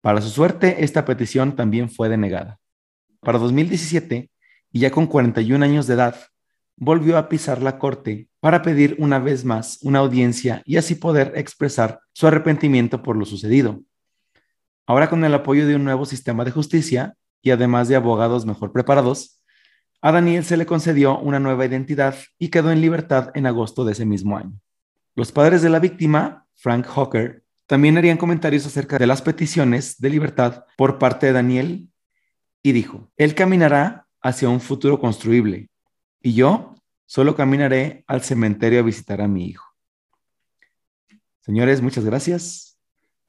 Para 0.00 0.20
su 0.20 0.30
suerte, 0.30 0.84
esta 0.84 1.04
petición 1.04 1.54
también 1.54 1.88
fue 1.88 2.08
denegada. 2.08 2.58
Para 3.20 3.38
2017, 3.38 4.30
y 4.72 4.78
ya 4.80 4.90
con 4.90 5.06
41 5.06 5.64
años 5.64 5.86
de 5.86 5.94
edad, 5.94 6.16
volvió 6.76 7.16
a 7.18 7.28
pisar 7.28 7.62
la 7.62 7.78
corte 7.78 8.28
para 8.40 8.62
pedir 8.62 8.96
una 8.98 9.20
vez 9.20 9.44
más 9.44 9.78
una 9.82 10.00
audiencia 10.00 10.62
y 10.64 10.76
así 10.76 10.96
poder 10.96 11.32
expresar 11.36 12.00
su 12.12 12.26
arrepentimiento 12.26 13.02
por 13.02 13.16
lo 13.16 13.24
sucedido. 13.24 13.82
Ahora 14.86 15.08
con 15.08 15.24
el 15.24 15.34
apoyo 15.34 15.66
de 15.66 15.76
un 15.76 15.84
nuevo 15.84 16.04
sistema 16.06 16.44
de 16.44 16.50
justicia 16.50 17.14
y 17.40 17.50
además 17.50 17.86
de 17.86 17.94
abogados 17.94 18.46
mejor 18.46 18.72
preparados, 18.72 19.41
a 20.02 20.10
Daniel 20.10 20.44
se 20.44 20.56
le 20.56 20.66
concedió 20.66 21.18
una 21.18 21.38
nueva 21.38 21.64
identidad 21.64 22.16
y 22.36 22.48
quedó 22.48 22.72
en 22.72 22.80
libertad 22.80 23.30
en 23.34 23.46
agosto 23.46 23.84
de 23.84 23.92
ese 23.92 24.04
mismo 24.04 24.36
año. 24.36 24.60
Los 25.14 25.30
padres 25.30 25.62
de 25.62 25.70
la 25.70 25.78
víctima, 25.78 26.46
Frank 26.56 26.86
Hawker, 26.86 27.44
también 27.66 27.96
harían 27.96 28.16
comentarios 28.18 28.66
acerca 28.66 28.98
de 28.98 29.06
las 29.06 29.22
peticiones 29.22 30.00
de 30.00 30.10
libertad 30.10 30.64
por 30.76 30.98
parte 30.98 31.26
de 31.26 31.32
Daniel 31.32 31.88
y 32.64 32.72
dijo, 32.72 33.12
él 33.16 33.36
caminará 33.36 34.08
hacia 34.20 34.48
un 34.48 34.60
futuro 34.60 34.98
construible 34.98 35.70
y 36.20 36.34
yo 36.34 36.74
solo 37.06 37.36
caminaré 37.36 38.04
al 38.08 38.22
cementerio 38.22 38.80
a 38.80 38.82
visitar 38.82 39.20
a 39.20 39.28
mi 39.28 39.46
hijo. 39.46 39.66
Señores, 41.40 41.80
muchas 41.80 42.04
gracias. 42.04 42.76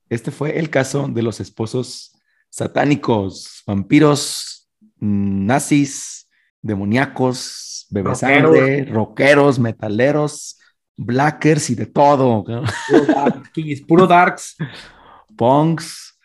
Este 0.10 0.32
fue 0.32 0.58
el 0.58 0.72
caso 0.72 1.08
de 1.08 1.22
los 1.22 1.40
esposos 1.40 2.16
satánicos, 2.50 3.62
vampiros, 3.68 4.72
nazis, 5.00 6.23
demoníacos, 6.64 7.86
bebesangre, 7.92 8.86
rockeros, 8.86 9.60
metaleros, 9.60 10.58
blackers 10.98 11.70
y 11.70 11.76
de 11.76 11.86
todo. 11.86 12.44
Puro 12.44 13.06
darkies, 13.06 13.82
puro 13.82 14.08
darks. 14.08 14.56
punks 15.38 16.18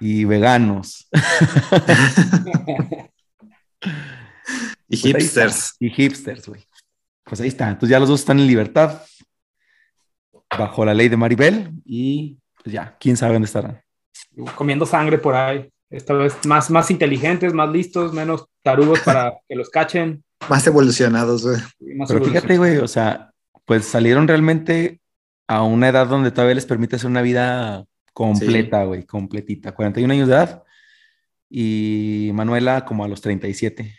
y 0.00 0.24
veganos. 0.24 1.08
y 4.88 4.96
Pues 4.96 5.02
hipsters. 5.02 5.76
Y 5.78 5.88
hipsters, 5.90 6.48
güey. 6.48 6.64
Pues 7.24 7.40
ahí 7.40 7.48
está. 7.48 7.68
Entonces 7.68 7.88
ya 7.90 8.00
los 8.00 8.08
dos 8.08 8.20
están 8.20 8.38
en 8.38 8.46
libertad 8.46 9.02
bajo 10.58 10.84
la 10.84 10.94
ley 10.94 11.08
de 11.08 11.16
Maribel 11.16 11.72
y 11.84 12.38
pues 12.62 12.72
ya, 12.72 12.96
quién 12.98 13.16
sabe 13.16 13.32
dónde 13.34 13.46
estarán. 13.46 13.82
Comiendo 14.54 14.86
sangre 14.86 15.18
por 15.18 15.34
ahí. 15.34 15.70
Esta 15.88 16.14
vez 16.14 16.34
más, 16.44 16.70
más 16.70 16.90
inteligentes, 16.90 17.54
más 17.54 17.70
listos, 17.70 18.12
menos 18.12 18.48
tarugos 18.66 18.98
para 19.00 19.38
que 19.48 19.54
los 19.54 19.70
cachen. 19.70 20.24
Más 20.48 20.66
evolucionados, 20.66 21.44
güey. 21.46 21.96
más 21.96 22.08
Pero 22.10 22.24
fíjate, 22.24 22.58
güey, 22.58 22.78
o 22.78 22.88
sea, 22.88 23.30
pues 23.64 23.84
salieron 23.84 24.26
realmente 24.26 25.00
a 25.46 25.62
una 25.62 25.88
edad 25.88 26.08
donde 26.08 26.32
todavía 26.32 26.56
les 26.56 26.66
permite 26.66 26.96
hacer 26.96 27.08
una 27.08 27.22
vida 27.22 27.84
completa, 28.12 28.82
güey, 28.84 29.04
completita. 29.04 29.72
41 29.72 30.12
años 30.12 30.28
de 30.28 30.34
edad 30.34 30.64
y 31.48 32.30
Manuela 32.34 32.84
como 32.84 33.04
a 33.04 33.08
los 33.08 33.20
37. 33.20 33.82
No, 33.84 33.90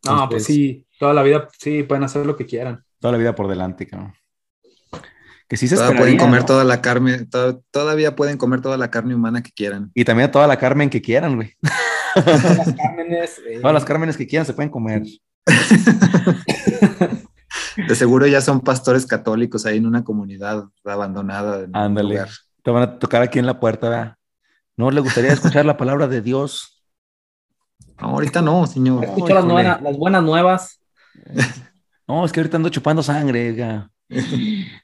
pues 0.00 0.22
Entonces, 0.22 0.46
sí, 0.46 0.86
toda 0.98 1.12
la 1.12 1.22
vida, 1.22 1.48
sí, 1.58 1.82
pueden 1.82 2.04
hacer 2.04 2.24
lo 2.24 2.34
que 2.36 2.46
quieran. 2.46 2.82
Toda 3.00 3.12
la 3.12 3.18
vida 3.18 3.34
por 3.34 3.46
delante, 3.48 3.86
cabrón. 3.86 4.14
Que 5.46 5.58
sí 5.58 5.68
se 5.68 5.76
Todavía 5.76 5.98
pueden 5.98 6.16
comer 6.16 6.40
¿no? 6.40 6.46
toda 6.46 6.64
la 6.64 6.80
carne, 6.80 7.26
to- 7.26 7.62
todavía 7.70 8.16
pueden 8.16 8.38
comer 8.38 8.62
toda 8.62 8.78
la 8.78 8.90
carne 8.90 9.14
humana 9.14 9.42
que 9.42 9.52
quieran. 9.52 9.90
Y 9.94 10.04
también 10.04 10.30
toda 10.30 10.46
la 10.46 10.56
Carmen 10.56 10.88
que 10.88 11.02
quieran, 11.02 11.36
güey. 11.36 11.54
Todas 12.14 12.56
las 12.58 12.74
Cármenes, 12.74 13.40
eh, 13.46 13.58
Todas 13.60 13.74
las 13.74 13.84
Cármenes 13.84 14.16
que 14.16 14.26
quieran 14.26 14.46
se 14.46 14.54
pueden 14.54 14.70
comer. 14.70 15.02
De 17.88 17.94
seguro 17.94 18.26
ya 18.26 18.40
son 18.40 18.60
pastores 18.60 19.06
católicos 19.06 19.66
ahí 19.66 19.78
en 19.78 19.86
una 19.86 20.04
comunidad 20.04 20.64
abandonada. 20.84 21.66
Ándale. 21.72 22.24
Te 22.62 22.70
van 22.70 22.82
a 22.82 22.98
tocar 22.98 23.22
aquí 23.22 23.38
en 23.38 23.46
la 23.46 23.60
puerta, 23.60 23.88
¿verdad? 23.88 24.16
¿No 24.76 24.90
le 24.90 25.00
gustaría 25.00 25.32
escuchar 25.32 25.64
la 25.64 25.76
palabra 25.76 26.08
de 26.08 26.20
Dios? 26.20 26.82
No, 28.00 28.08
ahorita 28.08 28.42
no, 28.42 28.66
señor. 28.66 29.04
escucho 29.04 29.34
las, 29.34 29.44
buenas, 29.44 29.80
las 29.82 29.96
buenas 29.96 30.22
nuevas. 30.22 30.80
No, 32.06 32.22
es 32.22 32.32
que 32.32 32.40
ahorita 32.40 32.58
ando 32.58 32.68
chupando 32.68 33.02
sangre. 33.02 33.56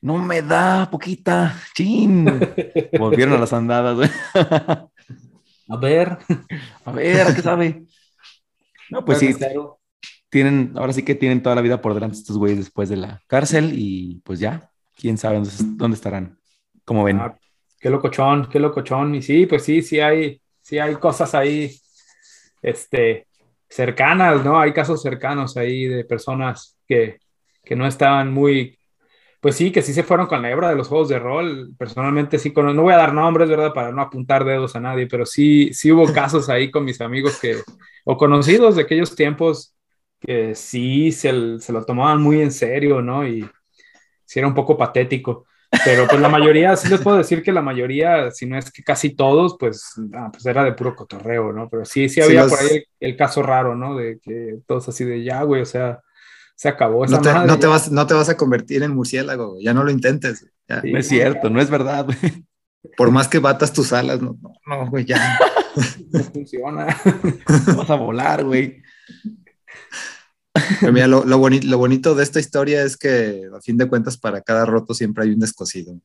No 0.01 0.17
me 0.17 0.41
da 0.41 0.89
poquita, 0.91 1.55
chin. 1.75 2.25
Volvieron 2.99 3.35
a 3.35 3.39
las 3.39 3.53
andadas, 3.53 3.97
güey. 3.97 4.09
A 5.71 5.77
ver. 5.77 6.19
A 6.85 6.93
ver, 6.93 7.27
¿a 7.27 7.35
qué 7.35 7.43
sabe? 7.43 7.85
No, 8.91 9.05
pues 9.05 9.19
sí, 9.19 9.35
Pero- 9.39 9.79
tienen, 10.29 10.73
ahora 10.77 10.93
sí 10.93 11.05
que 11.05 11.15
tienen 11.15 11.43
toda 11.43 11.55
la 11.57 11.63
vida 11.63 11.81
por 11.81 11.95
delante 11.95 12.17
estos 12.17 12.39
güeyes 12.39 12.59
después 12.59 12.89
de 12.89 12.97
la 12.97 13.23
cárcel 13.27 13.73
y 13.75 14.21
pues 14.25 14.41
ya, 14.41 14.71
quién 14.97 15.19
sabe 15.19 15.37
dónde, 15.37 15.51
dónde 15.77 15.95
estarán. 15.95 16.39
Como 16.85 17.05
ven. 17.05 17.19
Ah, 17.21 17.37
qué 17.79 17.91
locochón, 17.91 18.49
qué 18.49 18.59
locochón. 18.59 19.15
Y 19.15 19.23
sí, 19.23 19.47
pues 19.47 19.65
sí, 19.65 19.83
sí 19.83 20.01
hay, 20.01 20.41
sí 20.61 20.79
hay 20.79 20.95
cosas 20.97 21.35
ahí, 21.35 21.73
este, 22.63 23.27
cercanas, 23.69 24.45
¿no? 24.45 24.59
Hay 24.59 24.73
casos 24.73 25.03
cercanos 25.03 25.57
ahí 25.57 25.87
de 25.87 26.05
personas 26.05 26.77
que, 26.87 27.19
que 27.65 27.77
no 27.77 27.87
estaban 27.87 28.33
muy, 28.33 28.79
pues 29.41 29.57
sí, 29.57 29.73
que 29.73 29.83
sí 29.83 29.93
se 29.95 30.03
fueron 30.03 30.27
con 30.27 30.43
la 30.43 30.51
hebra 30.51 30.69
de 30.71 30.77
los 30.77 30.89
juegos 30.89 31.09
de 31.09 31.19
rol. 31.19 31.75
Personalmente 31.79 32.39
sí, 32.39 32.53
con, 32.53 32.75
no 32.77 32.83
voy 32.83 32.93
a 32.95 32.99
dar 32.99 33.15
nombres, 33.15 33.49
¿verdad? 33.49 33.73
Para 33.75 33.93
no 33.93 34.03
apuntar 34.03 34.45
dedos 34.45 34.77
a 34.77 34.81
nadie, 34.81 35.07
pero 35.07 35.27
sí, 35.27 35.73
sí 35.73 35.93
hubo 35.93 36.05
casos 36.13 36.49
ahí 36.49 36.71
con 36.71 36.85
mis 36.85 37.01
amigos 37.01 37.39
que, 37.41 37.57
o 38.05 38.17
conocidos 38.17 38.77
de 38.77 38.83
aquellos 38.83 39.15
tiempos 39.17 39.75
que 40.21 40.55
sí 40.55 41.13
se, 41.13 41.59
se 41.59 41.73
lo 41.73 41.85
tomaban 41.85 42.21
muy 42.23 42.41
en 42.43 42.53
serio, 42.53 43.01
¿no? 43.03 43.27
Y 43.27 43.49
sí 44.25 44.39
era 44.39 44.49
un 44.49 44.55
poco 44.55 44.77
patético. 44.77 45.47
Pero 45.83 46.07
pues 46.09 46.21
la 46.21 46.29
mayoría, 46.29 46.77
sí 46.77 46.89
les 46.89 47.01
puedo 47.01 47.17
decir 47.17 47.43
que 47.43 47.53
la 47.53 47.63
mayoría, 47.63 48.31
si 48.33 48.45
no 48.47 48.59
es 48.59 48.71
que 48.71 48.83
casi 48.83 49.15
todos, 49.17 49.57
pues, 49.59 49.95
ah, 50.15 50.29
pues 50.33 50.45
era 50.47 50.63
de 50.65 50.73
puro 50.73 50.95
cotorreo, 50.95 51.53
¿no? 51.53 51.69
Pero 51.71 51.85
sí, 51.87 52.09
sí 52.09 52.21
había 52.21 52.43
Sí, 52.43 52.45
los- 52.45 52.51
por 52.51 52.61
ahí 52.61 52.69
el, 52.77 52.85
el 53.01 53.17
caso 53.17 53.43
raro, 53.43 53.75
¿no? 53.75 53.97
De 53.97 54.19
que 54.21 54.59
todos 54.67 54.89
así 54.89 55.05
de 55.05 55.23
ya, 55.25 55.43
güey, 55.43 55.63
o 55.63 55.67
sea, 55.67 56.01
se 56.61 56.69
acabó 56.69 57.07
esa 57.07 57.17
No 57.17 57.23
te, 57.23 57.33
madre, 57.33 57.47
no 57.47 57.57
te 57.57 57.63
ya". 57.63 57.69
vas, 57.71 57.91
no 57.91 58.07
te 58.07 58.13
vas 58.13 58.29
a 58.29 58.37
convertir 58.37 58.83
en 58.83 58.95
murciélago, 58.95 59.57
ya 59.61 59.73
no 59.73 59.83
lo 59.83 59.91
intentes. 59.91 60.45
ya. 60.69 60.83
Sí. 60.83 60.93
No 60.93 60.99
es 60.99 61.09
cierto, 61.09 61.49
no 61.49 61.59
es 61.59 61.71
verdad. 61.71 62.07
Por 62.99 63.11
más 63.11 63.29
que 63.29 63.39
batas 63.39 63.73
tus 63.73 63.95
alas, 63.95 64.21
no, 64.21 64.37
no, 64.43 64.53
no, 64.67 64.91
güey, 64.91 65.07
ya. 65.07 65.39
No 66.13 66.21
funciona. 66.25 66.87
Vas 67.77 67.89
a 67.89 67.95
volar, 67.95 68.45
güey. 68.45 68.83
Pero 70.81 70.93
mira, 70.93 71.07
lo, 71.07 71.25
lo, 71.25 71.39
boni- 71.39 71.63
lo 71.63 71.79
bonito 71.79 72.15
de 72.15 72.25
esta 72.25 72.41
historia 72.41 72.83
es 72.83 72.97
que, 72.97 73.43
a 73.57 73.61
fin 73.61 73.77
de 73.79 73.89
cuentas, 73.89 74.17
para 74.19 74.43
cada 74.43 74.67
roto 74.67 74.93
siempre 74.93 75.25
hay 75.25 75.31
un 75.31 75.39
descosido. 75.39 75.99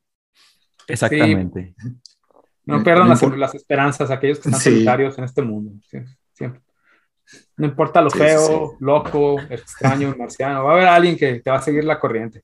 Exactamente. 0.86 1.74
No 2.64 2.78
No 2.78 2.84
pierdan 2.84 3.08
las, 3.08 3.54
esperanzas, 3.54 4.10
aquellos 4.10 4.38
que 4.38 4.48
están 4.48 4.60
Sí. 4.60 4.70
solitarios 4.70 5.18
en 5.18 5.24
este 5.24 5.42
mundo. 5.42 5.72
sí, 5.90 5.98
siempre. 6.32 6.62
No 7.56 7.66
importa 7.66 8.00
lo 8.02 8.10
Sí, 8.10 8.18
feo, 8.18 8.46
sí, 8.46 8.76
loco, 8.84 9.40
extraño, 9.50 10.14
marciano, 10.18 10.64
va 10.64 10.72
a 10.72 10.74
haber 10.74 10.88
alguien 10.88 11.16
que 11.16 11.40
te 11.40 11.50
va 11.50 11.56
a 11.58 11.62
seguir 11.62 11.84
la 11.84 11.98
corriente. 11.98 12.42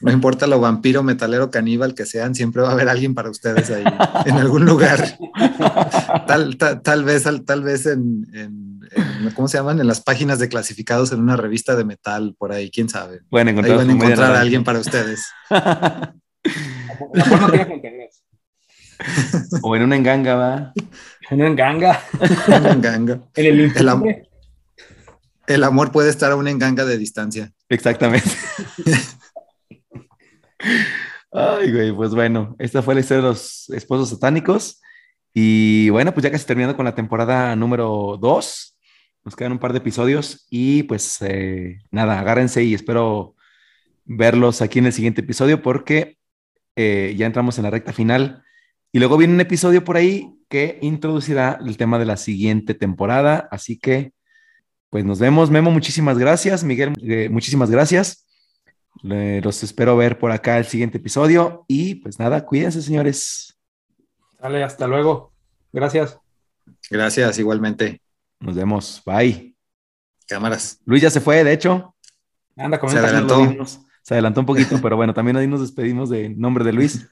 No 0.00 0.10
importa 0.10 0.48
lo 0.48 0.58
vampiro, 0.58 1.02
metalero, 1.04 1.50
caníbal 1.50 1.94
que 1.94 2.06
sean, 2.06 2.34
siempre 2.34 2.60
va 2.62 2.70
a 2.70 2.72
haber 2.72 2.88
alguien 2.88 3.14
para 3.14 3.30
ustedes 3.30 3.70
ahí, 3.70 3.84
en 4.26 4.36
algún 4.36 4.64
lugar. 4.64 4.98
Tal, 6.26 6.56
tal, 6.56 6.82
tal 6.82 7.04
vez, 7.04 7.26
al- 7.26 7.44
tal 7.44 7.62
vez 7.62 7.86
en, 7.86 8.26
en- 8.32 8.80
en- 8.90 9.30
¿cómo 9.34 9.46
se 9.48 9.58
llaman? 9.58 9.78
En 9.80 9.86
las 9.86 10.00
páginas 10.00 10.38
de 10.40 10.48
clasificados 10.48 11.12
en 11.12 11.20
una 11.20 11.36
revista 11.36 11.76
de 11.76 11.84
metal, 11.84 12.34
por 12.36 12.50
ahí, 12.52 12.70
quién 12.70 12.88
sabe. 12.88 13.20
Pueden 13.30 13.48
Ahí 13.64 13.74
van 13.74 13.90
a 13.90 13.92
encontrar 13.92 14.34
a 14.34 14.40
alguien 14.40 14.64
para 14.64 14.80
ustedes. 14.80 15.24
O 19.62 19.74
en 19.76 19.82
una 19.82 19.96
enganga, 19.96 20.34
va. 20.34 20.72
Una 21.30 21.46
enganga. 21.46 22.02
Un 22.48 22.66
enganga. 22.66 23.20
En 23.36 23.46
el 23.46 23.60
El 23.76 23.88
am- 23.88 23.98
informe. 23.98 24.28
El 25.46 25.64
amor 25.64 25.90
puede 25.92 26.10
estar 26.10 26.30
a 26.32 26.36
una 26.36 26.50
enganga 26.50 26.84
de 26.84 26.96
distancia. 26.98 27.52
Exactamente. 27.68 28.30
Ay, 31.32 31.72
güey, 31.72 31.92
pues 31.92 32.10
bueno, 32.14 32.54
esta 32.58 32.82
fue 32.82 32.94
la 32.94 33.00
historia 33.00 33.22
de 33.22 33.28
los 33.30 33.68
esposos 33.70 34.10
satánicos. 34.10 34.80
Y 35.34 35.88
bueno, 35.90 36.12
pues 36.12 36.22
ya 36.24 36.30
casi 36.30 36.44
terminando 36.44 36.76
con 36.76 36.84
la 36.84 36.94
temporada 36.94 37.56
número 37.56 38.18
2. 38.20 38.78
Nos 39.24 39.36
quedan 39.36 39.52
un 39.52 39.58
par 39.58 39.72
de 39.72 39.78
episodios 39.78 40.46
y 40.50 40.82
pues 40.84 41.18
eh, 41.22 41.78
nada, 41.90 42.18
agárrense 42.20 42.62
y 42.64 42.74
espero 42.74 43.34
verlos 44.04 44.60
aquí 44.62 44.80
en 44.80 44.86
el 44.86 44.92
siguiente 44.92 45.20
episodio 45.22 45.62
porque 45.62 46.18
eh, 46.76 47.14
ya 47.16 47.26
entramos 47.26 47.56
en 47.56 47.64
la 47.64 47.70
recta 47.70 47.92
final. 47.92 48.42
Y 48.92 48.98
luego 48.98 49.16
viene 49.16 49.34
un 49.34 49.40
episodio 49.40 49.82
por 49.84 49.96
ahí 49.96 50.34
que 50.48 50.78
introducirá 50.82 51.58
el 51.64 51.76
tema 51.76 51.98
de 51.98 52.04
la 52.04 52.16
siguiente 52.18 52.74
temporada. 52.74 53.48
Así 53.50 53.78
que, 53.78 54.12
pues 54.90 55.04
nos 55.04 55.18
vemos. 55.18 55.50
Memo, 55.50 55.70
muchísimas 55.70 56.18
gracias. 56.18 56.62
Miguel, 56.62 56.92
eh, 57.02 57.28
muchísimas 57.30 57.70
gracias. 57.70 58.26
Le- 59.02 59.40
los 59.40 59.62
espero 59.62 59.96
ver 59.96 60.18
por 60.18 60.30
acá 60.30 60.58
el 60.58 60.66
siguiente 60.66 60.98
episodio. 60.98 61.64
Y 61.68 61.94
pues 61.96 62.18
nada, 62.18 62.44
cuídense, 62.44 62.82
señores. 62.82 63.58
Dale, 64.38 64.62
hasta 64.62 64.86
luego. 64.86 65.32
Gracias. 65.72 66.18
Gracias, 66.90 67.38
igualmente. 67.38 68.02
Nos 68.40 68.54
vemos. 68.54 69.02
Bye. 69.06 69.56
Cámaras. 70.28 70.80
Luis 70.84 71.00
ya 71.02 71.10
se 71.10 71.20
fue, 71.20 71.42
de 71.44 71.52
hecho. 71.52 71.94
Anda, 72.56 72.78
Se 72.88 72.98
adelantó. 72.98 73.66
Se 74.02 74.14
adelantó 74.14 74.40
un 74.40 74.46
poquito, 74.46 74.78
pero 74.82 74.96
bueno, 74.96 75.14
también 75.14 75.36
ahí 75.38 75.46
nos 75.46 75.60
despedimos 75.62 76.10
de 76.10 76.28
nombre 76.28 76.64
de 76.64 76.72
Luis. 76.74 77.08